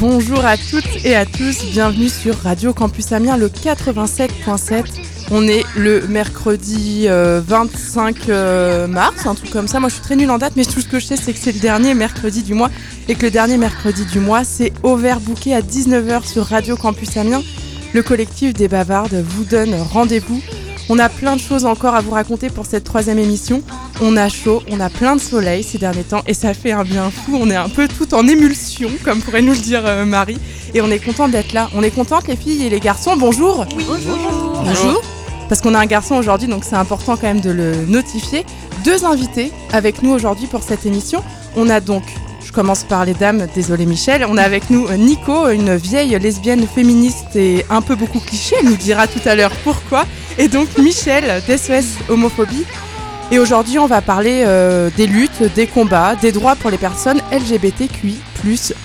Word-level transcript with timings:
Bonjour 0.00 0.46
à 0.46 0.56
toutes 0.56 1.04
et 1.04 1.14
à 1.14 1.26
tous, 1.26 1.66
bienvenue 1.72 2.08
sur 2.08 2.34
Radio 2.34 2.72
Campus 2.72 3.12
Amiens 3.12 3.36
le 3.36 3.48
87.7. 3.48 4.84
On 5.30 5.46
est 5.46 5.62
le 5.76 6.08
mercredi 6.08 7.06
25 7.06 7.10
euh, 7.10 8.32
euh, 8.32 8.86
mars, 8.86 9.26
un 9.26 9.34
truc 9.34 9.50
comme 9.50 9.68
ça. 9.68 9.78
Moi 9.78 9.90
je 9.90 9.96
suis 9.96 10.02
très 10.02 10.16
nulle 10.16 10.30
en 10.30 10.38
date, 10.38 10.54
mais 10.56 10.64
tout 10.64 10.80
ce 10.80 10.88
que 10.88 10.98
je 10.98 11.04
sais 11.04 11.16
c'est 11.18 11.34
que 11.34 11.38
c'est 11.38 11.52
le 11.52 11.60
dernier 11.60 11.92
mercredi 11.92 12.42
du 12.42 12.54
mois 12.54 12.70
et 13.08 13.14
que 13.14 13.26
le 13.26 13.30
dernier 13.30 13.58
mercredi 13.58 14.06
du 14.06 14.20
mois 14.20 14.42
c'est 14.42 14.72
Overbooké 14.82 15.54
à 15.54 15.60
19h 15.60 16.26
sur 16.26 16.46
Radio 16.46 16.78
Campus 16.78 17.18
Amiens. 17.18 17.42
Le 17.92 18.02
collectif 18.02 18.54
des 18.54 18.68
bavardes 18.68 19.22
vous 19.22 19.44
donne 19.44 19.74
rendez-vous 19.74 20.40
on 20.92 20.98
a 20.98 21.08
plein 21.08 21.36
de 21.36 21.40
choses 21.40 21.66
encore 21.66 21.94
à 21.94 22.00
vous 22.00 22.10
raconter 22.10 22.48
pour 22.50 22.66
cette 22.66 22.82
troisième 22.82 23.20
émission. 23.20 23.62
On 24.02 24.16
a 24.16 24.30
chaud, 24.30 24.62
on 24.70 24.80
a 24.80 24.88
plein 24.88 25.14
de 25.14 25.20
soleil 25.20 25.62
ces 25.62 25.76
derniers 25.76 26.04
temps 26.04 26.22
et 26.26 26.32
ça 26.32 26.54
fait 26.54 26.72
un 26.72 26.84
bien 26.84 27.10
fou. 27.10 27.36
On 27.38 27.50
est 27.50 27.56
un 27.56 27.68
peu 27.68 27.86
tout 27.86 28.14
en 28.14 28.26
émulsion, 28.26 28.90
comme 29.04 29.20
pourrait 29.20 29.42
nous 29.42 29.52
le 29.52 29.58
dire 29.58 29.82
euh, 29.84 30.06
Marie. 30.06 30.38
Et 30.72 30.80
on 30.80 30.90
est 30.90 31.04
content 31.04 31.28
d'être 31.28 31.52
là. 31.52 31.68
On 31.74 31.82
est 31.82 31.90
contente 31.90 32.26
les 32.26 32.36
filles 32.36 32.64
et 32.64 32.70
les 32.70 32.80
garçons. 32.80 33.16
Bonjour. 33.18 33.66
bonjour. 33.74 34.62
Bonjour. 34.64 35.02
Parce 35.50 35.60
qu'on 35.60 35.74
a 35.74 35.78
un 35.78 35.86
garçon 35.86 36.14
aujourd'hui, 36.14 36.48
donc 36.48 36.64
c'est 36.64 36.76
important 36.76 37.16
quand 37.16 37.26
même 37.26 37.42
de 37.42 37.50
le 37.50 37.74
notifier. 37.86 38.46
Deux 38.84 39.04
invités 39.04 39.52
avec 39.72 40.02
nous 40.02 40.12
aujourd'hui 40.12 40.46
pour 40.46 40.62
cette 40.62 40.86
émission. 40.86 41.22
On 41.54 41.68
a 41.68 41.80
donc 41.80 42.04
je 42.42 42.52
commence 42.52 42.84
par 42.84 43.04
les 43.04 43.14
dames, 43.14 43.46
désolé 43.54 43.84
Michel. 43.84 44.24
On 44.26 44.38
a 44.38 44.42
avec 44.42 44.70
nous 44.70 44.86
euh, 44.88 44.96
Nico, 44.96 45.48
une 45.50 45.76
vieille 45.76 46.18
lesbienne 46.18 46.66
féministe 46.66 47.36
et 47.36 47.66
un 47.68 47.82
peu 47.82 47.96
beaucoup 47.96 48.18
cliché, 48.18 48.56
elle 48.58 48.66
nous 48.66 48.76
dira 48.76 49.06
tout 49.06 49.20
à 49.26 49.34
l'heure 49.34 49.52
pourquoi. 49.62 50.06
Et 50.38 50.48
donc 50.48 50.78
Michel 50.78 51.42
d'SOS 51.46 51.98
Homophobie. 52.08 52.64
Et 53.32 53.38
aujourd'hui, 53.38 53.78
on 53.78 53.86
va 53.86 54.02
parler 54.02 54.42
euh, 54.44 54.90
des 54.96 55.06
luttes, 55.06 55.42
des 55.54 55.68
combats, 55.68 56.16
des 56.16 56.32
droits 56.32 56.56
pour 56.56 56.68
les 56.68 56.78
personnes 56.78 57.20
LGBTQI, 57.30 58.18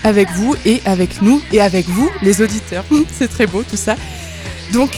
avec 0.04 0.30
vous 0.34 0.56
et 0.66 0.84
avec 0.86 1.24
nous 1.24 1.42
et 1.52 1.62
avec 1.62 1.88
vous, 1.88 2.12
les 2.22 2.44
auditeurs. 2.44 2.86
C'est 3.12 3.28
très 3.28 3.48
beau 3.48 3.64
tout 3.64 3.78
ça. 3.78 3.96
Donc, 4.74 4.92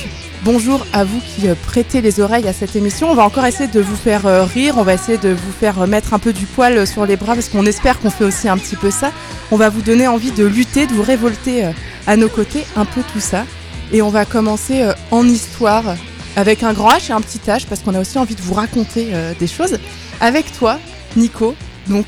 Bonjour 0.43 0.85
à 0.93 1.03
vous 1.03 1.19
qui 1.19 1.49
euh, 1.49 1.55
prêtez 1.65 1.99
les 1.99 2.19
oreilles 2.19 2.47
à 2.47 2.53
cette 2.53 2.75
émission. 2.75 3.09
On 3.09 3.15
va 3.15 3.25
encore 3.25 3.47
essayer 3.47 3.67
de 3.67 3.81
vous 3.81 3.95
faire 3.95 4.27
euh, 4.27 4.43
rire, 4.43 4.75
on 4.77 4.83
va 4.83 4.93
essayer 4.93 5.17
de 5.17 5.29
vous 5.29 5.51
faire 5.51 5.87
mettre 5.87 6.13
un 6.13 6.19
peu 6.19 6.31
du 6.31 6.45
poil 6.45 6.85
sur 6.85 7.07
les 7.07 7.17
bras 7.17 7.33
parce 7.33 7.49
qu'on 7.49 7.65
espère 7.65 7.99
qu'on 7.99 8.11
fait 8.11 8.23
aussi 8.23 8.47
un 8.47 8.55
petit 8.55 8.75
peu 8.75 8.91
ça. 8.91 9.11
On 9.51 9.57
va 9.57 9.69
vous 9.69 9.81
donner 9.81 10.07
envie 10.07 10.31
de 10.31 10.45
lutter, 10.45 10.85
de 10.85 10.93
vous 10.93 11.01
révolter 11.01 11.67
à 12.05 12.15
nos 12.17 12.29
côtés, 12.29 12.65
un 12.75 12.85
peu 12.85 13.01
tout 13.11 13.19
ça. 13.19 13.45
Et 13.91 14.03
on 14.03 14.09
va 14.09 14.25
commencer 14.25 14.87
en 15.09 15.27
histoire 15.27 15.95
avec 16.37 16.63
un 16.63 16.71
grand 16.71 16.91
H 16.91 17.09
et 17.09 17.11
un 17.11 17.19
petit 17.19 17.39
H 17.39 17.65
parce 17.67 17.81
qu'on 17.81 17.95
a 17.95 17.99
aussi 17.99 18.17
envie 18.17 18.35
de 18.35 18.41
vous 18.41 18.53
raconter 18.53 19.11
des 19.37 19.47
choses. 19.47 19.77
Avec 20.21 20.57
toi, 20.57 20.79
Nico. 21.17 21.55
Donc, 21.87 22.05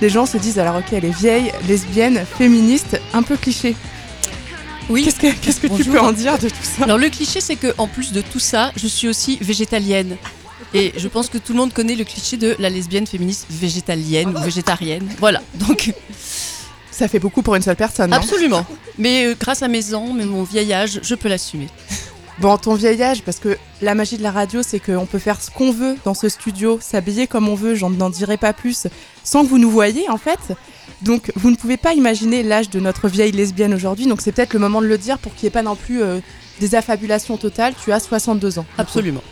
les 0.00 0.08
gens 0.08 0.26
se 0.26 0.38
disent 0.38 0.58
alors 0.58 0.76
ok, 0.76 0.92
elle 0.92 1.04
est 1.04 1.16
vieille, 1.16 1.52
lesbienne, 1.68 2.24
féministe, 2.38 3.00
un 3.12 3.22
peu 3.22 3.36
cliché. 3.36 3.76
Oui. 4.88 5.04
Qu'est-ce 5.04 5.60
que, 5.60 5.66
tu 5.76 5.84
peux 5.84 6.00
en 6.00 6.12
dire 6.12 6.38
de 6.38 6.48
tout 6.48 6.54
ça? 6.62 6.84
Alors 6.84 6.98
le 6.98 7.10
cliché, 7.10 7.40
c'est 7.40 7.56
que 7.56 7.74
en 7.78 7.86
plus 7.86 8.12
de 8.12 8.22
tout 8.22 8.38
ça, 8.38 8.72
je 8.76 8.86
suis 8.86 9.06
aussi 9.06 9.38
végétalienne. 9.40 10.16
Et 10.74 10.92
je 10.96 11.08
pense 11.08 11.28
que 11.28 11.38
tout 11.38 11.52
le 11.52 11.58
monde 11.58 11.72
connaît 11.72 11.94
le 11.94 12.04
cliché 12.04 12.36
de 12.36 12.56
la 12.58 12.68
lesbienne 12.68 13.06
féministe 13.06 13.46
végétalienne 13.50 14.34
ou 14.36 14.40
végétarienne. 14.40 15.08
Voilà. 15.18 15.42
Donc 15.54 15.92
ça 16.90 17.06
fait 17.08 17.18
beaucoup 17.18 17.42
pour 17.42 17.54
une 17.54 17.62
seule 17.62 17.76
personne. 17.76 18.12
Absolument. 18.12 18.66
Mais 18.98 19.26
euh, 19.26 19.34
grâce 19.38 19.62
à 19.62 19.68
mes 19.68 19.94
ans, 19.94 20.12
mais 20.14 20.24
mon 20.24 20.42
vieil 20.42 20.72
âge, 20.72 21.00
je 21.02 21.14
peux 21.14 21.28
l'assumer. 21.28 21.68
Bon, 22.40 22.56
ton 22.56 22.74
vieil 22.74 23.02
âge, 23.02 23.22
parce 23.22 23.40
que 23.40 23.58
la 23.82 23.96
magie 23.96 24.16
de 24.16 24.22
la 24.22 24.30
radio, 24.30 24.62
c'est 24.62 24.78
qu'on 24.78 25.06
peut 25.06 25.18
faire 25.18 25.42
ce 25.42 25.50
qu'on 25.50 25.72
veut 25.72 25.96
dans 26.04 26.14
ce 26.14 26.28
studio, 26.28 26.78
s'habiller 26.80 27.26
comme 27.26 27.48
on 27.48 27.56
veut, 27.56 27.74
j'en 27.74 27.90
n'en 27.90 28.10
dirai 28.10 28.36
pas 28.36 28.52
plus, 28.52 28.86
sans 29.24 29.42
que 29.42 29.48
vous 29.48 29.58
nous 29.58 29.70
voyez 29.70 30.08
en 30.08 30.18
fait. 30.18 30.38
Donc 31.02 31.32
vous 31.34 31.50
ne 31.50 31.56
pouvez 31.56 31.76
pas 31.76 31.94
imaginer 31.94 32.44
l'âge 32.44 32.70
de 32.70 32.78
notre 32.78 33.08
vieille 33.08 33.32
lesbienne 33.32 33.74
aujourd'hui, 33.74 34.06
donc 34.06 34.20
c'est 34.20 34.30
peut-être 34.30 34.52
le 34.52 34.60
moment 34.60 34.80
de 34.80 34.86
le 34.86 34.98
dire 34.98 35.18
pour 35.18 35.34
qu'il 35.34 35.46
n'y 35.46 35.48
ait 35.48 35.50
pas 35.50 35.62
non 35.62 35.74
plus 35.74 36.00
euh, 36.00 36.20
des 36.60 36.76
affabulations 36.76 37.36
totales. 37.38 37.74
Tu 37.82 37.90
as 37.90 37.98
62 37.98 38.60
ans. 38.60 38.66
Absolument. 38.78 39.22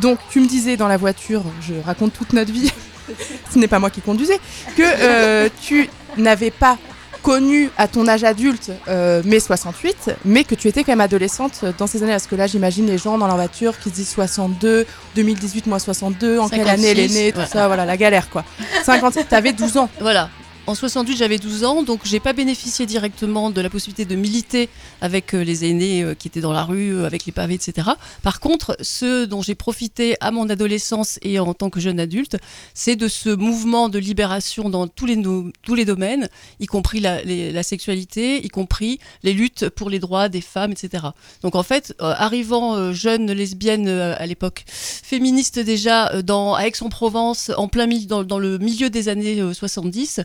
Donc 0.00 0.18
tu 0.28 0.40
me 0.40 0.46
disais 0.46 0.76
dans 0.76 0.88
la 0.88 0.96
voiture, 0.96 1.44
je 1.60 1.74
raconte 1.84 2.14
toute 2.14 2.32
notre 2.32 2.52
vie, 2.52 2.72
ce 3.52 3.60
n'est 3.60 3.68
pas 3.68 3.78
moi 3.78 3.90
qui 3.90 4.00
conduisais, 4.00 4.40
que 4.76 4.82
euh, 4.82 5.48
tu 5.62 5.88
n'avais 6.16 6.50
pas 6.50 6.78
connu 7.26 7.70
à 7.76 7.88
ton 7.88 8.06
âge 8.06 8.22
adulte 8.22 8.70
euh, 8.86 9.20
mai 9.24 9.40
68, 9.40 10.12
mais 10.24 10.44
que 10.44 10.54
tu 10.54 10.68
étais 10.68 10.84
quand 10.84 10.92
même 10.92 11.00
adolescente 11.00 11.64
dans 11.76 11.88
ces 11.88 12.04
années. 12.04 12.12
Parce 12.12 12.28
que 12.28 12.36
là, 12.36 12.46
j'imagine 12.46 12.86
les 12.86 12.98
gens 12.98 13.18
dans 13.18 13.26
leur 13.26 13.34
voiture 13.34 13.80
qui 13.80 13.90
disent 13.90 14.10
62, 14.10 14.86
2018, 15.16 15.66
moi 15.66 15.80
62, 15.80 16.38
en 16.38 16.48
quelle 16.48 16.68
année 16.68 16.86
elle 16.86 17.00
est 17.00 17.12
née, 17.12 17.32
tout 17.32 17.40
ça, 17.50 17.66
voilà, 17.66 17.84
la 17.84 17.96
galère 17.96 18.30
quoi. 18.30 18.44
57, 18.84 19.28
t'avais 19.28 19.52
12 19.52 19.76
ans. 19.76 19.90
Voilà. 20.00 20.30
En 20.68 20.74
68, 20.74 21.16
j'avais 21.16 21.38
12 21.38 21.62
ans, 21.62 21.84
donc 21.84 22.00
j'ai 22.02 22.18
pas 22.18 22.32
bénéficié 22.32 22.86
directement 22.86 23.50
de 23.52 23.60
la 23.60 23.70
possibilité 23.70 24.04
de 24.04 24.16
militer 24.16 24.68
avec 25.00 25.32
euh, 25.32 25.44
les 25.44 25.64
aînés 25.64 26.02
euh, 26.02 26.14
qui 26.14 26.26
étaient 26.26 26.40
dans 26.40 26.52
la 26.52 26.64
rue, 26.64 26.92
euh, 26.92 27.06
avec 27.06 27.24
les 27.24 27.30
pavés, 27.30 27.54
etc. 27.54 27.90
Par 28.24 28.40
contre, 28.40 28.76
ce 28.80 29.26
dont 29.26 29.42
j'ai 29.42 29.54
profité 29.54 30.16
à 30.20 30.32
mon 30.32 30.50
adolescence 30.50 31.20
et 31.22 31.38
en 31.38 31.54
tant 31.54 31.70
que 31.70 31.78
jeune 31.78 32.00
adulte, 32.00 32.36
c'est 32.74 32.96
de 32.96 33.06
ce 33.06 33.28
mouvement 33.28 33.88
de 33.88 34.00
libération 34.00 34.68
dans 34.68 34.88
tous 34.88 35.06
les, 35.06 35.84
domaines, 35.84 36.28
y 36.58 36.66
compris 36.66 36.98
la, 36.98 37.62
sexualité, 37.62 38.44
y 38.44 38.48
compris 38.48 38.98
les 39.22 39.34
luttes 39.34 39.68
pour 39.68 39.88
les 39.88 40.00
droits 40.00 40.28
des 40.28 40.40
femmes, 40.40 40.72
etc. 40.72 41.04
Donc 41.42 41.54
en 41.54 41.62
fait, 41.62 41.94
arrivant 42.00 42.92
jeune 42.92 43.30
lesbienne 43.30 43.88
à 43.88 44.26
l'époque, 44.26 44.64
féministe 44.66 45.60
déjà 45.60 46.06
à 46.06 46.66
Aix-en-Provence, 46.66 47.52
en 47.56 47.68
plein 47.68 47.86
dans, 47.86 48.38
le 48.38 48.58
milieu 48.58 48.90
des 48.90 49.08
années 49.08 49.40
70, 49.52 50.22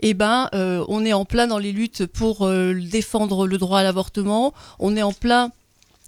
eh 0.00 0.14
ben, 0.14 0.48
euh, 0.54 0.84
on 0.88 1.04
est 1.04 1.12
en 1.12 1.24
plein 1.24 1.46
dans 1.46 1.58
les 1.58 1.72
luttes 1.72 2.06
pour 2.06 2.46
euh, 2.46 2.74
défendre 2.74 3.46
le 3.46 3.58
droit 3.58 3.80
à 3.80 3.82
l'avortement, 3.82 4.52
on 4.78 4.96
est 4.96 5.02
en 5.02 5.12
plein 5.12 5.50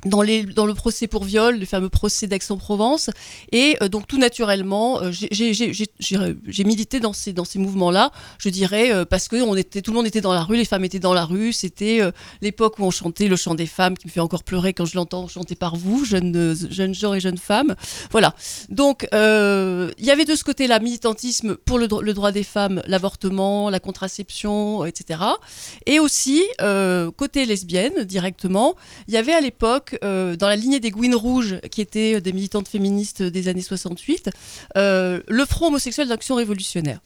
dans, 0.04 0.22
les, 0.22 0.44
dans 0.44 0.66
le 0.66 0.74
procès 0.74 1.06
pour 1.06 1.24
viol, 1.24 1.58
le 1.58 1.66
fameux 1.66 1.88
procès 1.88 2.26
d'Aix-en-Provence. 2.26 3.10
Et 3.52 3.76
euh, 3.82 3.88
donc 3.88 4.06
tout 4.06 4.18
naturellement, 4.18 5.00
euh, 5.02 5.10
j'ai 5.10 6.64
milité 6.64 7.00
dans 7.00 7.12
ces, 7.12 7.32
dans 7.32 7.44
ces 7.44 7.58
mouvements-là, 7.58 8.10
je 8.38 8.48
dirais, 8.48 8.92
euh, 8.92 9.04
parce 9.04 9.28
que 9.28 9.36
était, 9.58 9.82
tout 9.82 9.90
le 9.90 9.96
monde 9.96 10.06
était 10.06 10.20
dans 10.20 10.32
la 10.32 10.42
rue, 10.42 10.56
les 10.56 10.64
femmes 10.64 10.84
étaient 10.84 10.98
dans 10.98 11.14
la 11.14 11.24
rue, 11.24 11.52
c'était 11.52 12.00
l'époque 12.40 12.78
où 12.78 12.84
on 12.84 12.90
chantait 12.90 13.28
le 13.28 13.36
chant 13.36 13.54
des 13.54 13.66
femmes, 13.66 13.96
qui 13.96 14.06
me 14.06 14.12
fait 14.12 14.20
encore 14.20 14.42
pleurer 14.42 14.72
quand 14.72 14.84
je 14.84 14.96
l'entends 14.96 15.28
chanter 15.28 15.54
par 15.54 15.76
vous, 15.76 16.04
jeunes, 16.04 16.56
jeunes 16.70 16.94
gens 16.94 17.14
et 17.14 17.20
jeunes 17.20 17.38
femmes. 17.38 17.74
Voilà. 18.10 18.34
Donc 18.68 19.06
il 19.12 20.04
y 20.04 20.10
avait 20.10 20.24
de 20.24 20.34
ce 20.34 20.44
côté-là 20.44 20.80
militantisme 20.80 21.56
pour 21.56 21.78
le, 21.78 21.88
le 22.00 22.14
droit 22.14 22.32
des 22.32 22.42
femmes, 22.42 22.82
l'avortement, 22.86 23.70
la 23.70 23.80
contraception, 23.80 24.84
etc. 24.84 25.20
Et 25.86 26.00
aussi, 26.00 26.42
côté 27.16 27.46
lesbienne, 27.46 28.04
directement, 28.04 28.74
il 29.08 29.14
y 29.14 29.16
avait 29.16 29.34
à 29.34 29.40
l'époque 29.40 29.93
euh, 30.02 30.36
dans 30.36 30.48
la 30.48 30.56
lignée 30.56 30.80
des 30.80 30.90
Gouines 30.90 31.14
Rouges, 31.14 31.60
qui 31.70 31.80
étaient 31.80 32.20
des 32.20 32.32
militantes 32.32 32.68
féministes 32.68 33.22
des 33.22 33.48
années 33.48 33.62
68, 33.62 34.30
euh, 34.76 35.20
le 35.28 35.44
Front 35.44 35.68
homosexuel 35.68 36.08
d'action 36.08 36.34
révolutionnaire. 36.34 37.00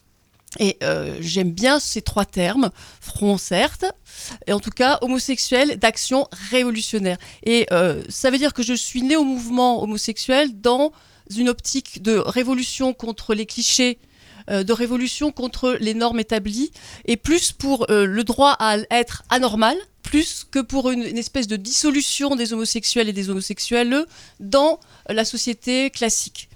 Et 0.59 0.77
euh, 0.81 1.15
j'aime 1.19 1.51
bien 1.51 1.79
ces 1.79 2.01
trois 2.01 2.25
termes, 2.25 2.71
front 3.01 3.37
certes, 3.37 3.85
et 4.47 4.53
en 4.53 4.59
tout 4.59 4.71
cas 4.71 4.97
homosexuel 5.01 5.77
d'action 5.77 6.27
révolutionnaire. 6.51 7.17
Et 7.43 7.67
ça 8.09 8.31
veut 8.31 8.39
dire 8.39 8.53
que 8.53 8.63
je 8.63 8.73
suis 8.73 9.03
née 9.03 9.15
au 9.15 9.23
mouvement 9.23 9.83
homosexuel 9.83 10.59
dans 10.59 10.91
une 11.37 11.49
optique 11.49 12.01
de 12.01 12.17
révolution 12.17 12.93
contre 12.93 13.35
les 13.35 13.45
clichés 13.45 13.99
de 14.49 14.73
révolution 14.73 15.31
contre 15.31 15.77
les 15.79 15.93
normes 15.93 16.19
établies 16.19 16.71
et 17.05 17.17
plus 17.17 17.51
pour 17.51 17.85
le 17.89 18.23
droit 18.23 18.55
à 18.59 18.77
être 18.89 19.23
anormal, 19.29 19.77
plus 20.03 20.45
que 20.49 20.59
pour 20.59 20.89
une, 20.89 21.03
espèce 21.17 21.47
de 21.47 21.55
dissolution 21.55 22.35
des 22.35 22.53
homosexuels 22.53 23.09
et 23.09 23.13
des 23.13 23.29
homosexuelles 23.29 24.05
dans 24.39 24.79
la 25.07 25.23
société 25.23 25.91
classique. 25.91 26.49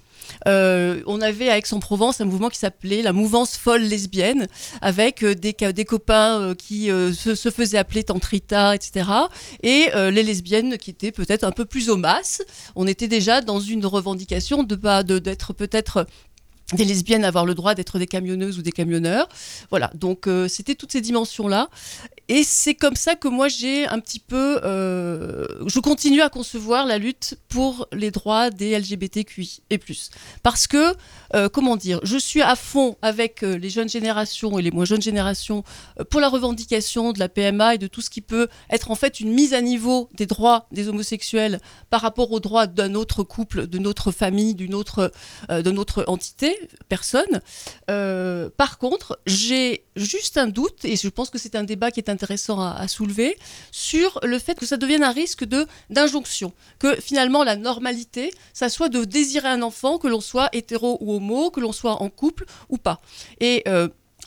Euh, 0.47 1.01
on 1.05 1.21
avait 1.21 1.49
à 1.49 1.57
Aix-en-Provence 1.57 2.21
un 2.21 2.25
mouvement 2.25 2.49
qui 2.49 2.57
s'appelait 2.57 3.01
la 3.01 3.13
mouvance 3.13 3.57
folle 3.57 3.83
lesbienne, 3.83 4.47
avec 4.81 5.23
euh, 5.23 5.35
des, 5.35 5.85
copains 5.85 6.39
euh, 6.41 6.55
qui 6.55 6.87
se, 6.87 7.49
faisaient 7.49 7.77
appeler 7.77 8.03
Tantrita, 8.03 8.75
etc. 8.75 9.09
Et 9.61 9.89
les 9.93 10.23
lesbiennes 10.23 10.77
qui 10.77 10.89
étaient 10.89 11.11
peut-être 11.11 11.43
un 11.43 11.51
peu 11.51 11.65
plus 11.65 11.89
au 11.89 11.97
masse. 11.97 12.41
On 12.75 12.87
était 12.87 13.07
déjà 13.07 13.41
dans 13.41 13.59
une 13.59 13.85
revendication 13.85 14.63
de 14.63 14.75
d'être 15.19 15.53
peut-être 15.53 16.07
des 16.73 16.85
lesbiennes 16.85 17.25
avoir 17.25 17.45
le 17.45 17.55
droit 17.55 17.75
d'être 17.75 17.99
des 17.99 18.07
camionneuses 18.07 18.57
ou 18.59 18.61
des 18.61 18.71
camionneurs. 18.71 19.27
Voilà, 19.69 19.91
donc 19.95 20.27
c'était 20.47 20.75
toutes 20.75 20.91
ces 20.91 21.01
dimensions-là. 21.01 21.69
Et 22.29 22.43
c'est 22.43 22.73
comme 22.73 22.95
ça 22.95 23.15
que 23.15 23.27
moi 23.27 23.49
j'ai 23.49 23.85
un 23.85 23.99
petit 23.99 24.19
peu, 24.19 24.61
euh, 24.63 25.45
je 25.67 25.79
continue 25.79 26.21
à 26.21 26.29
concevoir 26.29 26.85
la 26.85 26.97
lutte 26.97 27.37
pour 27.49 27.87
les 27.91 28.11
droits 28.11 28.49
des 28.49 28.79
LGBTQI 28.79 29.61
et 29.69 29.77
plus, 29.77 30.09
parce 30.41 30.67
que 30.67 30.95
euh, 31.35 31.49
comment 31.49 31.75
dire, 31.75 31.99
je 32.03 32.17
suis 32.17 32.41
à 32.41 32.55
fond 32.55 32.95
avec 33.01 33.43
euh, 33.43 33.57
les 33.57 33.69
jeunes 33.69 33.89
générations 33.89 34.59
et 34.59 34.61
les 34.61 34.71
moins 34.71 34.85
jeunes 34.85 35.01
générations 35.01 35.63
pour 36.09 36.21
la 36.21 36.29
revendication 36.29 37.11
de 37.11 37.19
la 37.19 37.29
PMA 37.29 37.75
et 37.75 37.77
de 37.77 37.87
tout 37.87 38.01
ce 38.01 38.09
qui 38.09 38.21
peut 38.21 38.47
être 38.69 38.91
en 38.91 38.95
fait 38.95 39.19
une 39.19 39.33
mise 39.33 39.53
à 39.53 39.61
niveau 39.61 40.09
des 40.13 40.25
droits 40.25 40.67
des 40.71 40.87
homosexuels 40.87 41.59
par 41.89 42.01
rapport 42.01 42.31
aux 42.31 42.39
droits 42.39 42.67
d'un 42.67 42.93
autre 42.95 43.23
couple, 43.23 43.67
de 43.67 43.77
notre 43.77 44.11
famille, 44.11 44.55
d'une 44.55 44.75
autre, 44.75 45.11
notre 45.49 46.05
entité, 46.07 46.57
personne. 46.89 47.41
par 47.87 48.77
contre, 48.77 49.19
j'ai 49.25 49.83
juste 49.95 50.37
un 50.37 50.47
doute 50.47 50.85
et 50.85 50.95
je 50.95 51.07
pense 51.09 51.29
que 51.29 51.37
c'est 51.37 51.55
un 51.55 51.63
débat 51.63 51.91
qui 51.91 51.99
est 51.99 52.09
intéressant 52.09 52.61
à, 52.61 52.87
soulever, 52.87 53.37
sur 53.71 54.19
le 54.23 54.39
fait 54.39 54.55
que 54.55 54.65
ça 54.65 54.77
devienne 54.77 55.03
un 55.03 55.11
risque 55.11 55.45
de 55.45 55.65
d'injonction, 55.89 56.53
que 56.79 56.99
finalement 56.99 57.43
la 57.43 57.55
normalité, 57.55 58.31
ça 58.53 58.69
soit 58.69 58.89
de 58.89 59.03
désirer 59.03 59.47
un 59.47 59.61
enfant, 59.61 59.97
que 59.97 60.07
l'on 60.07 60.21
soit 60.21 60.49
hétéro 60.53 60.97
ou 61.01 61.15
homo, 61.15 61.22
que 61.51 61.59
l'on 61.59 61.71
soit 61.71 62.01
en 62.01 62.09
couple 62.09 62.45
ou 62.69 62.77
pas. 62.77 62.99
Et 63.39 63.63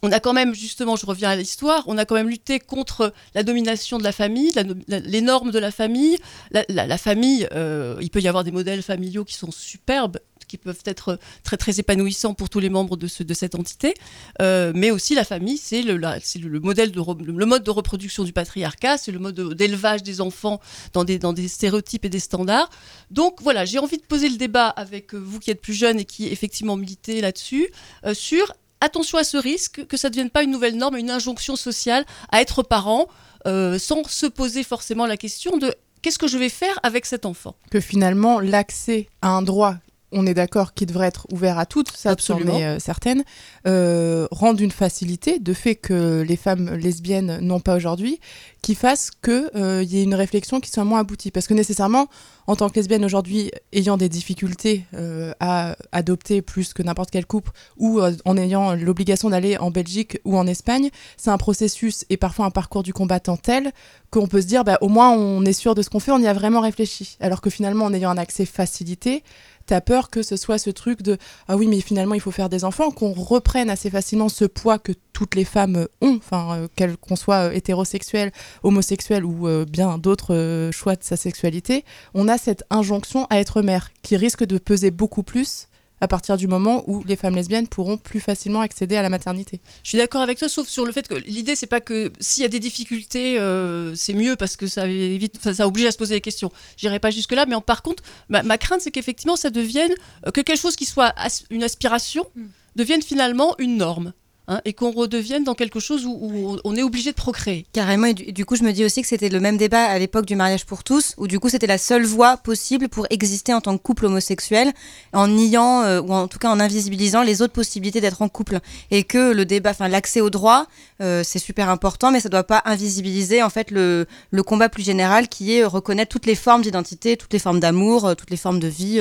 on 0.02 0.12
a 0.12 0.20
quand 0.20 0.32
même, 0.32 0.54
justement, 0.54 0.96
je 0.96 1.06
reviens 1.06 1.30
à 1.30 1.36
l'histoire, 1.36 1.82
on 1.86 1.96
a 1.96 2.04
quand 2.04 2.14
même 2.14 2.28
lutté 2.28 2.58
contre 2.60 3.12
la 3.34 3.42
domination 3.42 3.98
de 3.98 4.04
la 4.04 4.12
famille, 4.12 4.52
les 4.88 5.20
normes 5.20 5.50
de 5.50 5.58
la 5.58 5.70
famille. 5.70 6.18
La, 6.50 6.98
famille, 6.98 7.48
euh, 7.52 7.96
il 8.00 8.10
peut 8.10 8.20
y 8.20 8.28
avoir 8.28 8.44
des 8.44 8.50
modèles 8.50 8.82
familiaux 8.82 9.24
qui 9.24 9.34
sont 9.34 9.50
superbes, 9.50 10.18
qui 10.46 10.58
peuvent 10.58 10.82
être 10.84 11.18
très 11.42 11.56
très 11.56 11.78
épanouissants 11.80 12.34
pour 12.34 12.48
tous 12.48 12.60
les 12.60 12.70
membres 12.70 12.96
de, 12.96 13.08
de 13.22 13.34
cette 13.34 13.54
entité, 13.54 13.94
euh, 14.40 14.72
mais 14.74 14.90
aussi 14.90 15.14
la 15.14 15.24
famille, 15.24 15.56
c'est 15.56 15.82
le, 15.82 15.96
le, 15.96 16.60
modèle 16.60 16.92
de 16.92 17.00
le 17.24 17.46
mode 17.46 17.64
de 17.64 17.70
reproduction 17.70 18.24
du 18.24 18.32
patriarcat, 18.32 18.98
c'est 18.98 19.12
le 19.12 19.18
mode 19.18 19.54
d'élevage 19.54 20.02
des 20.02 20.20
enfants 20.20 20.60
dans 20.92 21.04
des, 21.04 21.18
dans 21.18 21.32
des 21.32 21.48
stéréotypes 21.48 22.04
et 22.04 22.10
des 22.10 22.20
standards. 22.20 22.70
Donc 23.10 23.40
voilà, 23.42 23.64
j'ai 23.64 23.78
envie 23.78 23.98
de 23.98 24.04
poser 24.04 24.28
le 24.28 24.36
débat 24.36 24.68
avec 24.68 25.14
vous 25.14 25.38
qui 25.38 25.50
êtes 25.50 25.60
plus 25.60 25.74
jeunes 25.74 26.00
et 26.00 26.04
qui 26.04 26.26
effectivement 26.26 26.76
militez 26.76 27.20
là-dessus, 27.20 27.68
euh, 28.04 28.14
sur 28.14 28.52
attention 28.80 29.18
à 29.18 29.24
ce 29.24 29.36
risque, 29.36 29.86
que 29.86 29.96
ça 29.96 30.08
ne 30.08 30.12
devienne 30.12 30.30
pas 30.30 30.42
une 30.42 30.50
nouvelle 30.50 30.76
norme, 30.76 30.96
une 30.96 31.10
injonction 31.10 31.56
sociale 31.56 32.04
à 32.30 32.40
être 32.40 32.62
parent, 32.62 33.08
euh, 33.46 33.78
sans 33.78 34.04
se 34.04 34.26
poser 34.26 34.62
forcément 34.62 35.06
la 35.06 35.16
question 35.16 35.56
de 35.56 35.74
qu'est-ce 36.02 36.18
que 36.18 36.28
je 36.28 36.38
vais 36.38 36.48
faire 36.48 36.78
avec 36.82 37.06
cet 37.06 37.26
enfant? 37.26 37.56
Que 37.70 37.80
finalement, 37.80 38.40
l'accès 38.40 39.08
à 39.22 39.28
un 39.28 39.42
droit 39.42 39.76
on 40.12 40.26
est 40.26 40.34
d'accord 40.34 40.74
qui 40.74 40.86
devrait 40.86 41.08
être 41.08 41.26
ouvert 41.32 41.58
à 41.58 41.66
toutes, 41.66 41.90
ça 41.90 42.10
Absolument. 42.10 42.56
est 42.56 42.64
euh, 42.64 42.78
certaine, 42.78 43.24
euh, 43.66 44.28
rendre 44.30 44.60
une 44.60 44.70
facilité 44.70 45.38
de 45.38 45.52
fait 45.52 45.74
que 45.74 46.24
les 46.26 46.36
femmes 46.36 46.74
lesbiennes 46.74 47.38
n'ont 47.40 47.60
pas 47.60 47.76
aujourd'hui, 47.76 48.20
qui 48.62 48.74
fasse 48.74 49.10
qu'il 49.10 49.50
euh, 49.54 49.84
y 49.84 49.98
ait 49.98 50.02
une 50.02 50.14
réflexion 50.14 50.60
qui 50.60 50.70
soit 50.70 50.84
moins 50.84 51.00
aboutie. 51.00 51.30
Parce 51.30 51.46
que 51.46 51.54
nécessairement, 51.54 52.08
en 52.46 52.56
tant 52.56 52.68
que 52.68 52.76
lesbienne 52.76 53.04
aujourd'hui, 53.04 53.50
ayant 53.72 53.96
des 53.96 54.08
difficultés 54.08 54.84
euh, 54.94 55.32
à 55.40 55.76
adopter 55.92 56.42
plus 56.42 56.72
que 56.72 56.82
n'importe 56.82 57.10
quel 57.10 57.26
couple, 57.26 57.50
ou 57.76 58.00
en 58.00 58.36
ayant 58.36 58.74
l'obligation 58.74 59.30
d'aller 59.30 59.56
en 59.58 59.70
Belgique 59.70 60.18
ou 60.24 60.36
en 60.36 60.46
Espagne, 60.46 60.90
c'est 61.16 61.30
un 61.30 61.38
processus 61.38 62.04
et 62.10 62.16
parfois 62.16 62.46
un 62.46 62.50
parcours 62.50 62.82
du 62.82 62.92
combattant 62.92 63.36
tel 63.36 63.72
qu'on 64.10 64.26
peut 64.26 64.40
se 64.40 64.46
dire, 64.46 64.64
bah, 64.64 64.78
au 64.80 64.88
moins 64.88 65.10
on 65.10 65.44
est 65.44 65.52
sûr 65.52 65.74
de 65.74 65.82
ce 65.82 65.90
qu'on 65.90 66.00
fait, 66.00 66.12
on 66.12 66.18
y 66.18 66.26
a 66.26 66.32
vraiment 66.32 66.60
réfléchi. 66.60 67.16
Alors 67.20 67.40
que 67.40 67.50
finalement, 67.50 67.84
en 67.84 67.92
ayant 67.92 68.10
un 68.10 68.18
accès 68.18 68.46
facilité, 68.46 69.22
t'as 69.66 69.80
peur 69.80 70.10
que 70.10 70.22
ce 70.22 70.36
soit 70.36 70.58
ce 70.58 70.70
truc 70.70 71.02
de 71.02 71.18
ah 71.48 71.56
oui 71.56 71.66
mais 71.66 71.80
finalement 71.80 72.14
il 72.14 72.20
faut 72.20 72.30
faire 72.30 72.48
des 72.48 72.64
enfants 72.64 72.90
qu'on 72.90 73.12
reprenne 73.12 73.70
assez 73.70 73.90
facilement 73.90 74.28
ce 74.28 74.44
poids 74.44 74.78
que 74.78 74.92
toutes 75.12 75.34
les 75.34 75.44
femmes 75.44 75.86
ont 76.00 76.16
enfin 76.16 76.68
qu'elles 76.76 76.96
qu'on 76.96 77.16
soit 77.16 77.54
hétérosexuelles 77.54 78.32
homosexuelle 78.62 79.24
ou 79.24 79.48
euh, 79.48 79.64
bien 79.64 79.98
d'autres 79.98 80.34
euh, 80.34 80.72
choix 80.72 80.96
de 80.96 81.02
sa 81.02 81.16
sexualité, 81.16 81.84
on 82.14 82.28
a 82.28 82.38
cette 82.38 82.64
injonction 82.70 83.26
à 83.30 83.38
être 83.38 83.62
mère 83.62 83.90
qui 84.02 84.16
risque 84.16 84.44
de 84.44 84.58
peser 84.58 84.90
beaucoup 84.90 85.22
plus 85.22 85.68
à 86.00 86.08
partir 86.08 86.36
du 86.36 86.46
moment 86.46 86.84
où 86.86 87.02
les 87.04 87.16
femmes 87.16 87.34
lesbiennes 87.34 87.68
pourront 87.68 87.96
plus 87.96 88.20
facilement 88.20 88.60
accéder 88.60 88.96
à 88.96 89.02
la 89.02 89.08
maternité. 89.08 89.60
Je 89.82 89.90
suis 89.90 89.98
d'accord 89.98 90.22
avec 90.22 90.38
toi, 90.38 90.48
sauf 90.48 90.68
sur 90.68 90.84
le 90.84 90.92
fait 90.92 91.08
que 91.08 91.14
l'idée, 91.14 91.56
c'est 91.56 91.66
pas 91.66 91.80
que 91.80 92.12
s'il 92.20 92.42
y 92.42 92.46
a 92.46 92.48
des 92.48 92.60
difficultés, 92.60 93.38
euh, 93.38 93.94
c'est 93.94 94.14
mieux 94.14 94.36
parce 94.36 94.56
que 94.56 94.66
ça 94.66 94.86
évite, 94.86 95.52
ça 95.52 95.66
oblige 95.66 95.86
à 95.86 95.92
se 95.92 95.98
poser 95.98 96.14
des 96.14 96.20
questions. 96.20 96.52
J'irai 96.76 96.98
pas 96.98 97.10
jusque-là, 97.10 97.46
mais 97.46 97.54
en, 97.54 97.60
par 97.60 97.82
contre, 97.82 98.02
ma, 98.28 98.58
crainte, 98.58 98.80
c'est 98.80 98.90
qu'effectivement, 98.90 99.36
ça 99.36 99.50
devienne 99.50 99.92
que 100.34 100.40
quelque 100.40 100.60
chose 100.60 100.76
qui 100.76 100.86
soit 100.86 101.14
une 101.50 101.62
aspiration 101.62 102.26
mm. 102.34 102.44
devienne 102.76 103.02
finalement 103.02 103.54
une 103.58 103.76
norme. 103.76 104.12
Hein, 104.48 104.60
et 104.64 104.74
qu'on 104.74 104.92
redevienne 104.92 105.42
dans 105.42 105.54
quelque 105.54 105.80
chose 105.80 106.06
où, 106.06 106.56
on 106.62 106.76
est 106.76 106.82
obligé 106.84 107.10
de 107.10 107.16
procréer. 107.16 107.66
Carrément, 107.72 108.06
et 108.06 108.14
du, 108.14 108.44
coup, 108.44 108.54
je 108.54 108.62
me 108.62 108.70
dis 108.70 108.84
aussi 108.84 109.02
que 109.02 109.08
c'était 109.08 109.28
le 109.28 109.40
même 109.40 109.56
débat 109.56 109.82
à 109.82 109.98
l'époque 109.98 110.24
du 110.24 110.36
mariage 110.36 110.66
pour 110.66 110.84
tous, 110.84 111.14
où 111.16 111.26
du 111.26 111.40
coup, 111.40 111.48
c'était 111.48 111.66
la 111.66 111.78
seule 111.78 112.04
voie 112.04 112.36
possible 112.36 112.88
pour 112.88 113.08
exister 113.10 113.52
en 113.54 113.60
tant 113.60 113.76
que 113.76 113.82
couple 113.82 114.06
homosexuel, 114.06 114.72
en 115.12 115.26
niant, 115.26 115.82
euh, 115.82 116.00
ou 116.00 116.12
en 116.12 116.28
tout 116.28 116.38
cas 116.38 116.48
en 116.48 116.60
invisibilisant 116.60 117.24
les 117.24 117.42
autres 117.42 117.54
possibilités 117.54 118.00
d'être 118.00 118.22
en 118.22 118.28
couple. 118.28 118.60
Et 118.92 119.02
que 119.02 119.32
le 119.32 119.44
débat, 119.44 119.70
enfin, 119.70 119.88
l'accès 119.88 120.20
au 120.20 120.30
droit, 120.30 120.66
euh, 121.02 121.24
c'est 121.24 121.40
super 121.40 121.68
important, 121.68 122.12
mais 122.12 122.20
ça 122.20 122.28
ne 122.28 122.32
doit 122.32 122.44
pas 122.44 122.62
invisibiliser, 122.66 123.42
en 123.42 123.50
fait, 123.50 123.72
le, 123.72 124.06
le, 124.30 124.42
combat 124.44 124.68
plus 124.68 124.84
général 124.84 125.26
qui 125.26 125.54
est 125.54 125.64
reconnaître 125.64 126.12
toutes 126.12 126.26
les 126.26 126.36
formes 126.36 126.62
d'identité, 126.62 127.16
toutes 127.16 127.32
les 127.32 127.40
formes 127.40 127.58
d'amour, 127.58 128.06
euh, 128.06 128.14
toutes 128.14 128.30
les 128.30 128.36
formes 128.36 128.60
de 128.60 128.68
vie 128.68 129.00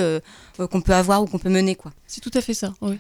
qu'on 0.58 0.82
peut 0.82 0.94
avoir 0.94 1.22
ou 1.22 1.28
qu'on 1.28 1.38
peut 1.38 1.50
mener, 1.50 1.76
quoi. 1.76 1.92
C'est 2.08 2.22
tout 2.22 2.32
à 2.34 2.42
fait 2.42 2.54
ça. 2.54 2.74
Oui. 2.82 2.98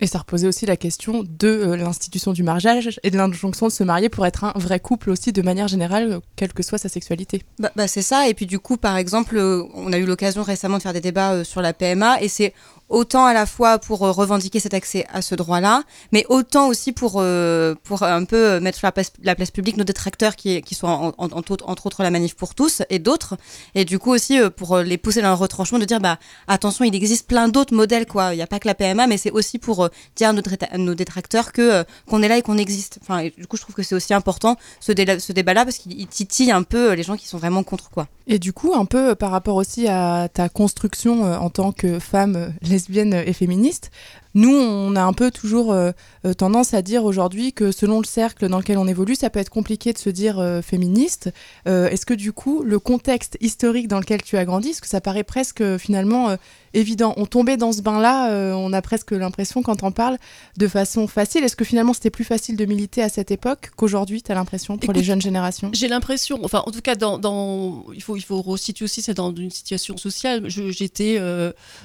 Et 0.00 0.06
ça 0.06 0.18
reposait 0.18 0.48
aussi 0.48 0.66
la 0.66 0.76
question 0.76 1.22
de 1.22 1.83
l'institution 1.84 2.32
du 2.32 2.42
mariage 2.42 2.98
et 3.02 3.10
de 3.10 3.16
l'injonction 3.16 3.66
de 3.68 3.72
se 3.72 3.84
marier 3.84 4.08
pour 4.08 4.26
être 4.26 4.44
un 4.44 4.52
vrai 4.56 4.80
couple 4.80 5.10
aussi 5.10 5.32
de 5.32 5.42
manière 5.42 5.68
générale, 5.68 6.20
quelle 6.36 6.52
que 6.52 6.62
soit 6.62 6.78
sa 6.78 6.88
sexualité. 6.88 7.42
Bah, 7.58 7.70
bah 7.76 7.86
c'est 7.88 8.02
ça. 8.02 8.28
Et 8.28 8.34
puis 8.34 8.46
du 8.46 8.58
coup, 8.58 8.76
par 8.76 8.96
exemple, 8.96 9.36
euh, 9.36 9.62
on 9.74 9.92
a 9.92 9.98
eu 9.98 10.04
l'occasion 10.04 10.42
récemment 10.42 10.78
de 10.78 10.82
faire 10.82 10.92
des 10.92 11.00
débats 11.00 11.32
euh, 11.32 11.44
sur 11.44 11.62
la 11.62 11.72
PMA 11.72 12.20
et 12.22 12.28
c'est 12.28 12.52
autant 12.88 13.24
à 13.24 13.32
la 13.32 13.46
fois 13.46 13.78
pour 13.78 14.04
euh, 14.04 14.10
revendiquer 14.10 14.60
cet 14.60 14.74
accès 14.74 15.06
à 15.12 15.22
ce 15.22 15.34
droit-là, 15.34 15.82
mais 16.12 16.26
autant 16.28 16.68
aussi 16.68 16.92
pour, 16.92 17.14
euh, 17.16 17.74
pour 17.82 18.02
un 18.02 18.24
peu 18.24 18.60
mettre 18.60 18.78
sur 18.78 18.86
la 18.86 18.92
place, 18.92 19.12
la 19.22 19.34
place 19.34 19.50
publique 19.50 19.76
nos 19.76 19.84
détracteurs 19.84 20.36
qui, 20.36 20.60
qui 20.62 20.74
sont 20.74 20.86
en, 20.86 21.12
entre 21.18 21.86
autres 21.86 22.02
la 22.02 22.10
manif 22.10 22.34
pour 22.34 22.54
tous 22.54 22.82
et 22.90 22.98
d'autres, 22.98 23.36
et 23.74 23.84
du 23.84 23.98
coup 23.98 24.12
aussi 24.12 24.38
euh, 24.38 24.50
pour 24.50 24.78
les 24.78 24.98
pousser 24.98 25.22
dans 25.22 25.28
le 25.28 25.34
retranchement 25.34 25.78
de 25.78 25.84
dire 25.84 26.00
bah 26.00 26.18
attention 26.46 26.84
il 26.84 26.94
existe 26.94 27.26
plein 27.26 27.48
d'autres 27.48 27.74
modèles 27.74 28.06
quoi, 28.06 28.34
il 28.34 28.36
n'y 28.36 28.42
a 28.42 28.46
pas 28.46 28.58
que 28.58 28.68
la 28.68 28.74
PMA, 28.74 29.06
mais 29.06 29.16
c'est 29.16 29.30
aussi 29.30 29.58
pour 29.58 29.88
dire 30.16 30.28
à 30.28 30.78
nos, 30.78 30.94
détracteurs 30.94 31.52
que 31.52 31.84
qu'on 32.06 32.22
est 32.22 32.28
là 32.28 32.38
et 32.38 32.42
qu'on 32.42 32.58
existe. 32.58 32.98
Enfin, 33.02 33.28
du 33.36 33.46
coup 33.46 33.56
je 33.56 33.62
trouve 33.62 33.74
que 33.74 33.82
c'est 33.82 33.94
aussi 33.94 34.14
important 34.14 34.56
ce, 34.80 34.92
ce 34.92 35.32
débat-là 35.32 35.64
parce 35.64 35.78
qu'il 35.78 36.06
titille 36.06 36.50
un 36.50 36.62
peu 36.62 36.92
les 36.92 37.02
gens 37.02 37.16
qui 37.16 37.26
sont 37.26 37.38
vraiment 37.38 37.62
contre 37.62 37.90
quoi. 37.90 38.06
Et 38.26 38.38
du 38.38 38.52
coup 38.52 38.74
un 38.74 38.84
peu 38.84 39.14
par 39.14 39.30
rapport 39.30 39.56
aussi 39.56 39.88
à 39.88 40.28
ta 40.32 40.48
construction 40.48 41.22
en 41.22 41.50
tant 41.50 41.72
que 41.72 41.98
femme 41.98 42.52
lesbienne 42.88 43.14
et 43.14 43.32
féministe, 43.32 43.90
nous, 44.34 44.52
on 44.52 44.96
a 44.96 45.02
un 45.02 45.12
peu 45.12 45.30
toujours 45.30 45.72
euh, 45.72 45.92
euh, 46.26 46.34
tendance 46.34 46.74
à 46.74 46.82
dire 46.82 47.04
aujourd'hui 47.04 47.52
que 47.52 47.70
selon 47.70 48.00
le 48.00 48.04
cercle 48.04 48.48
dans 48.48 48.58
lequel 48.58 48.78
on 48.78 48.88
évolue, 48.88 49.14
ça 49.14 49.30
peut 49.30 49.38
être 49.38 49.50
compliqué 49.50 49.92
de 49.92 49.98
se 49.98 50.10
dire 50.10 50.40
euh, 50.40 50.60
féministe. 50.60 51.32
Est-ce 51.66 52.04
que 52.04 52.14
du 52.14 52.32
coup, 52.32 52.62
le 52.62 52.78
contexte 52.78 53.36
historique 53.40 53.88
dans 53.88 54.00
lequel 54.00 54.22
tu 54.22 54.36
as 54.36 54.44
grandi, 54.44 54.70
est-ce 54.70 54.82
que 54.82 54.88
ça 54.88 55.00
paraît 55.00 55.24
presque 55.24 55.76
finalement 55.78 56.36
évident? 56.72 57.14
On 57.16 57.26
tombait 57.26 57.56
dans 57.56 57.72
ce 57.72 57.80
bain-là, 57.82 58.54
on 58.56 58.72
a 58.72 58.82
presque 58.82 59.12
l'impression 59.12 59.62
quand 59.62 59.82
on 59.82 59.92
parle 59.92 60.18
de 60.56 60.68
façon 60.68 61.06
facile. 61.06 61.44
Est-ce 61.44 61.56
que 61.56 61.64
finalement 61.64 61.92
c'était 61.92 62.10
plus 62.10 62.24
facile 62.24 62.56
de 62.56 62.64
militer 62.64 63.02
à 63.02 63.08
cette 63.08 63.30
époque 63.30 63.70
qu'aujourd'hui, 63.76 64.22
tu 64.22 64.32
as 64.32 64.34
l'impression, 64.34 64.76
pour 64.76 64.92
les 64.92 65.02
jeunes 65.02 65.22
générations? 65.22 65.70
J'ai 65.72 65.88
l'impression, 65.88 66.40
enfin 66.44 66.62
en 66.66 66.70
tout 66.70 66.82
cas, 66.82 66.94
dans, 66.96 67.84
il, 67.94 68.02
faut, 68.02 68.16
il 68.16 68.24
faut 68.24 68.42
resituer 68.42 68.84
aussi, 68.84 69.02
c'est 69.02 69.14
dans 69.14 69.34
une 69.34 69.50
situation 69.50 69.96
sociale. 69.96 70.48
J'étais 70.48 71.18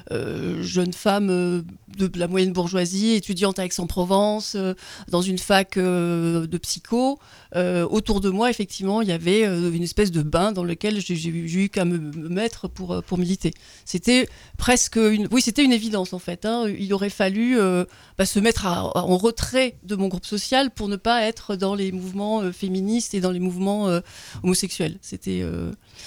jeune 0.10 0.94
femme 0.94 1.64
de 1.98 2.20
la 2.20 2.28
moyenne 2.40 2.50
une 2.50 2.54
bourgeoisie, 2.54 3.12
étudiante 3.12 3.60
à 3.60 3.66
Aix-en-Provence, 3.66 4.56
euh, 4.56 4.74
dans 5.10 5.22
une 5.22 5.38
fac 5.38 5.78
euh, 5.78 6.48
de 6.48 6.58
psycho. 6.58 7.20
Euh, 7.56 7.88
autour 7.90 8.22
de 8.22 8.30
moi, 8.30 8.50
effectivement, 8.50 9.02
il 9.02 9.08
y 9.08 9.12
avait 9.12 9.44
une 9.44 9.84
espèce 9.84 10.12
de 10.12 10.22
bain 10.22 10.52
dans 10.52 10.64
lequel 10.64 11.00
j'ai 11.00 11.30
eu 11.30 11.70
qu'à 11.70 11.86
me, 11.86 11.98
mettre 12.30 12.68
pour, 12.68 13.02
pour 13.04 13.18
militer. 13.18 13.54
C'était 13.86 14.28
presque 14.58 14.98
une... 14.98 15.28
Oui, 15.32 15.42
c'était 15.42 15.64
une 15.64 15.74
évidence, 15.74 16.14
en 16.14 16.20
fait. 16.20 16.46
Hein. 16.46 16.66
Il 16.78 16.94
aurait 16.94 17.10
fallu 17.10 17.58
bah, 18.18 18.26
se 18.26 18.40
mettre 18.40 18.66
en 18.68 19.18
retrait 19.18 19.76
de 19.84 19.96
mon 19.96 20.08
groupe 20.08 20.26
social 20.26 20.72
pour 20.72 20.88
ne 20.88 20.96
pas 20.96 21.24
être 21.24 21.56
dans 21.56 21.76
les 21.76 21.92
mouvements 21.92 22.52
féministes 22.52 23.14
et 23.14 23.22
dans 23.22 23.32
les 23.32 23.40
mouvements 23.40 23.90
homosexuels. 24.44 24.98
C'était... 25.02 25.44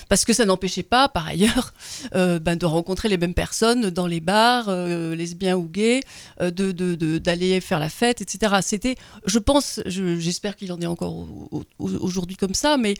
Parce 0.08 0.24
que 0.24 0.32
ça 0.32 0.44
n'empêchait 0.44 0.82
pas, 0.82 1.08
par 1.08 1.26
ailleurs, 1.26 1.74
ben, 2.12 2.56
de 2.56 2.66
rencontrer 2.66 3.08
les 3.08 3.18
mêmes 3.18 3.34
personnes 3.34 3.90
dans 3.90 4.06
les 4.06 4.20
bars, 4.20 4.70
lesbiens 4.70 5.56
ou 5.56 5.68
gays, 5.68 6.00
euh, 6.40 6.50
d'aller 7.18 7.54
de, 7.54 7.60
faire 7.60 7.78
la 7.78 7.88
fête, 7.88 8.20
etc. 8.20 8.54
C'était, 8.62 8.96
je 9.26 9.38
pense, 9.38 9.80
j'espère 9.86 10.56
qu'il 10.56 10.72
en 10.72 10.80
est 10.80 10.86
encore 10.86 11.26
aujourd'hui 11.78 12.36
comme 12.36 12.54
ça, 12.54 12.76
mais 12.76 12.94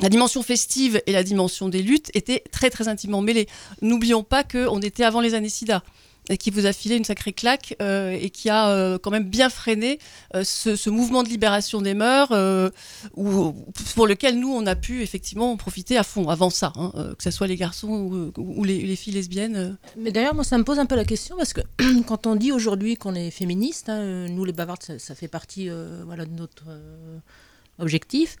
la 0.00 0.08
dimension 0.08 0.42
festive 0.42 1.00
et 1.06 1.12
la 1.12 1.22
dimension 1.22 1.68
des 1.68 1.82
luttes 1.82 2.10
étaient 2.14 2.42
très 2.50 2.70
très 2.70 2.88
intimement 2.88 3.22
mêlées. 3.22 3.48
N'oublions 3.82 4.22
pas 4.22 4.44
qu'on 4.44 4.80
était 4.80 5.04
avant 5.04 5.20
les 5.20 5.34
années 5.34 5.48
SIDA 5.48 5.82
qui 6.36 6.50
vous 6.50 6.66
a 6.66 6.72
filé 6.72 6.96
une 6.96 7.04
sacrée 7.04 7.32
claque 7.32 7.76
euh, 7.80 8.18
et 8.20 8.30
qui 8.30 8.50
a 8.50 8.70
euh, 8.70 8.98
quand 8.98 9.12
même 9.12 9.28
bien 9.28 9.48
freiné 9.48 10.00
euh, 10.34 10.42
ce, 10.42 10.90
mouvement 10.90 11.22
de 11.22 11.28
libération 11.28 11.80
des 11.80 11.94
mœurs 11.94 12.28
pour 13.14 14.06
lequel 14.06 14.40
nous 14.40 14.52
on 14.52 14.66
a 14.66 14.74
pu 14.74 15.02
effectivement 15.02 15.56
profiter 15.56 15.96
à 15.96 16.02
fond 16.02 16.28
avant 16.28 16.50
ça, 16.50 16.72
hein, 16.76 16.92
que 17.16 17.22
ce 17.22 17.30
soit 17.30 17.46
les 17.46 17.56
garçons 17.56 18.32
ou, 18.36 18.64
les, 18.64 18.96
filles 18.96 19.12
lesbiennes. 19.12 19.76
Mais 19.96 20.10
d'ailleurs 20.10 20.34
moi 20.34 20.42
ça 20.44 20.56
me 20.58 20.64
pose 20.64 20.78
un 20.78 20.86
peu 20.86 20.96
la 20.96 21.04
question 21.04 21.36
parce 21.36 21.52
que 21.52 21.60
quand 22.06 22.26
on 22.26 22.34
dit 22.34 22.50
aujourd'hui 22.50 22.96
qu'on 22.96 23.14
est 23.14 23.30
féministe, 23.30 23.88
hein, 23.88 24.26
nous 24.28 24.44
les 24.44 24.52
bavardes 24.52 24.82
ça, 24.82 24.98
ça 24.98 25.14
fait 25.14 25.28
partie 25.28 25.68
voilà, 26.06 26.24
de 26.24 26.32
notre 26.32 26.64
objectif, 27.78 28.36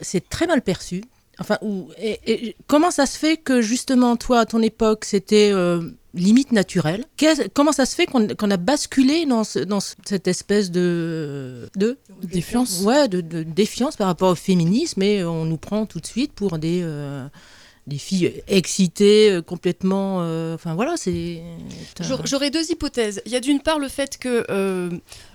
c'est 0.00 0.28
très 0.28 0.46
mal 0.46 0.62
perçu 0.62 1.02
Enfin, 1.40 1.58
et, 1.98 2.54
comment 2.66 2.90
ça 2.90 3.06
se 3.06 3.18
fait 3.18 3.38
que 3.38 3.62
justement, 3.62 4.16
toi, 4.16 4.40
à 4.40 4.46
ton 4.46 4.60
époque, 4.60 5.06
c'était 5.06 5.50
euh, 5.52 5.80
limite 6.12 6.52
naturel? 6.52 7.06
Comment 7.54 7.72
ça 7.72 7.86
se 7.86 7.94
fait 7.94 8.04
qu'on 8.04 8.50
a 8.50 8.56
basculé 8.58 9.24
dans, 9.24 9.42
dans 9.66 9.80
cette 9.80 10.28
espèce 10.28 10.70
de, 10.70 11.70
de 11.76 11.96
défiance 12.22 12.82
Ouais, 12.82 13.08
de, 13.08 13.42
défiance 13.42 13.96
par 13.96 14.06
rapport 14.06 14.30
au 14.30 14.34
féminisme 14.34 15.02
et 15.02 15.24
on 15.24 15.46
nous 15.46 15.56
prend 15.56 15.86
tout 15.86 16.00
de 16.00 16.06
suite 16.06 16.32
pour 16.32 16.58
des. 16.58 16.82
Euh, 16.82 17.26
des 17.86 17.98
filles 17.98 18.42
excitées, 18.46 19.32
euh, 19.32 19.42
complètement. 19.42 20.18
enfin 20.54 20.74
voilà, 20.74 20.96
c'est. 20.96 21.42
J'aurais 22.24 22.50
deux 22.50 22.70
hypothèses. 22.70 23.22
Il 23.26 23.32
y 23.32 23.36
a 23.36 23.40
d'une 23.40 23.60
part 23.60 23.78
le 23.78 23.88
fait 23.88 24.18
que 24.18 24.44
euh, 24.50 24.90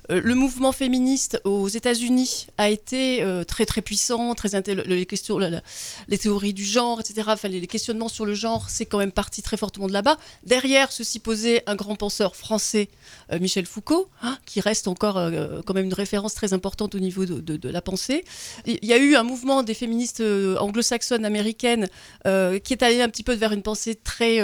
le 0.09 0.35
mouvement 0.35 0.71
féministe 0.71 1.41
aux 1.43 1.67
États-Unis 1.67 2.47
a 2.57 2.69
été 2.69 3.23
euh, 3.23 3.43
très 3.43 3.65
très 3.65 3.81
puissant, 3.81 4.35
très 4.35 4.49
les 4.85 5.05
questions, 5.05 5.39
les 5.39 6.17
théories 6.17 6.53
du 6.53 6.63
genre, 6.63 6.99
etc. 6.99 7.29
Les, 7.43 7.67
questionnements 7.67 8.07
sur 8.07 8.25
le 8.25 8.33
genre, 8.33 8.69
c'est 8.69 8.85
quand 8.85 8.99
même 8.99 9.11
parti 9.11 9.41
très 9.41 9.57
fortement 9.57 9.87
de 9.87 9.93
là-bas. 9.93 10.17
Derrière 10.45 10.91
ceci 10.91 11.19
posait 11.19 11.63
un 11.67 11.75
grand 11.75 11.95
penseur 11.95 12.35
français, 12.35 12.89
euh, 13.31 13.39
Michel 13.39 13.65
Foucault, 13.65 14.09
hein, 14.21 14.37
qui 14.45 14.61
reste 14.61 14.87
encore 14.87 15.15
quand 15.65 15.73
même 15.73 15.85
une 15.85 15.93
référence 15.93 16.33
très 16.33 16.53
importante 16.53 16.95
au 16.95 16.99
niveau 16.99 17.25
de, 17.25 17.69
la 17.69 17.81
pensée. 17.81 18.23
Il 18.65 18.85
y 18.85 18.93
a 18.93 18.97
eu 18.97 19.15
un 19.15 19.23
mouvement 19.23 19.63
des 19.63 19.73
féministes 19.73 20.21
anglo-saxonnes 20.21 21.25
américaines 21.25 21.87
qui 22.23 22.73
est 22.73 22.83
allé 22.83 23.01
un 23.01 23.09
petit 23.09 23.23
peu 23.23 23.33
vers 23.33 23.51
une 23.51 23.63
pensée 23.63 23.95
très 23.95 24.39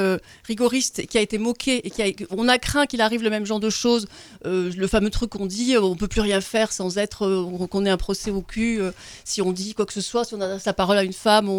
rigoriste, 0.46 1.06
qui 1.08 1.18
a 1.18 1.22
été 1.22 1.38
moquée 1.38 1.86
et 1.86 1.92
qui 1.92 2.02
a, 2.02 2.08
on 2.32 2.48
a 2.48 2.58
craint 2.58 2.86
qu'il 2.86 3.02
arrive 3.02 3.24
le 3.24 3.30
même 3.30 3.46
genre 3.46 3.60
de 3.60 3.70
choses, 3.70 4.08
le 4.44 4.88
fameux 4.88 5.10
truc 5.10 5.32
qu'on 5.32 5.46
dit 5.52 5.76
euh, 5.76 5.82
on 5.82 5.96
peut 5.96 6.08
plus 6.08 6.22
rien 6.22 6.42
faire 6.42 6.72
sans 6.72 6.98
être 6.98 7.26
euh, 7.26 7.68
qu'on 7.68 7.86
ait 7.86 7.90
un 7.90 7.98
procès 7.98 8.32
au 8.32 8.42
cul 8.42 8.80
euh, 8.80 8.92
si 9.24 9.42
on 9.42 9.52
dit 9.52 9.74
quoi 9.74 9.86
que 9.86 9.94
ce 9.94 10.02
soit, 10.02 10.24
si 10.26 10.34
on 10.34 10.42
adresse 10.42 10.66
la 10.66 10.74
parole 10.74 10.98
à 10.98 11.04
une 11.04 11.14
femme, 11.14 11.50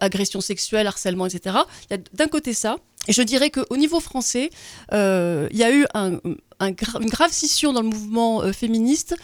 agression 0.00 0.40
sexuelle, 0.40 0.86
harcèlement, 0.86 1.26
etc. 1.26 1.56
Il 1.90 1.96
y 1.96 1.98
a 1.98 2.02
d'un 2.14 2.28
côté 2.28 2.52
ça. 2.52 2.76
Et 3.08 3.12
je 3.12 3.22
dirais 3.22 3.50
qu'au 3.50 3.76
niveau 3.76 4.00
français, 4.00 4.50
il 4.92 5.56
y 5.56 5.62
a 5.62 5.70
eu 5.70 5.86
une 5.94 7.10
grave 7.10 7.30
scission 7.30 7.72
dans 7.72 7.82
le 7.82 7.88
mouvement 7.88 8.52
féministe 8.52 9.14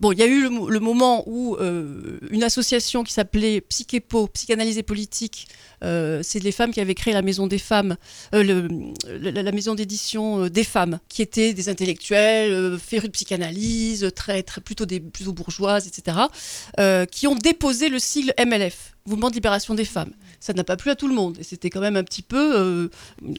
Bon, 0.00 0.12
il 0.12 0.18
y 0.18 0.22
a 0.22 0.26
eu 0.26 0.42
le, 0.42 0.80
moment 0.80 1.24
où 1.26 1.56
une 1.58 2.44
association 2.44 3.02
qui 3.02 3.12
s'appelait 3.12 3.60
Psychepo, 3.60 4.28
Psychanalyse 4.28 4.78
et 4.78 4.82
Politique, 4.82 5.48
euh, 5.84 6.20
c'est 6.22 6.42
les 6.42 6.52
femmes 6.52 6.72
qui 6.72 6.80
avaient 6.80 6.94
créé 6.94 7.14
la 7.14 7.22
Maison 7.22 7.46
des 7.46 7.58
Femmes, 7.58 7.96
euh, 8.34 8.68
la, 9.06 9.52
maison 9.52 9.74
d'édition 9.74 10.44
euh, 10.44 10.50
des 10.50 10.64
femmes, 10.64 10.98
qui 11.08 11.22
étaient 11.22 11.52
des 11.54 11.68
intellectuels, 11.68 12.78
férus 12.78 13.08
de 13.08 13.12
psychanalyse, 13.12 14.10
très, 14.14 14.42
très, 14.42 14.60
plutôt, 14.60 14.86
des, 14.86 15.00
plutôt 15.00 15.32
bourgeoises, 15.32 15.86
etc., 15.86 16.18
qui 17.10 17.26
ont 17.26 17.34
déposé 17.34 17.88
le 17.88 17.98
sigle 17.98 18.32
MLF, 18.38 18.96
Mouvement 19.08 19.30
de 19.30 19.34
libération 19.34 19.74
des 19.74 19.84
femmes. 19.84 20.12
Ça 20.38 20.52
n'a 20.52 20.64
pas 20.64 20.76
plu 20.76 20.90
à 20.90 20.94
tout 20.96 21.08
le 21.08 21.14
monde. 21.14 21.38
C'était 21.42 21.70
quand 21.70 21.80
même 21.80 21.96
un 21.96 22.04
petit 22.04 22.22
peu 22.22 22.90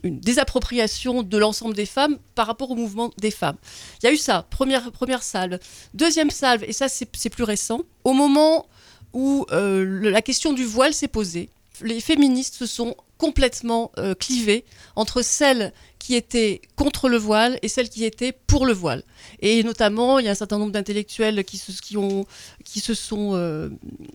une 0.04 0.20
désappropriation 0.20 1.24
de 1.24 1.38
l'ensemble 1.38 1.76
des 1.76 1.86
femmes 1.86 2.18
par 2.36 2.48
rapport 2.48 2.72
au 2.72 2.76
mouvement 2.76 3.12
des 3.18 3.32
femmes. 3.32 3.58
Il 4.02 4.08
y 4.08 4.10
a 4.10 4.12
eu 4.12 4.18
ça, 4.18 4.46
première, 4.50 4.92
première 4.92 5.24
salve. 5.24 5.60
Deuxième 5.94 6.32
salve, 6.32 6.64
et 6.64 6.74
ça 6.74 6.88
c'est 6.90 7.30
plus 7.30 7.44
récent, 7.44 7.82
au 8.04 8.14
moment 8.14 8.66
où 9.14 9.46
la 9.52 10.22
question 10.22 10.54
du 10.54 10.66
voile 10.66 10.94
s'est 10.94 11.08
posée, 11.08 11.50
les 11.82 12.02
féministes 12.02 12.56
se 12.56 12.66
sont 12.66 12.96
complètement 13.18 13.92
euh, 13.98 14.16
clivées 14.16 14.66
entre 14.96 15.22
celles 15.22 15.74
qui 16.00 16.16
étaient 16.16 16.62
contre 16.76 17.10
le 17.10 17.18
voile 17.18 17.60
et 17.62 17.68
celles 17.68 17.90
qui 17.90 18.06
étaient 18.06 18.32
pour 18.32 18.66
le 18.66 18.74
voile. 18.74 19.04
Et 19.42 19.62
notamment, 19.64 20.18
il 20.18 20.26
y 20.26 20.28
a 20.30 20.32
un 20.32 20.36
certain 20.36 20.58
nombre 20.58 20.72
d'intellectuels 20.72 21.44
qui 21.44 21.58
se, 21.58 21.74
qui, 21.82 21.98
ont, 21.98 22.26
qui 22.64 22.80
se 22.80 22.94
sont 22.94 23.32
euh, 23.34 23.70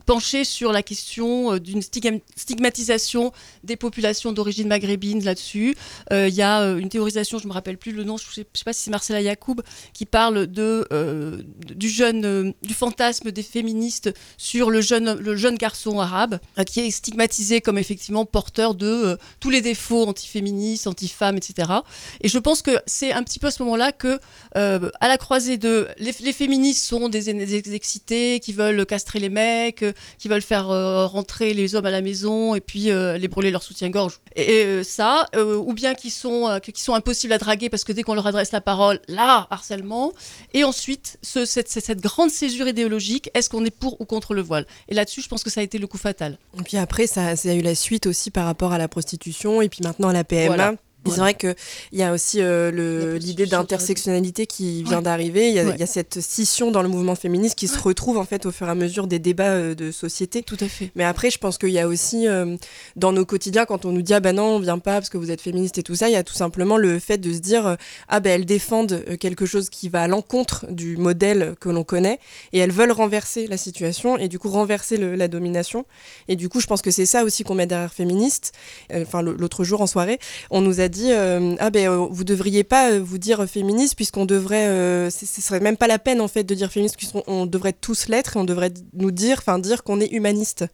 penchés 0.06 0.44
sur 0.44 0.72
la 0.72 0.82
question 0.82 1.52
euh, 1.52 1.60
d'une 1.60 1.82
stigmatisation 1.82 3.32
des 3.62 3.76
populations 3.76 4.32
d'origine 4.32 4.66
maghrébine 4.66 5.22
là-dessus. 5.22 5.76
Euh, 6.10 6.28
il 6.28 6.34
y 6.34 6.42
a 6.42 6.62
une 6.62 6.88
théorisation, 6.88 7.38
je 7.38 7.44
ne 7.44 7.48
me 7.50 7.54
rappelle 7.54 7.76
plus 7.76 7.92
le 7.92 8.02
nom, 8.02 8.16
je 8.16 8.24
ne 8.28 8.44
sais 8.54 8.64
pas 8.64 8.72
si 8.72 8.84
c'est 8.84 8.90
Marcela 8.90 9.20
Yacoub, 9.20 9.60
qui 9.92 10.06
parle 10.06 10.46
de, 10.46 11.44
du, 11.74 11.88
jeune, 11.90 12.54
du 12.62 12.74
fantasme 12.74 13.30
des 13.30 13.42
féministes 13.42 14.12
sur 14.38 14.70
le 14.70 14.80
jeune, 14.80 15.18
le 15.18 15.36
jeune 15.36 15.56
garçon 15.56 16.00
arabe, 16.00 16.40
qui 16.66 16.80
est 16.80 16.90
stigmatisé 16.90 17.60
comme 17.60 17.76
effectivement 17.76 18.24
porteur 18.24 18.74
de 18.74 19.18
tous 19.38 19.50
les 19.50 19.60
défauts 19.60 20.06
antiféministes, 20.06 20.86
antifemmes, 20.86 21.36
etc. 21.36 21.73
Et 22.20 22.28
je 22.28 22.38
pense 22.38 22.62
que 22.62 22.72
c'est 22.86 23.12
un 23.12 23.22
petit 23.22 23.38
peu 23.38 23.48
à 23.48 23.50
ce 23.50 23.62
moment-là 23.62 23.92
que 23.92 24.18
à 24.54 25.08
la 25.08 25.18
croisée 25.18 25.56
de 25.56 25.88
les, 25.98 26.32
féministes 26.32 26.84
sont 26.84 27.08
des, 27.08 27.74
excités 27.74 28.40
qui 28.40 28.52
veulent 28.52 28.86
castrer 28.86 29.18
les 29.18 29.28
mecs, 29.28 29.82
euh, 29.82 29.92
qui 30.18 30.28
veulent 30.28 30.42
faire 30.42 30.70
euh, 30.70 31.06
rentrer 31.06 31.54
les 31.54 31.74
hommes 31.74 31.86
à 31.86 31.90
la 31.90 32.00
maison 32.00 32.54
et 32.54 32.60
puis 32.60 32.90
euh, 32.90 33.18
les 33.18 33.28
brûler 33.28 33.50
leur 33.50 33.62
soutien-gorge. 33.62 34.20
Et, 34.36 34.82
ça, 34.84 35.26
ou 35.36 35.72
bien 35.72 35.94
qui 35.94 36.10
sont, 36.10 36.58
qui 36.62 36.80
sont 36.80 36.94
impossibles 36.94 37.32
à 37.32 37.38
draguer 37.38 37.68
parce 37.68 37.84
que 37.84 37.92
dès 37.92 38.02
qu'on 38.02 38.14
leur 38.14 38.26
adresse 38.26 38.52
la 38.52 38.60
parole, 38.60 39.00
là, 39.08 39.46
harcèlement. 39.50 40.12
Et 40.52 40.64
ensuite, 40.64 41.18
ce, 41.22 41.44
cette, 41.44 41.68
cette, 41.68 42.00
grande 42.00 42.30
césure 42.30 42.68
idéologique, 42.68 43.30
est-ce 43.34 43.48
qu'on 43.48 43.64
est 43.64 43.76
pour 43.76 44.00
ou 44.00 44.04
contre 44.04 44.34
le 44.34 44.42
voile? 44.42 44.66
Et 44.88 44.94
là-dessus, 44.94 45.22
je 45.22 45.28
pense 45.28 45.42
que 45.42 45.50
ça 45.50 45.60
a 45.60 45.64
été 45.64 45.78
le 45.78 45.86
coup 45.86 45.98
fatal. 45.98 46.38
Et 46.58 46.62
puis 46.62 46.76
après, 46.76 47.06
ça, 47.06 47.36
ça 47.36 47.50
a 47.50 47.54
eu 47.54 47.62
la 47.62 47.74
suite 47.74 48.06
aussi 48.06 48.30
par 48.30 48.46
rapport 48.46 48.72
à 48.72 48.78
la 48.78 48.88
prostitution 48.88 49.62
et 49.62 49.68
puis 49.68 49.80
maintenant 49.82 50.08
à 50.08 50.12
la 50.12 50.24
PMA. 50.24 50.74
C'est 51.10 51.20
vrai 51.20 51.34
qu'il 51.34 51.54
y 51.92 52.02
a 52.02 52.12
aussi 52.12 52.38
euh, 52.40 53.18
l'idée 53.18 53.46
d'intersectionnalité 53.46 54.46
qui 54.46 54.82
vient 54.82 55.02
d'arriver. 55.02 55.50
Il, 55.50 55.54
y, 55.54 55.82
a 55.82 55.86
cette 55.86 56.20
scission 56.20 56.70
dans 56.70 56.82
le 56.82 56.88
mouvement 56.88 57.14
féministe 57.14 57.56
qui 57.56 57.68
se 57.68 57.78
retrouve 57.78 58.18
en 58.18 58.24
fait 58.24 58.46
au 58.46 58.50
fur 58.50 58.66
et 58.66 58.70
à 58.70 58.74
mesure 58.74 59.06
des 59.06 59.18
débats 59.18 59.52
euh, 59.52 59.74
de 59.74 59.90
société. 59.90 60.42
Tout 60.42 60.56
à 60.60 60.68
fait. 60.68 60.90
Mais 60.94 61.04
après, 61.04 61.30
je 61.30 61.38
pense 61.38 61.58
qu'il 61.58 61.70
y 61.70 61.78
a 61.78 61.86
aussi 61.86 62.26
euh, 62.26 62.56
dans 62.96 63.12
nos 63.12 63.24
quotidiens, 63.24 63.64
quand 63.66 63.84
on 63.84 63.92
nous 63.92 64.02
dit 64.02 64.14
ah 64.14 64.20
ben 64.20 64.36
non, 64.36 64.56
on 64.56 64.58
vient 64.58 64.78
pas 64.78 64.94
parce 64.94 65.10
que 65.10 65.18
vous 65.18 65.30
êtes 65.30 65.40
féministe 65.40 65.78
et 65.78 65.82
tout 65.82 65.94
ça, 65.94 66.08
il 66.08 66.12
y 66.12 66.16
a 66.16 66.24
tout 66.24 66.34
simplement 66.34 66.76
le 66.76 66.98
fait 66.98 67.18
de 67.18 67.32
se 67.32 67.38
dire 67.38 67.76
ah 68.08 68.20
ben 68.20 68.30
elles 68.30 68.46
défendent 68.46 69.04
quelque 69.20 69.46
chose 69.46 69.68
qui 69.68 69.88
va 69.88 70.02
à 70.02 70.08
l'encontre 70.08 70.66
du 70.70 70.96
modèle 70.96 71.54
que 71.60 71.68
l'on 71.68 71.84
connaît 71.84 72.18
et 72.52 72.58
elles 72.58 72.72
veulent 72.72 72.92
renverser 72.92 73.46
la 73.46 73.56
situation 73.56 74.16
et 74.16 74.28
du 74.28 74.38
coup 74.38 74.48
renverser 74.48 74.96
la 74.96 75.28
domination. 75.28 75.84
Et 76.28 76.36
du 76.36 76.48
coup, 76.48 76.60
je 76.60 76.66
pense 76.66 76.82
que 76.82 76.90
c'est 76.90 77.06
ça 77.06 77.24
aussi 77.24 77.44
qu'on 77.44 77.54
met 77.54 77.66
derrière 77.66 77.92
féministe. 77.92 78.52
Enfin, 78.92 79.22
l'autre 79.22 79.64
jour 79.64 79.80
en 79.80 79.86
soirée, 79.86 80.18
on 80.50 80.60
nous 80.60 80.80
a 80.80 80.88
dit 80.88 80.93
euh, 81.02 81.56
ah 81.58 81.70
ben 81.70 81.88
euh, 81.88 82.06
vous 82.10 82.24
devriez 82.24 82.64
pas 82.64 82.92
euh, 82.92 83.00
vous 83.02 83.18
dire 83.18 83.46
féministe 83.46 83.96
puisqu'on 83.96 84.24
devrait 84.24 85.10
ce 85.10 85.40
serait 85.40 85.60
même 85.60 85.76
pas 85.76 85.86
la 85.86 85.98
peine 85.98 86.20
en 86.20 86.28
fait 86.28 86.44
de 86.44 86.54
dire 86.54 86.70
féministe 86.70 86.96
puisqu'on 86.96 87.46
devrait 87.46 87.72
tous 87.72 88.08
l'être 88.08 88.36
et 88.36 88.40
on 88.40 88.44
devrait 88.44 88.72
nous 88.94 89.10
dire 89.10 89.38
enfin 89.38 89.58
dire 89.58 89.82
qu'on 89.82 90.00
est 90.00 90.12
humaniste 90.12 90.64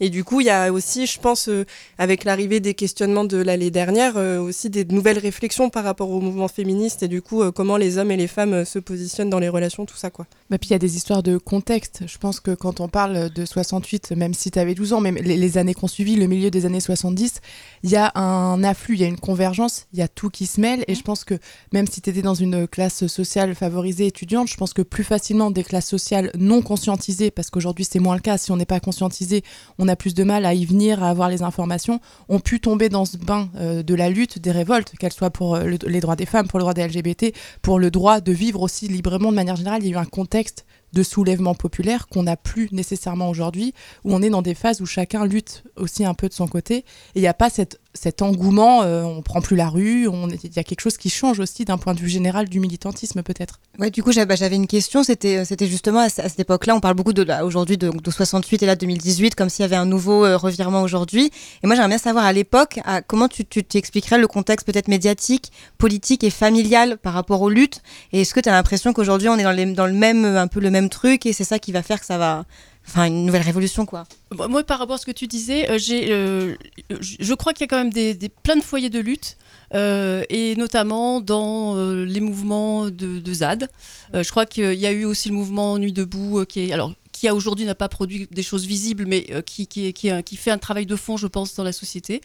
et 0.00 0.10
du 0.10 0.24
coup, 0.24 0.40
il 0.40 0.46
y 0.46 0.50
a 0.50 0.72
aussi, 0.72 1.06
je 1.06 1.18
pense, 1.18 1.48
euh, 1.48 1.64
avec 1.98 2.24
l'arrivée 2.24 2.60
des 2.60 2.74
questionnements 2.74 3.24
de 3.24 3.38
l'année 3.38 3.70
dernière, 3.70 4.16
euh, 4.16 4.38
aussi 4.38 4.70
des 4.70 4.84
nouvelles 4.84 5.18
réflexions 5.18 5.70
par 5.70 5.84
rapport 5.84 6.10
au 6.10 6.20
mouvement 6.20 6.48
féministe 6.48 7.02
et 7.02 7.08
du 7.08 7.22
coup, 7.22 7.42
euh, 7.42 7.50
comment 7.50 7.76
les 7.76 7.98
hommes 7.98 8.10
et 8.10 8.16
les 8.16 8.26
femmes 8.26 8.64
se 8.64 8.78
positionnent 8.78 9.30
dans 9.30 9.38
les 9.38 9.48
relations, 9.48 9.86
tout 9.86 9.96
ça, 9.96 10.10
quoi. 10.10 10.26
Bah, 10.50 10.58
puis 10.58 10.68
il 10.68 10.72
y 10.72 10.76
a 10.76 10.78
des 10.78 10.96
histoires 10.96 11.22
de 11.22 11.38
contexte. 11.38 12.04
Je 12.06 12.18
pense 12.18 12.40
que 12.40 12.52
quand 12.52 12.80
on 12.80 12.88
parle 12.88 13.30
de 13.30 13.44
68, 13.44 14.12
même 14.12 14.34
si 14.34 14.50
tu 14.50 14.58
avais 14.58 14.74
12 14.74 14.92
ans, 14.92 15.00
même 15.00 15.16
les, 15.16 15.58
années 15.58 15.74
qu'on 15.74 15.88
suivi, 15.88 16.16
le 16.16 16.26
milieu 16.26 16.50
des 16.50 16.66
années 16.66 16.80
70, 16.80 17.40
il 17.82 17.90
y 17.90 17.96
a 17.96 18.12
un 18.14 18.62
afflux, 18.62 18.94
il 18.94 19.00
y 19.00 19.04
a 19.04 19.08
une 19.08 19.18
convergence, 19.18 19.86
il 19.92 19.98
y 19.98 20.02
a 20.02 20.08
tout 20.08 20.30
qui 20.30 20.46
se 20.46 20.60
mêle. 20.60 20.84
Et 20.88 20.94
je 20.94 21.02
pense 21.02 21.24
que 21.24 21.34
même 21.72 21.86
si 21.86 22.00
tu 22.00 22.10
étais 22.10 22.22
dans 22.22 22.34
une 22.34 22.68
classe 22.68 23.06
sociale 23.06 23.54
favorisée 23.54 24.06
étudiante, 24.06 24.48
je 24.48 24.56
pense 24.56 24.72
que 24.72 24.82
plus 24.82 25.04
facilement 25.04 25.50
des 25.50 25.64
classes 25.64 25.88
sociales 25.88 26.30
non 26.38 26.62
conscientisées, 26.62 27.30
parce 27.30 27.50
qu'aujourd'hui 27.50 27.84
c'est 27.84 27.98
moins 27.98 28.14
le 28.14 28.20
cas, 28.20 28.38
si 28.38 28.52
on 28.52 28.56
n'est 28.56 28.66
pas 28.66 28.80
conscientisé, 28.80 29.42
on 29.78 29.85
on 29.86 29.88
a 29.88 29.96
plus 29.96 30.14
de 30.14 30.24
mal 30.24 30.44
à 30.44 30.52
y 30.52 30.64
venir, 30.64 31.04
à 31.04 31.10
avoir 31.10 31.28
les 31.28 31.42
informations, 31.42 32.00
ont 32.28 32.40
pu 32.40 32.58
tomber 32.58 32.88
dans 32.88 33.04
ce 33.04 33.16
bain 33.16 33.48
euh, 33.56 33.84
de 33.84 33.94
la 33.94 34.10
lutte, 34.10 34.40
des 34.40 34.50
révoltes, 34.50 34.92
qu'elles 34.98 35.12
soient 35.12 35.30
pour 35.30 35.54
euh, 35.54 35.76
les 35.86 36.00
droits 36.00 36.16
des 36.16 36.26
femmes, 36.26 36.48
pour 36.48 36.58
le 36.58 36.64
droit 36.64 36.74
des 36.74 36.86
LGBT, 36.86 37.32
pour 37.62 37.78
le 37.78 37.90
droit 37.92 38.20
de 38.20 38.32
vivre 38.32 38.62
aussi 38.62 38.88
librement 38.88 39.30
de 39.30 39.36
manière 39.36 39.54
générale. 39.54 39.82
Il 39.82 39.88
y 39.88 39.94
a 39.94 39.96
eu 39.96 40.00
un 40.00 40.04
contexte 40.04 40.66
de 40.96 41.02
soulèvement 41.02 41.54
populaire 41.54 42.08
qu'on 42.08 42.22
n'a 42.22 42.36
plus 42.36 42.68
nécessairement 42.72 43.28
aujourd'hui, 43.28 43.74
où 44.04 44.14
on 44.14 44.22
est 44.22 44.30
dans 44.30 44.40
des 44.40 44.54
phases 44.54 44.80
où 44.80 44.86
chacun 44.86 45.26
lutte 45.26 45.62
aussi 45.76 46.06
un 46.06 46.14
peu 46.14 46.28
de 46.28 46.32
son 46.32 46.48
côté, 46.48 46.78
et 46.78 46.84
il 47.16 47.20
n'y 47.20 47.28
a 47.28 47.34
pas 47.34 47.50
cette 47.50 47.78
cet 47.96 48.22
engouement, 48.22 48.82
euh, 48.82 49.02
on 49.02 49.22
prend 49.22 49.40
plus 49.40 49.56
la 49.56 49.68
rue, 49.68 50.06
il 50.06 50.56
y 50.56 50.58
a 50.58 50.64
quelque 50.64 50.80
chose 50.80 50.96
qui 50.96 51.10
change 51.10 51.40
aussi 51.40 51.64
d'un 51.64 51.78
point 51.78 51.94
de 51.94 52.00
vue 52.00 52.08
général 52.08 52.48
du 52.48 52.60
militantisme 52.60 53.22
peut-être. 53.22 53.58
Ouais, 53.78 53.90
du 53.90 54.02
coup 54.02 54.10
bah, 54.14 54.36
j'avais 54.36 54.54
une 54.56 54.66
question, 54.66 55.02
c'était 55.02 55.38
euh, 55.38 55.66
justement 55.66 56.00
à, 56.00 56.08
cette 56.08 56.38
époque-là, 56.38 56.76
on 56.76 56.80
parle 56.80 56.94
beaucoup 56.94 57.12
aujourd'hui 57.42 57.76
de, 57.76 57.90
68 58.08 58.62
et 58.62 58.66
là 58.66 58.76
2018 58.76 59.34
comme 59.34 59.48
s'il 59.48 59.62
y 59.62 59.64
avait 59.64 59.76
un 59.76 59.86
nouveau 59.86 60.24
euh, 60.24 60.36
revirement 60.36 60.82
aujourd'hui. 60.82 61.30
Et 61.62 61.66
moi 61.66 61.74
j'aimerais 61.74 61.88
bien 61.88 61.98
savoir 61.98 62.24
à 62.24 62.32
l'époque 62.32 62.78
comment 63.06 63.28
tu 63.28 63.44
t'expliquerais 63.44 64.18
le 64.18 64.28
contexte 64.28 64.66
peut-être 64.66 64.88
médiatique, 64.88 65.50
politique 65.78 66.22
et 66.22 66.30
familial 66.30 66.98
par 66.98 67.14
rapport 67.14 67.42
aux 67.42 67.50
luttes? 67.50 67.82
Et 68.12 68.20
est-ce 68.20 68.34
que 68.34 68.40
tu 68.40 68.48
as 68.48 68.52
l'impression 68.52 68.92
qu'aujourd'hui 68.92 69.28
on 69.28 69.36
est 69.36 69.42
dans, 69.42 69.74
dans 69.74 69.86
le 69.86 69.92
même 69.92 70.24
un 70.24 70.46
peu 70.46 70.60
le 70.60 70.70
même 70.70 70.85
truc 70.88 71.26
et 71.26 71.32
c'est 71.32 71.44
ça 71.44 71.58
qui 71.58 71.72
va 71.72 71.82
faire 71.82 72.00
que 72.00 72.06
ça 72.06 72.18
va 72.18 72.44
enfin 72.86 73.06
une 73.06 73.26
nouvelle 73.26 73.42
révolution 73.42 73.84
quoi. 73.84 74.04
Moi 74.48 74.62
par 74.62 74.78
rapport 74.78 74.96
à 74.96 74.98
ce 74.98 75.06
que 75.06 75.12
tu 75.12 75.26
disais, 75.26 75.68
euh, 75.70 75.78
euh, 75.92 76.54
je 77.00 77.34
crois 77.34 77.52
qu'il 77.52 77.62
y 77.62 77.64
a 77.64 77.68
quand 77.68 77.78
même 77.78 77.92
des, 77.92 78.14
des 78.14 78.28
plein 78.28 78.56
de 78.56 78.62
foyers 78.62 78.90
de 78.90 79.00
lutte 79.00 79.36
euh, 79.74 80.22
et 80.28 80.54
notamment 80.56 81.20
dans 81.20 81.74
les 81.92 82.20
mouvements 82.20 82.86
de, 82.86 83.18
de 83.18 83.34
ZAD. 83.34 83.68
je 84.14 84.30
crois 84.30 84.46
qu'il 84.46 84.74
y 84.74 84.86
a 84.86 84.92
eu 84.92 85.04
aussi 85.04 85.28
le 85.28 85.34
mouvement 85.34 85.78
Nuit 85.78 85.92
debout 85.92 86.44
qui 86.46 86.68
est 86.68 86.72
alors 86.72 86.92
qui 87.16 87.30
aujourd'hui 87.30 87.64
n'a 87.64 87.74
pas 87.74 87.88
produit 87.88 88.28
des 88.30 88.42
choses 88.42 88.66
visibles, 88.66 89.06
mais 89.06 89.26
euh, 89.30 89.40
qui, 89.40 89.66
qui, 89.66 89.92
qui, 89.94 90.36
fait 90.36 90.50
un 90.50 90.58
travail 90.58 90.84
de 90.84 90.96
fond, 90.96 91.16
je 91.16 91.26
pense, 91.26 91.54
dans 91.54 91.64
la 91.64 91.72
société. 91.72 92.20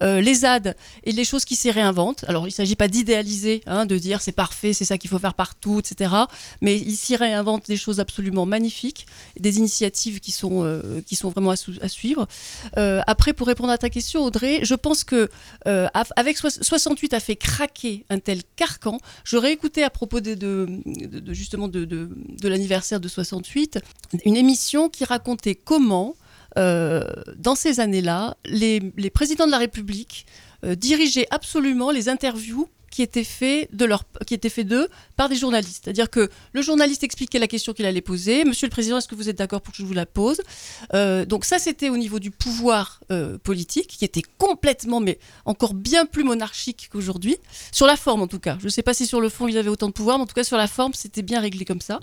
Euh, 0.00 0.20
les 0.22 0.34
ZAD 0.34 0.76
et 1.04 1.12
les 1.12 1.24
choses 1.24 1.44
qui 1.44 1.56
s'y 1.56 1.70
réinventent. 1.70 2.24
Alors, 2.26 2.46
il 2.46 2.50
ne 2.50 2.54
s'agit 2.54 2.74
pas 2.74 2.88
d'idéaliser, 2.88 3.60
hein, 3.66 3.84
de 3.84 3.98
dire 3.98 4.22
c'est 4.22 4.32
parfait, 4.32 4.72
c'est 4.72 4.86
ça 4.86 4.96
qu'il 4.96 5.10
faut 5.10 5.18
faire 5.18 5.34
partout, 5.34 5.80
etc. 5.80 6.14
Mais 6.62 6.78
il 6.78 6.96
s'y 6.96 7.16
réinvente 7.16 7.66
des 7.66 7.76
choses 7.76 8.00
absolument 8.00 8.46
magnifiques, 8.46 9.06
des 9.38 9.58
initiatives 9.58 10.20
qui 10.20 10.32
sont, 10.32 10.64
euh, 10.64 11.02
qui 11.06 11.16
sont 11.16 11.28
vraiment 11.28 11.50
à, 11.50 11.88
suivre. 11.88 12.26
Après, 12.76 13.32
pour 13.34 13.46
répondre 13.46 13.70
à 13.70 13.78
ta 13.78 13.90
question, 13.90 14.24
Audrey, 14.24 14.60
je 14.62 14.74
pense 14.74 15.04
que 15.04 15.28
avec 15.64 16.38
68 16.38 17.12
a 17.12 17.20
fait 17.20 17.36
craquer 17.36 18.04
un 18.08 18.18
tel 18.18 18.42
carcan. 18.56 18.98
J'aurais 19.24 19.52
écouté 19.52 19.82
à 19.82 19.90
propos 19.90 20.20
de, 20.20 20.34
de 20.34 21.32
justement 21.32 21.68
de, 21.68 21.84
de 21.84 22.48
l'anniversaire 22.48 23.00
de 23.00 23.08
68 23.08 23.78
une 24.30 24.36
émission 24.36 24.88
qui 24.88 25.04
racontait 25.04 25.56
comment, 25.56 26.14
euh, 26.56 27.02
dans 27.36 27.56
ces 27.56 27.80
années-là, 27.80 28.36
les, 28.44 28.80
présidents 29.12 29.46
de 29.46 29.50
la 29.50 29.58
République 29.58 30.24
euh, 30.64 30.76
dirigeaient 30.76 31.26
absolument 31.32 31.90
les 31.90 32.08
interviews 32.08 32.68
qui 32.92 33.02
étaient 33.02 33.24
faits 33.24 33.68
d'eux 33.72 34.88
par 35.16 35.28
des 35.28 35.34
journalistes. 35.34 35.82
C'est-à-dire 35.84 36.10
que 36.10 36.28
le 36.52 36.62
journaliste 36.62 37.02
expliquait 37.02 37.40
la 37.40 37.48
question 37.48 37.72
qu'il 37.72 37.86
allait 37.86 38.00
poser. 38.00 38.44
Monsieur 38.44 38.66
le 38.68 38.70
Président, 38.70 38.98
est-ce 38.98 39.08
que 39.08 39.14
vous 39.16 39.28
êtes 39.28 39.38
d'accord 39.38 39.62
pour 39.62 39.72
que 39.72 39.78
je 39.78 39.84
vous 39.84 39.94
la 39.94 40.06
pose? 40.06 40.40
Euh, 40.94 41.24
Donc 41.24 41.44
ça, 41.44 41.58
c'était 41.58 41.88
au 41.88 41.96
niveau 41.96 42.20
du 42.20 42.30
pouvoir 42.30 43.00
politique, 43.42 43.88
qui 43.88 44.04
était 44.04 44.22
complètement, 44.38 45.00
mais 45.00 45.18
encore 45.44 45.74
bien 45.74 46.06
plus 46.06 46.22
monarchique 46.22 46.88
qu'aujourd'hui, 46.92 47.36
sur 47.72 47.86
la 47.86 47.96
forme 47.96 48.22
en 48.22 48.28
tout 48.28 48.38
cas. 48.38 48.56
Je 48.60 48.66
ne 48.66 48.70
sais 48.70 48.82
pas 48.82 48.94
si 48.94 49.06
sur 49.06 49.20
le 49.20 49.28
fond 49.28 49.48
il 49.48 49.58
avait 49.58 49.70
autant 49.70 49.88
de 49.88 49.92
pouvoir, 49.92 50.18
mais 50.18 50.24
en 50.24 50.26
tout 50.26 50.34
cas 50.34 50.44
sur 50.44 50.56
la 50.56 50.68
forme, 50.68 50.94
c'était 50.94 51.22
bien 51.22 51.40
réglé 51.40 51.64
comme 51.64 51.80
ça. 51.80 51.98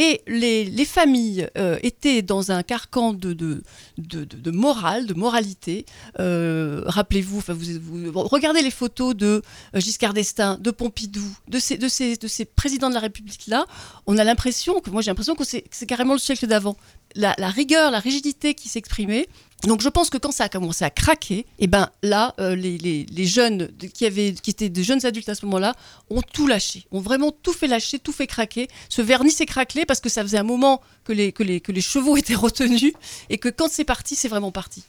Et 0.00 0.22
les, 0.28 0.64
les 0.64 0.84
familles 0.84 1.48
euh, 1.58 1.76
étaient 1.82 2.22
dans 2.22 2.52
un 2.52 2.62
carcan 2.62 3.12
de, 3.12 3.32
de, 3.32 3.60
de, 3.98 4.50
morale, 4.52 5.06
de 5.06 5.14
moralité. 5.14 5.86
Euh, 6.20 6.84
Rappelez-vous, 6.86 7.42
vous, 7.48 8.12
vous, 8.12 8.22
regardez 8.22 8.62
les 8.62 8.70
photos 8.70 9.16
de 9.16 9.42
Giscard 9.74 10.14
d'Estaing, 10.14 10.56
de 10.60 10.70
Pompidou, 10.70 11.26
de 11.48 11.58
ces, 11.58 11.76
de 11.78 11.88
ces, 11.88 12.16
de 12.16 12.28
ces 12.28 12.44
présidents 12.44 12.90
de 12.90 12.94
la 12.94 13.00
République-là. 13.00 13.66
On 14.06 14.18
a 14.18 14.24
l'impression, 14.24 14.78
que 14.78 14.90
moi 14.90 15.02
j'ai 15.02 15.10
l'impression 15.10 15.34
que 15.34 15.42
c'est 15.42 15.86
carrément 15.86 16.12
le 16.12 16.20
siècle 16.20 16.46
d'avant. 16.46 16.76
La, 17.16 17.34
la, 17.36 17.48
rigueur, 17.48 17.90
la 17.90 17.98
rigidité 17.98 18.54
qui 18.54 18.68
s'exprimait. 18.68 19.26
Donc 19.64 19.82
je 19.82 19.88
pense 19.88 20.08
que 20.08 20.18
quand 20.18 20.30
ça 20.30 20.44
a 20.44 20.48
commencé 20.48 20.84
à 20.84 20.90
craquer, 20.90 21.38
et 21.38 21.46
eh 21.60 21.66
ben 21.66 21.90
là, 22.02 22.34
euh, 22.38 22.54
les, 22.54 23.26
jeunes 23.26 23.68
qui, 23.92 24.06
avaient, 24.06 24.32
qui 24.32 24.50
étaient 24.50 24.68
des 24.68 24.84
jeunes 24.84 25.04
adultes 25.04 25.28
à 25.28 25.34
ce 25.34 25.44
moment-là 25.46 25.74
ont 26.10 26.22
tout 26.22 26.46
lâché, 26.46 26.86
ont 26.92 27.00
vraiment 27.00 27.32
tout 27.32 27.52
fait 27.52 27.66
lâcher, 27.66 27.98
tout 27.98 28.12
fait 28.12 28.28
craquer. 28.28 28.68
Ce 28.88 29.02
vernis 29.02 29.32
s'est 29.32 29.46
craquelé 29.46 29.84
parce 29.84 30.00
que 30.00 30.08
ça 30.08 30.22
faisait 30.22 30.38
un 30.38 30.44
moment 30.44 30.80
que 31.04 31.12
les, 31.12 31.80
chevaux 31.80 32.16
étaient 32.16 32.36
retenus 32.36 32.92
et 33.30 33.38
que 33.38 33.48
quand 33.48 33.68
c'est 33.68 33.84
parti, 33.84 34.14
c'est 34.14 34.28
vraiment 34.28 34.52
parti. 34.52 34.84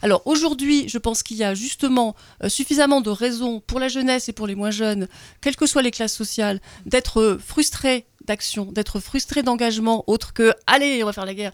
Alors 0.00 0.22
aujourd'hui, 0.26 0.88
je 0.88 0.98
pense 0.98 1.22
qu'il 1.22 1.36
y 1.36 1.44
a 1.44 1.54
justement 1.54 2.14
euh, 2.42 2.48
suffisamment 2.48 3.00
de 3.00 3.10
raisons 3.10 3.60
pour 3.60 3.78
la 3.78 3.88
jeunesse 3.88 4.28
et 4.28 4.32
pour 4.32 4.46
les 4.46 4.54
moins 4.54 4.70
jeunes, 4.70 5.06
quelles 5.42 5.56
que 5.56 5.66
soient 5.66 5.82
les 5.82 5.90
classes 5.90 6.14
sociales, 6.14 6.60
d'être 6.86 7.38
frustrés 7.44 8.06
d'action, 8.24 8.64
d'être 8.72 9.00
frustrés 9.00 9.42
d'engagement, 9.42 10.02
autre 10.06 10.32
que 10.32 10.54
allez, 10.66 11.02
on 11.02 11.06
va 11.06 11.12
faire 11.12 11.26
la 11.26 11.34
guerre, 11.34 11.52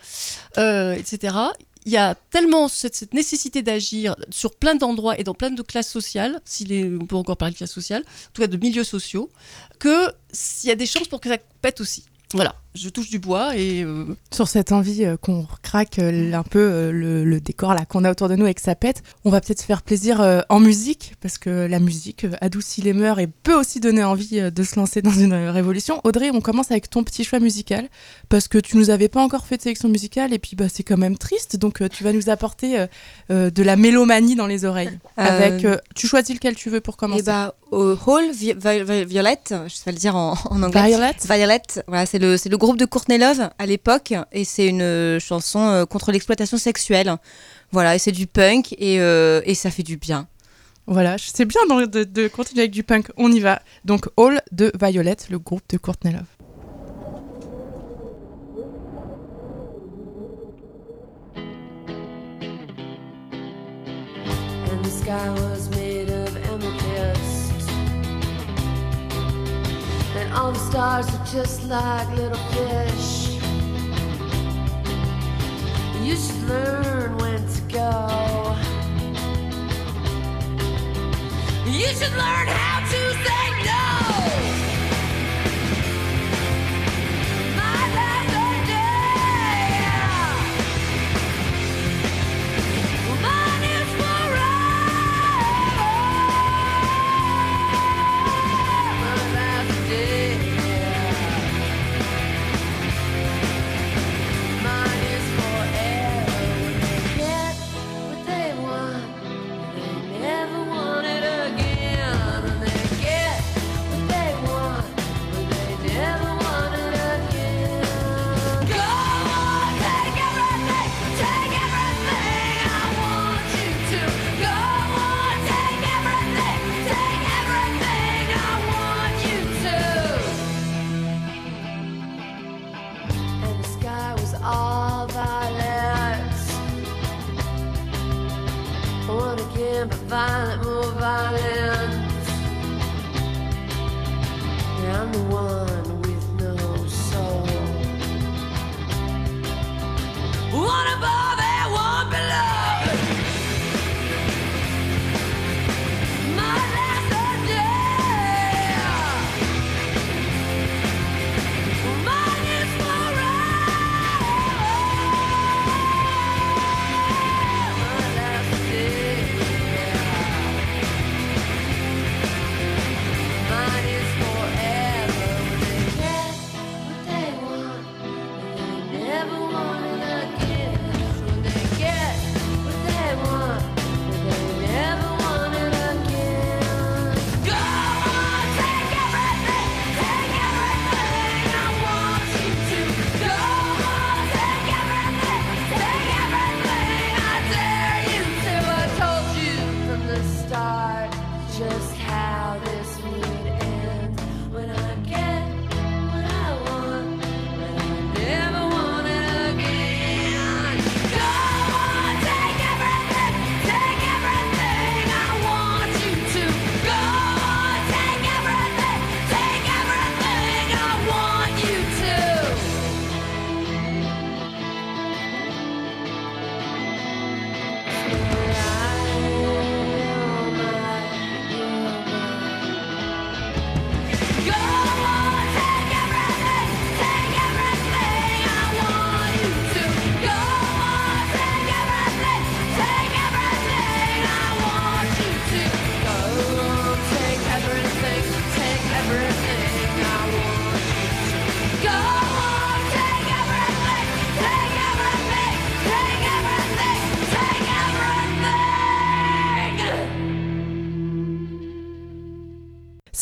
euh, 0.57 0.95
etc 0.95 1.35
il 1.87 1.93
y 1.93 1.97
a 1.97 2.15
tellement 2.15 2.69
cette, 2.69 3.15
nécessité 3.15 3.63
d'agir 3.63 4.15
sur 4.31 4.55
plein 4.55 4.75
d'endroits 4.75 5.19
et 5.19 5.25
dans 5.25 5.35
plein 5.35 5.51
de 5.51 5.63
classes 5.63 5.91
sociales, 5.91 6.41
s'il 6.45 6.73
est, 6.73 6.85
on 6.85 7.07
peut 7.07 7.17
encore 7.17 7.37
parler 7.37 7.53
de 7.53 7.59
classes 7.59 7.73
sociales, 7.73 8.03
en 8.07 8.31
tout 8.33 8.43
cas 8.43 8.49
de 8.49 8.57
milieux 8.57 8.85
sociaux, 8.85 9.31
que 9.79 10.13
s'il 10.31 10.69
y 10.69 10.73
a 10.73 10.77
des 10.77 10.87
chances 10.87 11.09
pour 11.09 11.21
que 11.21 11.29
ça 11.29 11.39
pète 11.63 11.81
aussi. 11.81 12.05
Voilà, 12.33 12.55
je 12.75 12.89
touche 12.89 13.11
du 13.11 13.19
bois 13.19 13.57
et 13.57 13.83
euh... 13.83 14.05
sur 14.33 14.47
cette 14.47 14.71
envie 14.71 15.05
euh, 15.05 15.17
qu'on 15.17 15.47
craque 15.63 15.99
euh, 15.99 16.33
un 16.33 16.45
peu 16.45 16.61
euh, 16.61 16.93
le, 16.93 17.25
le, 17.25 17.41
décor 17.41 17.75
là 17.75 17.85
qu'on 17.85 18.05
a 18.05 18.11
autour 18.11 18.29
de 18.29 18.37
nous 18.37 18.47
et 18.47 18.55
que 18.55 18.61
ça 18.61 18.77
pète, 18.77 19.03
on 19.25 19.31
va 19.31 19.41
peut-être 19.41 19.61
se 19.61 19.65
faire 19.65 19.83
plaisir 19.83 20.21
euh, 20.21 20.41
en 20.49 20.61
musique 20.61 21.15
parce 21.21 21.37
que 21.37 21.67
la 21.67 21.81
musique 21.81 22.27
adoucit 22.41 22.81
les 22.81 22.93
mœurs 22.93 23.19
et 23.19 23.27
peut 23.27 23.55
aussi 23.55 23.81
donner 23.81 24.05
envie 24.05 24.41
de 24.41 24.63
se 24.63 24.77
lancer 24.77 25.03
dans 25.03 25.11
une 25.11 25.35
révolution. 25.35 26.01
Audrey, 26.05 26.31
on 26.33 26.41
commence 26.41 26.71
avec 26.71 26.89
ton 26.89 27.03
petit 27.03 27.25
choix 27.25 27.41
musical 27.41 27.89
parce 28.29 28.47
que 28.47 28.59
tu 28.59 28.77
nous 28.77 28.91
avais 28.91 29.09
pas 29.09 29.23
encore 29.23 29.47
fait 29.47 29.57
de 29.57 29.63
sélection 29.63 29.89
musicale 29.89 30.33
et 30.33 30.39
puis 30.39 30.55
bah 30.55 30.67
c'est 30.73 30.85
quand 30.85 30.97
même 30.97 31.19
triste 31.19 31.57
donc 31.57 31.83
tu 31.91 32.05
vas 32.05 32.13
nous 32.13 32.31
apporter 32.31 32.87
de 33.29 33.63
la 33.63 33.77
mélomanie 33.77 34.37
dans 34.37 34.47
les 34.47 34.65
oreilles 34.65 34.99
avec 35.17 35.67
tu 35.95 36.07
choisis 36.07 36.35
lequel 36.35 36.55
tu 36.55 36.71
veux 36.71 36.81
pour 36.81 36.97
commencer? 36.97 37.21
Et 37.21 37.25
bah 37.25 37.55
au 37.71 37.97
Hall 38.07 38.31
Vi 38.33 38.53
Vi 38.53 39.05
Violette, 39.05 39.55
je 39.69 39.85
vais 39.85 39.93
le 39.93 39.99
dire 39.99 40.17
en, 40.17 40.35
en 40.51 40.63
anglais. 40.63 40.89
Violet. 40.89 41.15
Violet, 41.25 41.63
voilà 41.87 42.07
c'est 42.07 42.19
le 42.19 42.37
c'est 42.37 42.49
le 42.49 42.59
groupe 42.61 42.77
de 42.77 42.85
Courtney 42.85 43.19
Love 43.19 43.51
à 43.59 43.67
l'époque 43.67 44.15
et 44.31 44.45
c'est 44.45 44.67
une 44.67 45.19
chanson 45.19 45.61
euh, 45.61 45.87
contre 45.87 46.13
l'exploitation 46.13 46.59
sexuelle. 46.59 47.17
Voilà, 47.73 47.97
et 47.97 47.99
c'est 47.99 48.13
du 48.13 48.27
punk 48.27 48.75
et, 48.75 49.01
euh, 49.01 49.41
et, 49.45 49.55
ça 49.55 49.71
fait 49.71 49.83
du 49.83 49.97
bien. 49.97 50.29
Voilà, 50.87 51.17
c'est 51.19 51.47
bien 51.47 51.61
de, 51.67 51.87
de, 51.87 52.05
de, 52.05 52.29
continuer 52.29 52.63
avec 52.63 52.73
du 52.73 52.85
punk. 52.85 53.09
On 53.17 53.33
y 53.33 53.41
va. 53.41 53.63
Donc 53.85 54.09
All 54.17 54.43
de 54.53 54.71
Violet, 54.81 55.17
le 55.31 55.39
groupe 55.39 55.63
de 55.71 55.79
Courtney 55.79 56.13
Love. 56.13 56.23
And 64.73 64.85
the 64.85 64.91
sky 64.91 65.50
the 70.53 70.59
stars 70.59 71.15
are 71.15 71.27
just 71.27 71.65
like 71.69 72.09
little 72.17 72.39
fish 72.55 73.41
You 76.03 76.17
should 76.17 76.43
learn 76.49 77.17
when 77.19 77.47
to 77.47 77.61
go. 77.69 78.57
You 81.67 81.87
should 81.89 82.17
learn 82.17 82.49
how 82.49 82.81
to 82.81 83.01
say 83.25 83.65
no. 83.65 84.00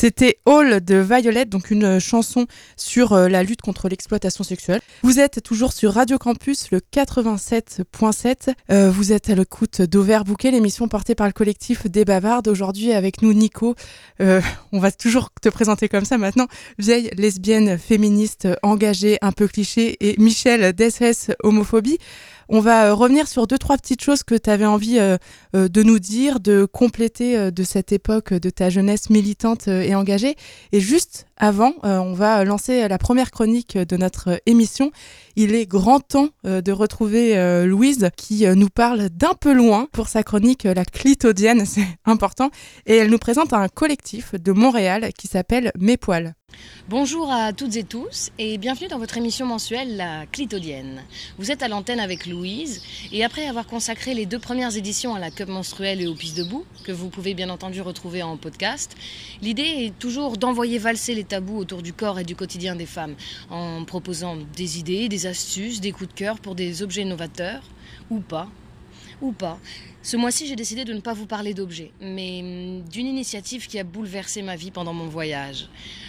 C'était 0.01 0.39
All 0.47 0.85
de 0.85 0.95
Violet, 0.95 1.45
donc 1.45 1.73
une 1.73 1.99
chanson 1.99 2.47
sur 2.77 3.15
euh, 3.15 3.29
la 3.29 3.43
lutte 3.43 3.63
contre 3.63 3.89
l'exploitation 3.89 4.45
sexuelle. 4.45 4.81
Vous 5.03 5.19
êtes 5.19 5.43
toujours 5.43 5.73
sur 5.73 5.95
Radio 5.95 6.19
Campus, 6.19 6.71
le 6.71 6.79
87.7. 6.79 8.55
Euh, 8.71 8.93
vous 8.93 9.13
êtes 9.13 9.29
à 9.29 9.35
l'écoute 9.35 9.83
d'Auvert 9.83 10.23
Bouquet, 10.23 10.53
l'émission 10.53 10.87
portée 10.87 11.17
par 11.17 11.27
le 11.27 11.33
collectif 11.33 11.89
des 11.89 12.05
Bavardes. 12.05 12.47
Aujourd'hui, 12.47 12.93
avec 12.93 13.23
nous, 13.23 13.35
Nico. 13.35 13.75
Euh, 14.21 14.41
on 14.71 14.79
va 14.79 14.93
toujours 14.93 15.31
te 15.43 15.49
présenter 15.49 15.89
comme 15.89 16.05
ça 16.05 16.17
maintenant. 16.17 16.47
Vieille 16.79 17.11
lesbienne 17.17 17.77
féministe 17.77 18.47
engagée, 18.63 19.19
un 19.21 19.33
peu 19.33 19.49
cliché, 19.49 19.97
et 19.99 20.15
Michel 20.17 20.75
DSS 20.75 21.33
homophobie. 21.43 21.99
On 22.51 22.61
va 22.61 22.87
euh, 22.87 22.95
revenir 22.95 23.29
sur 23.29 23.47
deux, 23.47 23.59
trois 23.59 23.77
petites 23.77 24.03
choses 24.03 24.23
que 24.23 24.35
tu 24.35 24.49
avais 24.49 24.65
envie 24.65 24.99
euh, 24.99 25.19
euh, 25.55 25.69
de 25.69 25.83
nous 25.83 25.99
dire, 25.99 26.41
de 26.41 26.65
compléter 26.65 27.51
de 27.51 27.63
cette 27.63 27.93
époque 27.93 28.33
de 28.33 28.49
ta 28.49 28.71
jeunesse 28.71 29.11
militante 29.11 29.69
et 29.69 29.95
engagée. 29.95 30.35
Et 30.73 30.81
juste 30.81 31.27
avant, 31.37 31.73
on 31.83 32.15
va 32.15 32.45
lancer 32.45 32.89
la 32.89 32.99
première 32.99 33.31
chronique 33.31 33.77
de 33.77 33.97
notre 33.97 34.41
émission. 34.47 34.91
Il 35.37 35.55
est 35.55 35.67
grand 35.67 36.01
temps 36.01 36.29
de 36.45 36.73
retrouver 36.73 37.65
Louise 37.65 38.09
qui 38.17 38.47
nous 38.47 38.69
parle 38.69 39.09
d'un 39.11 39.35
peu 39.35 39.53
loin 39.53 39.87
pour 39.93 40.09
sa 40.09 40.23
chronique 40.23 40.65
La 40.65 40.85
clitodienne, 40.85 41.65
c'est 41.67 41.87
important. 42.05 42.51
Et 42.87 42.97
elle 42.97 43.11
nous 43.11 43.19
présente 43.19 43.53
un 43.53 43.69
collectif 43.69 44.35
de 44.35 44.53
Montréal 44.53 45.11
qui 45.17 45.29
s'appelle 45.29 45.73
Mes 45.79 45.97
Poils. 45.97 46.35
Bonjour 46.89 47.31
à 47.31 47.53
toutes 47.53 47.77
et 47.77 47.85
tous 47.85 48.31
et 48.39 48.57
bienvenue 48.57 48.89
dans 48.89 48.99
votre 48.99 49.19
émission 49.19 49.45
mensuelle 49.45 49.99
La 49.99 50.25
Clitodienne. 50.25 51.03
Vous 51.37 51.51
êtes 51.51 51.63
à 51.63 51.69
l'antenne 51.69 52.01
avec 52.01 52.25
Louise 52.25 52.83
et 53.13 53.23
après 53.23 53.47
avoir 53.47 53.67
consacré 53.67 54.15
les 54.15 54.25
deux 54.25 54.39
premières 54.39 54.75
éditions 54.75 55.15
à 55.15 55.19
la 55.19 55.31
cup 55.31 55.51
menstruelle 55.51 56.01
et 56.01 56.07
aux 56.07 56.15
pistes 56.15 56.39
debout, 56.39 56.65
que 56.85 56.93
vous 56.93 57.11
pouvez 57.11 57.35
bien 57.35 57.51
entendu 57.51 57.83
retrouver 57.83 58.23
en 58.23 58.39
podcast, 58.39 58.97
l'idée 59.43 59.61
est 59.85 59.99
toujours 59.99 60.39
d'envoyer 60.39 60.79
valser 60.79 61.15
les 61.15 61.25
tabous 61.25 61.59
autour 61.59 61.83
du 61.83 61.93
corps 61.93 62.21
et 62.21 62.25
du 62.25 62.35
quotidien 62.35 62.75
des 62.75 62.87
femmes 62.87 63.17
en 63.51 63.85
proposant 63.85 64.39
des 64.57 64.79
idées, 64.79 65.11
des 65.11 65.27
astuces, 65.27 65.83
des 65.83 65.93
coups 65.93 66.09
de 66.09 66.15
cœur 66.15 66.39
pour 66.39 66.55
des 66.55 66.83
objets 66.83 67.05
novateurs 67.05 67.65
ou 68.09 68.21
pas 68.21 68.49
ou 69.21 69.33
pas. 69.33 69.59
Ce 70.09 70.17
mois-ci, 70.17 70.47
j'ai 70.47 70.57
décidé 70.57 70.87
de 70.87 70.95
ne 70.95 71.01
pas 71.01 71.13
vous 71.13 71.27
parler 71.27 71.53
d'objets, 71.53 71.93
mais 72.01 72.41
hum, 72.41 72.81
d'une 72.89 73.07
initiative 73.07 73.67
qui 73.67 73.79
a 73.79 73.85
bouleversé 73.85 74.41
ma 74.41 74.57
vie 74.57 74.71
pendant 74.71 74.95
mon 74.95 75.07
voyage. 75.07 75.69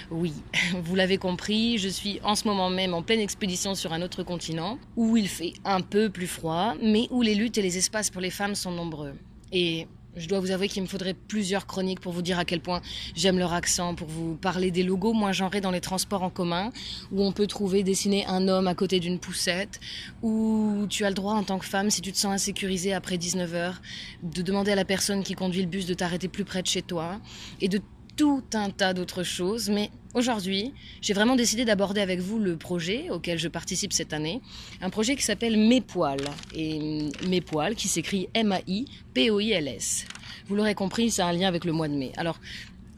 Oui, 0.10 0.32
vous 0.86 0.96
l'avez 0.96 1.18
compris, 1.18 1.78
je 1.78 1.90
suis 1.90 2.22
en 2.24 2.36
ce 2.36 2.48
moment 2.48 2.70
même 2.70 2.94
en 2.94 3.02
pleine 3.02 3.20
expédition 3.20 3.76
sur 3.76 3.92
un 3.92 4.02
autre 4.02 4.24
continent, 4.24 4.80
où 4.96 5.18
il 5.18 5.28
fait 5.28 5.52
un 5.66 5.82
peu 5.82 6.10
plus 6.10 6.28
froid, 6.28 6.76
mais 6.82 7.08
où 7.12 7.22
les 7.22 7.36
luttes 7.36 7.58
et 7.58 7.62
les 7.62 7.78
espaces 7.78 8.10
pour 8.10 8.22
les 8.22 8.30
femmes 8.30 8.56
sont 8.56 8.72
nombreux. 8.72 9.16
Et 9.52 9.86
je 10.20 10.28
dois 10.28 10.40
vous 10.40 10.52
avouer 10.52 10.68
qu'il 10.68 10.84
me 10.84 10.88
faudrait 10.88 11.14
plusieurs 11.14 11.66
chroniques 11.66 12.02
pour 12.02 12.12
vous 12.12 12.22
dire 12.22 12.38
à 12.38 12.46
quel 12.46 12.60
point 12.60 12.82
j'aime 13.16 13.40
leur 13.40 13.54
accent, 13.54 13.96
pour 13.96 14.08
vous 14.08 14.36
parler 14.36 14.70
des 14.70 14.84
logos 14.84 15.14
moins 15.14 15.32
genrés 15.32 15.62
dans 15.62 15.72
les 15.72 15.82
transports 15.82 16.24
en 16.24 16.30
commun, 16.30 16.72
où 17.12 17.24
on 17.24 17.32
peut 17.32 17.48
trouver 17.48 17.84
dessiner 17.84 18.26
un 18.28 18.48
homme 18.48 18.68
à 18.68 18.76
côté 18.76 19.00
d'une 19.00 19.18
poussette, 19.18 19.80
où 20.22 20.86
tu 20.90 21.06
as 21.06 21.10
le 21.10 21.16
droit 21.16 21.34
en 21.34 21.44
tant 21.44 21.58
que 21.58 21.66
femme, 21.66 21.90
si 21.90 22.02
tu 22.02 22.12
te 22.12 22.18
sens 22.18 22.34
insécurisée 22.34 22.94
après 22.94 23.18
19 23.18 23.54
heures, 23.56 23.82
de 24.22 24.42
demander 24.42 24.72
à 24.72 24.76
la 24.76 24.86
personne 24.86 25.24
qui 25.24 25.34
conduit 25.34 25.62
le 25.62 25.68
bus 25.68 25.86
de 25.86 25.94
t'arrêter 25.94 26.28
plus 26.28 26.44
près 26.44 26.62
de 26.62 26.68
chez 26.68 26.82
toi, 26.82 27.20
et 27.62 27.70
de 27.70 27.80
tout 28.20 28.44
un 28.54 28.70
tas 28.70 28.94
d'autres 28.94 29.24
choses, 29.24 29.70
mais 29.70 29.92
aujourd'hui, 30.14 30.74
j'ai 31.02 31.14
vraiment 31.14 31.38
décidé 31.38 31.64
d'aborder 31.64 32.02
avec 32.02 32.20
vous 32.20 32.38
le 32.38 32.58
projet 32.58 33.10
auquel 33.10 33.40
je 33.40 33.48
participe 33.48 33.94
cette 33.94 34.12
année, 34.12 34.42
un 34.82 34.90
projet 34.90 35.16
qui 35.16 35.24
s'appelle 35.24 35.56
Mes 35.56 35.80
Poils, 35.80 36.28
et 36.54 37.08
Mes 37.30 37.40
Poils 37.40 37.76
qui 37.76 37.88
s'écrit 37.88 38.28
M-A-I-P-O-I-L-S. 38.34 40.06
Vous 40.50 40.56
l'aurez 40.56 40.76
compris, 40.76 41.12
c'est 41.12 41.22
un 41.22 41.32
lien 41.32 41.48
avec 41.48 41.64
le 41.64 41.72
mois 41.72 41.88
de 41.88 41.94
mai. 41.94 42.12
Alors, 42.18 42.42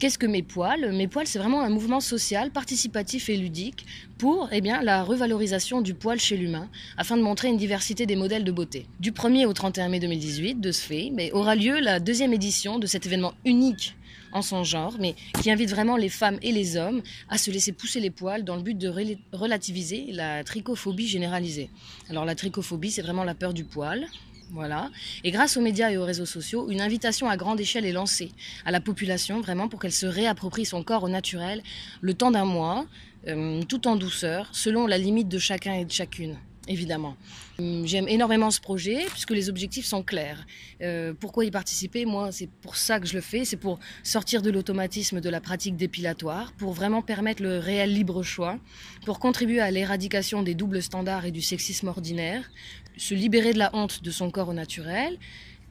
Qu'est-ce 0.00 0.18
que 0.18 0.26
Mes 0.26 0.42
Poils? 0.42 0.90
Mes 0.92 1.06
Poils, 1.06 1.28
c'est 1.28 1.38
vraiment 1.38 1.62
un 1.62 1.68
mouvement 1.68 2.00
social, 2.00 2.50
participatif 2.50 3.28
et 3.28 3.36
ludique 3.36 3.86
pour 4.18 4.48
eh 4.50 4.60
bien, 4.60 4.82
la 4.82 5.04
revalorisation 5.04 5.80
du 5.82 5.94
poil 5.94 6.18
chez 6.18 6.36
l'humain, 6.36 6.68
afin 6.96 7.16
de 7.16 7.22
montrer 7.22 7.46
une 7.46 7.56
diversité 7.56 8.04
des 8.04 8.16
modèles 8.16 8.42
de 8.42 8.50
beauté. 8.50 8.86
Du 8.98 9.12
1er 9.12 9.46
au 9.46 9.52
31 9.52 9.88
mai 9.88 10.00
2018, 10.00 10.60
de 10.60 10.72
ce 10.72 10.80
fait, 10.80 11.12
mais 11.14 11.30
aura 11.30 11.54
lieu 11.54 11.78
la 11.78 12.00
deuxième 12.00 12.32
édition 12.32 12.80
de 12.80 12.88
cet 12.88 13.06
événement 13.06 13.34
unique 13.44 13.94
en 14.32 14.42
son 14.42 14.64
genre, 14.64 14.96
mais 14.98 15.14
qui 15.42 15.50
invite 15.50 15.70
vraiment 15.70 15.96
les 15.96 16.08
femmes 16.08 16.38
et 16.42 16.52
les 16.52 16.76
hommes 16.76 17.02
à 17.28 17.38
se 17.38 17.50
laisser 17.50 17.72
pousser 17.72 18.00
les 18.00 18.10
poils 18.10 18.44
dans 18.44 18.56
le 18.56 18.62
but 18.62 18.76
de 18.76 18.92
relativiser 19.32 20.06
la 20.12 20.44
trichophobie 20.44 21.06
généralisée. 21.06 21.70
Alors 22.10 22.24
la 22.24 22.34
trichophobie, 22.34 22.90
c'est 22.90 23.02
vraiment 23.02 23.24
la 23.24 23.34
peur 23.34 23.54
du 23.54 23.64
poil, 23.64 24.06
voilà. 24.50 24.90
Et 25.24 25.30
grâce 25.30 25.56
aux 25.56 25.62
médias 25.62 25.90
et 25.90 25.96
aux 25.96 26.04
réseaux 26.04 26.26
sociaux, 26.26 26.68
une 26.70 26.82
invitation 26.82 27.28
à 27.28 27.36
grande 27.36 27.60
échelle 27.60 27.86
est 27.86 27.92
lancée 27.92 28.30
à 28.66 28.70
la 28.70 28.80
population, 28.80 29.40
vraiment 29.40 29.68
pour 29.68 29.80
qu'elle 29.80 29.92
se 29.92 30.06
réapproprie 30.06 30.66
son 30.66 30.82
corps 30.82 31.04
au 31.04 31.08
naturel 31.08 31.62
le 32.02 32.14
temps 32.14 32.30
d'un 32.30 32.44
mois, 32.44 32.84
euh, 33.28 33.62
tout 33.62 33.88
en 33.88 33.96
douceur, 33.96 34.48
selon 34.52 34.86
la 34.86 34.98
limite 34.98 35.28
de 35.28 35.38
chacun 35.38 35.74
et 35.74 35.84
de 35.84 35.92
chacune 35.92 36.36
évidemment. 36.68 37.16
Hum, 37.58 37.86
j'aime 37.86 38.08
énormément 38.08 38.50
ce 38.50 38.60
projet 38.60 39.04
puisque 39.10 39.30
les 39.30 39.48
objectifs 39.48 39.84
sont 39.84 40.02
clairs. 40.02 40.46
Euh, 40.80 41.12
pourquoi 41.18 41.44
y 41.44 41.50
participer? 41.50 42.04
Moi, 42.04 42.32
c'est 42.32 42.48
pour 42.48 42.76
ça 42.76 43.00
que 43.00 43.06
je 43.06 43.14
le 43.14 43.20
fais. 43.20 43.44
C'est 43.44 43.56
pour 43.56 43.78
sortir 44.02 44.42
de 44.42 44.50
l'automatisme 44.50 45.20
de 45.20 45.28
la 45.28 45.40
pratique 45.40 45.76
dépilatoire, 45.76 46.52
pour 46.52 46.72
vraiment 46.72 47.02
permettre 47.02 47.42
le 47.42 47.58
réel 47.58 47.92
libre 47.92 48.22
choix, 48.22 48.58
pour 49.04 49.18
contribuer 49.18 49.60
à 49.60 49.70
l'éradication 49.70 50.42
des 50.42 50.54
doubles 50.54 50.82
standards 50.82 51.26
et 51.26 51.30
du 51.30 51.42
sexisme 51.42 51.88
ordinaire, 51.88 52.50
se 52.96 53.14
libérer 53.14 53.52
de 53.52 53.58
la 53.58 53.74
honte 53.74 54.02
de 54.02 54.10
son 54.10 54.30
corps 54.30 54.48
au 54.48 54.54
naturel 54.54 55.18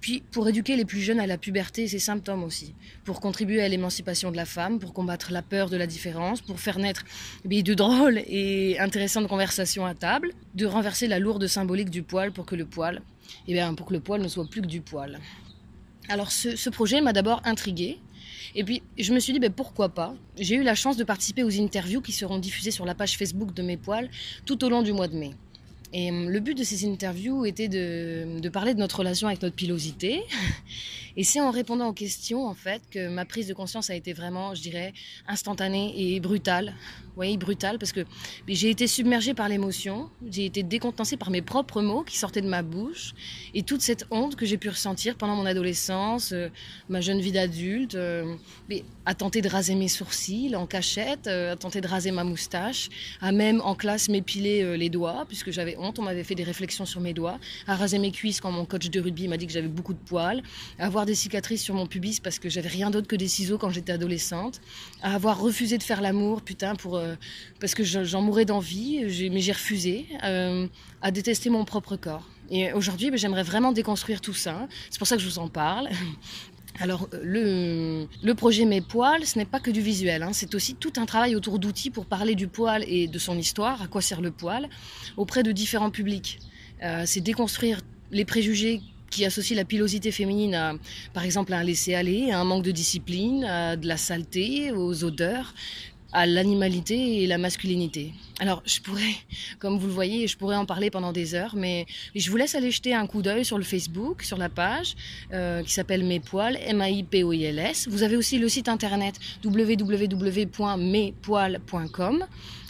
puis 0.02 0.24
pour 0.32 0.50
éduquer 0.50 0.76
les 0.76 0.84
plus 0.84 1.00
jeunes 1.00 1.20
à 1.20 1.28
la 1.28 1.38
puberté 1.38 1.84
et 1.84 1.88
ses 1.88 2.00
symptômes 2.00 2.44
aussi, 2.44 2.74
pour 3.06 3.22
contribuer 3.22 3.62
à 3.62 3.68
l'émancipation 3.70 4.32
de 4.32 4.36
la 4.36 4.46
femme, 4.46 4.80
pour 4.80 4.94
combattre 4.94 5.32
la 5.32 5.44
peur 5.44 5.70
de 5.70 5.78
la 5.78 5.86
différence, 5.86 6.42
pour 6.42 6.60
faire 6.60 6.80
naître 6.80 7.06
de 7.46 7.74
drôles 7.76 8.20
et 8.28 8.80
intéressantes 8.80 9.28
conversations 9.28 9.86
à 9.86 9.94
table, 9.94 10.32
de 10.56 10.66
renverser 10.66 11.08
la 11.08 11.20
lourde 11.20 11.46
symbolique 11.46 11.92
du 11.92 12.02
poil 12.02 12.32
pour 12.32 12.48
que 12.48 12.56
le 12.56 12.66
poil, 12.66 13.02
eh 13.48 13.54
bien, 13.54 13.74
pour 13.76 13.86
que 13.86 13.94
le 13.94 14.00
poil 14.00 14.22
ne 14.22 14.28
soit 14.28 14.50
plus 14.50 14.62
que 14.62 14.68
du 14.68 14.82
poil. 14.82 15.20
Alors 16.10 16.32
ce, 16.32 16.70
projet 16.70 17.00
m'a 17.00 17.14
d'abord 17.14 17.42
intriguée. 17.46 18.00
Et 18.56 18.64
puis 18.64 18.82
je 18.98 19.14
me 19.14 19.20
suis 19.20 19.34
dit 19.34 19.40
ben, 19.40 19.52
pourquoi 19.52 19.90
pas? 19.90 20.16
J'ai 20.38 20.56
eu 20.56 20.64
la 20.64 20.76
chance 20.76 20.98
de 20.98 21.04
participer 21.04 21.44
aux 21.44 21.62
interviews 21.62 22.02
qui 22.02 22.12
seront 22.12 22.40
diffusées 22.40 22.72
sur 22.72 22.86
la 22.86 22.96
page 22.96 23.18
Facebook 23.18 23.54
de 23.54 23.62
mes 23.62 23.78
poils 23.78 24.10
tout 24.46 24.64
au 24.66 24.70
long 24.70 24.82
du 24.82 24.94
mois 24.94 25.08
de 25.08 25.16
mai. 25.16 25.32
Et 25.94 26.10
hum, 26.10 26.30
le 26.30 26.40
but 26.40 26.58
de 26.58 26.64
ces 26.64 26.86
interviews 26.86 27.46
était 27.46 27.68
de, 27.68 28.40
de 28.40 28.50
parler 28.50 28.74
de 28.74 28.80
notre 28.80 29.00
relation 29.00 29.28
avec 29.28 29.42
notre 29.42 29.56
pilosité. 29.56 30.24
Et 31.18 31.24
c'est 31.24 31.42
en 31.42 31.52
répondant 31.52 31.88
aux 31.88 31.94
questions, 31.94 32.46
en 32.48 32.54
fait, 32.54 32.82
que 32.90 33.10
ma 33.10 33.26
prise 33.26 33.48
de 33.48 33.54
conscience 33.54 33.90
a 33.90 33.96
été 33.96 34.14
vraiment, 34.14 34.56
je 34.56 34.62
dirais, 34.62 34.94
instantanée 35.28 35.94
et 35.98 36.20
brutale. 36.20 36.74
Oui, 37.18 37.36
brutale, 37.38 37.78
parce 37.78 37.92
que 37.92 38.06
j'ai 38.48 38.70
été 38.70 38.88
submergée 38.88 39.34
par 39.34 39.50
l'émotion, 39.50 40.10
j'ai 40.30 40.46
été 40.46 40.64
décontenancée 40.64 41.18
par 41.18 41.30
mes 41.30 41.42
propres 41.42 41.82
mots 41.82 42.04
qui 42.04 42.18
sortaient 42.18 42.42
de 42.42 42.48
ma 42.48 42.62
bouche, 42.62 43.14
et 43.54 43.64
toute 43.64 43.82
cette 43.82 44.06
honte 44.12 44.38
que 44.38 44.46
j'ai 44.46 44.58
pu 44.58 44.70
ressentir 44.70 45.18
pendant 45.18 45.36
mon 45.36 45.46
adolescence, 45.46 46.32
euh, 46.32 46.48
ma 46.88 47.02
jeune 47.02 47.20
vie 47.20 47.34
d'adulte, 47.34 47.96
euh, 47.96 48.36
à 49.06 49.14
tenter 49.14 49.42
de 49.42 49.50
raser 49.50 49.76
mes 49.76 49.90
sourcils 49.90 50.56
en 50.56 50.66
cachette, 50.66 51.28
euh, 51.28 51.54
à 51.54 51.56
tenter 51.58 51.82
de 51.82 51.88
raser 51.88 52.12
ma 52.12 52.24
moustache, 52.24 52.90
à 53.20 53.34
même 53.34 53.62
en 53.62 53.76
classe 53.76 54.08
m'épiler 54.08 54.78
les 54.78 54.90
doigts, 54.90 55.26
puisque 55.28 55.52
j'avais 55.52 55.76
honte, 55.78 56.00
on 56.00 56.04
m'avait 56.04 56.24
fait 56.24 56.36
des 56.36 56.44
réflexions 56.44 56.86
sur 56.86 57.02
mes 57.02 57.14
doigts, 57.14 57.40
à 57.68 57.76
raser 57.76 58.00
mes 58.00 58.12
cuisses 58.12 58.40
quand 58.40 58.52
mon 58.52 58.66
coach 58.66 58.90
de 58.90 59.00
rugby 59.02 59.28
m'a 59.28 59.38
dit 59.38 59.48
que 59.48 59.54
j'avais 59.54 59.68
beaucoup 59.68 59.94
de 59.94 60.00
poils, 60.00 60.42
à 60.80 60.86
avoir 60.86 61.01
des 61.06 61.16
cicatrices 61.16 61.62
sur 61.62 61.76
mon 61.76 61.88
pubis 61.88 62.20
parce 62.20 62.40
que 62.40 62.50
j'avais 62.50 62.70
rien 62.70 62.90
d'autre 62.92 63.08
que 63.08 63.16
des 63.16 63.28
ciseaux 63.28 63.58
quand 63.58 63.70
j'étais 63.70 63.92
adolescente, 63.92 64.62
à 65.02 65.16
avoir 65.16 65.40
refusé 65.40 65.78
de 65.78 65.84
faire 65.84 66.02
l'amour, 66.02 66.42
putain, 66.42 66.76
pour, 66.76 66.98
euh, 66.98 67.16
parce 67.60 67.76
que 67.76 67.84
j'en 67.84 68.22
mourais 68.22 68.46
d'envie, 68.46 69.02
mais 69.32 69.40
j'ai 69.40 69.52
refusé, 69.52 70.06
euh, 70.24 70.68
à 71.02 71.12
détester 71.12 71.50
mon 71.50 71.66
propre 71.66 71.96
corps. 71.96 72.28
Et 72.50 72.74
aujourd'hui, 72.74 73.10
ben, 73.10 73.18
j'aimerais 73.18 73.44
vraiment 73.44 73.72
déconstruire 73.72 74.20
tout 74.22 74.34
ça. 74.34 74.68
C'est 74.90 74.98
pour 74.98 75.08
ça 75.08 75.16
que 75.16 75.22
je 75.22 75.28
vous 75.28 75.40
en 75.40 75.48
parle. 75.48 75.90
Alors, 76.80 77.10
le, 77.22 78.08
le, 78.24 78.34
projet 78.36 78.66
Mes 78.66 78.82
poils, 78.82 79.26
ce 79.26 79.38
n'est 79.38 79.46
pas 79.46 79.60
que 79.60 79.72
du 79.72 79.82
visuel, 79.82 80.24
hein. 80.24 80.32
c'est 80.32 80.56
aussi 80.56 80.74
tout 80.76 80.94
un 80.98 81.06
travail 81.06 81.36
autour 81.36 81.60
d'outils 81.60 81.92
pour 81.92 82.06
parler 82.06 82.34
du 82.34 82.48
poil 82.48 82.84
et 82.88 83.08
de 83.08 83.20
son 83.20 83.38
histoire, 83.38 83.82
à 83.82 83.88
quoi 83.88 84.02
sert 84.02 84.22
le 84.22 84.32
poil, 84.32 84.70
auprès 85.18 85.44
de 85.44 85.52
différents 85.52 85.92
publics. 85.92 86.40
Euh, 86.82 87.04
c'est 87.06 87.22
déconstruire 87.22 87.82
les 88.12 88.26
préjugés 88.26 88.82
qui 89.12 89.26
associe 89.26 89.56
la 89.56 89.66
pilosité 89.66 90.12
féminine 90.12 90.56
à, 90.56 90.74
par 91.14 91.24
exemple, 91.24 91.54
à 91.54 91.58
un 91.58 91.64
laisser-aller, 91.64 92.32
à 92.32 92.40
un 92.40 92.44
manque 92.44 92.64
de 92.64 92.72
discipline, 92.72 93.44
à 93.44 93.76
de 93.76 93.88
la 93.88 93.98
saleté, 93.98 94.72
aux 94.72 95.04
odeurs, 95.04 95.54
à 96.14 96.26
l'animalité 96.26 97.24
et 97.24 97.28
la 97.28 97.38
masculinité. 97.38 98.14
Alors, 98.40 98.62
je 98.66 98.82
pourrais, 98.82 99.16
comme 99.60 99.78
vous 99.78 99.88
le 99.88 99.94
voyez, 99.94 100.28
je 100.28 100.38
pourrais 100.38 100.58
en 100.58 100.66
parler 100.66 100.90
pendant 100.90 101.14
des 101.14 101.36
heures, 101.36 101.56
mais 101.56 101.86
je 102.16 102.30
vous 102.30 102.36
laisse 102.38 102.56
aller 102.56 102.72
jeter 102.72 102.94
un 102.94 103.08
coup 103.08 103.22
d'œil 103.22 103.46
sur 103.46 103.58
le 103.58 103.64
Facebook, 103.64 104.24
sur 104.24 104.36
la 104.38 104.50
page 104.50 104.98
euh, 105.34 105.64
qui 105.64 105.72
s'appelle 105.72 106.04
Mes 106.04 106.20
Poils, 106.20 106.58
M-A-I-P-O-I-L-S. 106.66 107.88
Vous 107.90 108.04
avez 108.04 108.18
aussi 108.18 108.40
le 108.40 108.50
site 108.50 108.68
internet 108.68 109.16
www.mespoils.com 109.46 112.26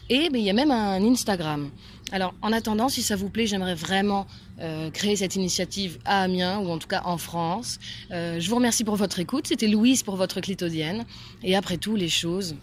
et 0.09 0.29
ben, 0.29 0.39
il 0.39 0.45
y 0.45 0.49
a 0.49 0.53
même 0.53 0.71
un 0.71 1.01
Instagram. 1.03 1.69
Alors, 2.11 2.33
en 2.41 2.51
attendant, 2.51 2.89
si 2.89 3.01
ça 3.01 3.15
vous 3.15 3.29
plaît, 3.29 3.47
j'aimerais 3.47 3.75
vraiment 3.75 4.27
créé 4.93 5.15
cette 5.15 5.35
initiative 5.35 5.97
à 6.05 6.23
Amiens, 6.23 6.59
ou 6.59 6.69
en 6.69 6.77
tout 6.77 6.87
cas 6.87 7.01
en 7.05 7.17
France. 7.17 7.79
Euh, 8.11 8.39
je 8.39 8.49
vous 8.49 8.55
remercie 8.55 8.83
pour 8.83 8.95
votre 8.95 9.19
écoute. 9.19 9.47
C'était 9.47 9.67
Louise 9.67 10.03
pour 10.03 10.15
votre 10.15 10.41
clitodienne. 10.41 11.05
Et 11.43 11.55
après 11.55 11.77
tout, 11.77 11.95
les 11.95 12.09
choses, 12.09 12.55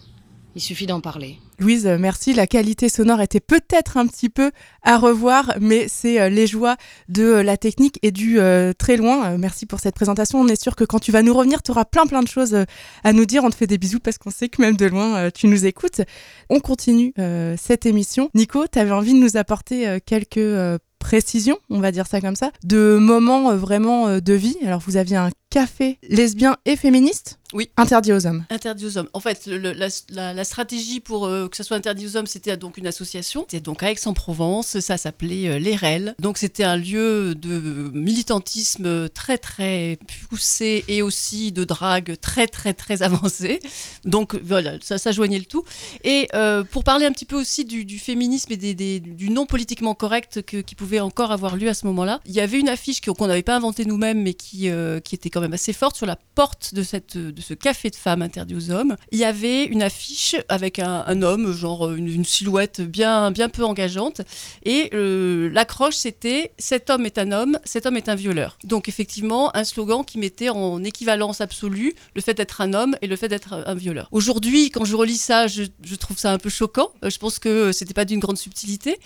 il 0.55 0.61
suffit 0.61 0.87
d'en 0.87 0.99
parler. 0.99 1.37
Louise, 1.59 1.85
euh, 1.85 1.97
merci. 1.99 2.33
La 2.33 2.47
qualité 2.47 2.89
sonore 2.89 3.21
était 3.21 3.39
peut-être 3.39 3.97
un 3.97 4.07
petit 4.07 4.29
peu 4.29 4.51
à 4.81 4.97
revoir, 4.97 5.53
mais 5.59 5.87
c'est 5.87 6.19
euh, 6.19 6.29
les 6.29 6.47
joies 6.47 6.75
de 7.07 7.23
euh, 7.23 7.43
la 7.43 7.57
technique 7.57 7.99
et 8.01 8.11
du 8.11 8.39
très 8.77 8.97
loin. 8.97 9.37
merci 9.37 9.65
pour 9.65 9.79
cette 9.79 9.95
présentation. 9.95 10.39
On 10.39 10.47
est 10.47 10.61
sûr 10.61 10.75
que 10.75 10.83
quand 10.83 10.99
tu 10.99 11.11
vas 11.11 11.21
nous 11.21 11.33
revenir, 11.33 11.61
tu 11.61 11.71
auras 11.71 11.85
plein 11.85 12.05
plein 12.07 12.23
de 12.23 12.27
choses 12.27 12.65
à 13.03 13.13
nous 13.13 13.25
dire. 13.25 13.43
On 13.43 13.49
te 13.49 13.55
fait 13.55 13.67
des 13.67 13.77
bisous 13.77 13.99
parce 13.99 14.17
qu'on 14.17 14.31
sait 14.31 14.49
que 14.49 14.61
même 14.61 14.75
de 14.75 14.85
loin, 14.85 15.29
tu 15.31 15.47
nous 15.47 15.65
écoutes. 15.65 16.01
On 16.49 16.59
continue 16.59 17.13
cette 17.57 17.85
émission. 17.85 18.29
Nico, 18.33 18.65
tu 18.71 18.79
avais 18.79 18.91
envie 18.91 19.13
de 19.13 19.19
nous 19.19 19.37
apporter 19.37 19.99
quelques 20.05 20.79
précisions, 20.99 21.57
on 21.69 21.79
va 21.79 21.91
dire 21.91 22.07
ça 22.07 22.21
comme 22.21 22.35
ça, 22.35 22.51
de 22.63 22.97
moments 22.99 23.55
vraiment 23.55 24.19
de 24.19 24.33
vie. 24.33 24.57
Alors 24.65 24.81
vous 24.85 24.97
aviez 24.97 25.17
un 25.17 25.29
café 25.49 25.97
lesbien 26.03 26.57
et 26.65 26.75
féministe 26.75 27.39
oui. 27.51 27.71
Interdit 27.77 28.13
aux 28.13 28.27
hommes. 28.27 28.45
Interdit 28.51 28.85
aux 28.85 28.97
hommes. 28.99 29.09
En 29.13 29.19
fait, 29.19 29.47
le, 29.47 29.73
la, 29.73 29.87
la, 30.09 30.33
la, 30.35 30.43
stratégie 30.43 30.99
pour 30.99 31.25
euh, 31.25 31.47
que 31.47 31.57
ça 31.57 31.63
soit 31.63 31.77
interdit 31.77 32.05
aux 32.05 32.15
hommes, 32.15 32.27
c'était 32.27 32.55
donc 32.57 32.77
une 32.77 32.85
association. 32.85 33.41
C'était 33.41 33.59
donc 33.59 33.81
à 33.81 33.89
Aix-en-Provence. 33.89 34.79
Ça 34.79 34.97
s'appelait 34.97 35.49
euh, 35.49 35.57
les 35.57 35.75
REL. 35.75 36.13
Donc 36.19 36.37
c'était 36.37 36.63
un 36.63 36.77
lieu 36.77 37.33
de 37.33 37.89
militantisme 37.91 39.09
très 39.09 39.39
très 39.39 39.97
poussé 40.29 40.85
et 40.87 41.01
aussi 41.01 41.51
de 41.51 41.63
drague 41.63 42.19
très 42.21 42.45
très 42.45 42.75
très 42.75 43.01
avancé. 43.01 43.59
Donc 44.05 44.35
voilà, 44.43 44.73
ça, 44.81 44.99
ça 44.99 45.11
joignait 45.11 45.39
le 45.39 45.45
tout. 45.45 45.63
Et 46.03 46.27
euh, 46.35 46.63
pour 46.63 46.83
parler 46.83 47.07
un 47.07 47.11
petit 47.11 47.25
peu 47.25 47.39
aussi 47.39 47.65
du, 47.65 47.83
du 47.83 47.97
féminisme 47.97 48.53
et 48.53 48.57
des, 48.57 48.75
des, 48.75 48.99
du 48.99 49.31
non 49.31 49.47
politiquement 49.47 49.95
correct 49.95 50.43
que, 50.43 50.57
qui 50.57 50.75
pouvait 50.75 50.99
encore 50.99 51.31
avoir 51.31 51.55
lieu 51.55 51.67
à 51.69 51.73
ce 51.73 51.87
moment-là, 51.87 52.19
il 52.27 52.33
y 52.33 52.41
avait 52.41 52.59
une 52.59 52.69
affiche 52.69 53.01
qu'on 53.01 53.25
n'avait 53.25 53.41
pas 53.41 53.55
inventée 53.55 53.85
nous-mêmes, 53.85 54.21
mais 54.21 54.35
qui, 54.35 54.69
euh, 54.69 54.99
qui 54.99 55.15
était 55.15 55.31
quand 55.31 55.38
même 55.41 55.53
assez 55.53 55.73
forte 55.73 55.95
sur 55.95 56.05
la 56.05 56.17
porte 56.35 56.73
de 56.73 56.83
cette 56.83 57.17
de 57.17 57.41
ce 57.41 57.53
café 57.53 57.89
de 57.89 57.95
femmes 57.95 58.21
interdit 58.21 58.55
aux 58.55 58.71
hommes, 58.71 58.95
il 59.11 59.19
y 59.19 59.25
avait 59.25 59.65
une 59.65 59.81
affiche 59.81 60.35
avec 60.49 60.79
un, 60.79 61.21
homme, 61.21 61.51
genre 61.51 61.91
une, 61.91 62.25
silhouette 62.25 62.81
bien, 62.81 63.31
bien 63.31 63.49
peu 63.49 63.63
engageante, 63.63 64.21
et 64.63 64.89
euh, 64.93 65.49
l'accroche 65.51 65.95
c'était 65.95 66.51
Cet 66.57 66.89
homme 66.89 67.05
est 67.05 67.17
un 67.17 67.31
homme, 67.31 67.57
cet 67.63 67.85
homme 67.85 67.97
est 67.97 68.09
un 68.09 68.15
violeur. 68.15 68.57
Donc 68.63 68.89
effectivement, 68.89 69.55
un 69.55 69.63
slogan 69.63 70.03
qui 70.05 70.17
mettait 70.17 70.49
en 70.49 70.83
équivalence 70.83 71.41
absolue 71.41 71.93
le 72.15 72.21
fait 72.21 72.33
d'être 72.33 72.61
un 72.61 72.73
homme 72.73 72.95
et 73.01 73.07
le 73.07 73.15
fait 73.15 73.27
d'être 73.27 73.53
un 73.53 73.75
violeur. 73.75 74.07
Aujourd'hui, 74.11 74.69
quand 74.71 74.85
je 74.85 74.95
relis 74.95 75.17
ça, 75.17 75.47
je, 75.47 75.63
trouve 75.99 76.17
ça 76.17 76.31
un 76.31 76.37
peu 76.37 76.49
choquant. 76.49 76.91
Euh, 77.03 77.09
je 77.09 77.17
pense 77.17 77.39
que 77.39 77.71
c'était 77.71 77.93
pas 77.93 78.05
d'une 78.05 78.19
grande 78.19 78.37
subtilité, 78.37 78.97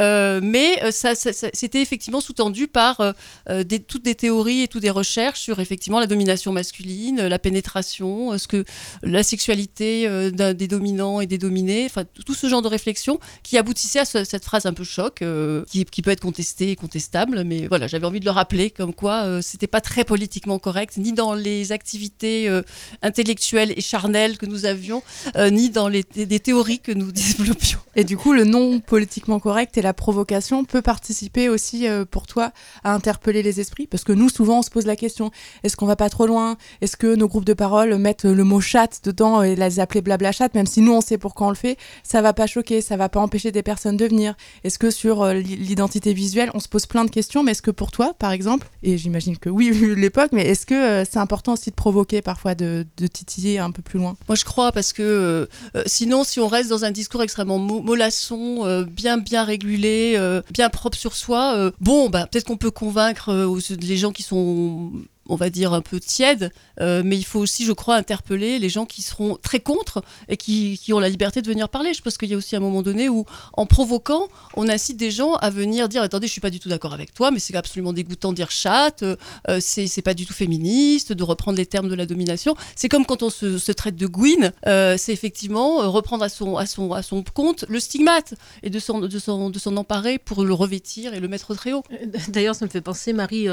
euh, 0.00 0.40
mais 0.42 0.90
ça, 0.92 1.14
c'était 1.14 1.82
effectivement 1.82 2.20
sous-tendu 2.20 2.68
par 2.68 3.14
toutes 3.88 4.04
des 4.04 4.14
théories 4.14 4.62
et 4.62 4.68
toutes 4.68 4.82
des 4.82 4.90
recherches 4.90 5.40
sur 5.40 5.60
effectivement 5.60 5.81
la 5.90 6.06
domination 6.06 6.52
masculine, 6.52 7.26
la 7.26 7.38
pénétration 7.38 8.36
ce 8.38 8.46
que 8.46 8.64
la 9.02 9.22
sexualité 9.22 10.06
euh, 10.06 10.30
des 10.30 10.68
dominants 10.68 11.20
et 11.20 11.26
des 11.26 11.38
dominés, 11.38 11.86
enfin 11.86 12.04
tout 12.04 12.34
ce 12.34 12.48
genre 12.48 12.62
de 12.62 12.68
réflexion 12.68 13.18
qui 13.42 13.58
aboutissait 13.58 14.00
à 14.00 14.04
ce, 14.04 14.24
cette 14.24 14.44
phrase 14.44 14.66
un 14.66 14.72
peu 14.72 14.84
choc, 14.84 15.22
euh, 15.22 15.64
qui, 15.70 16.02
peut 16.02 16.10
être 16.10 16.20
contestée 16.20 16.70
et 16.70 16.76
contestable, 16.76 17.44
mais 17.44 17.66
voilà, 17.66 17.86
j'avais 17.86 18.06
envie 18.06 18.20
de 18.20 18.24
le 18.24 18.30
rappeler 18.30 18.70
comme 18.70 18.94
quoi 18.94 19.24
euh, 19.24 19.40
c'était 19.40 19.66
pas 19.66 19.80
très 19.80 20.04
politiquement 20.04 20.58
correct, 20.58 20.96
ni 20.96 21.12
dans 21.12 21.34
les 21.34 21.72
activités 21.72 22.48
euh, 22.48 22.62
intellectuelles 23.02 23.72
et 23.76 23.80
charnelles 23.80 24.38
que 24.38 24.46
nous 24.46 24.64
avions, 24.64 25.02
euh, 25.36 25.50
ni 25.50 25.70
dans 25.70 25.88
les, 25.88 26.02
des 26.02 26.40
théories 26.40 26.80
que 26.80 26.92
nous 26.92 27.12
développions. 27.38 27.78
Et 27.94 28.04
du 28.04 28.16
coup, 28.16 28.32
le 28.32 28.44
non 28.44 28.80
politiquement 28.80 29.38
correct 29.38 29.76
et 29.76 29.82
la 29.82 29.92
provocation 29.92 30.64
peut 30.64 30.82
participer 30.82 31.48
aussi 31.48 31.86
euh, 31.86 32.04
pour 32.04 32.26
toi 32.26 32.52
à 32.84 32.94
interpeller 32.94 33.42
les 33.42 33.60
esprits, 33.60 33.86
parce 33.86 34.04
que 34.04 34.12
nous 34.12 34.28
souvent 34.28 34.60
on 34.60 34.62
se 34.62 34.70
pose 34.70 34.86
la 34.86 34.96
question 34.96 35.30
est-ce 35.72 35.76
qu'on 35.78 35.86
va 35.86 35.96
pas 35.96 36.10
trop 36.10 36.26
loin? 36.26 36.58
Est-ce 36.82 36.98
que 36.98 37.14
nos 37.14 37.28
groupes 37.28 37.46
de 37.46 37.54
parole 37.54 37.96
mettre 37.96 38.28
le 38.28 38.44
mot 38.44 38.60
chat 38.60 39.00
dedans 39.04 39.42
et 39.42 39.56
les 39.56 39.80
appeler 39.80 40.02
blabla 40.02 40.30
chat, 40.30 40.52
même 40.54 40.66
si 40.66 40.82
nous 40.82 40.92
on 40.92 41.00
sait 41.00 41.16
pourquoi 41.16 41.46
on 41.46 41.48
le 41.48 41.56
fait, 41.56 41.78
ça 42.02 42.20
va 42.20 42.34
pas 42.34 42.46
choquer, 42.46 42.82
ça 42.82 42.98
va 42.98 43.08
pas 43.08 43.20
empêcher 43.20 43.52
des 43.52 43.62
personnes 43.62 43.96
de 43.96 44.04
venir. 44.04 44.34
Est-ce 44.64 44.78
que 44.78 44.90
sur 44.90 45.22
euh, 45.22 45.32
l'identité 45.32 46.12
visuelle, 46.12 46.50
on 46.52 46.60
se 46.60 46.68
pose 46.68 46.84
plein 46.84 47.06
de 47.06 47.10
questions, 47.10 47.42
mais 47.42 47.52
est-ce 47.52 47.62
que 47.62 47.70
pour 47.70 47.90
toi, 47.90 48.12
par 48.18 48.32
exemple, 48.32 48.68
et 48.82 48.98
j'imagine 48.98 49.38
que 49.38 49.48
oui, 49.48 49.70
vu 49.72 49.94
l'époque, 49.94 50.32
mais 50.32 50.46
est-ce 50.46 50.66
que 50.66 50.74
euh, 50.74 51.04
c'est 51.10 51.20
important 51.20 51.54
aussi 51.54 51.70
de 51.70 51.74
provoquer 51.74 52.20
parfois, 52.20 52.54
de, 52.54 52.84
titiller 53.10 53.58
un 53.58 53.70
peu 53.70 53.80
plus 53.80 53.98
loin? 53.98 54.14
Moi 54.28 54.36
je 54.36 54.44
crois, 54.44 54.72
parce 54.72 54.92
que 54.92 55.02
euh, 55.74 55.82
sinon, 55.86 56.22
si 56.22 56.38
on 56.38 56.48
reste 56.48 56.68
dans 56.68 56.84
un 56.84 56.90
discours 56.90 57.22
extrêmement 57.22 57.58
mollasson, 57.58 58.84
bien 58.90 59.16
bien 59.16 59.44
régulé, 59.44 60.20
bien 60.50 60.68
propre 60.68 60.98
sur 60.98 61.16
soi, 61.16 61.72
bon, 61.80 62.10
bah, 62.10 62.26
peut-être 62.30 62.44
qu'on 62.44 62.58
peut 62.58 62.70
convaincre 62.70 63.48
les 63.70 63.96
gens 63.96 64.12
qui 64.12 64.22
sont 64.22 64.92
on 65.28 65.36
va 65.36 65.50
dire, 65.50 65.72
un 65.72 65.82
peu 65.82 66.00
tiède, 66.00 66.50
euh, 66.80 67.02
mais 67.04 67.16
il 67.16 67.24
faut 67.24 67.38
aussi, 67.38 67.64
je 67.64 67.72
crois, 67.72 67.96
interpeller 67.96 68.58
les 68.58 68.68
gens 68.68 68.86
qui 68.86 69.02
seront 69.02 69.36
très 69.40 69.60
contre 69.60 70.02
et 70.28 70.36
qui, 70.36 70.78
ont 70.92 70.98
la 70.98 71.08
liberté 71.08 71.40
de 71.42 71.46
venir 71.46 71.68
parler. 71.68 71.94
Je 71.94 72.02
pense 72.02 72.18
qu'il 72.18 72.28
y 72.28 72.34
a 72.34 72.36
aussi 72.36 72.56
un 72.56 72.60
moment 72.60 72.82
donné 72.82 73.08
où, 73.08 73.24
en 73.54 73.66
provoquant, 73.66 74.28
on 74.56 74.68
incite 74.68 74.96
des 74.96 75.10
gens 75.10 75.34
à 75.34 75.50
venir 75.50 75.88
dire 75.88 76.02
Attendez, 76.02 76.26
je 76.26 76.32
suis 76.32 76.40
pas 76.40 76.50
du 76.50 76.60
tout 76.60 76.68
d'accord 76.68 76.92
avec 76.92 77.14
toi, 77.14 77.30
mais 77.30 77.38
c'est 77.38 77.54
absolument 77.54 77.92
dégoûtant 77.92 78.30
de 78.30 78.36
dire 78.36 78.50
chatte, 78.50 79.02
euh, 79.02 79.58
c'est 79.60 80.02
pas 80.02 80.14
du 80.14 80.26
tout 80.26 80.34
féministe, 80.34 81.12
de 81.12 81.22
reprendre 81.22 81.56
les 81.56 81.66
termes 81.66 81.88
de 81.88 81.94
la 81.94 82.06
domination. 82.06 82.56
C'est 82.74 82.88
comme 82.88 83.06
quand 83.06 83.22
on 83.22 83.30
se, 83.30 83.72
traite 83.72 83.96
de 83.96 84.06
Gwyn, 84.06 84.52
euh, 84.66 84.96
c'est 84.98 85.12
effectivement 85.12 85.90
reprendre 85.90 86.24
à 86.24 86.28
son, 86.28 86.56
à, 86.56 86.66
son, 86.66 86.92
à 86.92 87.02
son 87.02 87.22
compte 87.22 87.64
le 87.68 87.80
stigmate 87.80 88.34
et 88.62 88.70
de 88.70 88.78
s'en 88.78 89.00
de 89.00 89.06
de 89.08 89.76
emparer 89.76 90.18
pour 90.18 90.44
le 90.44 90.52
revêtir 90.52 91.14
et 91.14 91.20
le 91.20 91.28
mettre 91.28 91.54
très 91.54 91.72
haut. 91.72 91.84
D'ailleurs, 92.28 92.54
ça 92.54 92.66
me 92.66 92.70
fait 92.70 92.80
penser, 92.80 93.12
Marie, 93.12 93.46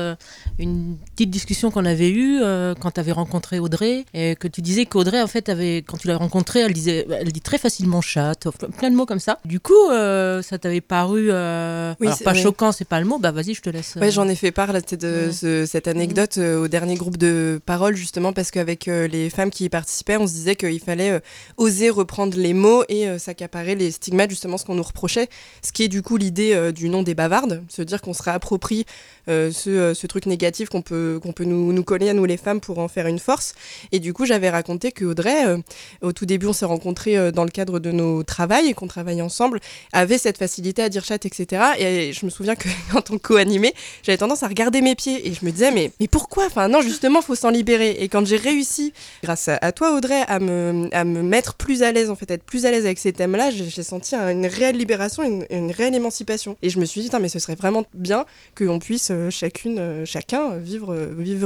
une 0.58 0.98
petite 1.16 1.30
discussion 1.30 1.59
qu'on 1.68 1.86
avait 1.86 2.10
eue 2.10 2.40
euh, 2.42 2.74
quand 2.80 2.92
tu 2.92 3.00
avais 3.00 3.12
rencontré 3.12 3.60
Audrey 3.60 4.06
et 4.14 4.36
que 4.36 4.48
tu 4.48 4.62
disais 4.62 4.86
qu'Audrey 4.86 5.22
en 5.22 5.28
fait 5.28 5.50
avait 5.50 5.78
quand 5.78 5.98
tu 5.98 6.08
l'as 6.08 6.16
rencontrée 6.16 6.62
elle 6.62 6.74
disait 6.74 7.06
elle 7.12 7.32
dit 7.32 7.42
très 7.42 7.58
facilement 7.58 8.00
chatte 8.00 8.48
plein 8.78 8.90
de 8.90 8.96
mots 8.96 9.06
comme 9.06 9.20
ça 9.20 9.40
du 9.44 9.60
coup 9.60 9.90
euh, 9.92 10.42
ça 10.42 10.58
t'avait 10.58 10.80
paru 10.80 11.28
euh, 11.30 11.94
oui, 12.00 12.08
alors 12.08 12.20
pas 12.20 12.34
choquant 12.34 12.72
c'est 12.72 12.88
pas 12.88 13.00
le 13.00 13.06
mot 13.06 13.20
bah 13.20 13.32
vas-y 13.32 13.54
je 13.54 13.62
te 13.62 13.70
laisse 13.70 13.96
ouais 13.96 14.12
j'en 14.12 14.28
ai 14.30 14.36
fait 14.36 14.52
part 14.52 14.72
là, 14.72 14.80
de 14.80 15.26
ouais. 15.26 15.32
ce, 15.34 15.66
cette 15.66 15.90
anecdote 15.90 16.38
mmh. 16.38 16.62
au 16.62 16.68
dernier 16.70 16.96
groupe 16.96 17.18
de 17.18 17.60
parole 17.66 17.96
justement 17.96 18.32
parce 18.32 18.52
qu'avec 18.52 18.86
les 18.86 19.30
femmes 19.30 19.50
qui 19.50 19.66
y 19.66 19.70
participaient 19.70 20.18
on 20.18 20.28
se 20.28 20.34
disait 20.34 20.56
qu'il 20.56 20.80
fallait 20.80 21.22
oser 21.58 21.90
reprendre 21.90 22.38
les 22.38 22.54
mots 22.54 22.84
et 22.88 23.20
s'accaparer 23.20 23.76
les 23.76 23.92
stigmates 23.92 24.30
justement 24.30 24.58
ce 24.58 24.66
qu'on 24.66 24.76
nous 24.76 24.84
reprochait 24.84 25.28
ce 25.62 25.74
qui 25.74 25.84
est 25.84 25.90
du 25.90 26.02
coup 26.02 26.16
l'idée 26.16 26.72
du 26.72 26.88
nom 26.88 27.04
des 27.04 27.16
bavardes 27.16 27.64
se 27.68 27.82
dire 27.82 28.02
qu'on 28.02 28.14
se 28.14 28.24
réapproprie 28.24 28.86
ce, 29.28 29.94
ce 29.94 30.08
truc 30.08 30.26
négatif 30.26 30.70
qu'on 30.70 30.82
peut 30.82 31.20
qu'on 31.22 31.34
peut 31.34 31.49
nous, 31.50 31.74
nous 31.74 31.84
coller 31.84 32.10
à 32.10 32.14
nous 32.14 32.26
les 32.26 32.38
femmes 32.38 32.62
pour 32.62 32.80
en 32.80 32.88
faire 32.88 33.08
une 33.08 33.20
force. 33.20 33.54
Et 33.92 34.00
du 34.00 34.14
coup, 34.14 34.26
j'avais 34.26 34.50
raconté 34.50 34.92
que 34.92 35.06
Audrey, 35.06 35.46
euh, 35.46 35.58
au 36.02 36.14
tout 36.14 36.26
début, 36.26 36.48
on 36.48 36.54
s'est 36.54 36.66
rencontrés 36.66 37.18
euh, 37.18 37.32
dans 37.32 37.44
le 37.44 37.50
cadre 37.50 37.80
de 37.80 37.92
nos 37.92 38.24
travails 38.24 38.68
et 38.68 38.74
qu'on 38.74 38.88
travaillait 38.88 39.22
ensemble, 39.22 39.60
avait 39.94 40.18
cette 40.18 40.38
facilité 40.38 40.82
à 40.82 40.90
dire 40.90 41.04
chat, 41.04 41.26
etc. 41.26 41.64
Et 41.78 42.14
je 42.14 42.26
me 42.26 42.30
souviens 42.30 42.56
que 42.56 42.70
quand 42.92 43.12
on 43.12 43.18
co-animait, 43.18 43.74
j'avais 44.04 44.18
tendance 44.18 44.44
à 44.44 44.48
regarder 44.48 44.82
mes 44.82 44.96
pieds 44.96 45.28
et 45.28 45.34
je 45.34 45.46
me 45.46 45.52
disais, 45.52 45.72
mais, 45.72 45.92
mais 46.00 46.08
pourquoi? 46.08 46.46
Enfin, 46.46 46.68
non, 46.68 46.82
justement, 46.82 47.22
faut 47.22 47.36
s'en 47.36 47.50
libérer. 47.50 47.92
Et 48.00 48.10
quand 48.10 48.26
j'ai 48.26 48.38
réussi, 48.38 48.94
grâce 49.24 49.48
à, 49.48 49.58
à, 49.62 49.72
toi, 49.72 49.96
Audrey, 49.96 50.22
à 50.28 50.40
me, 50.40 50.90
à 50.92 51.04
me 51.04 51.22
mettre 51.22 51.56
plus 51.56 51.84
à 51.84 51.92
l'aise, 51.92 52.10
en 52.10 52.16
fait, 52.16 52.30
être 52.32 52.44
plus 52.44 52.66
à 52.66 52.72
l'aise 52.72 52.86
avec 52.86 53.00
ces 53.00 53.14
thèmes-là, 53.14 53.52
j'ai 53.52 53.84
senti 53.84 54.16
une 54.16 54.46
réelle 54.46 54.78
libération, 54.78 55.24
une, 55.24 55.72
réelle 55.72 55.96
émancipation. 55.96 56.58
Et 56.62 56.70
je 56.70 56.80
me 56.80 56.86
suis 56.86 57.02
dit, 57.02 57.10
mais 57.20 57.30
ce 57.30 57.40
serait 57.40 57.56
vraiment 57.56 57.86
bien 57.94 58.26
qu'on 58.58 58.80
puisse 58.80 59.10
euh, 59.12 59.30
chacune, 59.30 60.06
chacun 60.06 60.58
vivre 60.58 60.96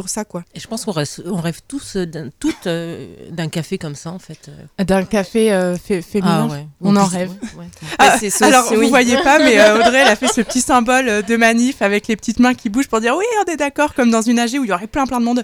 ça, 0.09 0.25
quoi. 0.25 0.43
Et 0.53 0.59
je 0.59 0.67
pense 0.67 0.85
qu'on 0.85 0.91
rêve, 0.91 1.07
on 1.25 1.41
rêve 1.41 1.61
tous 1.67 1.97
d'un, 1.97 2.29
toutes 2.39 2.67
euh, 2.67 3.15
d'un 3.31 3.47
café 3.47 3.77
comme 3.77 3.95
ça, 3.95 4.11
en 4.11 4.19
fait. 4.19 4.49
D'un 4.79 5.03
café 5.05 5.51
euh, 5.51 5.77
fé 5.77 6.01
féminin. 6.01 6.47
Ah, 6.49 6.53
ouais. 6.53 6.67
On, 6.81 6.95
en 6.95 7.05
rêve. 7.05 7.31
Ouais, 7.57 7.65
ah, 7.99 8.17
alors, 8.41 8.73
vous 8.73 8.79
oui. 8.79 8.89
voyez 8.89 9.17
pas, 9.17 9.39
mais 9.39 9.59
euh, 9.59 9.75
Audrey, 9.79 9.99
elle 9.99 10.07
a 10.07 10.15
fait 10.15 10.27
ce 10.27 10.41
petit 10.41 10.61
symbole 10.61 11.23
de 11.23 11.35
manif 11.35 11.81
avec 11.81 12.07
les 12.07 12.15
petites 12.15 12.39
mains 12.39 12.53
qui 12.53 12.69
bougent 12.69 12.87
pour 12.87 13.01
dire 13.01 13.15
oui, 13.15 13.25
on 13.45 13.51
est 13.51 13.57
d'accord, 13.57 13.93
comme 13.93 14.11
dans 14.11 14.21
une 14.21 14.39
AG 14.39 14.53
où 14.59 14.63
il 14.63 14.69
y 14.69 14.73
aurait 14.73 14.87
plein 14.87 15.05
plein 15.05 15.19
de 15.19 15.25
monde. 15.25 15.43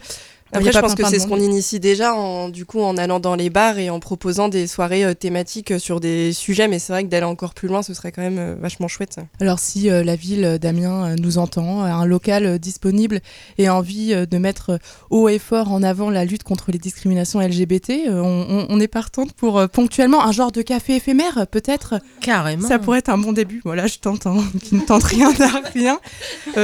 Après, 0.52 0.72
je 0.72 0.80
pense 0.80 0.96
que 0.96 1.06
c'est 1.06 1.20
ce 1.20 1.28
qu'on 1.28 1.40
initie 1.40 1.80
déjà, 1.80 2.16
en, 2.16 2.50
du 2.50 2.66
coup, 2.66 2.82
en 2.82 2.98
allant 2.98 3.20
dans 3.20 3.36
les 3.36 3.50
bars 3.50 3.78
et 3.78 3.90
en 3.90 4.00
proposant 4.00 4.50
des 4.50 4.66
soirées 4.68 5.06
euh, 5.06 5.14
thématiques 5.14 5.80
sur 5.80 6.00
des 6.00 6.34
sujets. 6.34 6.68
Mais 6.68 6.80
c'est 6.80 6.92
vrai 6.92 7.04
que 7.04 7.10
d'aller 7.10 7.26
encore 7.26 7.54
plus 7.54 7.68
loin, 7.68 7.84
ce 7.84 7.94
serait 7.94 8.12
quand 8.12 8.22
même 8.22 8.40
euh, 8.40 8.56
vachement 8.60 8.88
chouette. 8.88 9.14
Ça. 9.14 9.22
Alors, 9.40 9.60
si 9.60 9.90
euh, 9.90 10.04
la 10.04 10.16
ville 10.16 10.58
d'Amiens 10.60 11.16
nous 11.18 11.38
entend, 11.38 11.84
un 11.84 12.06
local 12.06 12.58
disponible 12.60 13.22
et 13.58 13.70
envie 13.70 14.14
de 14.28 14.38
mettre 14.38 14.80
haut 15.10 15.30
et 15.30 15.40
fort 15.40 15.72
en 15.72 15.84
avant 15.84 16.10
la 16.10 16.26
lutte 16.26 16.44
contre 16.44 16.72
les 16.72 16.80
discriminations 16.80 17.40
LGBT, 17.40 18.08
on, 18.08 18.46
on, 18.50 18.66
on 18.70 18.80
est 18.80 18.88
partante 18.88 19.34
pour 19.34 19.68
ponctuellement 19.70 20.24
un 20.26 20.32
genre 20.32 20.52
de 20.52 20.62
café 20.62 20.96
éphémère, 20.96 21.48
peut-être? 21.48 21.96
Carrément. 22.22 22.68
Ça 22.68 22.80
pourrait 22.80 23.00
être 23.00 23.10
un 23.10 23.18
bon 23.18 23.34
début. 23.34 23.62
Voilà, 23.64 23.88
je 23.88 23.98
tente, 24.00 24.26
hein, 24.26 24.38
qui 24.64 24.76
ne 24.76 24.82
tente 24.82 25.04
rien 25.04 25.32
à 25.40 25.62
rien, 25.74 26.00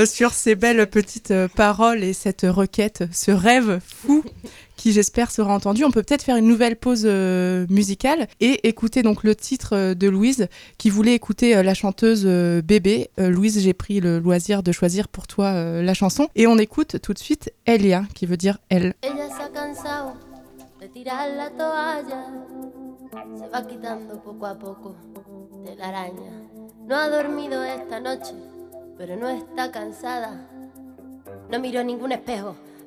sur 0.06 0.34
ces 0.34 0.56
belles 0.56 0.88
petites 0.88 1.34
paroles 1.56 2.04
et 2.04 2.14
cette 2.14 2.46
requête, 2.48 3.04
ce 3.12 3.32
rêve 3.32 3.75
fou 3.80 4.24
qui 4.76 4.92
j'espère 4.92 5.32
sera 5.32 5.54
entendu. 5.54 5.84
On 5.84 5.92
peut 5.92 6.04
peut-être 6.04 6.24
faire 6.24 6.36
une 6.36 6.48
nouvelle 6.48 6.76
pause 6.76 7.06
musicale 7.06 8.28
et 8.40 8.68
écouter 8.68 9.04
donc 9.04 9.24
le 9.24 9.36
titre 9.36 9.94
de 9.94 10.08
Louise 10.08 10.48
qui 10.78 10.90
voulait 10.90 11.16
écouter 11.16 11.62
la 11.64 11.74
chanteuse 11.74 12.26
Bébé. 12.26 13.10
Louise, 13.18 13.60
j'ai 13.62 13.74
pris 13.74 14.00
le 14.00 14.20
loisir 14.20 14.64
de 14.64 14.72
choisir 14.72 15.08
pour 15.08 15.28
toi 15.28 15.82
la 15.82 15.94
chanson 15.94 16.28
et 16.36 16.48
on 16.48 16.58
écoute 16.58 16.98
tout 17.02 17.14
de 17.14 17.20
suite 17.20 17.52
Elia 17.66 18.04
qui 18.14 18.26
veut 18.26 18.38
dire 18.38 18.58
elle. 18.70 18.94
se 23.38 23.50
va 23.50 23.66
quitando 23.66 24.22
poco 24.22 24.46
a 24.46 24.56
poco 24.56 24.96
de 25.64 25.76
la 25.76 25.88
araña. 25.90 26.32
No 26.86 26.96
ha 26.96 27.10
dormido 27.10 27.64
esta 27.64 28.00
noche, 28.00 28.34
pero 28.98 29.16
no 29.16 29.30
está 29.30 29.72
cansada. 29.72 30.48
No 31.50 31.60
miró 31.60 31.84
ningún 31.84 32.12
espejo, 32.12 32.56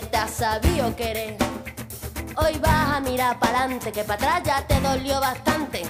te 0.00 0.16
ha 0.16 0.26
sabido 0.26 0.94
querer. 0.96 1.36
Hoy 2.36 2.58
vas 2.58 2.96
a 2.96 3.00
mirar 3.00 3.38
para 3.38 3.60
adelante, 3.60 3.92
que 3.92 4.02
para 4.02 4.36
atrás 4.36 4.42
ya 4.44 4.66
te 4.66 4.80
dolió 4.80 5.20
bastante. 5.20 5.82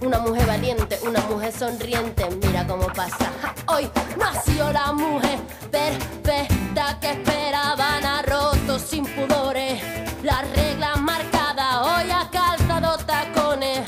Una 0.00 0.18
mujer 0.18 0.46
valiente, 0.46 0.98
una 1.02 1.20
mujer 1.22 1.52
sonriente, 1.52 2.26
mira 2.42 2.66
cómo 2.66 2.86
pasa. 2.86 3.30
Hoy 3.66 3.90
nació 4.18 4.72
la 4.72 4.92
mujer 4.92 5.38
perfecta 5.70 6.98
que 7.00 7.10
esperaban, 7.10 8.04
ha 8.04 8.22
roto 8.22 8.78
sin 8.78 9.04
pudores 9.04 9.82
las 10.22 10.50
reglas 10.52 10.98
marcadas. 11.00 11.86
Hoy 11.86 12.10
ha 12.10 12.30
calzado 12.30 12.96
tacones 13.04 13.80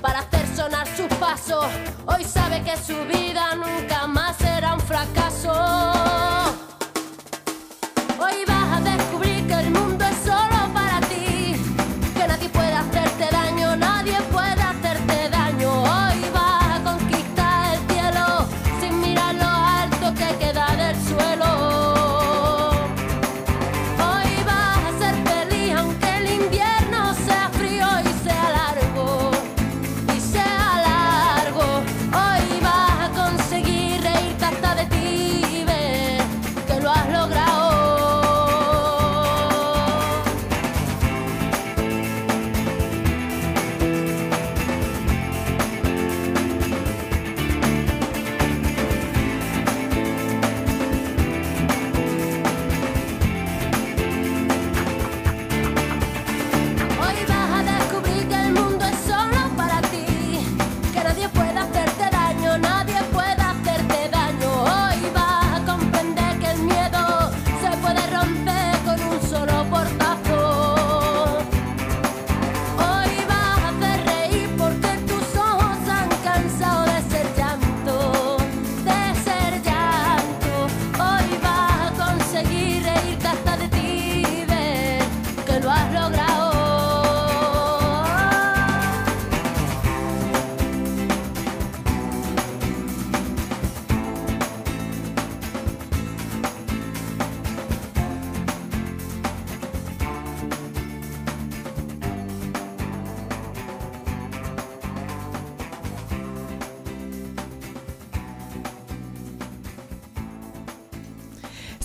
para 0.00 0.20
hacer 0.20 0.46
sonar 0.56 0.88
sus 0.96 1.06
pasos. 1.18 1.66
Hoy 2.06 2.24
sabe 2.24 2.62
que 2.62 2.76
su 2.76 2.96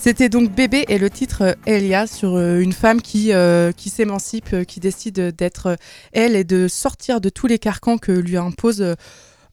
C'était 0.05 0.29
donc 0.29 0.51
Bébé 0.51 0.85
et 0.87 0.99
le 0.99 1.09
titre 1.09 1.41
euh, 1.41 1.53
Elia 1.65 2.05
sur 2.05 2.35
euh, 2.35 2.59
une 2.59 2.73
femme 2.73 3.01
qui, 3.01 3.33
euh, 3.33 3.71
qui 3.71 3.89
s'émancipe, 3.89 4.63
qui 4.65 4.79
décide 4.79 5.35
d'être 5.35 5.77
elle 6.11 6.35
et 6.35 6.43
de 6.43 6.67
sortir 6.67 7.19
de 7.19 7.29
tous 7.29 7.47
les 7.47 7.57
carcans 7.57 7.97
que 7.97 8.11
lui 8.11 8.37
impose 8.37 8.95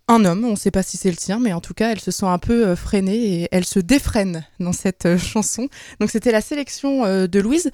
un 0.08 0.24
homme. 0.26 0.44
On 0.44 0.50
ne 0.50 0.56
sait 0.56 0.70
pas 0.70 0.82
si 0.82 0.98
c'est 0.98 1.08
le 1.08 1.16
sien, 1.16 1.38
mais 1.38 1.54
en 1.54 1.62
tout 1.62 1.72
cas, 1.72 1.90
elle 1.90 2.00
se 2.00 2.10
sent 2.10 2.26
un 2.26 2.36
peu 2.36 2.74
freinée 2.74 3.44
et 3.44 3.48
elle 3.50 3.64
se 3.64 3.80
défrène 3.80 4.44
dans 4.60 4.74
cette 4.74 5.16
chanson. 5.16 5.68
Donc 6.00 6.10
c'était 6.10 6.32
la 6.32 6.42
sélection 6.42 7.04
de 7.06 7.40
Louise. 7.40 7.70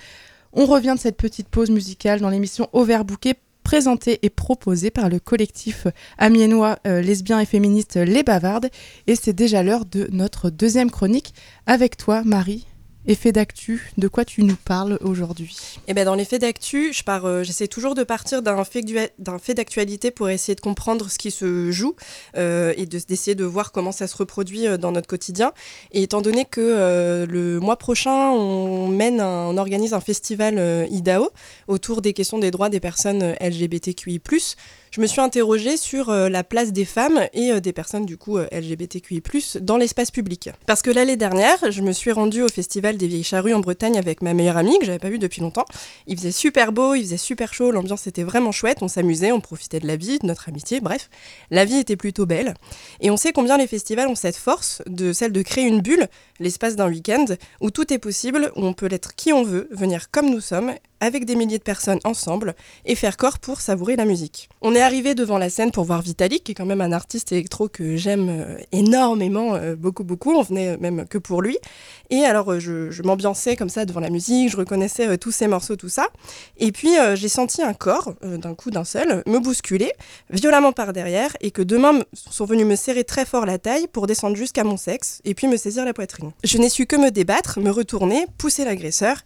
On 0.52 0.64
revient 0.64 0.94
de 0.94 1.00
cette 1.00 1.16
petite 1.16 1.48
pause 1.48 1.70
musicale 1.70 2.20
dans 2.20 2.30
l'émission 2.30 2.68
Overbooké 2.72 3.34
présentée 3.68 4.18
et 4.22 4.30
proposée 4.30 4.90
par 4.90 5.10
le 5.10 5.18
collectif 5.18 5.88
amiénois 6.16 6.78
euh, 6.86 7.02
lesbien 7.02 7.38
et 7.38 7.44
féministe 7.44 7.96
Les 7.96 8.22
Bavardes. 8.22 8.70
Et 9.06 9.14
c'est 9.14 9.34
déjà 9.34 9.62
l'heure 9.62 9.84
de 9.84 10.08
notre 10.10 10.48
deuxième 10.48 10.90
chronique 10.90 11.34
avec 11.66 11.98
toi, 11.98 12.22
Marie. 12.24 12.66
Effet 13.07 13.32
d'actu, 13.32 13.90
de 13.96 14.07
quoi 14.07 14.26
tu 14.26 14.42
nous 14.44 14.57
parles 14.57 14.99
aujourd'hui? 15.01 15.57
Et 15.86 15.94
ben 15.94 16.05
dans 16.05 16.14
les 16.14 16.26
faits 16.26 16.42
d'actu, 16.42 16.92
je 16.92 17.03
pars, 17.03 17.24
euh, 17.24 17.42
j'essaie 17.42 17.66
toujours 17.68 17.94
de 17.94 18.03
partir 18.03 18.42
d'un 18.42 18.62
fait, 18.64 18.82
d'actualité 19.55 20.11
pour 20.11 20.28
essayer 20.28 20.55
de 20.55 20.61
comprendre 20.61 21.09
ce 21.11 21.16
qui 21.16 21.30
se 21.30 21.70
joue 21.70 21.94
euh, 22.36 22.74
et 22.76 22.84
de- 22.84 22.99
d'essayer 23.09 23.34
de 23.34 23.44
voir 23.44 23.72
comment 23.72 23.92
ça 23.92 24.07
se 24.09 24.16
reproduit 24.16 24.66
euh, 24.66 24.76
dans 24.76 24.92
notre 24.92 25.07
quotidien. 25.07 25.53
Et 25.92 26.03
étant 26.03 26.20
donné 26.20 26.44
que 26.44 26.61
euh, 26.61 27.24
le 27.24 27.61
mois 27.61 27.76
prochain, 27.78 28.30
on 28.30 28.88
mène, 28.88 29.20
un- 29.20 29.46
on 29.46 29.57
organise 29.57 29.94
un 29.94 30.01
festival 30.01 30.86
IDAO 30.90 31.30
autour 31.66 32.03
des 32.03 32.12
questions 32.12 32.38
des 32.38 32.51
droits 32.51 32.68
des 32.68 32.80
personnes 32.80 33.34
LGBTQI+, 33.40 34.20
je 34.91 35.01
me 35.01 35.07
suis 35.07 35.20
interrogée 35.20 35.76
sur 35.76 36.11
euh, 36.11 36.28
la 36.28 36.45
place 36.45 36.72
des 36.72 36.84
femmes 36.84 37.20
et 37.32 37.53
euh, 37.53 37.61
des 37.61 37.72
personnes 37.72 38.07
du 38.07 38.16
coup 38.16 38.39
euh, 38.39 38.47
LGBTQI+ 38.53 39.22
dans 39.61 39.76
l'espace 39.76 40.11
public. 40.11 40.51
Parce 40.66 40.82
que 40.82 40.91
l'année 40.91 41.16
dernière, 41.16 41.70
je 41.70 41.82
me 41.82 41.93
suis 41.93 42.12
rendue 42.12 42.43
au 42.43 42.49
festival 42.49 42.97
des 42.97 43.07
Vieilles 43.07 43.22
Charrues 43.22 43.55
en 43.55 43.61
Bretagne 43.61 43.99
avec 43.99 44.22
ma 44.22 44.34
meilleure 44.34 44.57
amie 44.57 44.78
que 44.78 44.86
j'avais 44.86 44.99
pas 44.99 45.11
vue 45.11 45.18
depuis 45.18 45.41
longtemps. 45.41 45.66
Il 46.07 46.16
faisait 46.16 46.32
super 46.32 46.72
beau, 46.72 46.95
il 46.95 47.03
faisait 47.03 47.16
super 47.16 47.53
chaud, 47.53 47.70
l'ambiance 47.70 48.07
était 48.07 48.22
vraiment 48.22 48.53
chouette, 48.53 48.78
on 48.82 48.89
s'amusait, 48.89 49.32
on 49.32 49.41
profitait 49.41 49.80
de 49.80 49.86
la 49.86 49.97
vie, 49.97 50.18
de 50.18 50.26
notre 50.26 50.49
amitié, 50.49 50.80
bref, 50.80 51.11
la 51.51 51.64
vie 51.64 51.76
était 51.76 51.97
plutôt 51.97 52.26
belle. 52.26 52.55
Et 53.01 53.11
on 53.11 53.16
sait 53.16 53.32
combien 53.32 53.59
les 53.59 53.66
festivals 53.66 54.09
ont 54.09 54.14
cette 54.14 54.36
force 54.36 54.82
de 54.86 55.12
celle 55.12 55.32
de 55.32 55.43
créer 55.43 55.64
une 55.64 55.80
bulle, 55.80 56.09
l'espace 56.41 56.76
d'un 56.76 56.89
week-end 56.89 57.26
où 57.61 57.70
tout 57.70 57.93
est 57.93 57.99
possible, 57.99 58.53
où 58.57 58.64
on 58.64 58.72
peut 58.72 58.89
être 58.91 59.14
qui 59.14 59.32
on 59.32 59.43
veut, 59.43 59.68
venir 59.70 60.11
comme 60.11 60.30
nous 60.30 60.41
sommes 60.41 60.74
avec 61.01 61.24
des 61.24 61.36
milliers 61.36 61.59
de 61.59 61.62
personnes 61.62 62.01
ensemble, 62.05 62.55
et 62.84 62.94
faire 62.94 63.16
corps 63.16 63.38
pour 63.38 63.61
savourer 63.61 63.96
la 63.96 64.05
musique. 64.05 64.49
On 64.61 64.74
est 64.74 64.80
arrivé 64.80 65.14
devant 65.14 65.38
la 65.38 65.51
scène 65.51 65.70
pour 65.70 65.84
voir 65.84 66.03
Vitalik, 66.03 66.44
qui 66.44 66.53
est 66.53 66.55
quand 66.55 66.66
même 66.66 66.80
un 66.80 66.92
artiste 66.92 67.32
électro 67.32 67.68
que 67.68 67.96
j'aime 67.96 68.28
euh, 68.28 68.59
énormément, 68.72 69.55
euh, 69.55 69.76
beaucoup, 69.76 70.05
beaucoup. 70.05 70.32
On 70.32 70.42
venait 70.42 70.76
même 70.78 71.07
que 71.07 71.18
pour 71.18 71.42
lui. 71.42 71.59
Et 72.11 72.24
alors, 72.24 72.53
euh, 72.53 72.61
je, 72.61 72.90
je 72.90 73.03
m'ambiançais 73.03 73.57
comme 73.57 73.68
ça 73.68 73.84
devant 73.84 74.01
la 74.01 74.11
musique, 74.11 74.51
je 74.51 74.57
reconnaissais 74.57 75.18
tous 75.18 75.30
ses 75.30 75.46
morceaux, 75.46 75.76
tout 75.76 75.88
ça. 75.88 76.09
Et 76.57 76.72
puis, 76.72 76.90
j'ai 77.14 77.28
senti 77.28 77.62
un 77.62 77.74
corps, 77.74 78.14
d'un 78.22 78.55
coup, 78.55 78.70
d'un 78.70 78.84
seul, 78.84 79.22
me 79.26 79.38
bousculer, 79.38 79.92
violemment 80.30 80.72
par 80.72 80.92
derrière, 80.92 81.36
et 81.40 81.51
que 81.51 81.62
deux 81.62 81.78
mains 81.78 82.01
sont 82.12 82.44
venues 82.44 82.64
me 82.64 82.76
serrer 82.76 83.05
très 83.05 83.24
fort 83.24 83.46
la 83.46 83.59
taille 83.59 83.86
pour 83.86 84.07
descendre 84.07 84.36
jusqu'à 84.36 84.64
mon 84.64 84.76
sexe, 84.76 85.20
et 85.24 85.34
puis 85.34 85.46
me 85.46 85.57
saisir 85.57 85.84
la 85.84 85.92
poitrine. 85.92 86.32
Je 86.44 86.59
n'ai 86.59 86.68
su 86.68 86.86
que 86.86 86.96
me 86.96 87.11
débattre, 87.11 87.61
me 87.61 87.70
retourner, 87.70 88.26
pousser 88.38 88.64
l'agresseur, 88.64 89.22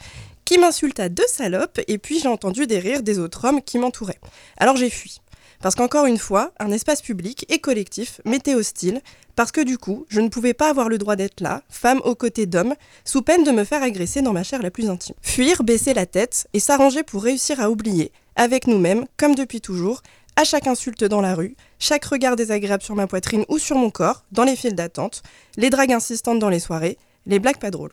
qui 0.52 0.58
m'insulta 0.58 1.08
de 1.08 1.22
salope, 1.26 1.80
et 1.88 1.96
puis 1.96 2.20
j'ai 2.20 2.28
entendu 2.28 2.66
des 2.66 2.78
rires 2.78 3.02
des 3.02 3.18
autres 3.18 3.46
hommes 3.46 3.62
qui 3.62 3.78
m'entouraient. 3.78 4.20
Alors 4.58 4.76
j'ai 4.76 4.90
fui. 4.90 5.22
Parce 5.62 5.74
qu'encore 5.74 6.04
une 6.04 6.18
fois, 6.18 6.52
un 6.58 6.70
espace 6.70 7.00
public 7.00 7.46
et 7.48 7.58
collectif 7.58 8.20
m'était 8.26 8.54
hostile, 8.54 9.00
parce 9.34 9.50
que 9.50 9.62
du 9.62 9.78
coup, 9.78 10.04
je 10.10 10.20
ne 10.20 10.28
pouvais 10.28 10.52
pas 10.52 10.68
avoir 10.68 10.90
le 10.90 10.98
droit 10.98 11.16
d'être 11.16 11.40
là, 11.40 11.62
femme 11.70 12.02
aux 12.04 12.14
côtés 12.14 12.44
d'hommes, 12.44 12.74
sous 13.06 13.22
peine 13.22 13.44
de 13.44 13.50
me 13.50 13.64
faire 13.64 13.82
agresser 13.82 14.20
dans 14.20 14.34
ma 14.34 14.42
chair 14.42 14.60
la 14.60 14.70
plus 14.70 14.90
intime. 14.90 15.14
Fuir, 15.22 15.62
baisser 15.62 15.94
la 15.94 16.04
tête 16.04 16.46
et 16.52 16.60
s'arranger 16.60 17.02
pour 17.02 17.22
réussir 17.22 17.58
à 17.58 17.70
oublier, 17.70 18.12
avec 18.36 18.66
nous-mêmes, 18.66 19.06
comme 19.16 19.34
depuis 19.34 19.62
toujours, 19.62 20.02
à 20.36 20.44
chaque 20.44 20.66
insulte 20.66 21.04
dans 21.04 21.22
la 21.22 21.34
rue, 21.34 21.56
chaque 21.78 22.04
regard 22.04 22.36
désagréable 22.36 22.82
sur 22.82 22.94
ma 22.94 23.06
poitrine 23.06 23.46
ou 23.48 23.58
sur 23.58 23.76
mon 23.78 23.88
corps, 23.88 24.26
dans 24.32 24.44
les 24.44 24.56
files 24.56 24.74
d'attente, 24.74 25.22
les 25.56 25.70
dragues 25.70 25.94
insistantes 25.94 26.40
dans 26.40 26.50
les 26.50 26.60
soirées, 26.60 26.98
les 27.24 27.38
blagues 27.38 27.58
pas 27.58 27.70
drôles. 27.70 27.92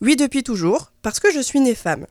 Oui, 0.00 0.14
depuis 0.14 0.44
toujours, 0.44 0.92
parce 1.02 1.18
que 1.18 1.32
je 1.32 1.40
suis 1.40 1.58
née 1.58 1.74
femme. 1.74 2.06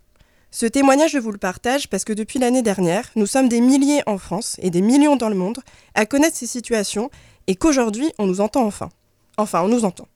Ce 0.51 0.65
témoignage, 0.65 1.11
je 1.11 1.19
vous 1.19 1.31
le 1.31 1.38
partage 1.38 1.88
parce 1.88 2.03
que 2.03 2.11
depuis 2.11 2.38
l'année 2.38 2.61
dernière, 2.61 3.09
nous 3.15 3.25
sommes 3.25 3.47
des 3.47 3.61
milliers 3.61 4.01
en 4.07 4.17
France 4.17 4.57
et 4.59 4.69
des 4.69 4.81
millions 4.81 5.15
dans 5.15 5.29
le 5.29 5.35
monde 5.35 5.59
à 5.95 6.05
connaître 6.05 6.35
ces 6.35 6.47
situations 6.47 7.09
et 7.47 7.55
qu'aujourd'hui, 7.55 8.11
on 8.17 8.27
nous 8.27 8.41
entend 8.41 8.65
enfin. 8.65 8.89
Enfin, 9.38 9.61
on 9.61 9.69
nous 9.69 9.85
entend. 9.85 10.07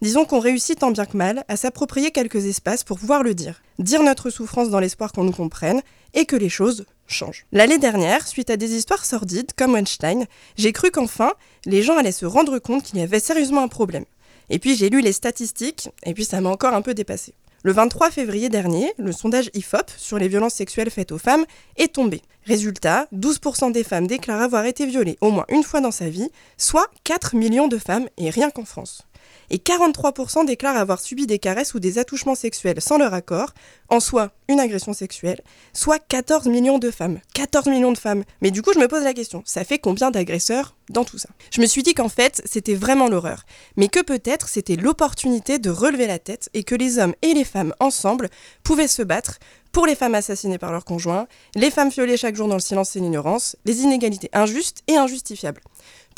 Disons 0.00 0.24
qu'on 0.24 0.38
réussit 0.38 0.78
tant 0.78 0.90
bien 0.90 1.04
que 1.04 1.16
mal 1.16 1.44
à 1.48 1.56
s'approprier 1.56 2.12
quelques 2.12 2.46
espaces 2.46 2.84
pour 2.84 2.98
pouvoir 2.98 3.22
le 3.22 3.34
dire, 3.34 3.60
dire 3.78 4.02
notre 4.02 4.30
souffrance 4.30 4.70
dans 4.70 4.80
l'espoir 4.80 5.12
qu'on 5.12 5.24
nous 5.24 5.32
comprenne 5.32 5.82
et 6.14 6.24
que 6.24 6.36
les 6.36 6.48
choses 6.48 6.86
changent. 7.06 7.44
L'année 7.52 7.78
dernière, 7.78 8.26
suite 8.26 8.48
à 8.48 8.56
des 8.56 8.74
histoires 8.74 9.04
sordides 9.04 9.52
comme 9.56 9.74
Weinstein, 9.74 10.26
j'ai 10.56 10.72
cru 10.72 10.90
qu'enfin, 10.90 11.32
les 11.66 11.82
gens 11.82 11.98
allaient 11.98 12.12
se 12.12 12.26
rendre 12.26 12.58
compte 12.58 12.84
qu'il 12.84 12.98
y 12.98 13.02
avait 13.02 13.20
sérieusement 13.20 13.62
un 13.62 13.68
problème. 13.68 14.04
Et 14.50 14.58
puis 14.58 14.76
j'ai 14.76 14.90
lu 14.90 15.00
les 15.00 15.12
statistiques, 15.12 15.88
et 16.04 16.14
puis 16.14 16.24
ça 16.24 16.40
m'a 16.40 16.50
encore 16.50 16.74
un 16.74 16.82
peu 16.82 16.94
dépassé. 16.94 17.34
Le 17.64 17.72
23 17.72 18.10
février 18.10 18.48
dernier, 18.48 18.92
le 18.98 19.10
sondage 19.10 19.50
IFOP 19.52 19.90
sur 19.96 20.18
les 20.18 20.28
violences 20.28 20.54
sexuelles 20.54 20.90
faites 20.90 21.10
aux 21.10 21.18
femmes 21.18 21.44
est 21.76 21.94
tombé. 21.94 22.22
Résultat, 22.46 23.08
12% 23.12 23.72
des 23.72 23.82
femmes 23.82 24.06
déclarent 24.06 24.42
avoir 24.42 24.64
été 24.64 24.86
violées 24.86 25.18
au 25.20 25.30
moins 25.30 25.44
une 25.48 25.64
fois 25.64 25.80
dans 25.80 25.90
sa 25.90 26.08
vie, 26.08 26.30
soit 26.56 26.88
4 27.02 27.34
millions 27.34 27.66
de 27.66 27.78
femmes, 27.78 28.08
et 28.16 28.30
rien 28.30 28.50
qu'en 28.50 28.64
France 28.64 29.07
et 29.50 29.58
43% 29.58 30.46
déclarent 30.46 30.76
avoir 30.76 31.00
subi 31.00 31.26
des 31.26 31.38
caresses 31.38 31.74
ou 31.74 31.80
des 31.80 31.98
attouchements 31.98 32.34
sexuels 32.34 32.80
sans 32.80 32.98
leur 32.98 33.14
accord, 33.14 33.54
en 33.88 34.00
soi 34.00 34.32
une 34.48 34.60
agression 34.60 34.92
sexuelle, 34.92 35.40
soit 35.72 35.98
14 35.98 36.46
millions 36.46 36.78
de 36.78 36.90
femmes. 36.90 37.20
14 37.34 37.66
millions 37.68 37.92
de 37.92 37.98
femmes. 37.98 38.24
Mais 38.40 38.50
du 38.50 38.62
coup, 38.62 38.72
je 38.72 38.78
me 38.78 38.88
pose 38.88 39.04
la 39.04 39.14
question, 39.14 39.42
ça 39.44 39.64
fait 39.64 39.78
combien 39.78 40.10
d'agresseurs 40.10 40.76
dans 40.90 41.04
tout 41.04 41.18
ça? 41.18 41.28
Je 41.50 41.60
me 41.60 41.66
suis 41.66 41.82
dit 41.82 41.94
qu'en 41.94 42.08
fait, 42.08 42.42
c'était 42.44 42.74
vraiment 42.74 43.08
l'horreur, 43.08 43.44
mais 43.76 43.88
que 43.88 44.00
peut-être 44.00 44.48
c'était 44.48 44.76
l'opportunité 44.76 45.58
de 45.58 45.70
relever 45.70 46.06
la 46.06 46.18
tête 46.18 46.48
et 46.54 46.64
que 46.64 46.74
les 46.74 46.98
hommes 46.98 47.14
et 47.22 47.34
les 47.34 47.44
femmes 47.44 47.74
ensemble 47.80 48.28
pouvaient 48.62 48.88
se 48.88 49.02
battre 49.02 49.38
pour 49.72 49.86
les 49.86 49.94
femmes 49.94 50.14
assassinées 50.14 50.58
par 50.58 50.72
leurs 50.72 50.84
conjoints, 50.84 51.26
les 51.54 51.70
femmes 51.70 51.90
violées 51.90 52.16
chaque 52.16 52.34
jour 52.34 52.48
dans 52.48 52.54
le 52.54 52.60
silence 52.60 52.96
et 52.96 53.00
l'ignorance, 53.00 53.56
les 53.64 53.82
inégalités 53.82 54.30
injustes 54.32 54.82
et 54.88 54.96
injustifiables 54.96 55.60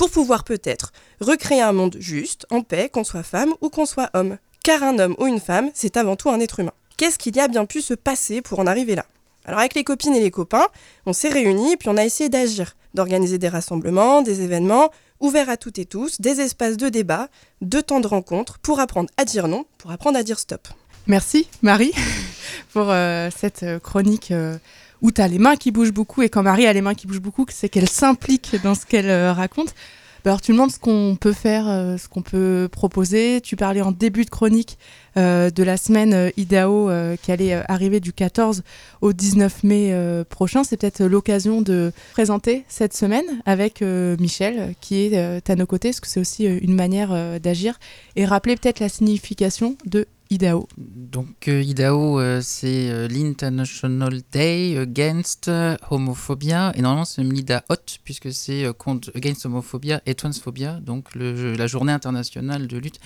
pour 0.01 0.09
pouvoir 0.09 0.44
peut-être 0.44 0.92
recréer 1.20 1.61
un 1.61 1.72
monde 1.72 1.98
juste, 2.01 2.46
en 2.48 2.62
paix, 2.62 2.88
qu'on 2.88 3.05
soit 3.05 3.22
femme 3.22 3.53
ou 3.61 3.68
qu'on 3.68 3.84
soit 3.84 4.09
homme. 4.14 4.38
Car 4.64 4.82
un 4.82 4.98
homme 4.98 5.14
ou 5.18 5.26
une 5.26 5.40
femme, 5.40 5.70
c'est 5.74 5.98
avant 5.98 6.16
tout 6.16 6.30
un 6.30 6.40
être 6.40 6.61
humain. 6.61 6.72
Qu'est-ce 6.96 7.18
qu'il 7.18 7.36
y 7.36 7.38
a 7.38 7.48
bien 7.48 7.66
pu 7.66 7.82
se 7.82 7.92
passer 7.92 8.40
pour 8.40 8.61
en 8.61 8.66
arriver 8.66 8.94
là? 8.94 9.05
Alors 9.44 9.61
avec 9.61 9.74
les 9.74 9.84
copines 9.84 10.14
et 10.14 10.20
les 10.20 10.30
copains, 10.30 10.68
on 11.05 11.12
s'est 11.12 11.28
réunis 11.28 11.72
et 11.72 11.76
puis 11.76 11.90
on 11.90 11.98
a 11.98 12.05
essayé 12.07 12.30
d'agir, 12.30 12.76
d'organiser 12.94 13.36
des 13.36 13.51
rassemblements, 13.51 14.22
des 14.22 14.40
événements 14.40 14.90
ouverts 15.20 15.51
à 15.51 15.59
toutes 15.59 15.78
et 15.78 15.84
tous, 15.84 16.18
des 16.18 16.40
espaces 16.40 16.78
de 16.78 16.88
débat, 16.88 17.28
de 17.61 17.82
temps 17.82 18.01
de 18.01 18.07
rencontre 18.07 18.59
pour 18.61 18.80
apprendre 18.80 19.11
à 19.18 19.26
dire 19.26 19.48
non, 19.48 19.66
pour 19.76 19.90
apprendre 19.90 20.18
à 20.18 20.22
dire 20.22 20.38
stop. 20.38 20.66
Merci 21.09 21.46
Marie 21.61 21.92
pour 22.72 22.88
euh, 22.88 23.28
cette 23.36 23.64
euh, 23.64 23.78
chronique. 23.78 24.30
Euh, 24.30 24.57
où 25.03 25.11
tu 25.11 25.20
as 25.20 25.28
les 25.28 25.38
mains 25.38 25.57
qui 25.57 25.70
bougent 25.70 25.92
beaucoup, 25.92 26.22
et 26.22 26.28
quand 26.28 26.42
Marie 26.42 26.66
a 26.66 26.72
les 26.72 26.82
mains 26.82 26.94
qui 26.94 27.07
bougent 27.07 27.20
beaucoup, 27.20 27.46
c'est 27.48 27.68
qu'elle 27.68 27.88
s'implique 27.88 28.57
dans 28.62 28.74
ce 28.74 28.86
qu'elle 28.86 29.11
euh, 29.11 29.32
raconte. 29.32 29.74
Bah, 30.22 30.32
alors 30.32 30.42
tu 30.42 30.53
demandes 30.53 30.70
ce 30.70 30.78
qu'on 30.78 31.16
peut 31.18 31.32
faire, 31.32 31.66
euh, 31.66 31.96
ce 31.96 32.07
qu'on 32.07 32.20
peut 32.20 32.68
proposer. 32.70 33.40
Tu 33.40 33.57
parlais 33.57 33.80
en 33.80 33.90
début 33.90 34.26
de 34.26 34.30
chronique 34.30 34.76
euh, 35.16 35.48
de 35.48 35.62
la 35.62 35.78
semaine 35.78 36.30
IDAO 36.36 36.90
qui 37.22 37.32
allait 37.32 37.55
arriver 37.70 38.01
du 38.01 38.12
14 38.12 38.62
au 39.01 39.14
19 39.14 39.64
mai 39.64 40.24
prochain. 40.28 40.62
C'est 40.62 40.76
peut-être 40.76 41.03
l'occasion 41.03 41.62
de 41.62 41.92
présenter 42.12 42.66
cette 42.68 42.94
semaine 42.94 43.24
avec 43.46 43.80
Michel 43.80 44.74
qui 44.82 45.07
est 45.07 45.48
à 45.48 45.57
nos 45.57 45.66
côtés, 45.66 45.88
parce 45.88 46.01
que 46.01 46.09
c'est 46.09 46.20
aussi 46.20 46.44
une 46.44 46.74
manière 46.74 47.40
d'agir, 47.40 47.78
et 48.14 48.26
rappeler 48.26 48.57
peut-être 48.57 48.80
la 48.80 48.90
signification 48.90 49.76
de 49.86 50.07
IDAO. 50.33 50.68
Donc 50.78 51.49
euh, 51.49 51.61
IDAO, 51.61 52.20
euh, 52.20 52.41
c'est 52.41 52.89
euh, 52.89 53.09
l'International 53.09 54.20
Day 54.31 54.78
Against 54.78 55.51
Homophobia, 55.91 56.72
et 56.76 56.83
normalement 56.83 57.05
c'est 57.05 57.24
MIDA 57.24 57.64
Hot, 57.68 57.99
puisque 58.05 58.33
c'est 58.33 58.64
contre 58.78 59.11
Against 59.16 59.45
Homophobia 59.47 60.01
et 60.07 60.14
Transphobia, 60.14 60.74
donc 60.81 61.09
la 61.16 61.66
journée 61.66 61.93
internationale 61.93 62.68
de 62.68 62.78
lutte 62.78 63.01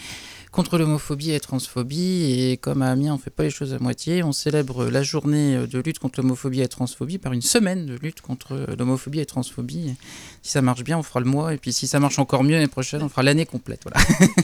contre 0.54 0.78
l'homophobie 0.78 1.30
et 1.30 1.32
la 1.32 1.40
transphobie. 1.40 2.50
Et 2.50 2.56
comme 2.56 2.82
à 2.82 2.90
Amiens, 2.90 3.14
on 3.14 3.16
ne 3.16 3.20
fait 3.20 3.30
pas 3.30 3.42
les 3.42 3.50
choses 3.50 3.74
à 3.74 3.78
moitié, 3.78 4.22
on 4.22 4.32
célèbre 4.32 4.86
la 4.86 5.02
journée 5.02 5.66
de 5.66 5.78
lutte 5.80 5.98
contre 5.98 6.20
l'homophobie 6.20 6.60
et 6.60 6.62
la 6.62 6.68
transphobie 6.68 7.18
par 7.18 7.32
une 7.32 7.42
semaine 7.42 7.86
de 7.86 7.96
lutte 7.96 8.20
contre 8.20 8.66
l'homophobie 8.78 9.18
et 9.18 9.22
la 9.22 9.26
transphobie. 9.26 9.96
Si 10.42 10.52
ça 10.52 10.62
marche 10.62 10.84
bien, 10.84 10.96
on 10.96 11.02
fera 11.02 11.20
le 11.20 11.26
mois, 11.26 11.54
et 11.54 11.58
puis 11.58 11.72
si 11.72 11.88
ça 11.88 11.98
marche 11.98 12.18
encore 12.20 12.44
mieux 12.44 12.54
l'année 12.54 12.68
prochaine, 12.68 13.02
on 13.02 13.08
fera 13.08 13.24
l'année 13.24 13.46
complète. 13.46 13.84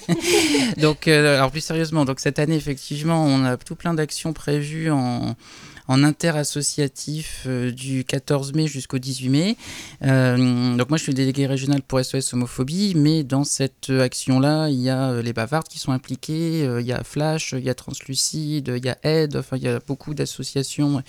Donc, 0.79 1.07
alors 1.07 1.51
plus 1.53 1.61
sérieusement, 1.61 2.05
donc 2.05 2.21
cette 2.21 2.39
année, 2.39 2.57
effectivement, 2.57 3.25
on 3.25 3.45
a 3.45 3.57
tout 3.57 3.77
plein 3.77 3.95
d'actions 3.95 4.33
prévues 4.33 4.91
en, 4.91 5.37
en 5.91 6.05
interassociatif 6.05 7.43
euh, 7.47 7.73
du 7.73 8.05
14 8.05 8.55
mai 8.55 8.69
jusqu'au 8.69 8.99
18 8.99 9.29
mai. 9.29 9.57
Euh, 10.05 10.77
donc 10.77 10.89
moi 10.89 10.97
je 10.97 11.03
suis 11.03 11.15
délégué 11.15 11.47
régional 11.47 11.83
pour 11.83 11.99
SOS 11.99 12.33
homophobie, 12.33 12.95
mais 12.95 13.25
dans 13.25 13.43
cette 13.43 13.91
action-là, 13.91 14.69
il 14.69 14.81
y 14.81 14.89
a 14.89 15.11
euh, 15.11 15.23
les 15.23 15.33
bavardes 15.33 15.67
qui 15.67 15.81
sont 15.81 15.91
impliquées, 15.91 16.61
il 16.79 16.87
y 16.87 16.93
a 16.93 17.03
Flash, 17.03 17.55
il 17.59 17.65
y 17.65 17.71
a 17.71 17.75
Translucide, 17.75 18.73
il 18.77 18.85
y 18.85 18.89
a 18.89 18.99
Aide, 19.03 19.37
enfin 19.37 19.57
il 19.57 19.65
y 19.65 19.69
a 19.69 19.81
beaucoup 19.85 20.15
d'associations 20.15 21.03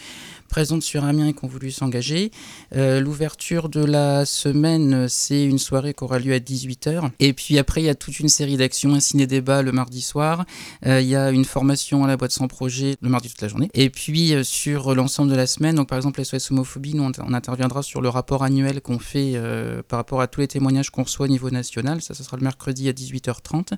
présentes 0.52 0.84
sur 0.84 1.04
Amiens 1.04 1.28
et 1.28 1.34
qui 1.34 1.44
ont 1.46 1.48
voulu 1.48 1.72
s'engager. 1.72 2.32
L'ouverture 2.74 3.70
de 3.70 3.84
la 3.84 4.26
semaine, 4.26 5.08
c'est 5.10 5.44
une 5.44 5.58
soirée 5.58 5.94
qui 5.94 6.04
aura 6.04 6.20
lieu 6.20 6.34
à 6.34 6.40
18h. 6.40 7.10
Et 7.20 7.34
puis 7.34 7.58
après, 7.58 7.82
il 7.82 7.86
y 7.86 7.90
a 7.90 7.96
toute 7.96 8.20
une 8.20 8.30
série 8.30 8.58
d'actions, 8.58 8.94
un 8.94 9.00
ciné-débat 9.00 9.62
le 9.62 9.72
mardi 9.72 10.02
soir. 10.02 10.46
il 10.86 11.02
y 11.02 11.16
a 11.16 11.32
une 11.32 11.46
formation 11.46 12.04
à 12.04 12.08
la 12.08 12.18
boîte 12.18 12.32
sans 12.32 12.48
projet 12.48 12.96
le 13.02 13.10
mardi 13.10 13.30
toute 13.30 13.42
la 13.42 13.48
journée. 13.48 13.70
Et 13.74 13.90
puis 13.90 14.34
sur 14.44 14.72
sur 14.72 14.96
l'ensemble 14.96 15.32
de 15.32 15.36
la 15.36 15.48
semaine. 15.48 15.76
Donc, 15.76 15.90
par 15.90 15.98
exemple, 15.98 16.24
SOS 16.24 16.52
Homophobie, 16.52 16.94
nous, 16.94 17.04
on, 17.04 17.34
interviendra 17.34 17.82
sur 17.82 18.00
le 18.00 18.10
rapport 18.10 18.44
annuel 18.44 18.80
qu'on 18.80 19.00
fait 19.00 19.34
euh, 19.36 19.82
par 19.88 19.98
rapport 19.98 20.22
à 20.22 20.28
tous 20.28 20.40
les 20.40 20.48
témoignages 20.48 20.92
qu'on 20.92 21.04
reçoit 21.04 21.26
au 21.26 21.30
niveau 21.30 21.50
national. 21.50 22.02
Ça, 22.02 22.14
ça 22.14 22.24
sera 22.24 22.38
le 22.38 22.44
mercredi 22.44 22.88
à 22.88 22.94
18h30, 22.94 23.74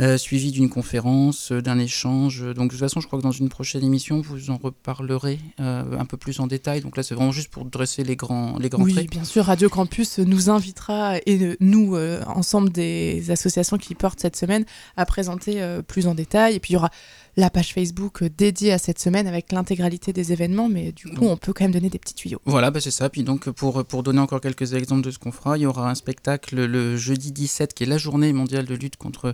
euh, 0.00 0.18
suivi 0.18 0.50
d'une 0.50 0.68
conférence, 0.68 1.52
euh, 1.52 1.62
d'un 1.62 1.78
échange. 1.78 2.42
Donc, 2.54 2.66
de 2.66 2.70
toute 2.70 2.80
façon, 2.80 3.00
je 3.00 3.06
crois 3.06 3.18
que 3.18 3.22
dans 3.22 3.30
une 3.30 3.48
prochaine 3.48 3.84
émission, 3.84 4.20
vous 4.20 4.50
en 4.50 4.56
reparlerez 4.56 5.38
un 5.58 6.05
peu 6.06 6.16
plus 6.16 6.40
en 6.40 6.46
détail. 6.46 6.80
Donc 6.80 6.96
là, 6.96 7.02
c'est 7.02 7.14
vraiment 7.14 7.32
juste 7.32 7.48
pour 7.48 7.64
dresser 7.64 8.04
les 8.04 8.16
grands, 8.16 8.58
les 8.58 8.68
grands 8.68 8.82
oui, 8.82 8.94
traits. 8.94 9.10
bien 9.10 9.24
sûr, 9.24 9.44
Radio 9.44 9.68
Campus 9.68 10.18
nous 10.18 10.50
invitera, 10.50 11.18
et 11.26 11.56
nous, 11.60 11.96
ensemble 12.26 12.70
des 12.70 13.30
associations 13.30 13.76
qui 13.78 13.94
portent 13.94 14.20
cette 14.20 14.36
semaine, 14.36 14.64
à 14.96 15.06
présenter 15.06 15.80
plus 15.86 16.06
en 16.06 16.14
détail. 16.14 16.54
Et 16.54 16.60
puis, 16.60 16.72
il 16.72 16.74
y 16.74 16.76
aura 16.76 16.90
la 17.36 17.50
page 17.50 17.74
Facebook 17.74 18.24
dédiée 18.24 18.72
à 18.72 18.78
cette 18.78 18.98
semaine 18.98 19.26
avec 19.26 19.52
l'intégralité 19.52 20.14
des 20.14 20.32
événements, 20.32 20.68
mais 20.70 20.92
du 20.92 21.08
coup, 21.08 21.26
on 21.26 21.36
peut 21.36 21.52
quand 21.52 21.64
même 21.64 21.72
donner 21.72 21.90
des 21.90 21.98
petits 21.98 22.14
tuyaux. 22.14 22.40
Voilà, 22.46 22.70
bah 22.70 22.80
c'est 22.80 22.90
ça. 22.90 23.10
Puis 23.10 23.24
donc, 23.24 23.50
pour, 23.50 23.84
pour 23.84 24.02
donner 24.02 24.20
encore 24.20 24.40
quelques 24.40 24.72
exemples 24.72 25.02
de 25.02 25.10
ce 25.10 25.18
qu'on 25.18 25.32
fera, 25.32 25.58
il 25.58 25.62
y 25.62 25.66
aura 25.66 25.90
un 25.90 25.94
spectacle 25.94 26.64
le 26.64 26.96
jeudi 26.96 27.32
17, 27.32 27.74
qui 27.74 27.84
est 27.84 27.86
la 27.86 27.98
journée 27.98 28.32
mondiale 28.32 28.64
de 28.64 28.74
lutte 28.74 28.96
contre 28.96 29.26
euh, 29.26 29.32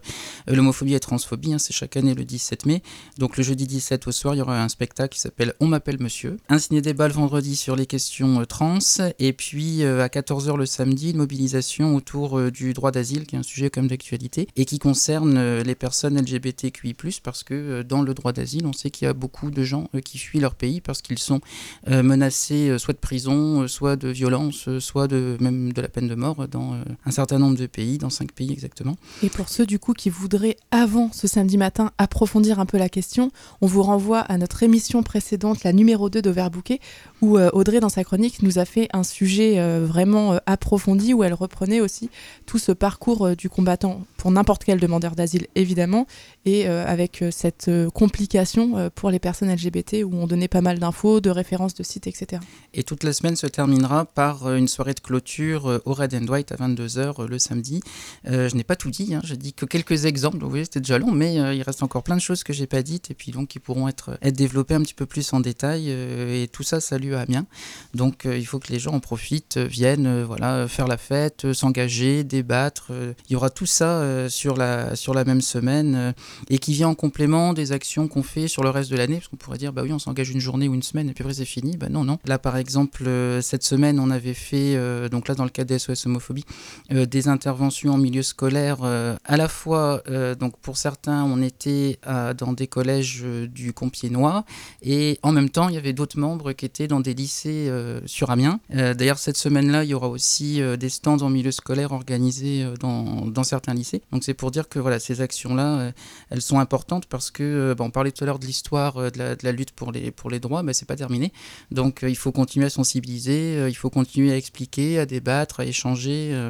l'homophobie 0.55 0.93
et 0.93 0.95
la 0.95 1.01
transphobie. 1.01 1.55
Hein, 1.55 1.59
c'est 1.59 1.73
chaque 1.73 1.97
année 1.97 2.15
le 2.15 2.25
17 2.25 2.67
mai. 2.67 2.83
Donc, 3.19 3.37
le 3.37 3.45
jeudi 3.45 3.69
17 3.69 4.09
au 4.09 4.13
soir, 4.13 4.35
il 4.35 4.39
y 4.39 4.41
aura 4.41 4.61
un 4.61 4.69
spectacle 4.69 5.15
qui 5.15 5.21
s'appelle 5.21 5.55
On 5.61 5.69
m'appelle 5.69 6.01
Monsieur. 6.01 6.39
Un 6.49 6.59
ciné-débat 6.59 7.07
le 7.07 7.15
vendredi 7.15 7.55
sur 7.55 7.77
les 7.77 7.87
questions 7.87 8.41
euh, 8.41 8.47
trans. 8.47 8.79
Et 9.21 9.33
puis, 9.33 9.85
euh, 9.85 10.03
à 10.03 10.09
14h 10.09 10.57
le 10.57 10.67
samedi, 10.67 11.13
une 11.13 11.19
mobilisation 11.19 11.95
autour 11.95 12.51
du 12.51 12.73
droit 12.73 12.91
d'asile, 12.91 13.27
qui 13.27 13.37
est 13.37 13.39
un 13.39 13.45
sujet 13.45 13.71
comme 13.71 13.87
d'actualité, 13.87 14.49
et 14.57 14.65
qui 14.65 14.81
concerne 14.81 15.61
les 15.61 15.75
personnes 15.77 16.21
LGBTQI, 16.21 16.95
parce 17.23 17.45
que 17.45 17.83
dans 17.93 18.01
le 18.01 18.15
droit 18.15 18.33
d'asile, 18.33 18.65
on 18.65 18.73
sait 18.73 18.89
qu'il 18.89 19.05
y 19.05 19.09
a 19.09 19.13
beaucoup 19.13 19.51
de 19.51 19.63
gens 19.65 19.91
qui 20.03 20.17
fuient 20.17 20.41
leur 20.41 20.55
pays 20.55 20.81
parce 20.81 21.03
qu'ils 21.03 21.19
sont 21.19 21.41
menacés 21.87 22.79
soit 22.79 22.95
de 22.95 22.99
prison, 22.99 23.69
soit 23.69 23.97
de 23.97 24.09
violence, 24.09 24.79
soit 24.79 25.09
de 25.09 25.37
même 25.41 25.75
de 25.75 25.83
la 25.83 25.89
peine 25.89 26.09
de 26.09 26.15
mort 26.15 26.49
dans 26.49 26.75
un 27.05 27.11
certain 27.11 27.39
nombre 27.39 27.59
de 27.59 27.67
pays, 27.67 27.99
dans 27.99 28.09
cinq 28.09 28.33
pays 28.33 28.51
exactement. 28.51 28.97
Et 29.23 29.29
pour 29.29 29.51
ceux 29.51 29.67
du 29.67 29.79
coup 29.79 29.93
qui 29.93 30.09
voudraient 30.09 30.57
avant 30.71 31.11
ce 31.13 31.27
samedi 31.27 31.59
matin 31.59 31.91
approfondir 31.99 32.61
un 32.61 32.67
peu 32.67 32.79
la 32.79 32.89
question, 32.89 33.31
on 33.61 33.67
vous 33.67 33.83
renvoie 33.83 34.21
à 34.21 34.39
notre 34.39 34.63
émission 34.63 35.03
précédente, 35.03 35.63
la 35.63 35.75
numéro 35.75 36.09
2 36.09 36.23
d'Overbooké, 36.23 36.81
où 37.21 37.39
Audrey 37.39 37.81
dans 37.81 37.91
sa 37.91 38.05
chronique 38.05 38.43
nous 38.43 38.59
a 38.59 38.65
fait 38.65 38.89
un 38.95 39.03
sujet 39.03 39.61
vraiment 39.81 40.39
approfondi 40.47 41.13
où 41.13 41.25
elle 41.25 41.35
reprenait 41.35 41.83
aussi 41.83 42.09
tout 42.47 42.59
ce 42.59 42.73
parcours 42.73 43.37
du 43.37 43.51
combattant 43.51 44.01
pour 44.17 44.31
n'importe 44.31 44.65
quel 44.65 44.81
demandeur 44.81 45.15
d'asile 45.15 45.47
évidemment, 45.55 46.07
et 46.45 46.69
euh, 46.69 46.85
avec 46.87 47.23
euh, 47.23 47.31
cette 47.31 47.69
euh, 47.87 47.91
complication 47.91 48.91
pour 48.95 49.11
les 49.11 49.19
personnes 49.19 49.53
LGBT 49.53 50.05
où 50.05 50.15
on 50.15 50.27
donnait 50.27 50.49
pas 50.49 50.61
mal 50.61 50.79
d'infos, 50.79 51.21
de 51.21 51.31
références 51.31 51.75
de 51.75 51.83
sites, 51.83 52.07
etc. 52.07 52.43
Et 52.75 52.83
toute 52.83 53.05
la 53.05 53.13
semaine 53.13 53.37
se 53.37 53.47
terminera 53.47 54.05
par 54.05 54.53
une 54.53 54.69
soirée 54.69 54.95
de 54.95 55.01
clôture 55.01 55.81
au 55.85 55.93
Red 55.93 56.15
and 56.15 56.27
White 56.27 56.53
à 56.53 56.57
22h 56.57 57.27
le 57.27 57.39
samedi. 57.39 57.81
je 58.25 58.55
n'ai 58.55 58.65
pas 58.65 58.77
tout 58.77 58.91
dit, 58.91 59.15
hein, 59.15 59.21
j'ai 59.25 59.37
dit 59.37 59.53
que 59.53 59.67
quelques 59.67 60.07
exemples, 60.07 60.39
vous 60.39 60.49
voyez 60.49 60.65
c'était 60.65 60.81
déjà 60.81 60.99
long, 60.99 61.11
mais 61.13 61.35
il 61.35 61.63
reste 61.63 61.83
encore 61.83 62.03
plein 62.03 62.17
de 62.17 62.21
choses 62.21 62.43
que 62.43 62.53
j'ai 62.53 62.67
pas 62.67 62.83
dites 62.83 63.11
et 63.11 63.15
puis 63.15 63.33
donc 63.33 63.49
qui 63.49 63.59
pourront 63.59 63.89
être, 63.89 64.19
développées 64.33 64.75
un 64.75 64.83
petit 64.83 64.95
peu 64.95 65.07
plus 65.07 65.33
en 65.33 65.41
détail 65.41 65.91
et 65.91 66.49
tout 66.51 66.63
ça 66.63 66.81
salue 66.81 67.15
à 67.15 67.21
Amiens. 67.21 67.47
Donc 67.95 68.25
il 68.25 68.47
faut 68.47 68.59
que 68.59 68.73
les 68.73 68.79
gens 68.79 68.93
en 68.93 69.01
profitent, 69.01 69.59
viennent 69.59 70.23
voilà, 70.23 70.67
faire 70.69 70.89
la 70.89 70.97
fête, 70.97 71.53
s'engager, 71.53 72.25
débattre. 72.25 72.91
il 73.29 73.33
y 73.33 73.37
aura 73.37 73.51
tout 73.51 73.67
ça 73.67 74.29
sur, 74.29 74.57
la, 74.57 74.97
sur 74.97 75.15
la 75.15 75.25
même 75.25 75.41
semaine 75.41 76.15
et 76.49 76.59
qui 76.59 76.73
vient 76.73 76.89
en 76.89 76.95
complément 76.95 77.53
des 77.53 77.62
actions 77.71 78.09
qu'on 78.09 78.25
fait 78.25 78.49
sur 78.49 78.65
le 78.65 78.71
reste 78.71 78.91
de 78.91 78.97
l'année, 78.97 79.17
parce 79.17 79.29
qu'on 79.29 79.37
pourrait 79.37 79.59
dire, 79.59 79.73
bah 79.73 79.83
oui, 79.85 79.93
on 79.93 80.01
s'engage 80.01 80.31
une 80.31 80.41
journée 80.41 80.67
ou 80.67 80.75
une 80.75 80.83
semaine 80.83 81.09
et 81.09 81.13
puis 81.13 81.23
après 81.23 81.35
c'est 81.35 81.45
fini. 81.45 81.77
Bah 81.77 81.89
non, 81.89 82.03
non. 82.03 82.19
Là, 82.25 82.39
par 82.39 82.57
exemple, 82.57 83.05
euh, 83.07 83.41
cette 83.41 83.63
semaine, 83.63 84.01
on 84.01 84.11
avait 84.11 84.35
fait, 84.35 84.75
euh, 84.75 85.09
donc 85.09 85.29
là, 85.29 85.35
dans 85.35 85.45
le 85.45 85.51
cadre 85.51 85.69
des 85.69 85.79
SOS 85.79 86.07
homophobie, 86.07 86.45
euh, 86.91 87.07
des 87.07 87.29
interventions 87.29 87.93
en 87.93 87.99
milieu 87.99 88.23
scolaire, 88.23 88.79
à 88.83 89.37
la 89.37 89.49
fois, 89.49 90.03
donc 90.39 90.57
pour 90.59 90.77
certains, 90.77 91.25
on 91.25 91.43
était 91.43 91.99
dans 92.05 92.53
des 92.53 92.67
collèges 92.67 93.25
du 93.49 93.73
Compiègnois, 93.73 94.45
et 94.83 95.19
en 95.23 95.33
même 95.33 95.51
temps, 95.51 95.69
il 95.69 95.75
y 95.75 95.79
avait 95.79 95.93
d'autres 95.93 96.19
membres 96.19 96.53
qui 96.53 96.65
étaient 96.65 96.89
dans 96.89 97.01
des 97.01 97.15
lycées 97.15 97.71
sur 98.07 98.31
Amiens. 98.31 98.61
D'ailleurs, 98.71 99.19
cette 99.19 99.37
semaine-là, 99.37 99.85
il 99.85 99.91
y 99.91 99.95
aura 99.95 100.09
aussi 100.09 100.61
des 100.79 100.89
stands 100.89 101.19
en 101.19 101.29
milieu 101.29 101.51
scolaire 101.51 101.93
organisés 101.93 102.67
dans, 102.81 103.27
dans 103.27 103.45
certains 103.45 103.75
lycées. 103.75 104.03
Donc 104.13 104.25
c'est 104.25 104.35
pour 104.35 104.51
dire 104.51 104.69
que 104.69 104.79
voilà, 104.79 104.99
ces 104.99 105.21
actions-là, 105.21 105.93
elles 106.31 106.43
sont 106.43 106.59
importantes 106.59 107.07
parce 107.07 107.31
que, 107.31 107.43
euh, 107.53 107.75
on 107.79 107.91
parlait 107.91 108.13
tout 108.13 108.25
à 108.25 108.27
l'heure 108.27 108.39
de 108.39 108.47
l'histoire 108.47 108.97
euh, 108.97 109.11
de, 109.11 109.37
la, 109.43 109.53
lutte 109.53 109.73
pour 109.73 109.93
les, 109.93 110.11
pour 110.11 110.31
les 110.31 110.41
droits, 110.41 110.63
mais 110.63 110.73
c'est 110.73 110.87
pas 110.87 110.97
terminé. 110.97 111.33
Donc 111.71 112.03
euh, 112.03 112.11
il 112.11 112.17
faut 112.17 112.33
continuer 112.33 112.67
à 112.67 112.71
sensibiliser, 112.71 113.69
il 113.69 113.77
faut 113.77 113.91
continuer 113.91 114.33
à 114.33 114.37
expliquer, 114.37 114.99
à 114.99 115.07
débattre, 115.07 115.61
à 115.61 115.65
échanger. 115.65 116.49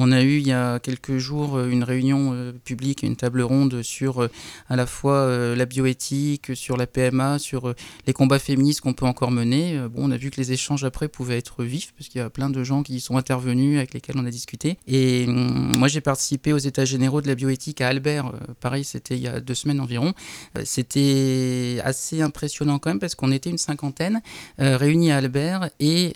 On 0.00 0.12
a 0.12 0.22
eu 0.22 0.38
il 0.38 0.46
y 0.46 0.52
a 0.52 0.78
quelques 0.78 1.18
jours 1.18 1.56
euh, 1.56 1.68
une 1.68 1.82
réunion 1.82 2.30
euh, 2.32 2.52
publique, 2.52 3.02
une 3.02 3.16
table 3.16 3.42
ronde 3.42 3.82
sur 3.82 4.22
euh, 4.22 4.30
à 4.68 4.76
la 4.76 4.86
fois 4.86 5.26
la 5.56 5.66
bioéthique, 5.66 6.54
sur 6.54 6.76
la 6.76 6.86
PMA, 6.86 7.40
sur 7.40 7.74
les 8.06 8.12
combats 8.12 8.38
féministes 8.38 8.80
qu'on 8.80 8.92
peut 8.92 9.06
encore 9.06 9.32
mener. 9.32 9.80
On 9.96 10.10
a 10.12 10.16
vu 10.16 10.30
que 10.30 10.36
les 10.36 10.52
échanges 10.52 10.84
après 10.84 11.08
pouvaient 11.08 11.38
être 11.38 11.64
vifs 11.64 11.92
parce 11.96 12.08
qu'il 12.08 12.20
y 12.20 12.24
a 12.24 12.30
plein 12.30 12.50
de 12.50 12.62
gens 12.62 12.82
qui 12.82 12.94
y 12.94 13.00
sont 13.00 13.16
intervenus 13.16 13.78
avec 13.78 13.94
lesquels 13.94 14.16
on 14.18 14.24
a 14.24 14.30
discuté. 14.30 14.78
Et 14.86 15.24
hum, 15.26 15.76
moi, 15.76 15.88
j'ai 15.88 16.00
participé 16.00 16.52
aux 16.52 16.58
États 16.58 16.84
généraux 16.84 17.20
de 17.20 17.26
la 17.26 17.34
bioéthique 17.34 17.80
à 17.80 17.88
Albert. 17.88 18.32
Pareil, 18.60 18.84
c'était 18.84 19.16
il 19.16 19.22
y 19.22 19.28
a 19.28 19.40
deux 19.40 19.54
semaines 19.54 19.80
environ. 19.80 20.12
C'était 20.64 21.80
assez 21.82 22.22
impressionnant 22.22 22.78
quand 22.78 22.90
même 22.90 23.00
parce 23.00 23.14
qu'on 23.14 23.32
était 23.32 23.50
une 23.50 23.58
cinquantaine 23.58 24.20
réunis 24.58 25.10
à 25.10 25.16
Albert 25.16 25.70
et 25.80 26.12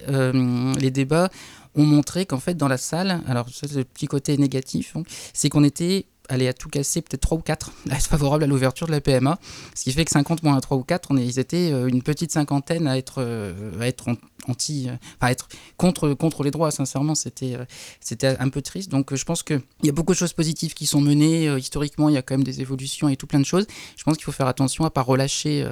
les 0.79 0.91
débats 0.91 1.31
ont 1.75 1.85
montré 1.85 2.27
qu'en 2.27 2.41
fait, 2.41 2.55
dans 2.55 2.69
la 2.69 2.79
salle, 2.79 3.23
alors 3.27 3.49
ça 3.49 3.67
c'est 3.69 3.77
le 3.77 3.85
petit 3.85 4.07
côté 4.07 4.37
négatif, 4.37 4.97
hein, 4.97 5.03
c'est 5.33 5.49
qu'on 5.49 5.65
était 5.65 6.07
allez, 6.29 6.49
à 6.49 6.53
tout 6.53 6.69
casser, 6.69 7.03
peut-être 7.03 7.21
3 7.21 7.39
ou 7.39 7.41
4 7.41 7.73
à 7.91 7.97
être 7.97 8.07
favorable 8.07 8.45
à 8.45 8.47
l'ouverture 8.47 8.87
de 8.87 8.93
la 8.93 9.01
PMA. 9.01 9.39
Ce 9.75 9.85
qui 9.85 9.93
fait 9.93 10.05
que 10.05 10.11
50 10.11 10.43
moins 10.43 10.59
3 10.59 10.77
ou 10.77 10.83
4, 10.83 11.09
on 11.11 11.17
est, 11.17 11.27
ils 11.27 11.39
étaient 11.39 11.71
euh, 11.73 11.89
une 11.89 12.03
petite 12.03 12.33
cinquantaine 12.33 12.87
à 12.87 12.97
être, 12.97 13.17
euh, 13.19 13.81
à 13.81 13.87
être 13.87 14.09
anti, 14.49 14.89
euh, 14.89 14.93
enfin, 15.21 15.31
être 15.31 15.49
contre, 15.77 16.13
contre 16.15 16.43
les 16.43 16.51
droits, 16.51 16.71
sincèrement, 16.71 17.15
c'était, 17.15 17.57
c'était 18.01 18.37
un 18.39 18.49
peu 18.49 18.63
triste. 18.63 18.91
Donc 18.91 19.15
je 19.15 19.25
pense 19.25 19.43
qu'il 19.43 19.61
y 19.83 19.89
a 19.89 19.93
beaucoup 19.93 20.13
de 20.13 20.19
choses 20.19 20.33
positives 20.33 20.75
qui 20.75 20.87
sont 20.87 21.01
menées. 21.01 21.57
historiquement, 21.57 22.09
il 22.09 22.15
y 22.15 22.19
a 22.19 22.23
quand 22.23 22.35
même 22.35 22.45
des 22.45 22.61
évolutions 22.61 23.09
et 23.09 23.17
tout 23.17 23.27
plein 23.27 23.41
de 23.41 23.47
choses. 23.47 23.67
Je 23.97 24.05
pense 24.05 24.17
qu'il 24.17 24.25
faut 24.25 24.33
faire 24.33 24.47
attention 24.47 24.85
à 24.85 24.89
ne 24.89 24.91
pas 24.91 25.03
relâcher, 25.03 25.67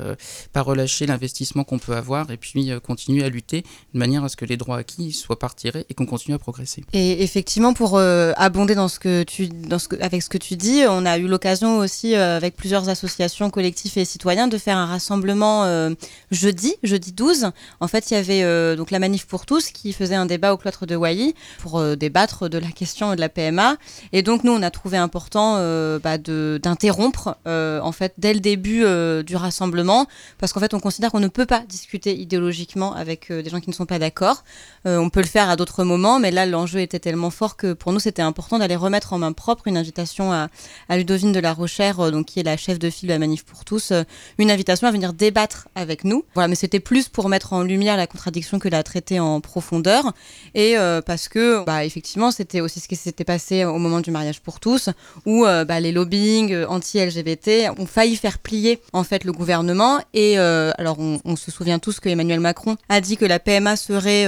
relâcher 0.55 1.07
l'investissement 1.07 1.65
qu'on 1.65 1.79
peut 1.79 1.97
avoir 1.97 2.31
et 2.31 2.37
puis 2.37 2.71
continuer 2.83 3.25
à 3.25 3.29
lutter 3.29 3.63
de 3.95 3.99
manière 3.99 4.25
à 4.25 4.29
ce 4.29 4.37
que 4.37 4.45
les 4.45 4.57
droits 4.57 4.79
acquis 4.79 5.13
soient 5.13 5.39
pas 5.39 5.51
et 5.89 5.95
qu'on 5.95 6.07
continue 6.07 6.35
à 6.35 6.39
progresser. 6.39 6.85
Et 6.93 7.23
effectivement, 7.23 7.75
pour 7.75 7.99
abonder 7.99 8.75
dans 8.75 8.89
ce 8.89 8.99
que 8.99 9.23
tu, 9.23 9.49
dans 9.49 9.79
ce 9.79 9.89
que, 9.89 9.97
avec 10.01 10.23
ce 10.23 10.29
que 10.29 10.39
tu 10.39 10.57
dis, 10.57 10.83
on 10.89 11.05
a 11.05 11.19
eu 11.19 11.27
l'occasion 11.27 11.79
aussi 11.79 12.15
euh, 12.15 12.37
avec 12.37 12.57
plusieurs 12.57 12.89
associations, 12.89 13.51
collectifs 13.51 13.97
et 13.97 14.05
citoyens 14.05 14.49
de 14.49 14.59
faire 14.59 14.77
un 14.77 14.87
rassemblement 14.87 15.65
euh, 15.65 15.91
jeudi, 16.31 16.75
jeudi 16.83 17.13
12. 17.13 17.51
En 17.81 17.89
fait, 17.89 18.11
il 18.11 18.15
y 18.15 18.17
avait 18.17 18.43
euh, 18.61 18.77
donc 18.77 18.91
la 18.91 18.99
manif 18.99 19.27
pour 19.27 19.47
tous 19.47 19.71
qui 19.71 19.93
faisait 19.93 20.15
un 20.15 20.27
débat 20.27 20.53
au 20.53 20.57
cloître 20.57 20.87
de 20.87 20.97
Wailly 20.97 21.35
pour 21.59 21.83
débattre 21.97 22.49
de 22.49 22.59
la 22.59 22.69
question 22.69 23.15
de 23.15 23.21
la 23.21 23.29
PMA. 23.29 23.77
Et 24.13 24.23
donc 24.23 24.45
nous, 24.45 24.53
on 24.53 24.63
a 24.63 24.71
trouvé 24.71 24.97
important 24.97 25.57
bah, 25.99 26.19
d'interrompre 26.19 27.37
en 27.47 27.93
fait 27.93 28.15
dès 28.19 28.35
le 28.35 28.41
début 28.41 28.85
du 29.25 29.37
rassemblement 29.37 30.07
parce 30.39 30.53
qu'en 30.53 30.61
fait, 30.61 30.75
on 30.75 30.81
considère 30.81 31.11
qu'on 31.11 31.21
ne 31.21 31.29
peut 31.29 31.47
pas 31.47 31.61
discuter 31.61 32.17
idéologiquement 32.17 32.95
avec 32.95 33.31
des 33.33 33.49
gens 33.51 33.61
qui 33.61 33.71
ne 33.71 33.75
sont 33.75 33.87
pas 33.87 33.99
d'accord. 33.99 34.45
on 34.85 35.11
peut 35.11 35.21
le 35.21 35.27
faire 35.27 35.51
à 35.51 35.57
d'autres 35.57 35.85
moments, 35.85 36.19
mais 36.19 36.31
là, 36.31 36.47
l'enjeu 36.47 36.81
était 36.81 36.99
tellement 36.99 37.31
fort 37.31 37.57
que 37.57 37.73
pour 37.73 37.93
nous, 37.93 38.01
c'était 38.01 38.23
important 38.23 38.59
d'aller 38.59 38.77
remettre 38.77 39.13
en 39.13 39.19
main 39.19 39.33
propre 39.33 39.67
une 39.67 39.77
invitation 39.77 40.33
à, 40.33 40.49
Ludovine 40.91 41.33
de 41.33 41.41
la 41.41 41.53
Rochère, 41.53 42.01
euh, 42.01 42.11
donc, 42.11 42.27
qui 42.27 42.41
est 42.41 42.43
la 42.43 42.57
chef 42.57 42.79
de 42.79 42.91
file 42.91 43.09
de 43.09 43.15
la 43.15 43.19
Manif 43.19 43.45
pour 43.45 43.65
tous, 43.65 43.91
euh, 43.91 44.03
une 44.39 44.51
invitation 44.51 44.87
à 44.87 44.91
venir 44.91 45.13
débattre 45.13 45.69
avec 45.75 46.05
nous. 46.05 46.25
Voilà, 46.35 46.49
mais 46.49 46.55
c'était 46.55 46.81
plus 46.81 47.09
pour 47.09 47.29
mettre 47.29 47.53
en 47.53 47.63
lumière 47.63 47.97
la 47.97 48.07
contradiction 48.07 48.50
que 48.59 48.69
la 48.69 48.83
traiter 48.83 49.21
en 49.21 49.41
profondeur. 49.41 50.13
Et 50.55 50.77
euh, 50.77 51.01
parce 51.01 51.29
que, 51.29 51.65
bah, 51.65 51.85
effectivement, 51.85 52.31
c'était 52.31 52.61
aussi 52.61 52.81
ce 52.81 52.89
qui 52.89 52.97
s'était 52.97 53.25
passé 53.25 53.65
au 53.65 53.79
moment 53.79 54.01
du 54.01 54.11
mariage 54.11 54.41
pour 54.41 54.61
tous, 54.61 54.89
où 55.27 55.45
bah, 55.45 55.81
les 55.81 55.93
lobbying 55.93 56.65
anti-LGBT 56.65 57.71
ont 57.79 57.87
failli 57.87 58.17
faire 58.17 58.39
plier 58.39 58.81
en 58.93 59.05
fait 59.05 59.25
le 59.25 59.33
gouvernement. 59.33 60.01
Et 60.15 60.39
alors, 60.39 60.99
on, 60.99 61.37
se 61.37 61.51
souvient 61.51 61.79
tous 61.79 62.01
que 62.01 62.09
Emmanuel 62.09 62.41
Macron 62.41 62.77
a 62.89 63.01
dit 63.01 63.17
que 63.17 63.25
la 63.25 63.39
PMA 63.39 63.77
serait 63.77 64.27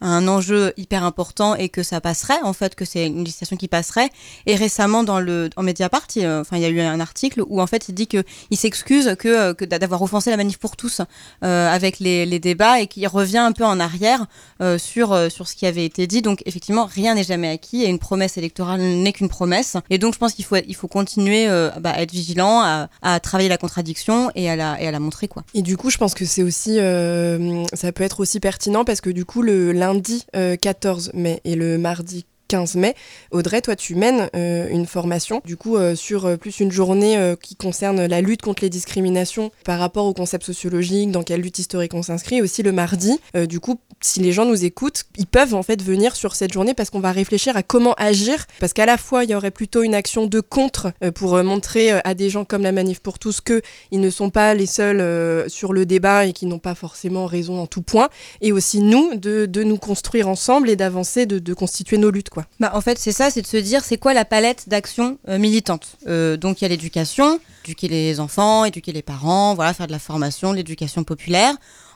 un 0.00 0.28
enjeu 0.28 0.72
hyper 0.76 1.04
important 1.04 1.54
et 1.54 1.68
que 1.68 1.82
ça 1.82 2.00
passerait, 2.00 2.40
en 2.42 2.52
fait, 2.52 2.74
que 2.74 2.84
c'est 2.84 3.06
une 3.06 3.18
législation 3.18 3.56
qui 3.56 3.68
passerait. 3.68 4.10
Et 4.46 4.56
récemment, 4.56 5.04
dans 5.04 5.20
le, 5.20 5.50
en 5.56 5.62
Mediapart, 5.62 6.06
il, 6.16 6.26
enfin, 6.26 6.56
il 6.56 6.62
y 6.62 6.66
a 6.66 6.68
eu 6.68 6.80
un 6.80 7.00
article 7.00 7.42
où 7.46 7.60
en 7.60 7.66
fait 7.66 7.88
il 7.88 7.94
dit 7.94 8.06
qu'il 8.06 8.24
s'excuse 8.52 9.16
que, 9.18 9.28
euh, 9.28 9.54
que 9.54 9.64
d'avoir 9.64 10.02
offensé 10.02 10.30
la 10.30 10.36
manif 10.36 10.58
pour 10.58 10.76
tous 10.76 11.00
euh, 11.42 11.68
avec 11.68 11.98
les, 12.00 12.24
débats 12.38 12.80
et 12.80 12.88
qu'il 12.88 13.06
revient 13.06 13.43
un 13.44 13.52
peu 13.52 13.64
en 13.64 13.80
arrière 13.80 14.26
euh, 14.60 14.78
sur, 14.78 15.30
sur 15.30 15.48
ce 15.48 15.54
qui 15.54 15.66
avait 15.66 15.84
été 15.84 16.06
dit. 16.06 16.22
Donc 16.22 16.42
effectivement, 16.46 16.86
rien 16.86 17.14
n'est 17.14 17.24
jamais 17.24 17.48
acquis 17.48 17.82
et 17.82 17.88
une 17.88 17.98
promesse 17.98 18.36
électorale 18.36 18.80
n'est 18.80 19.12
qu'une 19.12 19.28
promesse. 19.28 19.76
Et 19.90 19.98
donc 19.98 20.14
je 20.14 20.18
pense 20.18 20.32
qu'il 20.32 20.44
faut, 20.44 20.56
il 20.56 20.74
faut 20.74 20.88
continuer 20.88 21.46
bah, 21.80 21.90
à 21.90 22.02
être 22.02 22.12
vigilant, 22.12 22.60
à, 22.60 22.88
à, 23.02 23.20
travailler 23.20 23.48
la 23.48 23.58
contradiction 23.58 24.30
et 24.34 24.50
à 24.50 24.56
la, 24.56 24.80
et 24.80 24.86
à 24.86 24.90
la 24.90 25.00
montrer. 25.00 25.28
Quoi. 25.28 25.44
Et 25.54 25.62
du 25.62 25.76
coup, 25.76 25.90
je 25.90 25.98
pense 25.98 26.14
que 26.14 26.24
c'est 26.24 26.42
aussi, 26.42 26.76
ça 26.76 27.92
peut 27.92 28.04
être 28.04 28.20
aussi 28.20 28.40
pertinent 28.40 28.84
parce 28.84 29.00
que 29.00 29.10
du 29.10 29.24
coup, 29.24 29.42
le 29.42 29.72
lundi 29.72 30.26
14 30.32 31.12
mai 31.14 31.40
et 31.44 31.54
le 31.54 31.78
mardi 31.78 32.26
15 32.48 32.76
mai. 32.76 32.94
Audrey, 33.30 33.60
toi, 33.60 33.76
tu 33.76 33.94
mènes 33.94 34.28
euh, 34.34 34.68
une 34.70 34.86
formation, 34.86 35.40
du 35.44 35.56
coup, 35.56 35.76
euh, 35.76 35.94
sur 35.94 36.26
euh, 36.26 36.36
plus 36.36 36.60
une 36.60 36.70
journée 36.70 37.34
qui 37.40 37.56
concerne 37.56 38.06
la 38.06 38.20
lutte 38.20 38.42
contre 38.42 38.62
les 38.62 38.70
discriminations 38.70 39.50
par 39.64 39.78
rapport 39.78 40.06
au 40.06 40.14
concept 40.14 40.44
sociologique, 40.44 41.10
dans 41.10 41.22
quelle 41.22 41.40
lutte 41.40 41.58
historique 41.58 41.94
on 41.94 42.02
s'inscrit, 42.02 42.42
aussi 42.42 42.62
le 42.62 42.72
mardi. 42.72 43.18
du 43.48 43.60
coup, 43.60 43.78
si 44.00 44.20
les 44.20 44.32
gens 44.32 44.44
nous 44.44 44.64
écoutent, 44.64 45.04
ils 45.16 45.26
peuvent 45.26 45.54
en 45.54 45.62
fait 45.62 45.82
venir 45.82 46.16
sur 46.16 46.34
cette 46.34 46.52
journée 46.52 46.74
parce 46.74 46.90
qu'on 46.90 47.00
va 47.00 47.12
réfléchir 47.12 47.56
à 47.56 47.62
comment 47.62 47.94
agir, 47.94 48.46
parce 48.60 48.72
qu'à 48.72 48.86
la 48.86 48.96
fois, 48.96 49.24
il 49.24 49.30
y 49.30 49.34
aurait 49.34 49.50
plutôt 49.50 49.82
une 49.82 49.94
action 49.94 50.26
de 50.26 50.40
contre 50.40 50.92
pour 51.14 51.42
montrer 51.42 51.90
à 51.90 52.14
des 52.14 52.30
gens 52.30 52.44
comme 52.44 52.62
la 52.62 52.72
Manif 52.72 53.00
pour 53.00 53.18
tous 53.18 53.40
qu'ils 53.40 54.00
ne 54.00 54.10
sont 54.10 54.30
pas 54.30 54.54
les 54.54 54.66
seuls 54.66 55.48
sur 55.48 55.72
le 55.72 55.86
débat 55.86 56.26
et 56.26 56.32
qui 56.32 56.46
n'ont 56.46 56.58
pas 56.58 56.74
forcément 56.74 57.26
raison 57.26 57.60
en 57.60 57.66
tout 57.66 57.82
point, 57.82 58.08
et 58.40 58.52
aussi 58.52 58.80
nous, 58.80 59.14
de, 59.14 59.46
de 59.46 59.62
nous 59.62 59.78
construire 59.78 60.28
ensemble 60.28 60.68
et 60.68 60.76
d'avancer, 60.76 61.26
de, 61.26 61.38
de 61.38 61.54
constituer 61.54 61.98
nos 61.98 62.10
luttes. 62.10 62.30
Bah, 62.60 62.72
en 62.74 62.80
fait, 62.80 62.98
c'est 62.98 63.12
ça, 63.12 63.30
c'est 63.30 63.42
de 63.42 63.46
se 63.46 63.56
dire 63.56 63.84
c'est 63.84 63.98
quoi 63.98 64.14
la 64.14 64.24
palette 64.24 64.68
d'actions 64.68 65.18
euh, 65.28 65.38
militantes. 65.38 65.96
Euh, 66.06 66.36
donc 66.36 66.60
il 66.60 66.64
y 66.64 66.66
a 66.66 66.68
l'éducation, 66.68 67.38
éduquer 67.64 67.88
les 67.88 68.20
enfants, 68.20 68.64
éduquer 68.64 68.92
les 68.92 69.02
parents, 69.02 69.54
voilà, 69.54 69.72
faire 69.74 69.86
de 69.86 69.92
la 69.92 69.98
formation, 69.98 70.52
l'éducation 70.52 71.04
populaire. 71.04 71.54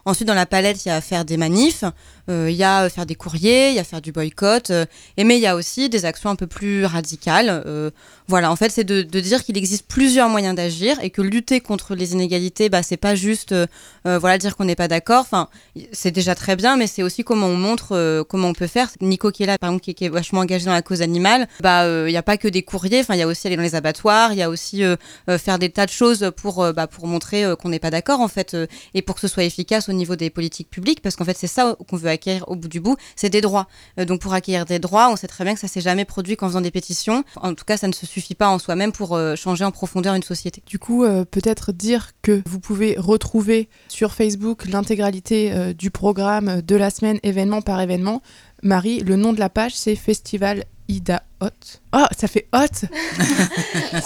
Ensuite, 0.08 0.26
dans 0.26 0.32
la 0.32 0.46
palette, 0.46 0.86
il 0.86 0.88
y 0.88 0.90
a 0.90 1.02
faire 1.02 1.26
des 1.26 1.36
manifs, 1.36 1.84
euh, 2.30 2.48
il 2.50 2.56
y 2.56 2.64
a 2.64 2.88
faire 2.88 3.04
des 3.04 3.14
courriers, 3.14 3.68
il 3.68 3.74
y 3.74 3.78
a 3.78 3.84
faire 3.84 4.00
du 4.00 4.10
boycott, 4.10 4.70
euh, 4.70 4.86
et 5.18 5.24
mais 5.24 5.36
il 5.36 5.42
y 5.42 5.46
a 5.46 5.54
aussi 5.54 5.90
des 5.90 6.06
actions 6.06 6.30
un 6.30 6.34
peu 6.34 6.46
plus 6.46 6.86
radicales. 6.86 7.62
euh, 7.66 7.90
voilà, 8.28 8.52
en 8.52 8.56
fait, 8.56 8.70
c'est 8.70 8.84
de, 8.84 9.02
dire 9.02 9.42
qu'il 9.42 9.56
existe 9.56 9.86
plusieurs 9.88 10.28
moyens 10.28 10.54
d'agir 10.54 10.98
et 11.02 11.08
que 11.08 11.22
lutter 11.22 11.60
contre 11.60 11.94
les 11.94 12.12
inégalités, 12.12 12.68
bah, 12.68 12.82
c'est 12.82 12.98
pas 12.98 13.14
juste 13.14 13.52
euh, 13.52 13.66
euh, 14.06 14.18
voilà 14.18 14.36
dire 14.36 14.54
qu'on 14.54 14.66
n'est 14.66 14.76
pas 14.76 14.86
d'accord. 14.86 15.22
Enfin, 15.22 15.48
c'est 15.92 16.10
déjà 16.10 16.34
très 16.34 16.54
bien, 16.54 16.76
mais 16.76 16.86
c'est 16.86 17.02
aussi 17.02 17.24
comment 17.24 17.46
on 17.46 17.56
montre 17.56 17.92
euh, 17.92 18.24
comment 18.24 18.48
on 18.48 18.52
peut 18.52 18.66
faire. 18.66 18.90
Nico 19.00 19.30
qui 19.30 19.44
est 19.44 19.46
là, 19.46 19.56
par 19.56 19.70
exemple, 19.70 19.82
qui, 19.82 20.04
est 20.04 20.08
vachement 20.10 20.40
engagé 20.40 20.66
dans 20.66 20.74
la 20.74 20.82
cause 20.82 21.00
animale, 21.00 21.48
bah 21.60 21.84
euh, 21.84 22.04
il 22.06 22.12
n'y 22.12 22.18
a 22.18 22.22
pas 22.22 22.36
que 22.36 22.48
des 22.48 22.62
courriers. 22.62 23.00
Enfin, 23.00 23.14
il 23.14 23.20
y 23.20 23.22
a 23.22 23.26
aussi 23.26 23.46
aller 23.46 23.56
dans 23.56 23.62
les 23.62 23.74
abattoirs, 23.74 24.34
il 24.34 24.38
y 24.38 24.42
a 24.42 24.50
aussi 24.50 24.84
euh, 24.84 24.96
euh, 25.30 25.38
faire 25.38 25.58
des 25.58 25.70
tas 25.70 25.86
de 25.86 25.90
choses 25.90 26.30
pour 26.36 26.62
euh, 26.62 26.74
bah, 26.74 26.86
pour 26.86 27.06
montrer 27.06 27.46
euh, 27.46 27.56
qu'on 27.56 27.70
n'est 27.70 27.78
pas 27.78 27.90
d'accord 27.90 28.20
en 28.20 28.28
fait 28.28 28.52
euh, 28.52 28.66
et 28.92 29.00
pour 29.00 29.14
que 29.14 29.22
ce 29.22 29.28
soit 29.28 29.44
efficace 29.44 29.88
au 29.88 29.92
niveau 29.98 30.16
des 30.16 30.30
politiques 30.30 30.70
publiques, 30.70 31.02
parce 31.02 31.16
qu'en 31.16 31.24
fait 31.24 31.36
c'est 31.36 31.46
ça 31.46 31.76
qu'on 31.88 31.96
veut 31.96 32.08
acquérir 32.08 32.48
au 32.48 32.56
bout 32.56 32.68
du 32.68 32.80
bout, 32.80 32.96
c'est 33.16 33.30
des 33.30 33.40
droits. 33.40 33.66
Euh, 33.98 34.04
donc 34.04 34.20
pour 34.20 34.32
acquérir 34.32 34.64
des 34.64 34.78
droits, 34.78 35.10
on 35.10 35.16
sait 35.16 35.26
très 35.26 35.44
bien 35.44 35.54
que 35.54 35.60
ça 35.60 35.68
s'est 35.68 35.80
jamais 35.80 36.04
produit 36.04 36.36
qu'en 36.36 36.48
faisant 36.48 36.60
des 36.60 36.70
pétitions. 36.70 37.24
En 37.36 37.54
tout 37.54 37.64
cas, 37.64 37.76
ça 37.76 37.88
ne 37.88 37.92
se 37.92 38.06
suffit 38.06 38.34
pas 38.34 38.48
en 38.48 38.58
soi-même 38.58 38.92
pour 38.92 39.14
euh, 39.14 39.36
changer 39.36 39.64
en 39.64 39.70
profondeur 39.70 40.14
une 40.14 40.22
société. 40.22 40.62
Du 40.66 40.78
coup, 40.78 41.04
euh, 41.04 41.24
peut-être 41.24 41.72
dire 41.72 42.12
que 42.22 42.42
vous 42.46 42.60
pouvez 42.60 42.96
retrouver 42.98 43.68
sur 43.88 44.14
Facebook 44.14 44.66
l'intégralité 44.66 45.74
du 45.74 45.90
programme 45.90 46.62
de 46.62 46.76
la 46.76 46.90
semaine, 46.90 47.18
événement 47.22 47.62
par 47.62 47.80
événement. 47.80 48.22
Marie, 48.62 49.00
le 49.00 49.16
nom 49.16 49.32
de 49.32 49.38
la 49.38 49.48
page, 49.48 49.74
c'est 49.74 49.96
Festival 49.96 50.64
Ida 50.88 51.22
Hot. 51.40 51.50
Oh, 51.92 52.04
ça 52.18 52.26
fait 52.26 52.48
hot 52.52 52.66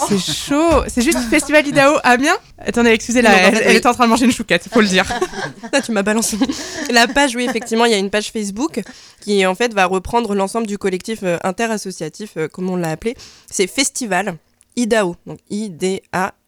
C'est 0.07 0.19
chaud 0.19 0.83
C'est 0.87 1.01
juste 1.01 1.19
Festival 1.29 1.65
Idaho 1.67 1.97
Amiens 2.03 2.37
Attendez, 2.59 2.91
excusez-la, 2.91 3.29
en 3.29 3.33
elle, 3.33 3.55
fait, 3.55 3.63
elle 3.63 3.69
oui. 3.71 3.75
est 3.77 3.85
en 3.85 3.93
train 3.93 4.05
de 4.05 4.09
manger 4.09 4.25
une 4.25 4.31
chouquette, 4.31 4.67
faut 4.71 4.81
le 4.81 4.87
dire. 4.87 5.05
Ah, 5.71 5.81
tu 5.81 5.91
m'as 5.91 6.03
balancé. 6.03 6.37
La 6.91 7.07
page, 7.07 7.35
oui, 7.35 7.45
effectivement, 7.45 7.85
il 7.85 7.91
y 7.91 7.95
a 7.95 7.97
une 7.97 8.11
page 8.11 8.31
Facebook 8.31 8.81
qui, 9.21 9.43
en 9.45 9.55
fait, 9.55 9.73
va 9.73 9.85
reprendre 9.85 10.35
l'ensemble 10.35 10.67
du 10.67 10.77
collectif 10.77 11.19
euh, 11.23 11.37
interassociatif, 11.43 12.33
euh, 12.37 12.47
comme 12.47 12.69
on 12.69 12.75
l'a 12.75 12.91
appelé. 12.91 13.15
C'est 13.49 13.65
Festival 13.65 14.37
IDAO, 14.75 15.15
donc 15.25 15.39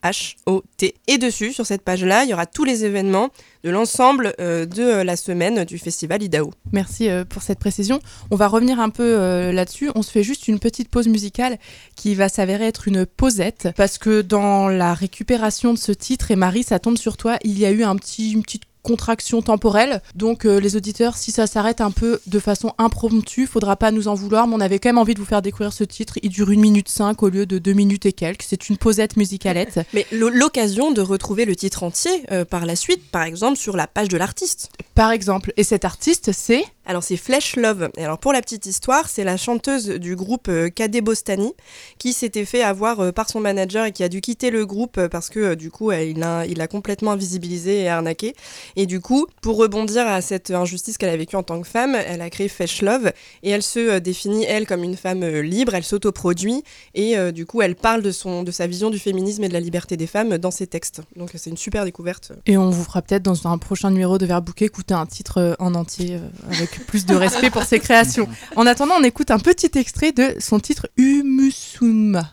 I-D-A-H-O-T. 0.06 0.96
Et 1.08 1.18
dessus, 1.18 1.54
sur 1.54 1.66
cette 1.66 1.82
page-là, 1.82 2.24
il 2.24 2.30
y 2.30 2.34
aura 2.34 2.46
tous 2.46 2.64
les 2.64 2.86
événements 2.86 3.30
de 3.64 3.70
l'ensemble 3.70 4.34
euh, 4.40 4.66
de 4.66 4.84
euh, 4.84 5.04
la 5.04 5.16
semaine 5.16 5.66
du 5.66 5.78
Festival 5.78 6.22
IDAO. 6.22 6.52
Merci 6.72 7.10
euh, 7.10 7.26
pour 7.26 7.42
cette 7.42 7.60
précision. 7.60 8.00
On 8.32 8.36
va 8.36 8.48
revenir 8.48 8.80
un 8.80 8.90
peu 8.90 9.52
là-dessus. 9.52 9.90
On 9.96 10.02
se 10.02 10.12
fait 10.12 10.24
juste 10.24 10.48
une 10.48 10.60
petite 10.60 10.90
pause 10.90 11.08
musicale 11.08 11.58
qui 11.96 12.16
va 12.16 12.30
s'avérer 12.30 12.66
être 12.66 12.88
une 12.88 13.06
pausette 13.06 13.70
parce 13.76 13.98
que 13.98 14.22
dans 14.22 14.68
la 14.68 14.94
récupération 14.94 15.74
de 15.74 15.78
ce 15.78 15.92
titre, 15.92 16.32
et 16.32 16.36
Marie, 16.36 16.64
ça 16.64 16.80
tombe 16.80 16.98
sur 16.98 17.18
toi, 17.18 17.38
il 17.44 17.58
y 17.58 17.66
a 17.66 17.72
eu 17.72 17.84
un 17.84 17.96
petit, 17.96 18.32
une 18.32 18.44
petite 18.44 18.64
contraction 18.86 19.42
temporelle. 19.42 20.02
Donc 20.16 20.46
euh, 20.46 20.60
les 20.60 20.76
auditeurs, 20.78 21.18
si 21.18 21.32
ça 21.32 21.48
s'arrête 21.48 21.82
un 21.82 21.92
peu 21.92 22.20
de 22.28 22.40
façon 22.40 22.74
impromptue, 22.78 23.48
faudra 23.48 23.76
pas 23.76 23.92
nous 23.92 24.08
en 24.08 24.14
vouloir, 24.14 24.48
mais 24.48 24.56
on 24.56 24.62
avait 24.62 24.80
quand 24.80 24.90
même 24.90 24.98
envie 24.98 25.14
de 25.16 25.20
vous 25.20 25.26
faire 25.26 25.42
découvrir 25.42 25.74
ce 25.74 25.84
titre. 25.84 26.20
Il 26.24 26.30
dure 26.30 26.52
une 26.52 26.62
minute 26.62 26.88
cinq 26.88 27.24
au 27.24 27.30
lieu 27.30 27.46
de 27.46 27.58
deux 27.58 27.74
minutes 27.74 28.06
et 28.06 28.14
quelques. 28.14 28.44
C'est 28.48 28.70
une 28.70 28.78
pausette 28.78 29.18
musicalette. 29.18 29.80
Mais 29.94 30.06
l'o- 30.12 30.30
l'occasion 30.30 30.92
de 30.92 31.02
retrouver 31.02 31.46
le 31.46 31.56
titre 31.56 31.84
entier 31.84 32.12
euh, 32.32 32.46
par 32.46 32.66
la 32.66 32.76
suite, 32.76 33.02
par 33.12 33.24
exemple, 33.24 33.58
sur 33.58 33.76
la 33.76 33.88
page 33.88 34.08
de 34.08 34.18
l'artiste. 34.18 34.70
Par 34.94 35.12
exemple. 35.12 35.52
Et 35.58 35.64
cet 35.64 35.84
artiste, 35.84 36.32
c'est 36.32 36.64
Alors 36.86 37.04
c'est 37.04 37.18
Flesh 37.18 37.56
Love. 37.56 37.90
Et 37.98 38.04
alors 38.04 38.20
pour 38.20 38.32
la 38.32 38.42
petite 38.42 38.66
histoire, 38.66 39.10
c'est 39.10 39.24
la 39.24 39.38
chanteuse 39.38 39.88
du 39.88 40.16
groupe 40.16 40.48
euh, 40.50 40.70
Kadé 40.70 41.02
Bostani 41.02 41.54
qui 41.98 42.14
s'était 42.14 42.46
fait 42.46 42.62
avoir 42.62 43.00
euh, 43.00 43.12
par 43.12 43.30
son 43.30 43.40
manager 43.40 43.86
et 43.86 43.92
qui 43.92 44.04
a 44.04 44.10
dû 44.10 44.22
quitter 44.22 44.52
le 44.52 44.66
groupe 44.66 44.98
euh, 44.98 45.10
parce 45.10 45.30
que 45.30 45.56
du 45.56 45.72
coup 45.72 45.92
il 45.92 46.22
a, 46.24 46.46
il 46.46 46.62
a 46.62 46.68
complètement 46.68 47.12
invisibilisé 47.12 47.82
et 47.82 47.90
arnaqué. 47.90 48.36
Et 48.76 48.86
du 48.86 49.00
coup, 49.00 49.26
pour 49.42 49.58
rebondir 49.58 50.08
à 50.08 50.22
cette 50.22 50.52
injustice 50.52 50.98
qu'elle 50.98 51.10
a 51.10 51.18
vécue 51.18 51.36
en 51.36 51.44
tant 51.44 51.60
que 51.62 51.68
femme, 51.68 51.96
elle 51.96 52.22
a 52.22 52.30
créé 52.30 52.48
Flesh 52.48 52.82
Love 52.82 53.12
et 53.42 53.50
elle 53.50 53.64
se 53.64 54.00
définit 54.00 54.46
elle 54.46 54.68
comme 54.68 54.84
une 54.84 54.98
femme 54.98 55.26
libre, 55.26 55.74
elle 55.74 55.84
s'autoproduit 55.84 56.64
et 56.94 57.16
du 57.32 57.46
coup 57.46 57.62
elle 57.62 57.76
parle 57.76 58.02
de, 58.02 58.12
son, 58.12 58.44
de 58.44 58.52
sa 58.52 58.68
vision 58.68 58.90
du 58.90 59.00
féminisme 59.00 59.44
et 59.44 59.48
de 59.48 59.54
la 59.54 59.60
liberté 59.60 59.98
des 59.98 60.08
femmes 60.08 60.38
dans 60.38 60.52
ses 60.52 60.68
textes. 60.68 61.02
Donc 61.16 61.32
c'est 61.36 61.50
une 61.50 61.58
super 61.58 61.86
découverte. 61.86 62.32
Et 62.46 62.58
on 62.58 62.70
vous 62.70 62.84
fera 62.84 63.02
peut-être 63.02 63.24
dans 63.24 63.48
un 63.48 63.58
prochain 63.58 63.90
numéro 63.92 64.18
de 64.18 64.26
Verbouquet 64.26 64.66
écouter 64.66 64.94
un 64.94 65.06
titre 65.06 65.56
en 65.60 65.74
entier 65.76 66.16
euh, 66.16 66.66
plus 66.80 67.06
de 67.06 67.16
respect 67.16 67.50
pour 67.50 67.64
ses 67.64 67.80
créations. 67.80 68.28
En 68.56 68.66
attendant, 68.66 68.96
on 69.00 69.04
écoute 69.04 69.32
un 69.32 69.40
petit 69.40 69.72
extrait 69.76 70.12
de 70.12 70.36
son 70.40 70.60
titre 70.60 70.88
Umusuma. 70.98 72.32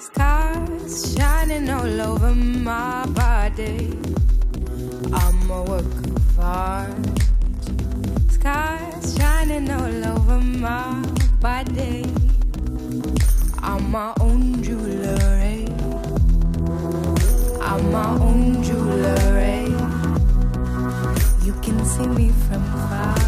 Stars 0.00 1.14
shining 1.14 1.68
all 1.70 2.00
over 2.00 2.34
my 2.34 3.04
body. 3.08 3.96
I'm 5.12 5.50
a 5.50 5.62
work 5.62 5.84
of 5.84 6.38
art. 6.40 7.17
Stars 8.40 9.16
shining 9.16 9.68
all 9.68 10.04
over 10.14 10.38
my 10.38 11.02
body. 11.40 12.04
I'm 13.58 13.90
my 13.90 14.14
own 14.20 14.62
jewelry. 14.62 15.66
I'm 17.60 17.90
my 17.90 18.10
own 18.20 18.62
jewelry. 18.62 19.66
You 21.44 21.52
can 21.64 21.84
see 21.84 22.06
me 22.06 22.30
from 22.46 22.62
far. 22.86 23.18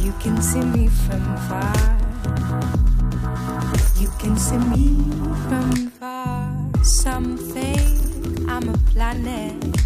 You 0.00 0.12
can 0.18 0.40
see 0.40 0.64
me 0.64 0.88
from 0.88 1.24
far. 1.48 1.76
You 4.00 4.08
can 4.18 4.38
see 4.38 4.56
me 4.72 5.04
from 5.48 5.90
far. 6.00 6.50
Some 6.82 7.36
think 7.36 8.48
I'm 8.48 8.70
a 8.70 8.78
planet. 8.92 9.76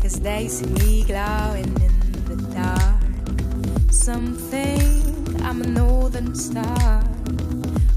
Cause 0.00 0.20
they 0.20 0.48
see 0.48 0.66
me 0.66 1.04
glowing. 1.04 1.87
Some 4.08 4.32
think 4.32 5.42
I'm 5.42 5.60
a 5.60 5.66
northern 5.66 6.34
star. 6.34 7.04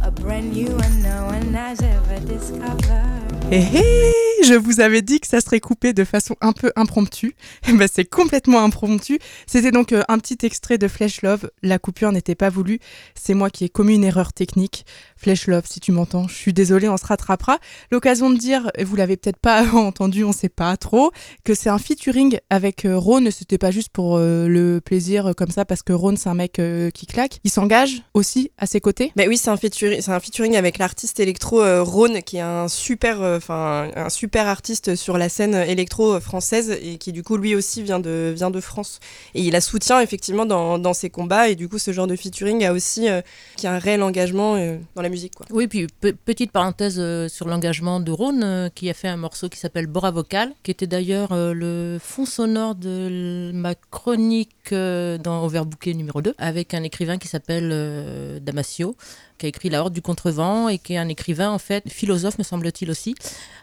A 0.01 0.12
brand 0.12 0.51
new 0.51 0.76
one 0.76 1.01
no 1.01 1.28
one 1.28 1.53
has 1.53 1.82
ever 1.82 2.20
discovered. 2.20 3.30
Hé 3.51 3.57
hé 3.57 4.01
Je 4.43 4.55
vous 4.55 4.79
avais 4.79 5.01
dit 5.01 5.19
que 5.19 5.27
ça 5.27 5.39
serait 5.39 5.59
coupé 5.59 5.93
de 5.93 6.03
façon 6.03 6.35
un 6.41 6.51
peu 6.51 6.71
impromptue. 6.75 7.35
Eh 7.67 7.73
ben, 7.73 7.87
c'est 7.91 8.05
complètement 8.05 8.63
impromptu. 8.63 9.19
C'était 9.45 9.71
donc 9.71 9.93
euh, 9.93 10.01
un 10.09 10.17
petit 10.17 10.45
extrait 10.45 10.77
de 10.77 10.87
Flesh 10.87 11.21
Love. 11.21 11.49
La 11.61 11.77
coupure 11.77 12.11
n'était 12.11 12.35
pas 12.35 12.49
voulue. 12.49 12.79
C'est 13.13 13.35
moi 13.35 13.49
qui 13.49 13.65
ai 13.65 13.69
commis 13.69 13.95
une 13.95 14.03
erreur 14.03 14.33
technique. 14.33 14.85
Flesh 15.15 15.45
Love, 15.47 15.65
si 15.69 15.79
tu 15.79 15.91
m'entends, 15.91 16.27
je 16.27 16.33
suis 16.33 16.53
désolée, 16.53 16.89
on 16.89 16.97
se 16.97 17.05
rattrapera. 17.05 17.59
L'occasion 17.91 18.31
de 18.31 18.37
dire, 18.37 18.71
vous 18.83 18.95
l'avez 18.95 19.15
peut-être 19.15 19.37
pas 19.37 19.63
entendu, 19.73 20.23
on 20.23 20.31
sait 20.31 20.49
pas 20.49 20.75
trop, 20.75 21.11
que 21.43 21.53
c'est 21.53 21.69
un 21.69 21.77
featuring 21.77 22.39
avec 22.49 22.85
euh, 22.85 22.97
Rhône. 22.97 23.29
C'était 23.29 23.59
pas 23.59 23.69
juste 23.69 23.89
pour 23.89 24.17
euh, 24.17 24.47
le 24.47 24.81
plaisir 24.81 25.33
comme 25.37 25.51
ça, 25.51 25.65
parce 25.65 25.83
que 25.83 25.93
Rhône, 25.93 26.17
c'est 26.17 26.29
un 26.29 26.33
mec 26.33 26.59
qui 26.93 27.05
claque. 27.05 27.39
Il 27.43 27.51
s'engage 27.51 28.01
aussi 28.15 28.51
à 28.57 28.65
ses 28.65 28.81
côtés. 28.81 29.11
Ben 29.15 29.29
oui, 29.29 29.37
c'est 29.37 29.49
un 29.49 29.57
featuring, 29.57 30.01
un 30.07 30.19
featuring 30.19 30.55
avec 30.55 30.79
l'artiste 30.79 31.19
électro 31.19 31.61
euh, 31.61 31.83
Rhône, 31.83 32.23
qui 32.23 32.37
est 32.37 32.41
un 32.41 32.67
super, 32.67 33.39
un 33.49 34.09
super 34.09 34.47
artiste 34.47 34.95
sur 34.95 35.17
la 35.17 35.29
scène 35.29 35.55
électro 35.55 36.19
française 36.19 36.77
et 36.81 36.97
qui 36.97 37.11
du 37.11 37.23
coup 37.23 37.37
lui 37.37 37.55
aussi 37.55 37.81
vient 37.81 37.99
de 37.99 38.31
vient 38.35 38.51
de 38.51 38.59
France. 38.61 38.99
Et 39.33 39.41
il 39.41 39.51
la 39.51 39.61
soutient 39.61 39.99
effectivement 39.99 40.45
dans, 40.45 40.93
ses 40.93 41.09
combats 41.09 41.47
et 41.49 41.55
du 41.55 41.69
coup 41.69 41.77
ce 41.79 41.91
genre 41.91 42.07
de 42.07 42.15
featuring 42.15 42.65
a 42.65 42.73
aussi 42.73 43.09
euh, 43.09 43.21
qui 43.55 43.67
a 43.67 43.73
un 43.73 43.79
réel 43.79 44.03
engagement 44.03 44.55
euh, 44.55 44.77
dans 44.95 45.01
la 45.01 45.09
musique. 45.09 45.33
Oui, 45.51 45.67
puis 45.67 45.87
pe- 45.87 46.13
petite 46.13 46.51
parenthèse 46.51 46.97
euh, 46.99 47.29
sur 47.29 47.47
l'engagement 47.47 47.99
de 47.99 48.11
Rhône, 48.11 48.69
qui 48.75 48.89
a 48.89 48.93
fait 48.93 49.07
un 49.07 49.17
morceau 49.17 49.49
qui 49.49 49.57
s'appelle 49.57 49.87
Bora 49.87 50.11
Vocal, 50.11 50.51
qui 50.63 50.71
était 50.71 50.87
d'ailleurs 50.87 51.29
le 51.31 51.97
fond 52.01 52.25
sonore 52.25 52.75
de 52.75 53.51
ma 53.53 53.75
chronique 53.75 54.71
dans 54.71 55.43
Overbooké 55.45 55.93
numéro 55.93 56.21
2, 56.21 56.35
avec 56.37 56.73
un 56.73 56.83
écrivain 56.83 57.17
qui 57.17 57.27
s'appelle 57.27 58.39
Damasio, 58.41 58.95
qui 59.41 59.47
a 59.47 59.49
écrit 59.49 59.69
La 59.69 59.81
Horde 59.81 59.93
du 59.93 60.03
Contrevent, 60.03 60.69
et 60.69 60.77
qui 60.77 60.93
est 60.93 60.97
un 60.97 61.09
écrivain, 61.09 61.49
en 61.49 61.57
fait, 61.57 61.89
philosophe, 61.89 62.37
me 62.37 62.43
semble-t-il 62.43 62.91
aussi, 62.91 63.15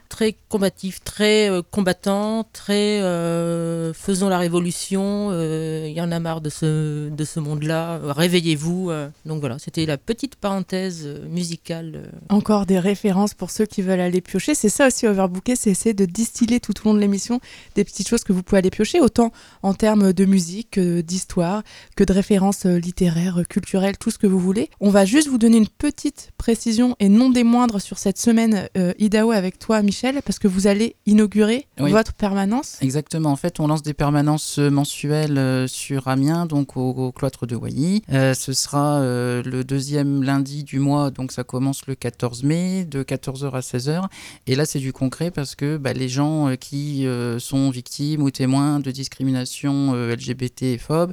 très 0.09 0.35
combatif, 0.49 1.01
très 1.03 1.49
euh, 1.49 1.61
combattant, 1.61 2.45
très 2.51 3.01
euh, 3.01 3.93
faisons 3.93 4.27
la 4.27 4.39
révolution, 4.39 5.29
euh, 5.31 5.85
il 5.87 5.93
y 5.93 6.01
en 6.01 6.11
a 6.11 6.19
marre 6.19 6.41
de 6.41 6.49
ce, 6.49 7.09
de 7.09 7.23
ce 7.23 7.39
monde-là, 7.39 8.01
réveillez-vous. 8.03 8.91
donc 9.25 9.39
voilà, 9.39 9.59
c'était 9.59 9.85
la 9.85 9.97
petite 9.97 10.35
parenthèse 10.35 11.07
musicale. 11.29 12.11
Encore 12.29 12.65
des 12.65 12.79
références 12.79 13.35
pour 13.35 13.51
ceux 13.51 13.65
qui 13.65 13.81
veulent 13.81 13.99
aller 13.99 14.21
piocher. 14.21 14.55
C'est 14.55 14.69
ça 14.69 14.87
aussi 14.87 15.07
Overbooké, 15.07 15.55
c'est 15.55 15.69
essayer 15.69 15.93
de 15.93 16.05
distiller 16.05 16.59
tout 16.59 16.73
au 16.81 16.89
long 16.89 16.95
de 16.95 16.99
l'émission 16.99 17.39
des 17.75 17.83
petites 17.83 18.09
choses 18.09 18.23
que 18.23 18.33
vous 18.33 18.41
pouvez 18.41 18.57
aller 18.57 18.71
piocher, 18.71 18.99
autant 18.99 19.31
en 19.61 19.73
termes 19.75 20.11
de 20.11 20.25
musique, 20.25 20.71
que 20.71 21.01
d'histoire, 21.01 21.63
que 21.95 22.03
de 22.03 22.11
références 22.11 22.65
littéraires, 22.65 23.43
culturelles, 23.47 23.97
tout 23.97 24.09
ce 24.09 24.17
que 24.17 24.27
vous 24.27 24.39
voulez. 24.39 24.69
On 24.79 24.89
va 24.89 25.05
juste 25.05 25.27
vous 25.27 25.37
donner 25.37 25.57
une 25.57 25.67
petite 25.67 26.31
précision 26.37 26.95
et 26.99 27.09
non 27.09 27.29
des 27.29 27.43
moindres 27.43 27.79
sur 27.79 27.99
cette 27.99 28.17
semaine 28.17 28.67
Idaho 28.97 29.31
avec 29.31 29.59
toi, 29.59 29.81
Michel, 29.83 29.98
parce 30.23 30.39
que 30.39 30.47
vous 30.47 30.67
allez 30.67 30.95
inaugurer 31.05 31.67
Oui. 31.79 31.91
votre 31.91 32.13
permanence. 32.13 32.77
Exactement. 32.81 33.31
En 33.31 33.35
fait, 33.35 33.59
on 33.59 33.67
lance 33.67 33.81
des 33.83 33.93
permanences 33.93 34.57
euh, 34.59 34.69
mensuelles 34.69 35.37
euh, 35.37 35.67
sur 35.67 36.07
Amiens, 36.07 36.45
donc 36.45 36.77
au, 36.77 36.91
au 36.91 37.11
cloître 37.11 37.45
de 37.45 37.55
Wailly. 37.55 38.03
Euh, 38.11 38.33
ce 38.33 38.53
sera 38.53 38.99
euh, 39.01 39.43
le 39.43 39.63
deuxième 39.63 40.23
lundi 40.23 40.63
du 40.63 40.79
mois, 40.79 41.11
donc 41.11 41.31
ça 41.33 41.43
commence 41.43 41.85
le 41.87 41.95
14 41.95 42.43
mai, 42.43 42.85
de 42.85 43.03
14h 43.03 43.51
à 43.51 43.59
16h. 43.59 44.05
Et 44.47 44.55
là, 44.55 44.65
c'est 44.65 44.79
du 44.79 44.93
concret 44.93 45.31
parce 45.31 45.55
que 45.55 45.75
bah, 45.77 45.91
les 45.93 46.07
gens 46.09 46.55
qui 46.57 47.05
euh, 47.05 47.37
sont 47.39 47.69
victimes 47.69 48.23
ou 48.23 48.31
témoins 48.31 48.79
de 48.79 48.91
discrimination 48.91 49.93
LGBT 49.93 50.63
et 50.63 50.77
phobe 50.77 51.11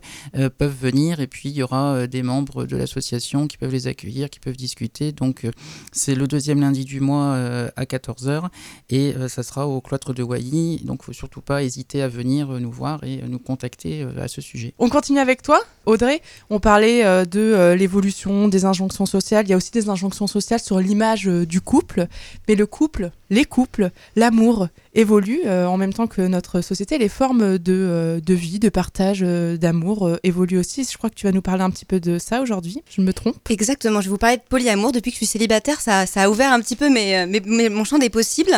peuvent 0.59 0.77
venir. 0.81 1.19
Et 1.21 1.27
puis, 1.27 1.49
il 1.49 1.57
y 1.57 1.63
aura 1.63 2.07
des 2.07 2.23
membres 2.23 2.67
de 2.67 2.77
l'association 2.77 3.49
qui 3.49 3.57
peuvent 3.57 3.73
les 3.73 3.89
accueillir, 3.89 4.31
qui 4.31 4.39
peuvent 4.39 4.57
discuter. 4.57 5.11
Donc, 5.13 5.47
c'est 5.93 6.15
le 6.15 6.27
deuxième 6.29 6.61
lundi 6.61 6.85
du 6.85 7.01
mois 7.01 7.35
à 7.77 7.85
14h 7.85 8.49
et 8.91 9.15
euh, 9.17 9.29
ça 9.29 9.43
sera 9.43 9.67
au 9.67 9.81
cloître 9.81 10.15
de 10.15 10.23
Wailly. 10.23 10.81
Donc, 10.85 11.03
faut 11.03 11.13
surtout 11.13 11.41
pas 11.41 11.63
hésiter 11.63 12.03
à 12.03 12.09
venir 12.09 12.51
euh, 12.51 12.59
nous 12.61 12.71
voir 12.71 13.03
et 13.05 13.21
euh, 13.23 13.27
nous 13.29 13.39
contacter 13.39 14.03
euh, 14.03 14.23
à 14.23 14.29
ce 14.29 14.41
sujet. 14.41 14.75
On 14.79 14.89
continue 14.89 15.19
avec 15.19 15.43
toi, 15.43 15.61
Audrey. 15.87 16.21
On 16.51 16.61
parlait 16.61 17.05
euh, 17.05 17.25
de 17.25 17.41
euh, 17.41 17.77
l'évolution 17.77 18.49
des 18.49 18.65
injonctions 18.65 19.07
sociales. 19.07 19.47
Il 19.47 19.51
y 19.51 19.55
a 19.55 19.57
aussi 19.57 19.71
des 19.71 19.89
injonctions 19.89 20.27
sociales 20.27 20.61
sur 20.61 20.79
l'image 20.81 21.29
euh, 21.29 21.47
du 21.47 21.61
couple. 21.61 22.07
Mais 22.49 22.55
le 22.55 22.67
couple, 22.67 23.11
les 23.31 23.45
couples, 23.45 23.91
l'amour 24.15 24.69
évoluent 24.95 25.43
euh, 25.47 25.67
en 25.67 25.77
même 25.77 25.93
temps 25.93 26.07
que 26.07 26.23
notre 26.23 26.61
société. 26.61 26.99
Les 26.99 27.09
formes 27.09 27.59
de, 27.59 27.73
euh, 27.73 28.21
de 28.21 28.35
vie, 28.35 28.59
de 28.59 28.69
partage, 28.69 29.21
euh, 29.23 29.57
d'amour 29.57 30.07
euh, 30.07 30.17
évoluent 30.23 30.59
aussi. 30.59 30.87
Je 30.91 30.97
crois 30.97 31.11
que 31.11 31.15
tu 31.15 31.27
vas 31.27 31.33
nous 31.33 31.43
parler 31.43 31.63
un 31.63 31.71
petit 31.71 31.85
peu 31.85 32.01
de 32.01 32.19
ça 32.19 32.41
aujourd'hui. 32.41 32.83
Je 32.89 33.01
me 33.01 33.13
trompe 33.13 33.37
Exactement, 33.51 34.01
je 34.01 34.07
vais 34.07 34.11
vous 34.11 34.19
parler 34.19 34.37
de 34.39 34.43
polyamour. 34.49 34.93
Depuis 34.93 35.11
que 35.11 35.15
je 35.15 35.19
suis 35.19 35.27
célibataire, 35.27 35.81
ça, 35.81 36.07
ça 36.07 36.23
a 36.23 36.31
ouvert 36.31 36.53
un 36.53 36.61
petit 36.61 36.77
peu 36.77 36.89
mes, 36.91 37.27
mes- 37.27 37.41
mes- 37.41 37.69
mon 37.69 37.85
champ 37.85 37.99
des 37.99 38.11
possibles. 38.11 38.53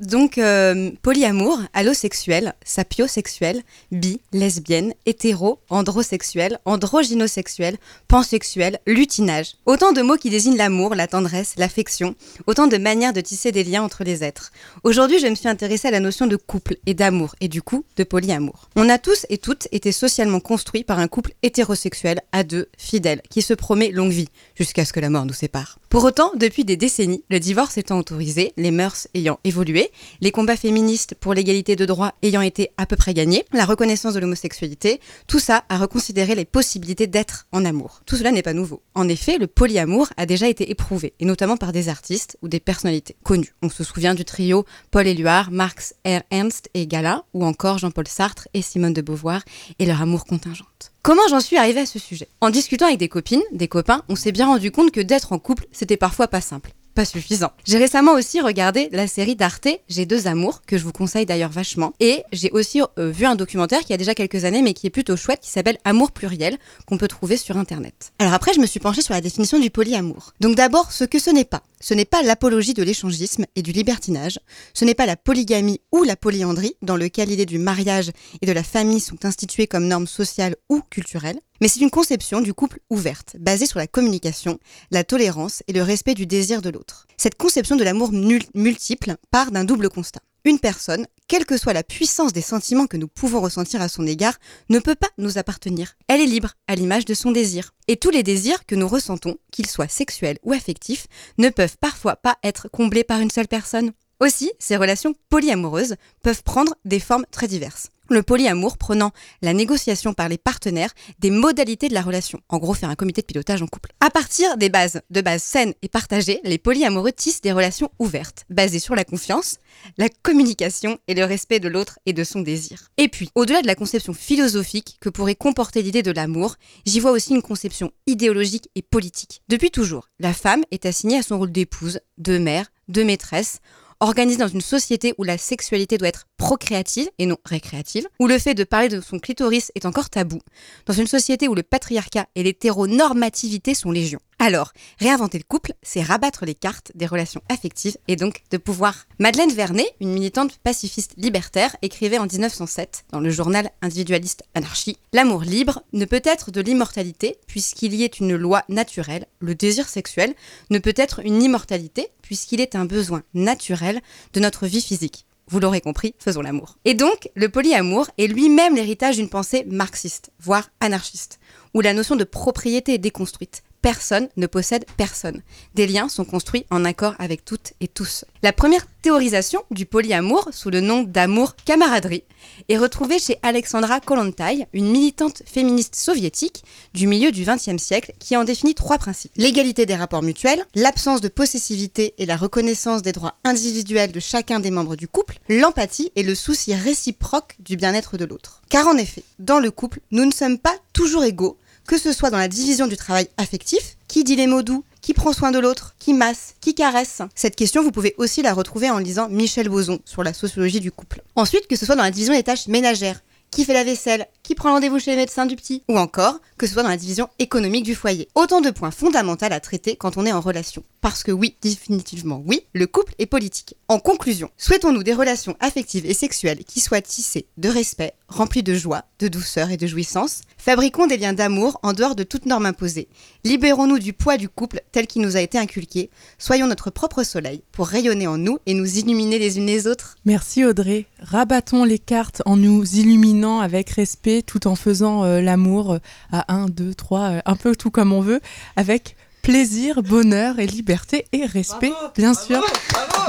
Donc, 0.00 0.38
euh, 0.38 0.92
polyamour, 1.02 1.60
allosexuel, 1.74 2.54
sapiosexuel, 2.64 3.62
bi, 3.92 4.18
lesbienne, 4.32 4.94
hétéro, 5.04 5.58
androsexuel, 5.68 6.58
androgynosexuel, 6.64 7.76
pansexuel, 8.08 8.78
lutinage. 8.86 9.56
Autant 9.66 9.92
de 9.92 10.00
mots 10.00 10.16
qui 10.16 10.30
désignent 10.30 10.56
l'amour, 10.56 10.94
la 10.94 11.06
tendresse, 11.06 11.52
l'affection, 11.58 12.14
autant 12.46 12.66
de 12.66 12.78
manières 12.78 13.12
de 13.12 13.20
tisser 13.20 13.52
des 13.52 13.62
liens 13.62 13.82
entre 13.82 14.02
les 14.02 14.24
êtres. 14.24 14.52
Aujourd'hui, 14.84 15.18
je 15.18 15.26
me 15.26 15.34
suis 15.34 15.48
intéressée 15.48 15.88
à 15.88 15.90
la 15.90 16.00
notion 16.00 16.26
de 16.26 16.36
couple 16.36 16.78
et 16.86 16.94
d'amour, 16.94 17.34
et 17.42 17.48
du 17.48 17.60
coup, 17.60 17.84
de 17.98 18.04
polyamour. 18.04 18.70
On 18.76 18.88
a 18.88 18.96
tous 18.96 19.26
et 19.28 19.36
toutes 19.36 19.68
été 19.70 19.92
socialement 19.92 20.40
construits 20.40 20.82
par 20.82 20.98
un 20.98 21.08
couple 21.08 21.34
hétérosexuel 21.42 22.20
à 22.32 22.42
deux, 22.42 22.70
fidèle, 22.78 23.20
qui 23.28 23.42
se 23.42 23.52
promet 23.52 23.90
longue 23.90 24.12
vie, 24.12 24.28
jusqu'à 24.54 24.86
ce 24.86 24.94
que 24.94 25.00
la 25.00 25.10
mort 25.10 25.26
nous 25.26 25.34
sépare. 25.34 25.78
Pour 25.90 26.04
autant, 26.04 26.30
depuis 26.36 26.64
des 26.64 26.76
décennies, 26.76 27.24
le 27.28 27.38
divorce 27.38 27.76
étant 27.76 27.98
autorisé, 27.98 28.54
les 28.56 28.70
mœurs 28.70 29.08
ayant 29.12 29.40
évolué, 29.44 29.89
les 30.20 30.30
combats 30.30 30.56
féministes 30.56 31.14
pour 31.14 31.34
l'égalité 31.34 31.76
de 31.76 31.84
droits 31.86 32.14
ayant 32.22 32.40
été 32.40 32.70
à 32.76 32.86
peu 32.86 32.96
près 32.96 33.14
gagnés, 33.14 33.44
la 33.52 33.64
reconnaissance 33.64 34.14
de 34.14 34.20
l'homosexualité, 34.20 35.00
tout 35.26 35.38
ça 35.38 35.64
a 35.68 35.78
reconsidéré 35.78 36.34
les 36.34 36.44
possibilités 36.44 37.06
d'être 37.06 37.46
en 37.52 37.64
amour. 37.64 38.02
Tout 38.06 38.16
cela 38.16 38.32
n'est 38.32 38.42
pas 38.42 38.52
nouveau. 38.52 38.82
En 38.94 39.08
effet, 39.08 39.38
le 39.38 39.46
polyamour 39.46 40.08
a 40.16 40.26
déjà 40.26 40.48
été 40.48 40.70
éprouvé, 40.70 41.14
et 41.20 41.24
notamment 41.24 41.56
par 41.56 41.72
des 41.72 41.88
artistes 41.88 42.38
ou 42.42 42.48
des 42.48 42.60
personnalités 42.60 43.16
connues. 43.22 43.54
On 43.62 43.70
se 43.70 43.84
souvient 43.84 44.14
du 44.14 44.24
trio 44.24 44.64
Paul 44.90 45.06
Éluard, 45.06 45.50
Marx 45.50 45.94
R. 46.06 46.20
Ernst 46.30 46.68
et 46.74 46.86
Gala, 46.86 47.24
ou 47.34 47.44
encore 47.44 47.78
Jean-Paul 47.78 48.08
Sartre 48.08 48.48
et 48.54 48.62
Simone 48.62 48.92
de 48.92 49.02
Beauvoir 49.02 49.42
et 49.78 49.86
leur 49.86 50.02
amour 50.02 50.24
contingente. 50.24 50.92
Comment 51.02 51.26
j'en 51.28 51.40
suis 51.40 51.56
arrivée 51.56 51.80
à 51.80 51.86
ce 51.86 51.98
sujet? 51.98 52.28
En 52.40 52.50
discutant 52.50 52.86
avec 52.86 52.98
des 52.98 53.08
copines, 53.08 53.42
des 53.52 53.68
copains, 53.68 54.02
on 54.08 54.16
s'est 54.16 54.32
bien 54.32 54.46
rendu 54.46 54.70
compte 54.70 54.90
que 54.90 55.00
d'être 55.00 55.32
en 55.32 55.38
couple, 55.38 55.66
c'était 55.72 55.96
parfois 55.96 56.28
pas 56.28 56.40
simple. 56.40 56.72
Pas 56.94 57.04
suffisant. 57.04 57.52
J'ai 57.64 57.78
récemment 57.78 58.12
aussi 58.12 58.40
regardé 58.40 58.88
la 58.92 59.06
série 59.06 59.36
d'Arte 59.36 59.68
J'ai 59.88 60.06
deux 60.06 60.26
amours, 60.26 60.62
que 60.66 60.76
je 60.76 60.84
vous 60.84 60.92
conseille 60.92 61.26
d'ailleurs 61.26 61.50
vachement. 61.50 61.92
Et 62.00 62.24
j'ai 62.32 62.50
aussi 62.50 62.80
euh, 62.98 63.10
vu 63.10 63.26
un 63.26 63.36
documentaire 63.36 63.80
qui 63.80 63.92
a 63.92 63.96
déjà 63.96 64.14
quelques 64.14 64.44
années, 64.44 64.62
mais 64.62 64.74
qui 64.74 64.86
est 64.86 64.90
plutôt 64.90 65.16
chouette, 65.16 65.40
qui 65.40 65.50
s'appelle 65.50 65.78
Amour 65.84 66.12
pluriel, 66.12 66.58
qu'on 66.86 66.98
peut 66.98 67.08
trouver 67.08 67.36
sur 67.36 67.56
Internet. 67.56 68.12
Alors 68.18 68.34
après, 68.34 68.52
je 68.54 68.60
me 68.60 68.66
suis 68.66 68.80
penchée 68.80 69.02
sur 69.02 69.14
la 69.14 69.20
définition 69.20 69.58
du 69.58 69.70
polyamour. 69.70 70.32
Donc 70.40 70.56
d'abord, 70.56 70.92
ce 70.92 71.04
que 71.04 71.18
ce 71.18 71.30
n'est 71.30 71.44
pas. 71.44 71.62
Ce 71.82 71.94
n'est 71.94 72.04
pas 72.04 72.22
l'apologie 72.22 72.74
de 72.74 72.82
l'échangisme 72.82 73.46
et 73.56 73.62
du 73.62 73.72
libertinage. 73.72 74.38
Ce 74.74 74.84
n'est 74.84 74.94
pas 74.94 75.06
la 75.06 75.16
polygamie 75.16 75.80
ou 75.92 76.02
la 76.02 76.14
polyandrie, 76.14 76.76
dans 76.82 76.96
lequel 76.96 77.30
l'idée 77.30 77.46
du 77.46 77.58
mariage 77.58 78.10
et 78.42 78.46
de 78.46 78.52
la 78.52 78.62
famille 78.62 79.00
sont 79.00 79.24
instituées 79.24 79.66
comme 79.66 79.86
normes 79.86 80.06
sociales 80.06 80.56
ou 80.68 80.82
culturelles. 80.90 81.40
Mais 81.62 81.68
c'est 81.68 81.80
une 81.80 81.90
conception 81.90 82.42
du 82.42 82.52
couple 82.52 82.80
ouverte, 82.90 83.36
basée 83.38 83.66
sur 83.66 83.78
la 83.78 83.86
communication, 83.86 84.58
la 84.90 85.04
tolérance 85.04 85.62
et 85.68 85.72
le 85.72 85.82
respect 85.82 86.14
du 86.14 86.26
désir 86.26 86.60
de 86.60 86.68
l'autre. 86.70 87.06
Cette 87.16 87.36
conception 87.36 87.76
de 87.76 87.84
l'amour 87.84 88.12
multiple 88.12 89.16
part 89.30 89.50
d'un 89.50 89.64
double 89.64 89.88
constat. 89.88 90.20
Une 90.44 90.58
personne, 90.58 91.06
quelle 91.28 91.44
que 91.44 91.58
soit 91.58 91.74
la 91.74 91.82
puissance 91.82 92.32
des 92.32 92.40
sentiments 92.40 92.86
que 92.86 92.96
nous 92.96 93.08
pouvons 93.08 93.42
ressentir 93.42 93.82
à 93.82 93.88
son 93.88 94.06
égard, 94.06 94.38
ne 94.70 94.78
peut 94.78 94.94
pas 94.94 95.10
nous 95.18 95.36
appartenir. 95.36 95.96
Elle 96.08 96.22
est 96.22 96.26
libre, 96.26 96.54
à 96.66 96.74
l'image 96.74 97.04
de 97.04 97.12
son 97.12 97.30
désir. 97.30 97.72
Et 97.88 97.98
tous 97.98 98.08
les 98.08 98.22
désirs 98.22 98.64
que 98.64 98.74
nous 98.74 98.88
ressentons, 98.88 99.36
qu'ils 99.52 99.68
soient 99.68 99.88
sexuels 99.88 100.38
ou 100.42 100.54
affectifs, 100.54 101.06
ne 101.36 101.50
peuvent 101.50 101.76
parfois 101.78 102.16
pas 102.16 102.38
être 102.42 102.68
comblés 102.68 103.04
par 103.04 103.20
une 103.20 103.30
seule 103.30 103.48
personne. 103.48 103.92
Aussi, 104.20 104.52
ces 104.58 104.76
relations 104.76 105.14
polyamoureuses 105.30 105.96
peuvent 106.22 106.42
prendre 106.42 106.74
des 106.84 107.00
formes 107.00 107.24
très 107.30 107.48
diverses. 107.48 107.88
Le 108.10 108.22
polyamour 108.22 108.76
prenant 108.76 109.12
la 109.40 109.54
négociation 109.54 110.14
par 110.14 110.28
les 110.28 110.36
partenaires 110.36 110.92
des 111.20 111.30
modalités 111.30 111.88
de 111.88 111.94
la 111.94 112.02
relation. 112.02 112.40
En 112.48 112.58
gros, 112.58 112.74
faire 112.74 112.90
un 112.90 112.96
comité 112.96 113.22
de 113.22 113.26
pilotage 113.26 113.62
en 113.62 113.68
couple. 113.68 113.92
À 114.00 114.10
partir 114.10 114.56
des 114.56 114.68
bases, 114.68 115.00
de 115.10 115.20
bases 115.20 115.44
saines 115.44 115.74
et 115.80 115.88
partagées, 115.88 116.40
les 116.42 116.58
polyamoureux 116.58 117.12
tissent 117.12 117.40
des 117.40 117.52
relations 117.52 117.88
ouvertes, 118.00 118.44
basées 118.50 118.80
sur 118.80 118.96
la 118.96 119.04
confiance, 119.04 119.58
la 119.96 120.08
communication 120.08 120.98
et 121.06 121.14
le 121.14 121.24
respect 121.24 121.60
de 121.60 121.68
l'autre 121.68 122.00
et 122.04 122.12
de 122.12 122.24
son 122.24 122.40
désir. 122.40 122.88
Et 122.96 123.08
puis, 123.08 123.30
au-delà 123.36 123.62
de 123.62 123.68
la 123.68 123.76
conception 123.76 124.12
philosophique 124.12 124.98
que 125.00 125.08
pourrait 125.08 125.36
comporter 125.36 125.80
l'idée 125.80 126.02
de 126.02 126.10
l'amour, 126.10 126.56
j'y 126.84 126.98
vois 126.98 127.12
aussi 127.12 127.32
une 127.32 127.42
conception 127.42 127.92
idéologique 128.08 128.68
et 128.74 128.82
politique. 128.82 129.40
Depuis 129.48 129.70
toujours, 129.70 130.08
la 130.18 130.34
femme 130.34 130.64
est 130.72 130.84
assignée 130.84 131.18
à 131.18 131.22
son 131.22 131.38
rôle 131.38 131.52
d'épouse, 131.52 132.00
de 132.18 132.38
mère, 132.38 132.66
de 132.88 133.04
maîtresse, 133.04 133.60
organisée 134.00 134.38
dans 134.38 134.48
une 134.48 134.60
société 134.60 135.14
où 135.18 135.24
la 135.24 135.38
sexualité 135.38 135.98
doit 135.98 136.08
être 136.08 136.26
procréative 136.36 137.08
et 137.18 137.26
non 137.26 137.36
récréative, 137.44 138.08
où 138.18 138.26
le 138.26 138.38
fait 138.38 138.54
de 138.54 138.64
parler 138.64 138.88
de 138.88 139.00
son 139.00 139.18
clitoris 139.18 139.70
est 139.74 139.86
encore 139.86 140.10
tabou, 140.10 140.40
dans 140.86 140.94
une 140.94 141.06
société 141.06 141.48
où 141.48 141.54
le 141.54 141.62
patriarcat 141.62 142.26
et 142.34 142.42
l'hétéronormativité 142.42 143.74
sont 143.74 143.90
légion. 143.90 144.20
Alors, 144.42 144.72
réinventer 144.98 145.36
le 145.36 145.44
couple, 145.44 145.74
c'est 145.82 146.00
rabattre 146.00 146.46
les 146.46 146.54
cartes 146.54 146.92
des 146.94 147.04
relations 147.04 147.42
affectives 147.50 147.98
et 148.08 148.16
donc 148.16 148.42
de 148.50 148.56
pouvoir. 148.56 149.06
Madeleine 149.18 149.52
Vernet, 149.52 149.94
une 150.00 150.14
militante 150.14 150.56
pacifiste 150.64 151.12
libertaire, 151.18 151.76
écrivait 151.82 152.16
en 152.16 152.24
1907 152.24 153.04
dans 153.12 153.20
le 153.20 153.28
journal 153.28 153.70
individualiste 153.82 154.42
Anarchie 154.54 154.96
L'amour 155.12 155.42
libre 155.42 155.82
ne 155.92 156.06
peut 156.06 156.22
être 156.24 156.50
de 156.50 156.62
l'immortalité 156.62 157.36
puisqu'il 157.46 157.94
y 157.94 158.02
est 158.02 158.18
une 158.18 158.34
loi 158.34 158.62
naturelle. 158.70 159.26
Le 159.40 159.54
désir 159.54 159.86
sexuel 159.90 160.34
ne 160.70 160.78
peut 160.78 160.94
être 160.96 161.20
une 161.22 161.42
immortalité 161.42 162.08
puisqu'il 162.22 162.62
est 162.62 162.76
un 162.76 162.86
besoin 162.86 163.22
naturel 163.34 164.00
de 164.32 164.40
notre 164.40 164.66
vie 164.66 164.80
physique. 164.80 165.26
Vous 165.48 165.60
l'aurez 165.60 165.82
compris, 165.82 166.14
faisons 166.18 166.40
l'amour. 166.40 166.78
Et 166.86 166.94
donc, 166.94 167.28
le 167.34 167.50
polyamour 167.50 168.08
est 168.16 168.28
lui-même 168.28 168.74
l'héritage 168.74 169.16
d'une 169.16 169.28
pensée 169.28 169.66
marxiste, 169.66 170.30
voire 170.38 170.70
anarchiste, 170.80 171.40
où 171.74 171.82
la 171.82 171.92
notion 171.92 172.16
de 172.16 172.24
propriété 172.24 172.94
est 172.94 172.98
déconstruite. 172.98 173.64
Personne 173.82 174.28
ne 174.36 174.46
possède 174.46 174.84
personne. 174.98 175.42
Des 175.74 175.86
liens 175.86 176.10
sont 176.10 176.26
construits 176.26 176.66
en 176.70 176.84
accord 176.84 177.14
avec 177.18 177.44
toutes 177.44 177.72
et 177.80 177.88
tous. 177.88 178.26
La 178.42 178.52
première 178.52 178.86
théorisation 179.00 179.62
du 179.70 179.86
polyamour, 179.86 180.48
sous 180.52 180.68
le 180.68 180.82
nom 180.82 181.02
d'amour 181.02 181.56
camaraderie, 181.56 182.24
est 182.68 182.76
retrouvée 182.76 183.18
chez 183.18 183.38
Alexandra 183.42 184.00
Kollontai, 184.00 184.66
une 184.74 184.90
militante 184.90 185.42
féministe 185.46 185.96
soviétique 185.96 186.62
du 186.92 187.06
milieu 187.06 187.32
du 187.32 187.44
XXe 187.44 187.82
siècle, 187.82 188.12
qui 188.18 188.36
en 188.36 188.44
définit 188.44 188.74
trois 188.74 188.98
principes. 188.98 189.32
L'égalité 189.36 189.86
des 189.86 189.94
rapports 189.94 190.22
mutuels, 190.22 190.64
l'absence 190.74 191.22
de 191.22 191.28
possessivité 191.28 192.14
et 192.18 192.26
la 192.26 192.36
reconnaissance 192.36 193.00
des 193.00 193.12
droits 193.12 193.36
individuels 193.44 194.12
de 194.12 194.20
chacun 194.20 194.60
des 194.60 194.70
membres 194.70 194.96
du 194.96 195.08
couple, 195.08 195.38
l'empathie 195.48 196.12
et 196.16 196.22
le 196.22 196.34
souci 196.34 196.74
réciproque 196.74 197.56
du 197.60 197.76
bien-être 197.76 198.18
de 198.18 198.26
l'autre. 198.26 198.60
Car 198.68 198.86
en 198.86 198.98
effet, 198.98 199.22
dans 199.38 199.58
le 199.58 199.70
couple, 199.70 200.00
nous 200.10 200.26
ne 200.26 200.32
sommes 200.32 200.58
pas 200.58 200.76
toujours 200.92 201.24
égaux, 201.24 201.56
que 201.90 201.98
ce 201.98 202.12
soit 202.12 202.30
dans 202.30 202.38
la 202.38 202.46
division 202.46 202.86
du 202.86 202.96
travail 202.96 203.26
affectif, 203.36 203.96
qui 204.06 204.22
dit 204.22 204.36
les 204.36 204.46
mots 204.46 204.62
doux, 204.62 204.84
qui 205.00 205.12
prend 205.12 205.32
soin 205.32 205.50
de 205.50 205.58
l'autre, 205.58 205.96
qui 205.98 206.14
masse, 206.14 206.54
qui 206.60 206.72
caresse. 206.72 207.20
Cette 207.34 207.56
question, 207.56 207.82
vous 207.82 207.90
pouvez 207.90 208.14
aussi 208.16 208.42
la 208.42 208.54
retrouver 208.54 208.88
en 208.90 208.98
lisant 208.98 209.28
Michel 209.28 209.68
Bozon 209.68 209.98
sur 210.04 210.22
la 210.22 210.32
sociologie 210.32 210.78
du 210.78 210.92
couple. 210.92 211.20
Ensuite, 211.34 211.66
que 211.66 211.74
ce 211.74 211.84
soit 211.84 211.96
dans 211.96 212.04
la 212.04 212.12
division 212.12 212.32
des 212.32 212.44
tâches 212.44 212.68
ménagères, 212.68 213.18
qui 213.50 213.64
fait 213.64 213.72
la 213.72 213.82
vaisselle, 213.82 214.28
qui 214.44 214.54
prend 214.54 214.70
rendez-vous 214.72 215.00
chez 215.00 215.10
les 215.10 215.16
médecins 215.16 215.46
du 215.46 215.56
petit, 215.56 215.82
ou 215.88 215.98
encore 215.98 216.38
que 216.58 216.68
ce 216.68 216.74
soit 216.74 216.84
dans 216.84 216.90
la 216.90 216.96
division 216.96 217.28
économique 217.40 217.84
du 217.84 217.96
foyer. 217.96 218.28
Autant 218.36 218.60
de 218.60 218.70
points 218.70 218.92
fondamentaux 218.92 219.46
à 219.50 219.58
traiter 219.58 219.96
quand 219.96 220.16
on 220.16 220.26
est 220.26 220.32
en 220.32 220.40
relation. 220.40 220.84
Parce 221.00 221.22
que 221.22 221.32
oui, 221.32 221.56
définitivement 221.62 222.42
oui, 222.44 222.62
le 222.72 222.86
couple 222.86 223.14
est 223.18 223.26
politique. 223.26 223.76
En 223.88 223.98
conclusion, 223.98 224.50
souhaitons-nous 224.56 225.02
des 225.02 225.14
relations 225.14 225.56
affectives 225.60 226.06
et 226.06 226.14
sexuelles 226.14 226.64
qui 226.64 226.80
soient 226.80 227.00
tissées 227.00 227.46
de 227.56 227.68
respect, 227.68 228.14
remplies 228.28 228.62
de 228.62 228.74
joie, 228.74 229.04
de 229.18 229.28
douceur 229.28 229.70
et 229.70 229.76
de 229.76 229.86
jouissance. 229.86 230.42
Fabriquons 230.58 231.06
des 231.06 231.16
liens 231.16 231.32
d'amour 231.32 231.78
en 231.82 231.92
dehors 231.92 232.14
de 232.14 232.22
toute 232.22 232.46
norme 232.46 232.66
imposée. 232.66 233.08
Libérons-nous 233.44 233.98
du 233.98 234.12
poids 234.12 234.36
du 234.36 234.48
couple 234.48 234.82
tel 234.92 235.06
qu'il 235.06 235.22
nous 235.22 235.36
a 235.36 235.40
été 235.40 235.58
inculqué. 235.58 236.10
Soyons 236.38 236.66
notre 236.66 236.90
propre 236.90 237.22
soleil 237.22 237.62
pour 237.72 237.88
rayonner 237.88 238.26
en 238.26 238.38
nous 238.38 238.58
et 238.66 238.74
nous 238.74 238.98
illuminer 238.98 239.38
les 239.38 239.58
unes 239.58 239.66
les 239.66 239.86
autres. 239.86 240.16
Merci 240.24 240.64
Audrey. 240.64 241.06
Rabattons 241.20 241.84
les 241.84 241.98
cartes 241.98 242.42
en 242.46 242.56
nous 242.56 242.84
illuminant 242.84 243.60
avec 243.60 243.90
respect 243.90 244.42
tout 244.42 244.66
en 244.66 244.74
faisant 244.74 245.24
euh, 245.24 245.40
l'amour 245.40 245.92
euh, 245.92 245.98
à 246.30 246.52
1, 246.52 246.66
2, 246.66 246.94
3, 246.94 247.42
un 247.44 247.56
peu 247.56 247.74
tout 247.74 247.90
comme 247.90 248.12
on 248.12 248.20
veut, 248.20 248.40
avec 248.76 249.16
plaisir, 249.42 250.02
bonheur 250.02 250.58
et 250.58 250.66
liberté 250.66 251.26
et 251.32 251.46
respect, 251.46 251.92
bien 252.16 252.34
sûr. 252.34 252.62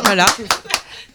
Voilà. 0.04 0.26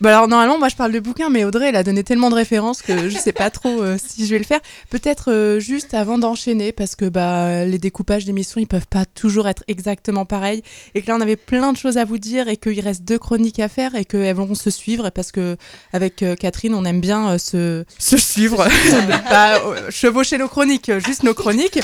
Bah 0.01 0.11
alors 0.11 0.28
normalement 0.28 0.59
moi 0.59 0.68
je 0.68 0.76
parle 0.76 0.93
de 0.93 1.01
bouquin 1.01 1.30
mais 1.30 1.45
Audrey 1.45 1.68
elle 1.68 1.76
a 1.76 1.82
donné 1.82 2.05
tellement 2.05 2.30
de 2.30 2.34
références 2.34 2.82
que 2.82 3.09
je 3.09 3.16
sais 3.16 3.32
pas 3.32 3.51
trop 3.51 3.82
euh, 3.82 3.97
si 4.05 4.26
je 4.26 4.32
vais 4.32 4.39
le 4.39 4.45
faire. 4.45 4.61
Peut-être 4.91 5.32
euh, 5.32 5.61
juste 5.61 5.95
avant 5.95 6.18
d'enchaîner 6.18 6.72
parce 6.72 6.97
que 6.97 7.07
bah 7.07 7.64
les 7.64 7.78
découpages 7.78 8.24
d'émissions 8.24 8.61
ils 8.61 8.66
peuvent 8.66 8.87
pas 8.87 9.05
toujours 9.05 9.49
être 9.49 9.64
exactement 9.68 10.24
pareils 10.24 10.62
et 10.95 11.03
que 11.03 11.09
là 11.09 11.16
on 11.16 11.20
avait 11.20 11.37
plein 11.37 11.72
de 11.72 11.78
choses 11.78 11.99
à 11.99 12.05
vous 12.05 12.18
dire 12.18 12.49
et 12.49 12.57
qu'il 12.57 12.80
reste 12.80 13.03
deux 13.05 13.18
chroniques 13.18 13.61
à 13.61 13.68
faire 13.68 13.95
et 13.95 14.05
qu'elles 14.05 14.37
vont 14.37 14.55
se 14.55 14.70
suivre 14.70 15.11
parce 15.11 15.32
que 15.32 15.57
avec 15.93 16.22
euh, 16.22 16.34
Catherine 16.37 16.74
on 16.74 16.84
aime 16.84 17.01
bien 17.01 17.39
se, 17.39 17.84
se 17.99 18.16
suivre, 18.16 18.66
pas 19.28 19.59
euh, 19.64 19.91
chevaucher 19.91 20.39
nos 20.39 20.49
chroniques, 20.49 20.91
juste 21.05 21.22
nos 21.22 21.34
chroniques. 21.34 21.80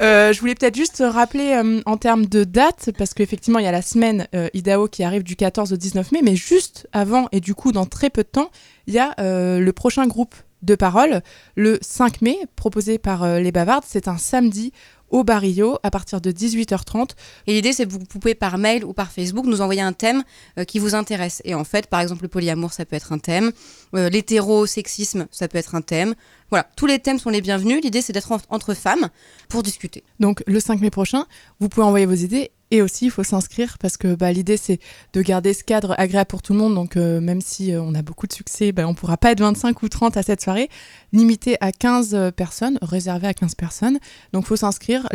Je 0.00 0.38
voulais 0.40 0.54
peut-être 0.54 0.76
juste 0.76 1.02
rappeler 1.06 1.60
en 1.86 1.96
termes 1.96 2.26
de 2.26 2.44
date, 2.44 2.90
parce 2.96 3.14
qu'effectivement, 3.14 3.58
il 3.58 3.64
y 3.64 3.68
a 3.68 3.72
la 3.72 3.82
semaine 3.82 4.26
IDAO 4.54 4.88
qui 4.88 5.04
arrive 5.04 5.22
du 5.22 5.36
14 5.36 5.72
au 5.72 5.76
19 5.76 6.12
mai, 6.12 6.20
mais 6.22 6.36
juste 6.36 6.88
avant, 6.92 7.28
et 7.34 7.40
du 7.40 7.52
coup, 7.52 7.72
dans 7.72 7.84
très 7.84 8.10
peu 8.10 8.22
de 8.22 8.28
temps, 8.28 8.50
il 8.86 8.94
y 8.94 9.00
a 9.00 9.12
euh, 9.18 9.58
le 9.58 9.72
prochain 9.72 10.06
groupe 10.06 10.36
de 10.62 10.76
parole, 10.76 11.20
le 11.56 11.78
5 11.82 12.22
mai, 12.22 12.38
proposé 12.54 12.96
par 12.96 13.24
euh, 13.24 13.40
les 13.40 13.50
Bavardes. 13.50 13.82
C'est 13.84 14.06
un 14.06 14.18
samedi 14.18 14.72
au 15.10 15.24
Barrio 15.24 15.80
à 15.82 15.90
partir 15.90 16.20
de 16.20 16.30
18h30. 16.30 17.10
Et 17.48 17.54
l'idée, 17.54 17.72
c'est 17.72 17.86
que 17.86 17.90
vous 17.90 17.98
pouvez 17.98 18.36
par 18.36 18.56
mail 18.56 18.84
ou 18.84 18.92
par 18.92 19.10
Facebook 19.10 19.46
nous 19.46 19.62
envoyer 19.62 19.80
un 19.80 19.92
thème 19.92 20.22
euh, 20.60 20.64
qui 20.64 20.78
vous 20.78 20.94
intéresse. 20.94 21.42
Et 21.44 21.56
en 21.56 21.64
fait, 21.64 21.88
par 21.88 22.00
exemple, 22.00 22.22
le 22.22 22.28
polyamour, 22.28 22.72
ça 22.72 22.84
peut 22.84 22.94
être 22.94 23.12
un 23.12 23.18
thème. 23.18 23.50
L'hétérosexisme, 23.92 25.26
ça 25.32 25.48
peut 25.48 25.58
être 25.58 25.74
un 25.74 25.82
thème. 25.82 26.14
Voilà, 26.54 26.68
tous 26.76 26.86
les 26.86 27.00
thèmes 27.00 27.18
sont 27.18 27.30
les 27.30 27.40
bienvenus. 27.40 27.82
L'idée, 27.82 28.00
c'est 28.00 28.12
d'être 28.12 28.30
en- 28.30 28.38
entre 28.48 28.74
femmes 28.74 29.08
pour 29.48 29.64
discuter. 29.64 30.04
Donc 30.20 30.44
le 30.46 30.60
5 30.60 30.80
mai 30.80 30.90
prochain, 30.90 31.26
vous 31.58 31.68
pouvez 31.68 31.84
envoyer 31.84 32.06
vos 32.06 32.14
idées 32.14 32.52
et 32.70 32.80
aussi 32.80 33.06
il 33.06 33.10
faut 33.10 33.24
s'inscrire 33.24 33.76
parce 33.78 33.96
que 33.96 34.14
bah, 34.14 34.30
l'idée 34.30 34.56
c'est 34.56 34.78
de 35.14 35.20
garder 35.20 35.52
ce 35.52 35.64
cadre 35.64 35.96
agréable 35.98 36.28
pour 36.28 36.42
tout 36.42 36.52
le 36.52 36.60
monde. 36.60 36.76
Donc 36.76 36.96
euh, 36.96 37.20
même 37.20 37.40
si 37.40 37.72
euh, 37.72 37.82
on 37.82 37.92
a 37.96 38.02
beaucoup 38.02 38.28
de 38.28 38.32
succès, 38.32 38.70
bah, 38.70 38.86
on 38.86 38.94
pourra 38.94 39.16
pas 39.16 39.32
être 39.32 39.40
25 39.40 39.82
ou 39.82 39.88
30 39.88 40.16
à 40.16 40.22
cette 40.22 40.40
soirée. 40.40 40.68
Limité 41.12 41.56
à 41.60 41.72
15 41.72 42.14
euh, 42.14 42.30
personnes, 42.30 42.78
réservé 42.82 43.26
à 43.26 43.34
15 43.34 43.56
personnes. 43.56 43.98
Donc 44.32 44.46
faut 44.46 44.54
s'inscrire 44.54 45.08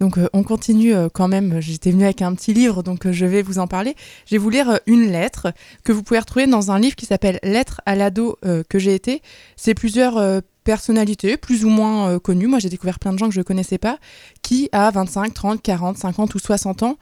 Donc 0.00 0.18
euh, 0.18 0.28
on 0.32 0.42
continue 0.42 0.94
euh, 0.94 1.08
quand 1.12 1.28
même. 1.28 1.60
J'étais 1.60 1.90
venue 1.90 2.04
avec 2.04 2.22
un 2.22 2.34
petit 2.34 2.52
livre 2.52 2.82
donc 2.82 3.06
euh, 3.06 3.12
je 3.12 3.26
vais 3.26 3.42
vous 3.42 3.58
en 3.58 3.66
parler. 3.66 3.94
Je 4.26 4.32
vais 4.32 4.38
vous 4.38 4.50
lire 4.50 4.80
une 4.86 5.10
lettre 5.10 5.52
que 5.84 5.92
vous 5.92 6.02
pouvez 6.02 6.20
retrouver 6.20 6.46
dans 6.46 6.70
un 6.70 6.78
livre 6.78 6.96
qui 6.96 7.06
s'appelle 7.06 7.38
Lettre 7.42 7.80
à 7.86 7.94
l'ado 7.94 8.38
que 8.68 8.78
j'ai 8.78 8.94
été. 8.94 9.22
C'est 9.56 9.74
plusieurs 9.74 10.42
personnalités, 10.64 11.36
plus 11.36 11.64
ou 11.64 11.68
moins 11.68 12.18
connues. 12.18 12.46
Moi, 12.46 12.58
j'ai 12.58 12.68
découvert 12.68 12.98
plein 12.98 13.12
de 13.12 13.18
gens 13.18 13.28
que 13.28 13.34
je 13.34 13.40
ne 13.40 13.44
connaissais 13.44 13.78
pas, 13.78 13.98
qui, 14.42 14.68
à 14.72 14.90
25, 14.90 15.32
30, 15.32 15.62
40, 15.62 15.98
50 15.98 16.34
ou 16.34 16.38
60 16.38 16.82
ans, 16.82 16.98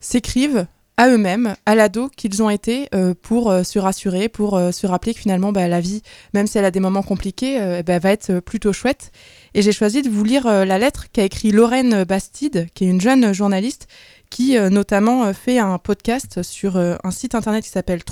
s'écrivent 0.00 0.66
à 0.98 1.08
eux-mêmes, 1.08 1.56
à 1.66 1.74
l'ado 1.74 2.08
qu'ils 2.16 2.42
ont 2.42 2.48
été, 2.48 2.88
euh, 2.94 3.14
pour 3.20 3.50
euh, 3.50 3.62
se 3.62 3.78
rassurer, 3.78 4.28
pour 4.28 4.56
euh, 4.56 4.72
se 4.72 4.86
rappeler 4.86 5.12
que 5.12 5.20
finalement, 5.20 5.52
bah, 5.52 5.68
la 5.68 5.80
vie, 5.80 6.02
même 6.32 6.46
si 6.46 6.56
elle 6.56 6.64
a 6.64 6.70
des 6.70 6.80
moments 6.80 7.02
compliqués, 7.02 7.60
euh, 7.60 7.82
bah, 7.82 7.98
va 7.98 8.12
être 8.12 8.30
euh, 8.30 8.40
plutôt 8.40 8.72
chouette. 8.72 9.12
Et 9.52 9.60
j'ai 9.60 9.72
choisi 9.72 10.00
de 10.02 10.08
vous 10.08 10.24
lire 10.24 10.46
euh, 10.46 10.64
la 10.64 10.78
lettre 10.78 11.06
qu'a 11.12 11.24
écrit 11.24 11.52
Lorraine 11.52 12.04
Bastide, 12.04 12.68
qui 12.74 12.84
est 12.84 12.88
une 12.88 13.00
jeune 13.00 13.34
journaliste, 13.34 13.88
qui 14.30 14.58
notamment 14.58 15.32
fait 15.32 15.60
un 15.60 15.78
podcast 15.78 16.42
sur 16.42 16.76
un 16.76 17.10
site 17.12 17.36
internet 17.36 17.62
qui 17.62 17.70
s'appelle 17.70 18.02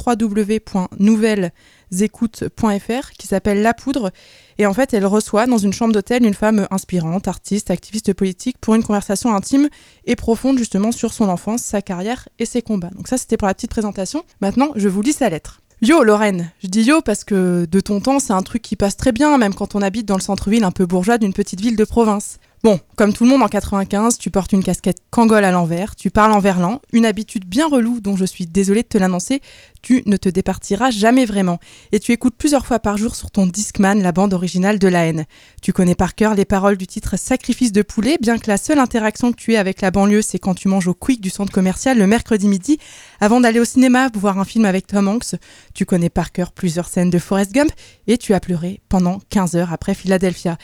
www.nouvellesécoutes.fr, 1.91 3.11
qui 3.19 3.27
s'appelle 3.27 3.63
La 3.63 3.75
Poudre. 3.75 4.11
Et 4.59 4.67
en 4.67 4.75
fait, 4.75 4.95
elle 4.95 5.07
reçoit 5.07 5.47
dans 5.47 5.59
une 5.59 5.73
chambre 5.73 5.93
d'hôtel 5.93 6.25
une 6.25 6.35
femme 6.35 6.67
inspirante, 6.71 7.29
artiste, 7.29 7.71
activiste 7.71 8.13
politique, 8.13 8.59
pour 8.61 8.75
une 8.75 8.83
conversation 8.83 9.35
intime 9.35 9.69
et 10.05 10.17
profonde 10.17 10.59
justement 10.59 10.93
sur 10.93 11.13
son 11.13 11.29
enfance, 11.29 11.63
sa 11.63 11.83
carrière 11.83 12.29
et 12.39 12.47
ses 12.47 12.63
combats. 12.63 12.91
Donc 12.91 13.09
ça, 13.09 13.17
c'était 13.17 13.37
pour 13.37 13.49
la 13.49 13.55
petite 13.55 13.71
présentation. 13.71 14.25
Maintenant, 14.41 14.71
je 14.77 14.89
vous 14.89 15.03
lis 15.03 15.13
sa 15.13 15.29
lettre. 15.29 15.61
Yo 15.83 16.03
Lorraine, 16.03 16.51
je 16.63 16.69
dis 16.69 16.83
yo 16.83 17.03
parce 17.03 17.25
que 17.25 17.67
de 17.71 17.81
ton 17.81 18.01
temps 18.01 18.21
c'est 18.21 18.33
un 18.33 18.43
truc 18.43 18.63
qui 18.63 18.77
passe 18.77 18.97
très 18.97 19.13
bien 19.13 19.37
même 19.37 19.53
quand 19.53 19.75
on 19.75 19.83
habite 19.83 20.07
dans 20.07 20.15
le 20.15 20.23
centre-ville 20.23 20.65
un 20.65 20.71
peu 20.71 20.87
bourgeois 20.87 21.19
d'une 21.19 21.35
petite 21.35 21.61
ville 21.61 21.77
de 21.77 21.85
province. 21.85 22.39
Bon, 22.65 22.81
comme 22.97 23.13
tout 23.13 23.25
le 23.25 23.31
monde 23.31 23.43
en 23.43 23.49
95, 23.49 24.17
tu 24.17 24.31
portes 24.31 24.53
une 24.53 24.65
casquette 24.65 24.97
Kangol 25.11 25.45
à 25.45 25.51
l'envers, 25.51 25.95
tu 25.95 26.11
parles 26.11 26.33
en 26.33 26.39
verlan, 26.39 26.81
une 26.95 27.05
habitude 27.05 27.45
bien 27.45 27.69
relou 27.69 28.01
dont 28.01 28.17
je 28.17 28.25
suis 28.25 28.47
désolée 28.47 28.81
de 28.81 28.89
te 28.89 28.97
l'annoncer, 28.97 29.43
tu 29.83 30.03
ne 30.07 30.17
te 30.17 30.31
départiras 30.31 30.91
jamais 30.91 31.27
vraiment. 31.27 31.59
Et 31.93 32.01
tu 32.01 32.13
écoutes 32.13 32.37
plusieurs 32.39 32.65
fois 32.65 32.79
par 32.79 32.97
jour 32.97 33.17
sur 33.17 33.31
ton 33.31 33.47
Discman 33.47 34.01
la 34.01 34.13
bande 34.13 34.33
originale 34.33 34.79
de 34.79 34.89
la 34.89 35.05
haine. 35.05 35.27
Tu 35.61 35.75
connais 35.75 35.95
par 35.95 36.15
cœur 36.15 36.35
les 36.35 36.47
paroles 36.47 36.79
du 36.79 36.87
titre 36.87 37.19
Sacrifice 37.19 37.71
de 37.71 37.83
poulet, 37.83 38.17
bien 38.19 38.39
que 38.39 38.51
la 38.51 38.57
seule 38.57 38.79
interaction 38.79 39.31
que 39.31 39.37
tu 39.37 39.53
aies 39.53 39.59
avec 39.59 39.83
la 39.83 39.91
banlieue, 39.91 40.23
c'est 40.23 40.39
quand 40.39 40.55
tu 40.55 40.69
manges 40.69 40.89
au 40.89 40.95
quick 40.95 41.21
du 41.21 41.29
centre 41.29 41.53
commercial 41.53 41.99
le 41.99 42.07
mercredi 42.07 42.49
midi, 42.49 42.79
avant 43.21 43.43
d'aller 43.43 43.61
au 43.61 43.67
cinéma 43.67 44.09
voir 44.15 44.39
un 44.39 44.47
film 44.47 44.65
avec 44.65 44.87
Tom 44.87 45.07
Hanks. 45.07 45.35
Tu 45.75 45.85
connais 45.85 46.09
par 46.09 46.33
cœur 46.33 46.51
plusieurs 46.51 46.89
scènes 46.89 47.11
de 47.11 47.19
Forrest 47.19 47.53
Gump, 47.53 47.73
et 48.07 48.17
tu 48.17 48.33
as 48.33 48.41
pleuré 48.41 48.81
pendant 48.89 49.21
15 49.29 49.55
heures 49.55 49.73
après 49.75 49.93
Philadelphia. 49.93 50.57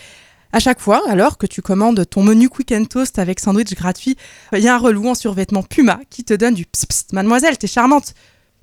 À 0.52 0.58
chaque 0.58 0.80
fois, 0.80 1.02
alors 1.08 1.38
que 1.38 1.46
tu 1.46 1.62
commandes 1.62 2.04
ton 2.10 2.24
menu 2.24 2.48
Quick 2.48 2.72
and 2.72 2.86
Toast 2.86 3.20
avec 3.20 3.38
sandwich 3.38 3.72
gratuit, 3.74 4.16
il 4.52 4.58
y 4.58 4.66
a 4.66 4.74
un 4.74 4.78
relou 4.78 5.06
en 5.06 5.14
survêtement 5.14 5.62
Puma 5.62 6.00
qui 6.10 6.24
te 6.24 6.34
donne 6.34 6.54
du 6.54 6.66
psst, 6.66 7.12
mademoiselle, 7.12 7.56
t'es 7.56 7.68
charmante. 7.68 8.14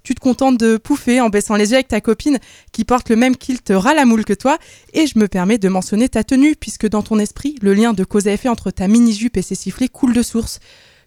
Tu 0.04 0.14
te 0.14 0.20
contentes 0.20 0.58
de 0.58 0.76
pouffer 0.76 1.22
en 1.22 1.30
baissant 1.30 1.56
les 1.56 1.70
yeux 1.70 1.76
avec 1.76 1.88
ta 1.88 2.02
copine 2.02 2.40
qui 2.74 2.84
porte 2.84 3.10
le 3.10 3.16
même 3.16 3.38
kilt 3.38 3.72
ras 3.74 3.94
la 3.94 4.06
moule 4.06 4.26
que 4.26 4.34
toi, 4.34 4.58
et 4.94 5.08
je 5.08 5.18
me 5.18 5.30
permets 5.30 5.58
de 5.58 5.70
mentionner 5.70 6.10
ta 6.10 6.26
tenue, 6.26 6.56
puisque 6.58 6.90
dans 6.90 7.04
ton 7.04 7.20
esprit, 7.20 7.56
le 7.62 7.74
lien 7.74 7.94
de 7.94 8.04
cause 8.04 8.28
à 8.28 8.34
effet 8.34 8.50
entre 8.50 8.70
ta 8.70 8.90
mini-jupe 8.90 9.38
et 9.38 9.42
ses 9.42 9.56
sifflets 9.56 9.88
coule 9.88 10.14
de 10.14 10.24
source. 10.24 10.60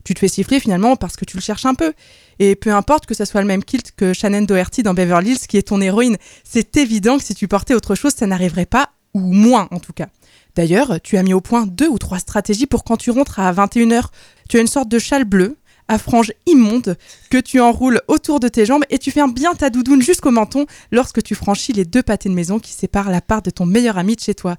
Tu 0.04 0.14
te 0.14 0.18
fais 0.18 0.28
siffler 0.28 0.60
finalement 0.60 0.96
parce 0.96 1.16
que 1.16 1.26
tu 1.26 1.36
le 1.36 1.42
cherches 1.42 1.66
un 1.66 1.74
peu. 1.74 1.92
Et 2.38 2.56
peu 2.56 2.72
importe 2.72 3.04
que 3.04 3.12
ça 3.12 3.26
soit 3.26 3.42
le 3.42 3.46
même 3.46 3.64
kilt 3.64 3.92
que 3.94 4.14
Shannon 4.14 4.42
Doherty 4.42 4.82
dans 4.82 4.94
Beverly 4.94 5.32
Hills 5.32 5.46
qui 5.46 5.58
est 5.58 5.68
ton 5.68 5.82
héroïne, 5.82 6.16
c'est 6.42 6.78
évident 6.78 7.18
que 7.18 7.24
si 7.24 7.34
tu 7.34 7.48
portais 7.48 7.74
autre 7.74 7.94
chose, 7.94 8.14
ça 8.16 8.26
n'arriverait 8.26 8.64
pas, 8.64 8.90
ou 9.12 9.20
moins 9.20 9.68
en 9.70 9.78
tout 9.78 9.92
cas. 9.92 10.08
D'ailleurs, 10.54 11.00
tu 11.02 11.16
as 11.16 11.22
mis 11.22 11.34
au 11.34 11.40
point 11.40 11.66
deux 11.66 11.88
ou 11.88 11.98
trois 11.98 12.18
stratégies 12.18 12.66
pour 12.66 12.84
quand 12.84 12.96
tu 12.96 13.10
rentres 13.10 13.38
à 13.38 13.52
21h. 13.52 14.04
Tu 14.48 14.56
as 14.58 14.60
une 14.60 14.66
sorte 14.66 14.88
de 14.88 14.98
châle 14.98 15.24
bleu 15.24 15.56
à 15.88 15.98
franges 15.98 16.32
immonde 16.46 16.96
que 17.30 17.38
tu 17.38 17.60
enroules 17.60 18.00
autour 18.06 18.38
de 18.38 18.46
tes 18.46 18.64
jambes 18.64 18.84
et 18.90 18.98
tu 18.98 19.10
fermes 19.10 19.34
bien 19.34 19.54
ta 19.54 19.70
doudoune 19.70 20.02
jusqu'au 20.02 20.30
menton 20.30 20.66
lorsque 20.92 21.20
tu 21.20 21.34
franchis 21.34 21.72
les 21.72 21.84
deux 21.84 22.02
pâtés 22.02 22.28
de 22.28 22.34
maison 22.34 22.60
qui 22.60 22.72
séparent 22.72 23.10
la 23.10 23.20
part 23.20 23.42
de 23.42 23.50
ton 23.50 23.66
meilleur 23.66 23.98
ami 23.98 24.14
de 24.14 24.20
chez 24.20 24.34
toi. 24.34 24.56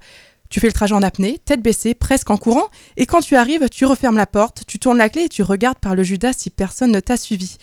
Tu 0.50 0.60
fais 0.60 0.66
le 0.66 0.74
trajet 0.74 0.94
en 0.94 1.02
apnée, 1.02 1.40
tête 1.42 1.62
baissée, 1.62 1.94
presque 1.94 2.28
en 2.28 2.36
courant, 2.36 2.68
et 2.98 3.06
quand 3.06 3.22
tu 3.22 3.36
arrives, 3.36 3.70
tu 3.70 3.86
refermes 3.86 4.18
la 4.18 4.26
porte, 4.26 4.64
tu 4.66 4.78
tournes 4.78 4.98
la 4.98 5.08
clé 5.08 5.22
et 5.22 5.28
tu 5.30 5.42
regardes 5.42 5.78
par 5.78 5.94
le 5.94 6.02
Judas 6.02 6.34
si 6.36 6.50
personne 6.50 6.92
ne 6.92 7.00
t'a 7.00 7.16
suivi. 7.16 7.56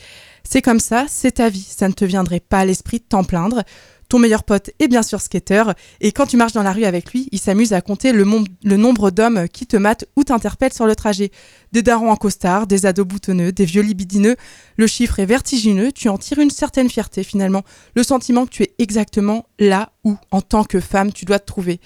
C'est 0.44 0.64
comme 0.64 0.80
ça, 0.80 1.06
c'est 1.08 1.34
ta 1.34 1.50
vie, 1.50 1.62
ça 1.70 1.88
ne 1.88 1.94
te 1.94 2.04
viendrait 2.04 2.40
pas 2.40 2.62
à 2.62 2.66
l'esprit 2.66 2.98
de 2.98 3.04
t'en 3.08 3.24
plaindre. 3.24 3.62
Ton 4.10 4.18
meilleur 4.18 4.43
pote 4.43 4.72
est 4.80 4.88
bien 4.88 5.03
sûr 5.03 5.22
skater, 5.22 5.64
et 6.01 6.12
quand 6.12 6.26
tu 6.26 6.36
marches 6.36 6.53
dans 6.53 6.64
la 6.64 6.72
rue 6.72 6.86
avec 6.86 7.14
lui, 7.14 7.30
il 7.32 7.38
s'amuse 7.38 7.74
à 7.74 7.82
compter 7.82 8.12
le, 8.12 8.24
nombre 8.24 9.12
d'hommes 9.12 9.47
qui 9.47 9.68
te 9.68 9.78
matent 9.78 10.05
ou 10.16 10.24
t'interpellent 10.24 10.74
sur 10.74 10.88
le 10.88 10.95
trajet. 10.95 11.30
Des 11.74 11.84
darons 11.84 12.10
en 12.10 12.16
costard, 12.16 12.66
des 12.66 12.88
ados 12.88 13.05
boutonneux, 13.05 13.51
des 13.51 13.66
vieux 13.66 13.84
libidineux. 13.84 14.36
Le 14.78 14.88
chiffre 14.88 15.20
est 15.20 15.28
vertigineux, 15.28 15.91
tu 15.91 16.10
en 16.10 16.18
tires 16.18 16.39
une 16.39 16.49
certaine 16.49 16.89
fierté 16.89 17.24
finalement. 17.24 17.62
Le 17.95 18.01
sentiment 18.01 18.47
que 18.47 18.51
tu 18.51 18.64
es 18.64 18.74
exactement 18.80 19.45
là 19.60 19.91
où, 20.03 20.18
en 20.32 20.41
tant 20.41 20.64
que 20.64 20.80
femme, 20.80 21.14
tu 21.14 21.26
dois 21.26 21.38
te 21.38 21.45
trouver. 21.45 21.80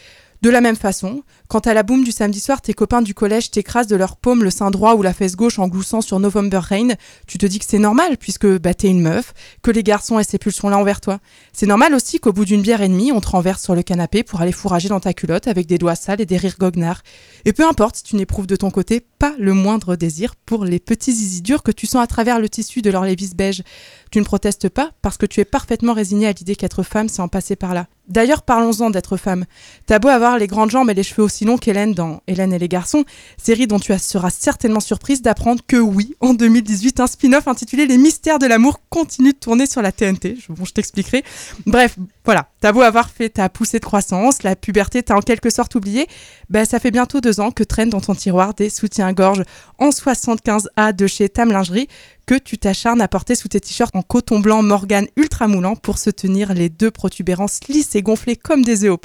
De 0.44 0.50
la 0.50 0.60
même 0.60 0.76
façon, 0.76 1.24
quand 1.48 1.68
à 1.68 1.74
la 1.74 1.84
boum 1.84 2.04
du 2.04 2.12
samedi 2.12 2.42
soir, 2.42 2.62
tes 2.62 2.74
copains 2.74 3.02
du 3.02 3.14
collège 3.14 3.50
t'écrasent 3.50 3.88
de 3.88 3.96
leur 3.96 4.18
paume 4.18 4.44
le 4.44 4.50
sein 4.50 4.72
droit 4.72 4.96
ou 4.96 5.02
la 5.02 5.14
fesse 5.14 5.38
gauche 5.38 5.58
en 5.58 5.70
gloussant 5.70 6.02
sur 6.02 6.20
November 6.20 6.60
Rain, 6.62 6.90
tu 7.28 7.38
te 7.38 7.46
dis 7.46 7.60
que 7.60 7.66
c'est 7.66 7.80
normal 7.80 8.18
puisque 8.18 8.60
bah, 8.60 8.74
t'es 8.74 8.90
une 8.90 9.00
meuf, 9.00 9.34
que 9.62 9.72
les 9.72 9.84
garçons 9.84 10.20
aient 10.20 10.26
ces 10.26 10.40
pulsions-là 10.40 10.78
envers 10.78 11.00
toi. 11.00 11.20
C'est 11.54 11.66
normal 11.66 11.94
aussi 11.94 12.20
qu'au 12.20 12.34
bout 12.34 12.44
d'une 12.44 12.62
bière 12.62 12.82
et 12.82 12.90
demie, 12.90 13.14
on 13.14 13.22
te 13.22 13.30
renverse 13.30 13.64
sur 13.64 13.74
le 13.74 13.84
canapé 13.84 14.24
pour 14.24 14.42
aller 14.42 14.52
fourrager 14.52 14.90
dans 14.90 15.00
ta 15.00 15.14
culotte 15.14 15.48
avec 15.48 15.66
des 15.66 15.78
doigts 15.78 15.96
sales 15.96 16.20
et 16.20 16.26
des 16.26 16.36
rires 16.36 16.58
goguenards. 16.60 17.04
Et 17.46 17.54
peu 17.54 17.66
importe 17.66 17.96
si 17.96 18.04
tu 18.04 18.18
n'éprouves 18.18 18.46
de 18.46 18.58
ton 18.58 18.70
côté 18.70 19.00
pas 19.00 19.36
le 19.40 19.54
moindre 19.54 19.96
désir 19.96 20.36
pour 20.36 20.66
les 20.66 20.82
petits 20.82 21.14
zizi 21.14 21.42
durs 21.42 21.64
que 21.64 21.72
tu 21.72 21.88
sens 21.88 22.04
à 22.04 22.08
travers 22.08 22.42
le 22.42 22.50
tissu 22.50 22.82
de 22.82 22.92
leur 22.92 23.06
lévis 23.06 23.34
beige. 23.34 23.64
Tu 24.12 24.20
ne 24.20 24.26
protestes 24.26 24.68
pas 24.68 24.92
parce 25.02 25.16
que 25.16 25.26
tu 25.26 25.40
es 25.40 25.46
parfaitement 25.46 25.94
résigné 25.94 26.28
à 26.28 26.34
l'idée 26.34 26.58
qu'être 26.58 26.84
femme, 26.84 27.08
c'est 27.08 27.22
en 27.22 27.30
passer 27.30 27.56
par 27.56 27.74
là. 27.74 27.88
D'ailleurs, 28.08 28.42
parlons-en 28.44 28.90
d'être 28.90 29.16
femme. 29.16 29.46
T'as 29.86 30.00
beau 30.00 30.10
avoir 30.10 30.38
les 30.38 30.48
grandes 30.48 30.72
jambes 30.72 30.90
et 30.90 30.94
les 30.94 31.04
cheveux 31.04 31.24
aussi 31.24 31.46
longs 31.46 31.58
qu'Hélène 31.58 31.94
dans 31.94 32.22
Hélène 32.28 32.52
et 32.52 32.60
les 32.60 32.68
garçons, 32.68 33.06
série 33.42 33.66
dont 33.66 33.80
tu 33.80 33.98
seras 33.98 34.30
certainement 34.30 34.82
surprise 34.82 35.22
d'apprendre 35.22 35.62
que 35.66 35.78
oui, 35.78 36.16
en 36.20 36.34
2018, 36.34 37.00
un 37.00 37.08
spin-off 37.08 37.48
intitulé 37.48 37.86
Les 37.86 37.98
mystères 37.98 38.40
de 38.40 38.46
l'amour 38.46 38.82
continue 38.90 39.32
de 39.32 39.38
tourner 39.38 39.66
sur 39.66 39.82
la 39.82 39.92
TNT. 39.92 40.38
Bon, 40.50 40.66
je 40.66 40.74
t'expliquerai. 40.74 41.24
Bref, 41.66 41.96
voilà. 42.26 42.50
T'as 42.60 42.72
beau 42.72 42.82
avoir 42.82 43.10
fait 43.10 43.30
ta 43.30 43.50
poussée 43.50 43.80
de 43.80 43.86
croissance, 43.86 44.44
la 44.44 44.56
puberté 44.56 45.04
t'a 45.04 45.16
en 45.16 45.22
quelque 45.22 45.50
sorte 45.50 45.76
oublié, 45.76 46.08
ben 46.50 46.66
ça 46.66 46.80
fait 46.80 46.92
bientôt 46.92 47.22
deux 47.22 47.40
ans 47.40 47.52
que 47.52 47.64
traînent 47.64 47.90
dans 47.90 48.02
ton 48.02 48.16
tiroir 48.16 48.54
des 48.54 48.70
soutiens-gorge 48.70 49.44
en 49.80 49.90
75A 49.90 50.94
de 50.94 51.08
chez 51.08 51.30
Tam 51.30 51.52
Lingerie 51.52 51.88
que 52.26 52.36
tu 52.36 52.58
t'acharnes 52.58 53.02
à 53.02 53.08
porter 53.08 53.36
sous 53.36 53.48
tes 53.48 53.60
t-shirts 53.60 53.96
en 53.96 54.02
coton 54.02 54.40
blanc 54.40 54.64
Morgan 54.64 55.08
ultra 55.16 55.48
moulant 55.48 55.76
pour 55.76 55.98
se 55.98 56.10
tenir 56.10 56.54
les 56.54 56.70
deux 56.70 56.92
protubérances 56.92 57.60
lisses 57.68 57.96
et 57.96 58.02
gonflées 58.02 58.36
comme 58.36 58.64
des 58.64 58.86
œufs 58.86 58.98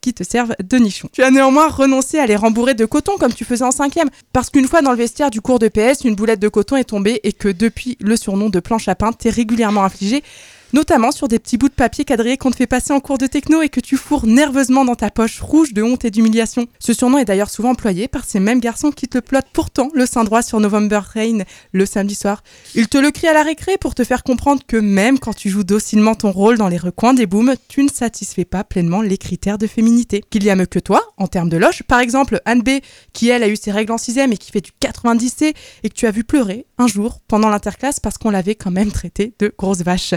qui 0.00 0.12
te 0.12 0.22
servent 0.22 0.54
de 0.62 0.76
nichon. 0.76 1.08
Tu 1.12 1.22
as 1.22 1.30
néanmoins 1.30 1.68
renoncé 1.68 2.18
à 2.18 2.26
les 2.26 2.36
rembourrer 2.36 2.74
de 2.74 2.84
coton 2.84 3.16
comme 3.18 3.32
tu 3.32 3.44
faisais 3.44 3.64
en 3.64 3.70
cinquième, 3.70 4.10
parce 4.34 4.50
qu'une 4.50 4.68
fois 4.68 4.82
dans 4.82 4.90
le 4.90 4.98
vestiaire 4.98 5.30
du 5.30 5.40
cours 5.40 5.58
de 5.58 5.68
PS, 5.68 6.04
une 6.04 6.14
boulette 6.14 6.40
de 6.40 6.48
coton 6.48 6.76
est 6.76 6.84
tombée 6.84 7.20
et 7.24 7.32
que 7.32 7.48
depuis 7.48 7.96
le 8.00 8.16
surnom 8.16 8.50
de 8.50 8.60
planche 8.60 8.88
à 8.88 8.94
pain 8.94 9.12
t'es 9.12 9.30
régulièrement 9.30 9.82
infligé 9.82 10.22
notamment 10.72 11.12
sur 11.12 11.28
des 11.28 11.38
petits 11.38 11.58
bouts 11.58 11.68
de 11.68 11.74
papier 11.74 12.04
quadrillés 12.04 12.36
qu'on 12.36 12.50
te 12.50 12.56
fait 12.56 12.66
passer 12.66 12.92
en 12.92 13.00
cours 13.00 13.18
de 13.18 13.26
techno 13.26 13.62
et 13.62 13.68
que 13.68 13.80
tu 13.80 13.96
fourres 13.96 14.26
nerveusement 14.26 14.84
dans 14.84 14.94
ta 14.94 15.10
poche 15.10 15.40
rouge 15.40 15.72
de 15.72 15.82
honte 15.82 16.04
et 16.04 16.10
d'humiliation. 16.10 16.66
Ce 16.78 16.92
surnom 16.92 17.18
est 17.18 17.24
d'ailleurs 17.24 17.50
souvent 17.50 17.70
employé 17.70 18.08
par 18.08 18.24
ces 18.24 18.40
mêmes 18.40 18.60
garçons 18.60 18.90
qui 18.90 19.08
te 19.08 19.18
plotent 19.18 19.50
pourtant 19.52 19.90
le 19.94 20.06
sein 20.06 20.24
droit 20.24 20.42
sur 20.42 20.60
November 20.60 21.00
Rain 21.14 21.38
le 21.72 21.86
samedi 21.86 22.14
soir. 22.14 22.42
Ils 22.74 22.88
te 22.88 22.98
le 22.98 23.10
crient 23.10 23.28
à 23.28 23.34
la 23.34 23.42
récré 23.42 23.76
pour 23.78 23.94
te 23.94 24.04
faire 24.04 24.22
comprendre 24.22 24.62
que 24.66 24.76
même 24.76 25.18
quand 25.18 25.34
tu 25.34 25.50
joues 25.50 25.64
docilement 25.64 26.14
ton 26.14 26.30
rôle 26.30 26.58
dans 26.58 26.68
les 26.68 26.78
recoins 26.78 27.14
des 27.14 27.26
booms, 27.26 27.54
tu 27.68 27.82
ne 27.82 27.88
satisfais 27.88 28.44
pas 28.44 28.64
pleinement 28.64 29.02
les 29.02 29.18
critères 29.18 29.58
de 29.58 29.66
féminité. 29.66 30.22
Qu'il 30.30 30.44
y 30.44 30.50
a 30.50 30.56
mieux 30.56 30.66
que 30.66 30.78
toi, 30.78 31.02
en 31.16 31.26
termes 31.26 31.48
de 31.48 31.56
loge, 31.56 31.82
par 31.82 32.00
exemple 32.00 32.40
Anne 32.44 32.62
B, 32.62 32.80
qui 33.12 33.28
elle 33.28 33.42
a 33.42 33.48
eu 33.48 33.56
ses 33.56 33.72
règles 33.72 33.92
en 33.92 33.98
sixième 33.98 34.32
et 34.32 34.36
qui 34.36 34.50
fait 34.50 34.60
du 34.60 34.72
90C 34.80 35.54
et 35.82 35.88
que 35.88 35.94
tu 35.94 36.06
as 36.06 36.10
vu 36.10 36.24
pleurer 36.24 36.66
un 36.78 36.86
jour 36.86 37.20
pendant 37.28 37.48
l'interclasse 37.48 38.00
parce 38.00 38.18
qu'on 38.18 38.30
l'avait 38.30 38.54
quand 38.54 38.70
même 38.70 38.92
traité 38.92 39.34
de 39.38 39.52
grosse 39.56 39.82
vache. 39.82 40.14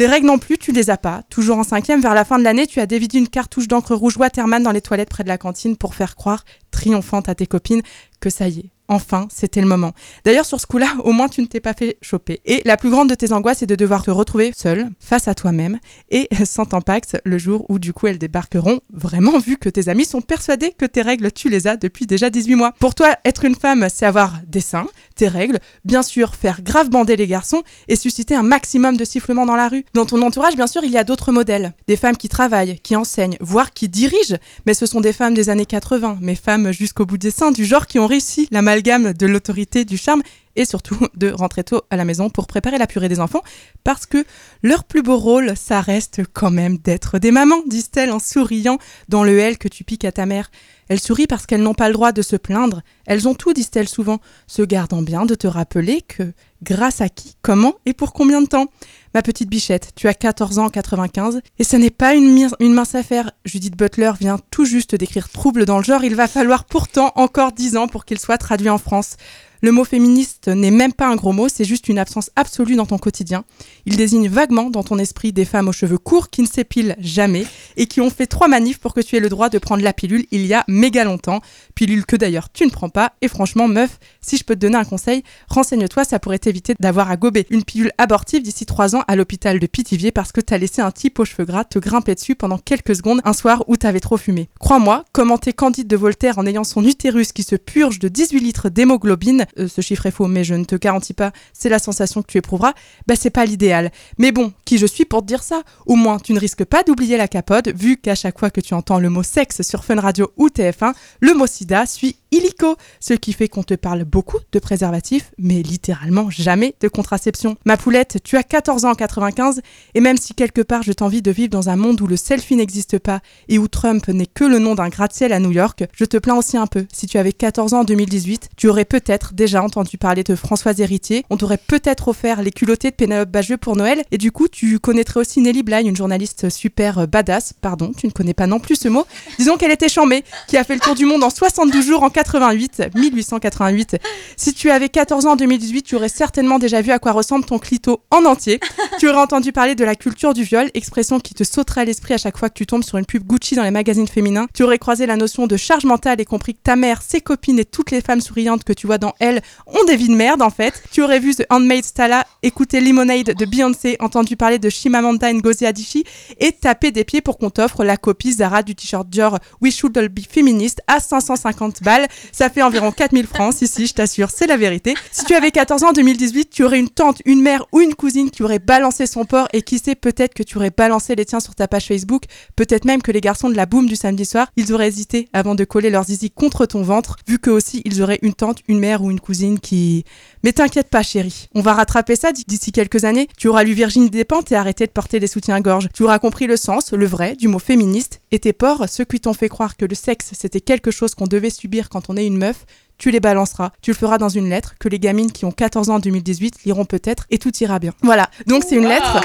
Les 0.00 0.06
règles 0.06 0.28
non 0.28 0.38
plus, 0.38 0.56
tu 0.56 0.72
les 0.72 0.88
as 0.88 0.96
pas. 0.96 1.20
Toujours 1.28 1.58
en 1.58 1.62
cinquième, 1.62 2.00
vers 2.00 2.14
la 2.14 2.24
fin 2.24 2.38
de 2.38 2.42
l'année, 2.42 2.66
tu 2.66 2.80
as 2.80 2.86
dévidé 2.86 3.18
une 3.18 3.28
cartouche 3.28 3.68
d'encre 3.68 3.94
rouge 3.94 4.16
Waterman 4.16 4.62
dans 4.62 4.70
les 4.70 4.80
toilettes 4.80 5.10
près 5.10 5.24
de 5.24 5.28
la 5.28 5.36
cantine 5.36 5.76
pour 5.76 5.94
faire 5.94 6.16
croire, 6.16 6.46
triomphante 6.70 7.28
à 7.28 7.34
tes 7.34 7.46
copines, 7.46 7.82
que 8.20 8.30
ça 8.30 8.48
y 8.48 8.60
est. 8.60 8.70
Enfin, 8.90 9.28
c'était 9.30 9.60
le 9.60 9.68
moment. 9.68 9.92
D'ailleurs, 10.24 10.44
sur 10.44 10.60
ce 10.60 10.66
coup-là, 10.66 10.88
au 11.04 11.12
moins 11.12 11.28
tu 11.28 11.40
ne 11.42 11.46
t'es 11.46 11.60
pas 11.60 11.74
fait 11.74 11.96
choper. 12.02 12.40
Et 12.44 12.60
la 12.64 12.76
plus 12.76 12.90
grande 12.90 13.08
de 13.08 13.14
tes 13.14 13.32
angoisses 13.32 13.62
est 13.62 13.66
de 13.66 13.76
devoir 13.76 14.02
te 14.02 14.10
retrouver 14.10 14.50
seule, 14.52 14.90
face 14.98 15.28
à 15.28 15.34
toi-même, 15.36 15.78
et 16.10 16.28
sans 16.44 16.64
tampax, 16.64 17.12
le 17.24 17.38
jour 17.38 17.66
où 17.68 17.78
du 17.78 17.92
coup 17.92 18.08
elles 18.08 18.18
débarqueront, 18.18 18.80
vraiment 18.92 19.38
vu 19.38 19.58
que 19.58 19.68
tes 19.68 19.88
amis 19.88 20.06
sont 20.06 20.22
persuadés 20.22 20.74
que 20.76 20.86
tes 20.86 21.02
règles, 21.02 21.30
tu 21.30 21.48
les 21.48 21.68
as 21.68 21.76
depuis 21.76 22.06
déjà 22.06 22.30
18 22.30 22.56
mois. 22.56 22.72
Pour 22.80 22.96
toi, 22.96 23.14
être 23.24 23.44
une 23.44 23.54
femme, 23.54 23.86
c'est 23.94 24.06
avoir 24.06 24.40
des 24.48 24.60
seins, 24.60 24.88
tes 25.14 25.28
règles, 25.28 25.60
bien 25.84 26.02
sûr, 26.02 26.34
faire 26.34 26.60
grave 26.60 26.90
bander 26.90 27.14
les 27.14 27.28
garçons 27.28 27.62
et 27.86 27.94
susciter 27.94 28.34
un 28.34 28.42
maximum 28.42 28.96
de 28.96 29.04
sifflements 29.04 29.46
dans 29.46 29.54
la 29.54 29.68
rue. 29.68 29.84
Dans 29.94 30.04
ton 30.04 30.20
entourage, 30.20 30.56
bien 30.56 30.66
sûr, 30.66 30.82
il 30.82 30.90
y 30.90 30.98
a 30.98 31.04
d'autres 31.04 31.30
modèles. 31.30 31.74
Des 31.86 31.96
femmes 31.96 32.16
qui 32.16 32.28
travaillent, 32.28 32.80
qui 32.80 32.96
enseignent, 32.96 33.36
voire 33.40 33.72
qui 33.72 33.88
dirigent, 33.88 34.36
mais 34.66 34.74
ce 34.74 34.84
sont 34.84 35.00
des 35.00 35.12
femmes 35.12 35.34
des 35.34 35.48
années 35.48 35.64
80, 35.64 36.18
mais 36.20 36.34
femmes 36.34 36.59
jusqu'au 36.72 37.06
bout 37.06 37.18
des 37.18 37.30
seins, 37.30 37.50
du 37.50 37.64
genre 37.64 37.86
qui 37.86 37.98
ont 37.98 38.06
réussi 38.06 38.48
l'amalgame 38.50 39.12
de 39.12 39.26
l'autorité, 39.26 39.84
du 39.84 39.96
charme 39.96 40.22
et 40.56 40.64
surtout 40.64 40.98
de 41.16 41.30
rentrer 41.30 41.64
tôt 41.64 41.82
à 41.90 41.96
la 41.96 42.04
maison 42.04 42.30
pour 42.30 42.46
préparer 42.46 42.78
la 42.78 42.86
purée 42.86 43.08
des 43.08 43.20
enfants, 43.20 43.42
parce 43.84 44.06
que 44.06 44.24
leur 44.62 44.84
plus 44.84 45.02
beau 45.02 45.16
rôle, 45.16 45.54
ça 45.56 45.80
reste 45.80 46.22
quand 46.32 46.50
même 46.50 46.78
d'être 46.78 47.18
des 47.18 47.30
mamans, 47.30 47.62
disent-elles 47.66 48.12
en 48.12 48.18
souriant 48.18 48.78
dans 49.08 49.24
le 49.24 49.38
L 49.38 49.58
que 49.58 49.68
tu 49.68 49.84
piques 49.84 50.04
à 50.04 50.12
ta 50.12 50.26
mère. 50.26 50.50
Elles 50.90 50.98
sourient 50.98 51.28
parce 51.28 51.46
qu'elles 51.46 51.62
n'ont 51.62 51.72
pas 51.72 51.86
le 51.86 51.94
droit 51.94 52.10
de 52.10 52.20
se 52.20 52.34
plaindre. 52.34 52.82
Elles 53.06 53.28
ont 53.28 53.34
tout, 53.34 53.52
disent-elles 53.52 53.88
souvent, 53.88 54.18
se 54.48 54.62
gardant 54.62 55.02
bien 55.02 55.24
de 55.24 55.36
te 55.36 55.46
rappeler 55.46 56.02
que 56.02 56.32
grâce 56.64 57.00
à 57.00 57.08
qui, 57.08 57.36
comment 57.42 57.74
et 57.86 57.94
pour 57.94 58.12
combien 58.12 58.42
de 58.42 58.48
temps. 58.48 58.66
Ma 59.14 59.22
petite 59.22 59.48
bichette, 59.48 59.92
tu 59.94 60.08
as 60.08 60.14
14 60.14 60.58
ans 60.58 60.64
en 60.64 60.68
95 60.68 61.42
et 61.60 61.64
ce 61.64 61.76
n'est 61.76 61.90
pas 61.90 62.16
une 62.16 62.50
mince 62.60 62.96
affaire. 62.96 63.30
Judith 63.44 63.76
Butler 63.76 64.10
vient 64.18 64.40
tout 64.50 64.64
juste 64.64 64.96
d'écrire 64.96 65.28
Trouble 65.28 65.64
dans 65.64 65.78
le 65.78 65.84
genre, 65.84 66.02
il 66.02 66.16
va 66.16 66.26
falloir 66.26 66.64
pourtant 66.64 67.12
encore 67.14 67.52
10 67.52 67.76
ans 67.76 67.86
pour 67.86 68.04
qu'il 68.04 68.18
soit 68.18 68.38
traduit 68.38 68.68
en 68.68 68.78
France. 68.78 69.16
Le 69.62 69.72
mot 69.72 69.84
féministe 69.84 70.48
n'est 70.48 70.70
même 70.70 70.94
pas 70.94 71.06
un 71.06 71.16
gros 71.16 71.32
mot, 71.32 71.48
c'est 71.50 71.66
juste 71.66 71.88
une 71.88 71.98
absence 71.98 72.30
absolue 72.34 72.76
dans 72.76 72.86
ton 72.86 72.96
quotidien. 72.96 73.44
Il 73.84 73.96
désigne 73.96 74.26
vaguement 74.26 74.70
dans 74.70 74.82
ton 74.82 74.98
esprit 74.98 75.34
des 75.34 75.44
femmes 75.44 75.68
aux 75.68 75.72
cheveux 75.72 75.98
courts 75.98 76.30
qui 76.30 76.40
ne 76.40 76.46
s'épilent 76.46 76.96
jamais 76.98 77.46
et 77.76 77.86
qui 77.86 78.00
ont 78.00 78.08
fait 78.08 78.26
trois 78.26 78.48
manifs 78.48 78.78
pour 78.78 78.94
que 78.94 79.02
tu 79.02 79.16
aies 79.16 79.20
le 79.20 79.28
droit 79.28 79.50
de 79.50 79.58
prendre 79.58 79.82
la 79.82 79.92
pilule 79.92 80.24
il 80.30 80.46
y 80.46 80.54
a 80.54 80.64
méga 80.66 81.04
longtemps. 81.04 81.42
Pilule 81.74 82.06
que 82.06 82.16
d'ailleurs 82.16 82.50
tu 82.50 82.64
ne 82.64 82.70
prends 82.70 82.88
pas. 82.88 83.12
Et 83.20 83.28
franchement, 83.28 83.68
meuf, 83.68 83.98
si 84.22 84.38
je 84.38 84.44
peux 84.44 84.54
te 84.54 84.60
donner 84.60 84.78
un 84.78 84.84
conseil, 84.84 85.24
renseigne-toi, 85.48 86.04
ça 86.04 86.18
pourrait 86.18 86.38
t'éviter 86.38 86.74
d'avoir 86.80 87.10
à 87.10 87.18
gober 87.18 87.46
une 87.50 87.62
pilule 87.62 87.92
abortive 87.98 88.42
d'ici 88.42 88.64
trois 88.64 88.96
ans 88.96 89.04
à 89.08 89.16
l'hôpital 89.16 89.58
de 89.58 89.66
Pithiviers 89.66 90.10
parce 90.10 90.32
que 90.32 90.40
t'as 90.40 90.56
laissé 90.56 90.80
un 90.80 90.90
type 90.90 91.18
aux 91.18 91.26
cheveux 91.26 91.44
gras 91.44 91.64
te 91.64 91.78
grimper 91.78 92.14
dessus 92.14 92.34
pendant 92.34 92.56
quelques 92.56 92.96
secondes 92.96 93.20
un 93.24 93.34
soir 93.34 93.64
où 93.66 93.76
t'avais 93.76 94.00
trop 94.00 94.16
fumé. 94.16 94.48
Crois-moi, 94.58 95.04
commenter 95.12 95.52
Candide 95.52 95.86
de 95.86 95.96
Voltaire 95.96 96.38
en 96.38 96.46
ayant 96.46 96.64
son 96.64 96.82
utérus 96.82 97.32
qui 97.32 97.42
se 97.42 97.56
purge 97.56 97.98
de 97.98 98.08
18 98.08 98.40
litres 98.40 98.68
d'hémoglobine, 98.70 99.44
euh, 99.58 99.68
ce 99.68 99.80
chiffre 99.80 100.06
est 100.06 100.10
faux, 100.10 100.26
mais 100.26 100.44
je 100.44 100.54
ne 100.54 100.64
te 100.64 100.76
garantis 100.76 101.14
pas, 101.14 101.32
c'est 101.52 101.68
la 101.68 101.78
sensation 101.78 102.22
que 102.22 102.26
tu 102.26 102.38
éprouveras, 102.38 102.74
bah 103.06 103.14
c'est 103.16 103.30
pas 103.30 103.44
l'idéal. 103.44 103.90
Mais 104.18 104.32
bon, 104.32 104.52
qui 104.64 104.78
je 104.78 104.86
suis 104.86 105.04
pour 105.04 105.22
te 105.22 105.26
dire 105.26 105.42
ça? 105.42 105.62
Au 105.86 105.96
moins, 105.96 106.18
tu 106.18 106.32
ne 106.32 106.40
risques 106.40 106.64
pas 106.64 106.82
d'oublier 106.82 107.16
la 107.16 107.28
capote, 107.28 107.68
vu 107.68 107.96
qu'à 107.96 108.14
chaque 108.14 108.38
fois 108.38 108.50
que 108.50 108.60
tu 108.60 108.74
entends 108.74 108.98
le 108.98 109.10
mot 109.10 109.22
sexe 109.22 109.62
sur 109.62 109.84
Fun 109.84 110.00
Radio 110.00 110.32
ou 110.36 110.48
TF1, 110.48 110.94
le 111.20 111.34
mot 111.34 111.46
sida 111.46 111.86
suit 111.86 112.16
illico, 112.32 112.76
ce 113.00 113.14
qui 113.14 113.32
fait 113.32 113.48
qu'on 113.48 113.62
te 113.62 113.74
parle 113.74 114.04
beaucoup 114.04 114.38
de 114.52 114.58
préservatifs, 114.58 115.32
mais 115.38 115.62
littéralement 115.62 116.30
jamais 116.30 116.74
de 116.80 116.88
contraception. 116.88 117.56
Ma 117.64 117.76
poulette, 117.76 118.18
tu 118.22 118.36
as 118.36 118.42
14 118.42 118.84
ans 118.84 118.90
en 118.90 118.94
95, 118.94 119.60
et 119.94 120.00
même 120.00 120.16
si 120.16 120.34
quelque 120.34 120.62
part 120.62 120.82
je 120.82 120.92
t'envie 120.92 121.22
de 121.22 121.30
vivre 121.30 121.50
dans 121.50 121.68
un 121.68 121.76
monde 121.76 122.00
où 122.00 122.06
le 122.06 122.16
selfie 122.16 122.56
n'existe 122.56 122.98
pas 122.98 123.20
et 123.48 123.58
où 123.58 123.68
Trump 123.68 124.06
n'est 124.08 124.26
que 124.26 124.44
le 124.44 124.58
nom 124.58 124.74
d'un 124.74 124.88
gratte-ciel 124.88 125.32
à 125.32 125.40
New 125.40 125.50
York, 125.52 125.84
je 125.92 126.04
te 126.04 126.16
plains 126.16 126.36
aussi 126.36 126.56
un 126.56 126.66
peu. 126.66 126.86
Si 126.92 127.06
tu 127.06 127.18
avais 127.18 127.32
14 127.32 127.74
ans 127.74 127.80
en 127.80 127.84
2018, 127.84 128.50
tu 128.56 128.68
aurais 128.68 128.84
peut-être 128.84 129.34
déjà 129.40 129.62
entendu 129.62 129.96
parler 129.96 130.22
de 130.22 130.34
Françoise 130.34 130.82
Héritier, 130.82 131.24
on 131.30 131.38
t'aurait 131.38 131.56
peut-être 131.56 132.08
offert 132.08 132.42
les 132.42 132.50
culottés 132.50 132.90
de 132.90 132.94
Pénélope 132.94 133.30
Bageux 133.30 133.56
pour 133.56 133.74
Noël, 133.74 134.04
et 134.10 134.18
du 134.18 134.32
coup 134.32 134.48
tu 134.48 134.78
connaîtrais 134.78 135.18
aussi 135.18 135.40
Nelly 135.40 135.62
Bly, 135.62 135.88
une 135.88 135.96
journaliste 135.96 136.50
super 136.50 136.98
euh, 136.98 137.06
badass, 137.06 137.54
pardon, 137.58 137.92
tu 137.96 138.06
ne 138.06 138.12
connais 138.12 138.34
pas 138.34 138.46
non 138.46 138.60
plus 138.60 138.76
ce 138.76 138.88
mot, 138.88 139.06
disons 139.38 139.56
qu'elle 139.56 139.70
était 139.70 139.88
chambée, 139.88 140.24
qui 140.46 140.58
a 140.58 140.64
fait 140.64 140.74
le 140.74 140.80
tour 140.80 140.94
du 140.94 141.06
monde 141.06 141.24
en 141.24 141.30
72 141.30 141.86
jours 141.86 142.02
en 142.02 142.10
88, 142.10 142.90
1888. 142.94 143.96
Si 144.36 144.52
tu 144.52 144.70
avais 144.70 144.90
14 144.90 145.24
ans 145.24 145.32
en 145.32 145.36
2018, 145.36 145.84
tu 145.84 145.96
aurais 145.96 146.10
certainement 146.10 146.58
déjà 146.58 146.82
vu 146.82 146.90
à 146.90 146.98
quoi 146.98 147.12
ressemble 147.12 147.46
ton 147.46 147.58
clito 147.58 148.02
en 148.10 148.26
entier. 148.26 148.60
Tu 148.98 149.08
aurais 149.08 149.20
entendu 149.20 149.52
parler 149.52 149.74
de 149.74 149.86
la 149.86 149.94
culture 149.94 150.34
du 150.34 150.42
viol, 150.42 150.70
expression 150.74 151.18
qui 151.18 151.32
te 151.32 151.44
sauterait 151.44 151.80
à 151.80 151.84
l'esprit 151.86 152.12
à 152.12 152.18
chaque 152.18 152.36
fois 152.36 152.50
que 152.50 152.54
tu 152.54 152.66
tombes 152.66 152.84
sur 152.84 152.98
une 152.98 153.06
pub 153.06 153.26
Gucci 153.26 153.54
dans 153.54 153.62
les 153.62 153.70
magazines 153.70 154.08
féminins. 154.08 154.48
Tu 154.52 154.64
aurais 154.64 154.78
croisé 154.78 155.06
la 155.06 155.16
notion 155.16 155.46
de 155.46 155.56
charge 155.56 155.86
mentale 155.86 156.20
et 156.20 156.26
compris 156.26 156.52
que 156.52 156.60
ta 156.62 156.76
mère, 156.76 157.00
ses 157.00 157.22
copines 157.22 157.58
et 157.58 157.64
toutes 157.64 157.90
les 157.90 158.02
femmes 158.02 158.20
souriantes 158.20 158.64
que 158.64 158.74
tu 158.74 158.86
vois 158.86 158.98
dans 158.98 159.14
elle 159.18 159.29
ont 159.66 159.84
des 159.84 159.96
vies 159.96 160.08
de 160.08 160.14
merde 160.14 160.42
en 160.42 160.50
fait. 160.50 160.82
Tu 160.90 161.02
aurais 161.02 161.20
vu 161.20 161.34
The 161.34 161.44
Handmaid's 161.50 161.92
Tale, 161.92 162.24
écouté 162.42 162.80
Lemonade 162.80 163.34
de 163.34 163.44
Beyoncé, 163.44 163.96
entendu 164.00 164.36
parler 164.36 164.58
de 164.58 164.68
Chimamanda 164.68 165.32
Ngozi 165.32 165.66
Adichie 165.66 166.04
et 166.38 166.52
taper 166.52 166.90
des 166.90 167.04
pieds 167.04 167.20
pour 167.20 167.38
qu'on 167.38 167.50
t'offre 167.50 167.84
la 167.84 167.96
copie 167.96 168.32
Zara 168.32 168.62
du 168.62 168.74
t-shirt 168.74 169.08
Dior 169.08 169.38
We 169.60 169.74
Should 169.74 169.96
All 169.98 170.08
Be 170.08 170.20
Feminist 170.28 170.80
à 170.86 171.00
550 171.00 171.82
balles. 171.82 172.08
Ça 172.32 172.50
fait 172.50 172.62
environ 172.62 172.92
4000 172.92 173.26
francs, 173.26 173.54
si, 173.54 173.86
je 173.86 173.94
t'assure, 173.94 174.30
c'est 174.30 174.46
la 174.46 174.56
vérité. 174.56 174.94
Si 175.12 175.24
tu 175.24 175.34
avais 175.34 175.50
14 175.50 175.84
ans 175.84 175.90
en 175.90 175.92
2018, 175.92 176.50
tu 176.50 176.64
aurais 176.64 176.78
une 176.78 176.88
tante, 176.88 177.22
une 177.24 177.42
mère 177.42 177.66
ou 177.72 177.80
une 177.80 177.94
cousine 177.94 178.30
qui 178.30 178.42
aurait 178.42 178.58
balancé 178.58 179.06
son 179.06 179.24
porc 179.24 179.48
et 179.52 179.62
qui 179.62 179.78
sait 179.78 179.94
peut-être 179.94 180.34
que 180.34 180.42
tu 180.42 180.56
aurais 180.56 180.70
balancé 180.70 181.14
les 181.14 181.24
tiens 181.24 181.40
sur 181.40 181.54
ta 181.54 181.68
page 181.68 181.86
Facebook, 181.86 182.24
peut-être 182.56 182.84
même 182.84 183.02
que 183.02 183.12
les 183.12 183.20
garçons 183.20 183.50
de 183.50 183.56
la 183.56 183.66
boum 183.66 183.86
du 183.86 183.96
samedi 183.96 184.24
soir, 184.24 184.48
ils 184.56 184.72
auraient 184.72 184.88
hésité 184.88 185.28
avant 185.32 185.54
de 185.54 185.64
coller 185.64 185.90
leurs 185.90 186.04
zizi 186.04 186.30
contre 186.30 186.66
ton 186.66 186.82
ventre, 186.82 187.16
vu 187.26 187.38
que 187.38 187.50
aussi 187.50 187.82
ils 187.84 188.02
auraient 188.02 188.18
une 188.22 188.34
tante, 188.34 188.58
une 188.68 188.78
mère 188.78 189.02
ou 189.02 189.10
une 189.10 189.19
cousine 189.20 189.60
qui... 189.60 190.04
Mais 190.42 190.52
t'inquiète 190.52 190.88
pas 190.88 191.02
chérie, 191.02 191.48
on 191.54 191.60
va 191.60 191.74
rattraper 191.74 192.16
ça 192.16 192.32
d'ici 192.32 192.72
quelques 192.72 193.04
années. 193.04 193.28
Tu 193.36 193.48
auras 193.48 193.62
lu 193.62 193.72
Virginie 193.72 194.10
Despentes 194.10 194.50
et 194.52 194.56
arrêté 194.56 194.86
de 194.86 194.92
porter 194.92 195.20
des 195.20 195.26
soutiens-gorge. 195.26 195.88
Tu 195.94 196.02
auras 196.02 196.18
compris 196.18 196.46
le 196.46 196.56
sens, 196.56 196.92
le 196.92 197.06
vrai, 197.06 197.36
du 197.36 197.48
mot 197.48 197.58
féministe, 197.58 198.20
et 198.32 198.38
tes 198.38 198.52
porcs, 198.52 198.88
ceux 198.88 199.04
qui 199.04 199.20
t'ont 199.20 199.34
fait 199.34 199.48
croire 199.48 199.76
que 199.76 199.84
le 199.84 199.94
sexe 199.94 200.30
c'était 200.32 200.60
quelque 200.60 200.90
chose 200.90 201.14
qu'on 201.14 201.26
devait 201.26 201.50
subir 201.50 201.88
quand 201.88 202.10
on 202.10 202.16
est 202.16 202.26
une 202.26 202.38
meuf, 202.38 202.64
tu 202.98 203.10
les 203.10 203.20
balanceras. 203.20 203.72
Tu 203.82 203.90
le 203.90 203.96
feras 203.96 204.18
dans 204.18 204.28
une 204.28 204.48
lettre 204.48 204.74
que 204.78 204.88
les 204.88 204.98
gamines 204.98 205.32
qui 205.32 205.44
ont 205.44 205.52
14 205.52 205.90
ans 205.90 205.96
en 205.96 206.00
2018 206.00 206.64
liront 206.64 206.84
peut-être 206.84 207.26
et 207.30 207.38
tout 207.38 207.52
ira 207.60 207.78
bien. 207.78 207.92
Voilà, 208.02 208.30
donc 208.46 208.64
c'est 208.66 208.76
une 208.76 208.88
lettre. 208.88 209.20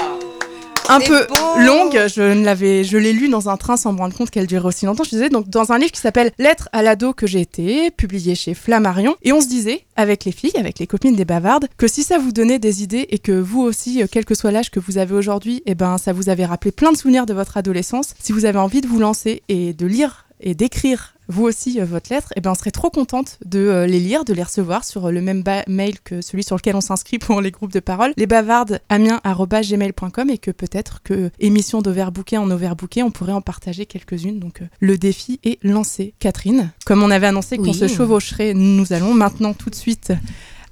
Un 0.88 1.00
peu 1.00 1.26
beau. 1.26 1.60
longue. 1.60 2.00
Je 2.08 2.22
ne 2.22 2.44
l'avais, 2.44 2.84
je 2.84 2.96
l'ai 2.98 3.12
lu 3.12 3.28
dans 3.28 3.48
un 3.48 3.56
train 3.56 3.76
sans 3.76 3.92
me 3.92 3.98
rendre 3.98 4.14
compte 4.14 4.30
qu'elle 4.30 4.46
durait 4.46 4.68
aussi 4.68 4.86
longtemps. 4.86 5.04
Je 5.04 5.10
disais 5.10 5.28
donc 5.28 5.48
dans 5.48 5.72
un 5.72 5.78
livre 5.78 5.92
qui 5.92 6.00
s'appelle 6.00 6.32
Lettres 6.38 6.68
à 6.72 6.82
l'ado 6.82 7.12
que 7.12 7.26
j'ai 7.26 7.40
été, 7.40 7.90
publié 7.90 8.34
chez 8.34 8.54
Flammarion. 8.54 9.16
Et 9.22 9.32
on 9.32 9.40
se 9.40 9.48
disait 9.48 9.84
avec 9.96 10.24
les 10.24 10.32
filles, 10.32 10.56
avec 10.56 10.78
les 10.78 10.86
copines 10.86 11.16
des 11.16 11.24
bavardes, 11.24 11.68
que 11.76 11.88
si 11.88 12.02
ça 12.02 12.18
vous 12.18 12.32
donnait 12.32 12.58
des 12.58 12.82
idées 12.82 13.06
et 13.10 13.18
que 13.18 13.32
vous 13.32 13.62
aussi, 13.62 14.02
euh, 14.02 14.06
quel 14.10 14.24
que 14.24 14.34
soit 14.34 14.50
l'âge 14.50 14.70
que 14.70 14.80
vous 14.80 14.98
avez 14.98 15.14
aujourd'hui, 15.14 15.62
et 15.66 15.74
ben 15.74 15.98
ça 15.98 16.12
vous 16.12 16.28
avait 16.28 16.46
rappelé 16.46 16.72
plein 16.72 16.92
de 16.92 16.96
souvenirs 16.96 17.26
de 17.26 17.34
votre 17.34 17.56
adolescence. 17.56 18.14
Si 18.18 18.32
vous 18.32 18.44
avez 18.44 18.58
envie 18.58 18.80
de 18.80 18.86
vous 18.86 19.00
lancer 19.00 19.42
et 19.48 19.72
de 19.72 19.86
lire 19.86 20.26
et 20.40 20.54
d'écrire 20.54 21.15
vous 21.28 21.44
aussi 21.44 21.80
euh, 21.80 21.84
votre 21.84 22.12
lettre, 22.12 22.32
et 22.36 22.40
ben 22.40 22.52
on 22.52 22.54
serait 22.54 22.70
trop 22.70 22.90
contente 22.90 23.38
de 23.44 23.58
euh, 23.58 23.86
les 23.86 24.00
lire, 24.00 24.24
de 24.24 24.32
les 24.32 24.42
recevoir 24.42 24.84
sur 24.84 25.06
euh, 25.06 25.10
le 25.10 25.20
même 25.20 25.42
mail 25.68 26.00
que 26.00 26.20
celui 26.20 26.42
sur 26.42 26.56
lequel 26.56 26.76
on 26.76 26.80
s'inscrit 26.80 27.18
pour 27.20 27.40
les 27.40 27.50
groupes 27.50 27.72
de 27.72 27.80
parole, 27.80 28.12
les 28.16 28.26
bavardes 28.26 28.80
amiens@gmail.com 28.88 30.30
et 30.30 30.38
que 30.38 30.50
peut-être 30.50 31.02
que 31.02 31.30
émission 31.38 31.82
d'Overbooké 31.82 32.38
en 32.38 32.50
Overbooké, 32.50 33.02
on 33.02 33.10
pourrait 33.10 33.32
en 33.32 33.40
partager 33.40 33.86
quelques-unes. 33.86 34.38
Donc 34.38 34.60
le 34.80 34.98
défi 34.98 35.40
est 35.44 35.58
lancé. 35.62 36.14
Catherine, 36.18 36.72
comme 36.84 37.02
on 37.02 37.10
avait 37.10 37.26
annoncé 37.26 37.58
qu'on 37.58 37.72
se 37.72 37.88
chevaucherait, 37.88 38.54
nous 38.54 38.92
allons 38.92 39.14
maintenant 39.14 39.54
tout 39.54 39.70
de 39.70 39.74
suite 39.74 40.12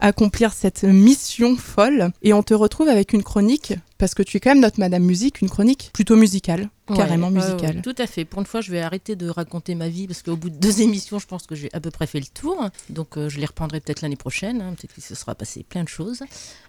accomplir 0.00 0.52
cette 0.52 0.84
mission 0.84 1.56
folle 1.56 2.10
et 2.22 2.32
on 2.32 2.42
te 2.42 2.54
retrouve 2.54 2.88
avec 2.88 3.12
une 3.12 3.22
chronique 3.22 3.74
parce 4.04 4.12
que 4.14 4.22
tu 4.22 4.36
es 4.36 4.40
quand 4.40 4.50
même 4.50 4.60
notre 4.60 4.78
Madame 4.78 5.02
Musique, 5.02 5.40
une 5.40 5.48
chronique 5.48 5.88
plutôt 5.94 6.14
musicale, 6.14 6.68
carrément 6.94 7.28
Ouais, 7.28 7.40
musicale. 7.40 7.80
tout 7.80 7.94
à 7.96 8.06
fait. 8.06 8.26
Pour 8.26 8.40
une 8.40 8.44
fois, 8.46 8.60
je 8.60 8.70
vais 8.70 8.82
arrêter 8.82 9.16
de 9.16 9.30
raconter 9.30 9.74
ma 9.74 9.88
vie 9.88 10.06
parce 10.06 10.22
qu'au 10.22 10.36
bout 10.36 10.50
de 10.50 10.56
deux 10.56 10.82
émissions, 10.82 11.18
je 11.18 11.26
pense 11.26 11.46
que 11.46 11.54
j'ai 11.54 11.70
à 11.72 11.80
peu 11.80 11.90
près 11.90 12.06
fait 12.06 12.20
le 12.20 12.26
tour. 12.26 12.68
Donc, 12.90 13.16
euh, 13.16 13.30
je 13.30 13.40
les 13.40 13.46
reprendrai 13.46 13.80
peut-être 13.80 14.02
l'année 14.02 14.16
prochaine. 14.16 14.60
hein. 14.60 14.74
Peut-être 14.76 14.92
qu'il 14.92 15.02
se 15.02 15.14
sera 15.14 15.34
passé 15.34 15.64
plein 15.66 15.84
de 15.84 15.88
choses. 15.88 16.22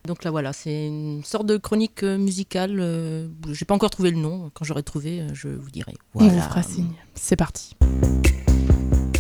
Donc 0.07 0.23
là, 0.23 0.31
voilà, 0.31 0.53
c'est 0.53 0.87
une 0.87 1.25
sorte 1.25 1.45
de 1.45 1.57
chronique 1.57 2.03
euh, 2.03 2.17
musicale. 2.17 2.77
Euh, 2.79 3.27
j'ai 3.51 3.65
pas 3.65 3.75
encore 3.75 3.89
trouvé 3.89 4.11
le 4.11 4.17
nom. 4.17 4.49
Quand 4.53 4.63
j'aurai 4.63 4.83
trouvé, 4.83 5.19
euh, 5.19 5.27
je 5.33 5.49
vous 5.49 5.69
dirai. 5.71 5.91
On 6.13 6.25
vous 6.25 6.39
fera 6.39 6.63
signe. 6.63 6.93
C'est 7.15 7.35
parti. 7.35 7.75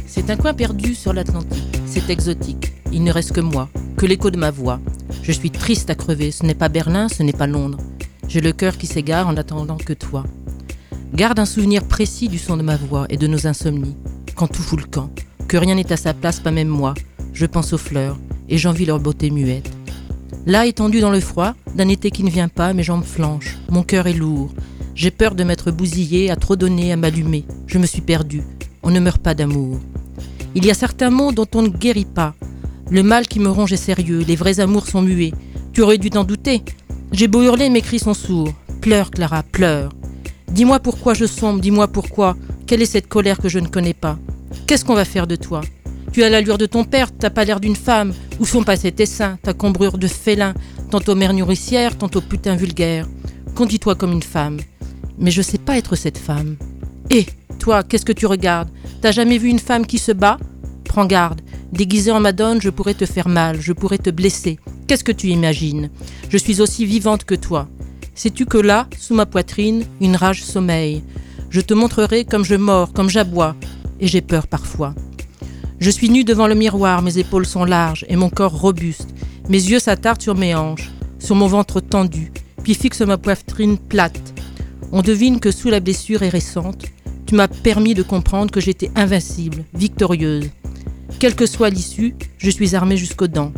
C'est 0.07 0.29
un 0.29 0.37
coin 0.37 0.53
perdu 0.53 0.95
sur 0.95 1.11
l'Atlantique. 1.11 1.77
C'est 1.85 2.09
exotique. 2.09 2.71
Il 2.93 3.03
ne 3.03 3.11
reste 3.11 3.33
que 3.33 3.41
moi, 3.41 3.67
que 3.97 4.05
l'écho 4.05 4.31
de 4.31 4.37
ma 4.37 4.51
voix. 4.51 4.79
Je 5.23 5.31
suis 5.33 5.51
triste 5.51 5.89
à 5.89 5.95
crever. 5.95 6.31
Ce 6.31 6.45
n'est 6.45 6.55
pas 6.55 6.69
Berlin, 6.69 7.09
ce 7.09 7.23
n'est 7.23 7.33
pas 7.33 7.47
Londres. 7.47 7.79
J'ai 8.27 8.41
le 8.41 8.51
cœur 8.51 8.77
qui 8.77 8.87
s'égare 8.87 9.27
en 9.27 9.37
attendant 9.37 9.77
que 9.77 9.93
toi. 9.93 10.23
Garde 11.13 11.39
un 11.39 11.45
souvenir 11.45 11.87
précis 11.87 12.27
du 12.27 12.37
son 12.37 12.57
de 12.57 12.63
ma 12.63 12.75
voix 12.75 13.05
et 13.09 13.17
de 13.17 13.27
nos 13.27 13.47
insomnies. 13.47 13.95
Quand 14.35 14.47
tout 14.47 14.61
fout 14.61 14.79
le 14.79 14.87
camp, 14.87 15.09
que 15.47 15.57
rien 15.57 15.75
n'est 15.75 15.91
à 15.91 15.97
sa 15.97 16.13
place, 16.13 16.39
pas 16.39 16.51
même 16.51 16.67
moi. 16.67 16.93
Je 17.33 17.45
pense 17.45 17.73
aux 17.73 17.77
fleurs 17.77 18.17
et 18.49 18.57
j'envie 18.57 18.85
leur 18.85 18.99
beauté 18.99 19.29
muette. 19.29 19.71
Là, 20.45 20.65
étendu 20.65 20.99
dans 20.99 21.11
le 21.11 21.19
froid, 21.19 21.53
d'un 21.75 21.87
été 21.87 22.11
qui 22.11 22.23
ne 22.23 22.29
vient 22.29 22.49
pas, 22.49 22.73
mes 22.73 22.83
jambes 22.83 23.03
flanchent, 23.03 23.57
mon 23.69 23.83
cœur 23.83 24.07
est 24.07 24.13
lourd. 24.13 24.53
J'ai 24.93 25.11
peur 25.11 25.35
de 25.35 25.43
m'être 25.43 25.71
bousillé, 25.71 26.31
à 26.31 26.35
trop 26.35 26.55
donner, 26.55 26.93
à 26.93 26.97
m'allumer. 26.97 27.45
Je 27.67 27.77
me 27.77 27.85
suis 27.85 28.01
perdue. 28.01 28.43
On 28.83 28.91
ne 28.91 28.99
meurt 28.99 29.21
pas 29.21 29.33
d'amour. 29.33 29.79
Il 30.53 30.65
y 30.65 30.71
a 30.71 30.75
certains 30.75 31.09
mots 31.09 31.31
dont 31.31 31.47
on 31.53 31.63
ne 31.63 31.69
guérit 31.69 32.05
pas. 32.05 32.33
Le 32.89 33.03
mal 33.03 33.27
qui 33.27 33.39
me 33.39 33.49
ronge 33.49 33.73
est 33.73 33.77
sérieux, 33.77 34.23
les 34.25 34.35
vrais 34.35 34.59
amours 34.59 34.87
sont 34.87 35.01
muets. 35.01 35.33
Tu 35.73 35.81
aurais 35.81 35.97
dû 35.97 36.09
t'en 36.09 36.23
douter. 36.23 36.63
J'ai 37.15 37.29
beau 37.29 37.41
hurler, 37.43 37.69
mes 37.69 37.81
cris 37.81 37.99
sont 37.99 38.13
sourds. 38.13 38.51
Pleure, 38.81 39.09
Clara, 39.09 39.41
pleure. 39.41 39.93
Dis-moi 40.51 40.81
pourquoi 40.81 41.13
je 41.13 41.23
sombre, 41.23 41.61
dis-moi 41.61 41.87
pourquoi. 41.87 42.35
Quelle 42.67 42.81
est 42.81 42.85
cette 42.85 43.07
colère 43.07 43.37
que 43.37 43.47
je 43.47 43.59
ne 43.59 43.69
connais 43.69 43.93
pas? 43.93 44.19
Qu'est-ce 44.67 44.83
qu'on 44.83 44.95
va 44.95 45.05
faire 45.05 45.25
de 45.25 45.37
toi? 45.37 45.61
Tu 46.11 46.23
as 46.23 46.29
l'allure 46.29 46.57
de 46.57 46.65
ton 46.65 46.83
père, 46.83 47.15
t'as 47.17 47.29
pas 47.29 47.45
l'air 47.45 47.61
d'une 47.61 47.77
femme. 47.77 48.13
Où 48.41 48.45
sont 48.45 48.63
passés 48.63 48.91
tes 48.91 49.05
seins, 49.05 49.37
ta 49.41 49.53
cambrure 49.53 49.97
de 49.97 50.07
félin, 50.07 50.53
tantôt 50.91 51.15
mère 51.15 51.33
nourricière, 51.33 51.97
tantôt 51.97 52.19
putain 52.19 52.57
vulgaire? 52.57 53.07
Conduis-toi 53.55 53.95
comme 53.95 54.11
une 54.11 54.21
femme. 54.21 54.59
Mais 55.17 55.31
je 55.31 55.41
sais 55.41 55.57
pas 55.57 55.77
être 55.77 55.95
cette 55.95 56.17
femme. 56.17 56.57
Et 57.11 57.27
toi, 57.59 57.83
qu'est-ce 57.83 58.05
que 58.05 58.11
tu 58.11 58.25
regardes? 58.25 58.71
T'as 58.99 59.13
jamais 59.13 59.37
vu 59.37 59.47
une 59.47 59.59
femme 59.59 59.85
qui 59.85 59.99
se 59.99 60.11
bat? 60.11 60.37
Prends 60.83 61.05
garde. 61.05 61.39
Déguisée 61.71 62.11
en 62.11 62.19
madone, 62.19 62.61
je 62.61 62.69
pourrais 62.69 62.93
te 62.93 63.05
faire 63.05 63.29
mal, 63.29 63.61
je 63.61 63.71
pourrais 63.71 63.99
te 63.99 64.09
blesser. 64.09 64.59
Qu'est-ce 64.87 65.03
que 65.03 65.11
tu 65.11 65.29
imagines? 65.29 65.89
Je 66.29 66.37
suis 66.37 66.61
aussi 66.61 66.85
vivante 66.85 67.23
que 67.23 67.33
toi. 67.33 67.67
Sais-tu 68.13 68.45
que 68.45 68.59
là, 68.59 68.87
sous 68.99 69.15
ma 69.15 69.25
poitrine, 69.25 69.83
une 69.99 70.15
rage 70.15 70.43
sommeille? 70.43 71.03
Je 71.49 71.59
te 71.61 71.73
montrerai 71.73 72.23
comme 72.23 72.45
je 72.45 72.53
mords, 72.53 72.93
comme 72.93 73.09
j'aboie, 73.09 73.55
et 73.99 74.07
j'ai 74.07 74.21
peur 74.21 74.45
parfois. 74.45 74.93
Je 75.79 75.89
suis 75.89 76.09
nue 76.09 76.23
devant 76.23 76.47
le 76.47 76.53
miroir, 76.53 77.01
mes 77.01 77.17
épaules 77.17 77.47
sont 77.47 77.65
larges 77.65 78.05
et 78.09 78.15
mon 78.15 78.29
corps 78.29 78.59
robuste. 78.59 79.09
Mes 79.49 79.57
yeux 79.57 79.79
s'attardent 79.79 80.21
sur 80.21 80.35
mes 80.35 80.53
hanches, 80.53 80.91
sur 81.17 81.35
mon 81.35 81.47
ventre 81.47 81.81
tendu, 81.81 82.31
puis 82.63 82.75
fixent 82.75 83.01
ma 83.01 83.17
poitrine 83.17 83.79
plate. 83.79 84.35
On 84.91 85.01
devine 85.01 85.39
que 85.39 85.51
sous 85.51 85.71
la 85.71 85.79
blessure 85.79 86.21
est 86.21 86.29
récente, 86.29 86.85
tu 87.25 87.33
m'as 87.33 87.47
permis 87.47 87.95
de 87.95 88.03
comprendre 88.03 88.51
que 88.51 88.61
j'étais 88.61 88.91
invincible, 88.95 89.65
victorieuse. 89.73 90.51
Quelle 91.19 91.35
que 91.35 91.47
soit 91.47 91.71
l'issue, 91.71 92.15
je 92.37 92.51
suis 92.51 92.75
armée 92.75 92.97
jusqu'aux 92.97 93.27
dents. 93.27 93.51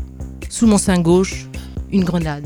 Sous 0.49 0.65
mon 0.65 0.77
sein 0.77 1.01
gauche, 1.01 1.45
une 1.91 2.03
grenade. 2.03 2.45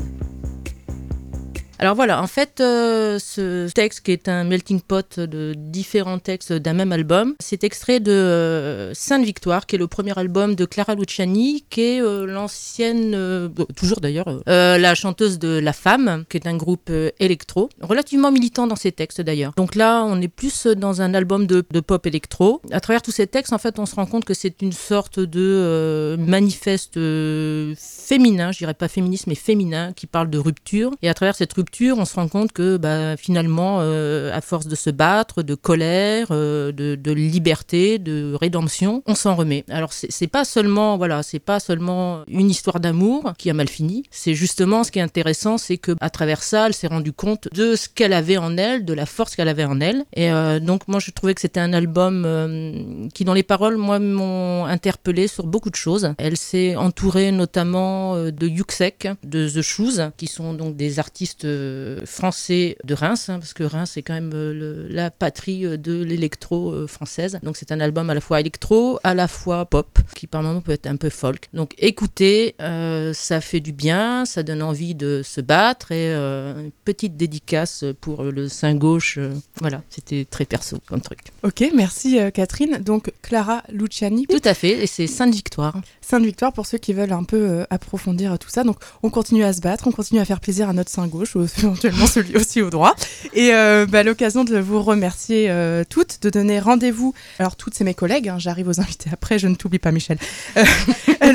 Alors 1.82 1.96
voilà, 1.96 2.22
en 2.22 2.28
fait, 2.28 2.60
euh, 2.60 3.18
ce 3.18 3.68
texte 3.72 4.02
qui 4.02 4.12
est 4.12 4.28
un 4.28 4.44
melting 4.44 4.80
pot 4.80 5.18
de 5.18 5.52
différents 5.56 6.20
textes 6.20 6.52
d'un 6.52 6.74
même 6.74 6.92
album, 6.92 7.34
c'est 7.40 7.64
extrait 7.64 7.98
de 7.98 8.12
euh, 8.12 8.94
Sainte 8.94 9.24
Victoire, 9.24 9.66
qui 9.66 9.74
est 9.74 9.80
le 9.80 9.88
premier 9.88 10.16
album 10.16 10.54
de 10.54 10.64
Clara 10.64 10.94
Luciani, 10.94 11.64
qui 11.70 11.80
est 11.80 12.00
euh, 12.00 12.24
l'ancienne, 12.24 13.50
toujours 13.74 13.98
d'ailleurs, 14.00 14.42
la 14.46 14.94
chanteuse 14.94 15.40
de 15.40 15.58
La 15.58 15.72
Femme, 15.72 16.24
qui 16.28 16.36
est 16.36 16.46
un 16.46 16.56
groupe 16.56 16.88
électro, 17.18 17.68
relativement 17.80 18.30
militant 18.30 18.68
dans 18.68 18.76
ses 18.76 18.92
textes 18.92 19.20
d'ailleurs. 19.20 19.52
Donc 19.56 19.74
là, 19.74 20.04
on 20.04 20.22
est 20.22 20.28
plus 20.28 20.68
dans 20.68 21.02
un 21.02 21.14
album 21.14 21.48
de, 21.48 21.62
pop 21.80 22.06
électro. 22.06 22.62
À 22.70 22.78
travers 22.78 23.02
tous 23.02 23.10
ces 23.10 23.26
textes, 23.26 23.52
en 23.52 23.58
fait, 23.58 23.80
on 23.80 23.86
se 23.86 23.96
rend 23.96 24.06
compte 24.06 24.24
que 24.24 24.34
c'est 24.34 24.62
une 24.62 24.70
sorte 24.70 25.18
de 25.18 26.14
manifeste 26.16 26.94
féminin, 26.94 28.52
je 28.52 28.58
dirais 28.58 28.74
pas 28.74 28.86
féministe, 28.86 29.26
mais 29.26 29.34
féminin, 29.34 29.92
qui 29.94 30.06
parle 30.06 30.30
de 30.30 30.38
rupture. 30.38 30.92
Et 31.02 31.08
à 31.08 31.14
travers 31.14 31.34
cette 31.34 31.52
rupture, 31.52 31.71
on 31.80 32.04
se 32.04 32.14
rend 32.14 32.28
compte 32.28 32.52
que 32.52 32.76
bah, 32.76 33.16
finalement, 33.16 33.78
euh, 33.80 34.32
à 34.32 34.40
force 34.40 34.66
de 34.66 34.74
se 34.74 34.90
battre, 34.90 35.42
de 35.42 35.54
colère, 35.54 36.28
euh, 36.30 36.72
de, 36.72 37.12
liberté, 37.12 37.98
de 37.98 38.34
rédemption, 38.34 39.02
on 39.06 39.14
s'en 39.14 39.34
remet. 39.34 39.64
Alors 39.68 39.92
c'est 39.92 40.26
pas 40.26 40.44
seulement 40.44 40.96
voilà, 40.96 41.22
c'est 41.22 41.38
pas 41.38 41.60
seulement 41.60 42.22
une 42.28 42.50
histoire 42.50 42.80
d'amour 42.80 43.32
qui 43.38 43.50
a 43.50 43.54
mal 43.54 43.68
fini. 43.68 44.04
C'est 44.10 44.34
justement 44.34 44.84
ce 44.84 44.90
qui 44.90 44.98
est 44.98 45.02
intéressant, 45.02 45.58
c'est 45.58 45.78
que 45.78 45.92
à 46.00 46.10
travers 46.10 46.42
ça, 46.42 46.66
elle 46.66 46.74
s'est 46.74 46.86
rendue 46.86 47.12
compte 47.12 47.48
de 47.52 47.76
ce 47.76 47.88
qu'elle 47.88 48.12
avait 48.12 48.36
en 48.36 48.56
elle, 48.56 48.84
de 48.84 48.94
la 48.94 49.06
force 49.06 49.36
qu'elle 49.36 49.48
avait 49.48 49.64
en 49.64 49.80
elle. 49.80 50.04
Et 50.14 50.30
euh, 50.30 50.60
donc 50.60 50.88
moi, 50.88 51.00
je 51.00 51.10
trouvais 51.10 51.34
que 51.34 51.40
c'était 51.40 51.60
un 51.60 51.72
album 51.72 53.08
qui, 53.14 53.24
dans 53.24 53.34
les 53.34 53.42
paroles, 53.42 53.76
moi, 53.76 53.98
m'ont 53.98 54.64
interpellé 54.66 55.26
sur 55.26 55.46
beaucoup 55.46 55.70
de 55.70 55.76
choses. 55.76 56.14
Elle 56.18 56.36
s'est 56.36 56.76
entourée 56.76 57.32
notamment 57.32 58.16
de 58.16 58.46
Yuxek, 58.46 59.08
de 59.24 59.48
The 59.48 59.62
Shoes, 59.62 60.10
qui 60.16 60.26
sont 60.26 60.54
donc 60.54 60.76
des 60.76 60.98
artistes 60.98 61.46
euh, 61.62 62.04
français 62.06 62.76
de 62.84 62.94
Reims, 62.94 63.28
hein, 63.28 63.38
parce 63.38 63.52
que 63.54 63.62
Reims 63.64 63.96
est 63.96 64.02
quand 64.02 64.14
même 64.14 64.32
euh, 64.34 64.52
le- 64.52 64.88
la 64.88 65.10
patrie 65.10 65.64
euh, 65.66 65.76
de 65.76 66.02
l'électro 66.02 66.86
française. 66.86 67.38
Donc 67.42 67.56
c'est 67.56 67.72
un 67.72 67.80
album 67.80 68.10
à 68.10 68.14
la 68.14 68.20
fois 68.20 68.40
électro, 68.40 68.98
à 69.04 69.14
la 69.14 69.28
fois 69.28 69.64
pop, 69.66 69.98
qui 70.16 70.26
par 70.26 70.42
moments 70.42 70.60
peut 70.60 70.72
être 70.72 70.86
un 70.86 70.96
peu 70.96 71.10
folk. 71.10 71.48
Donc 71.52 71.74
écoutez, 71.78 72.54
euh, 72.60 73.12
ça 73.14 73.40
fait 73.40 73.60
du 73.60 73.72
bien, 73.72 74.24
ça 74.24 74.42
donne 74.42 74.62
envie 74.62 74.94
de 74.94 75.22
se 75.24 75.40
battre 75.40 75.92
et 75.92 76.12
euh, 76.14 76.64
une 76.64 76.70
petite 76.84 77.16
dédicace 77.16 77.84
pour 78.00 78.24
le 78.24 78.48
sein 78.48 78.74
gauche. 78.74 79.18
voilà, 79.60 79.82
c'était 79.90 80.24
très 80.24 80.44
perso 80.44 80.78
comme 80.86 81.00
truc. 81.00 81.20
Ok, 81.42 81.64
merci 81.74 82.18
Catherine. 82.34 82.78
Donc 82.78 83.12
Clara 83.22 83.62
Luciani, 83.70 84.26
Tout 84.26 84.40
à 84.44 84.54
fait, 84.54 84.82
et 84.82 84.86
c'est 84.86 85.06
Sainte 85.06 85.34
Victoire. 85.34 85.80
Sainte 86.00 86.24
Victoire 86.24 86.52
pour 86.52 86.66
ceux 86.66 86.78
qui 86.78 86.92
veulent 86.92 87.12
un 87.12 87.24
peu 87.24 87.64
approfondir 87.70 88.38
tout 88.38 88.48
ça. 88.48 88.64
Donc 88.64 88.76
on 89.02 89.10
continue 89.10 89.44
à 89.44 89.52
se 89.52 89.60
battre, 89.60 89.86
on 89.86 89.92
continue 89.92 90.20
à 90.20 90.24
faire 90.24 90.40
plaisir 90.40 90.68
à 90.68 90.72
notre 90.72 90.90
sein 90.90 91.06
gauche, 91.06 91.36
éventuellement 91.58 92.06
celui 92.06 92.36
aussi 92.36 92.62
au 92.62 92.70
droit. 92.70 92.94
Et 93.34 93.54
euh, 93.54 93.86
bah, 93.86 94.02
l'occasion 94.02 94.44
de 94.44 94.58
vous 94.58 94.82
remercier 94.82 95.50
euh, 95.50 95.84
toutes, 95.88 96.18
de 96.22 96.30
donner 96.30 96.60
rendez-vous. 96.60 97.14
Alors 97.38 97.56
toutes 97.56 97.74
c'est 97.74 97.84
mes 97.84 97.94
collègues, 97.94 98.28
hein, 98.28 98.38
j'arrive 98.38 98.68
aux 98.68 98.80
invités 98.80 99.10
après, 99.12 99.38
je 99.38 99.48
ne 99.48 99.54
t'oublie 99.54 99.78
pas 99.78 99.92
Michel. 99.92 100.18
Euh, 100.56 100.64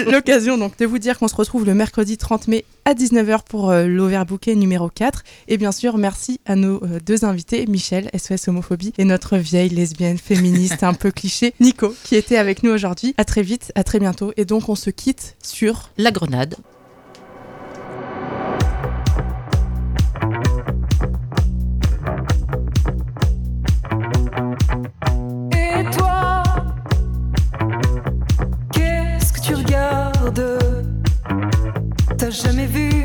l'occasion 0.12 0.58
donc 0.58 0.78
de 0.78 0.86
vous 0.86 1.00
dire 1.00 1.18
qu'on 1.20 1.28
se 1.28 1.36
retrouve 1.36 1.66
le 1.66 1.74
mercredi 1.74 2.18
30 2.18 2.48
mai 2.48 2.66
à 2.86 2.94
19h 2.94 3.40
pour 3.48 3.72
l'Overbooké 3.72 4.56
numéro 4.56 4.90
4. 4.90 5.24
Et 5.50 5.58
bien 5.58 5.72
sûr, 5.72 5.98
merci 5.98 6.40
à 6.46 6.56
nos 6.56 6.82
deux 7.06 7.26
invités, 7.26 7.66
Michel, 7.68 8.10
SOS 8.18 8.48
Homophobie, 8.48 8.94
et 8.98 9.04
notre 9.04 9.38
vieille 9.38 9.70
lesbienne 9.70 10.18
féministe 10.18 10.84
un 10.84 10.94
peu 10.94 11.12
cliché, 11.12 11.54
Nico, 11.60 11.94
qui 12.04 12.16
était 12.16 12.38
avec 12.38 12.64
nous 12.64 12.72
aujourd'hui. 12.72 13.14
À 13.18 13.26
très 13.26 13.42
vite, 13.42 13.72
à 13.76 13.84
très 13.84 14.00
bientôt. 14.00 14.32
Et 14.38 14.46
donc 14.46 14.70
on 14.70 14.76
se 14.76 14.90
quitte 14.90 15.36
sur 15.44 15.90
La 15.98 16.12
grenade. 16.12 16.56
T'as 32.28 32.32
jamais 32.32 32.66
vu 32.66 32.97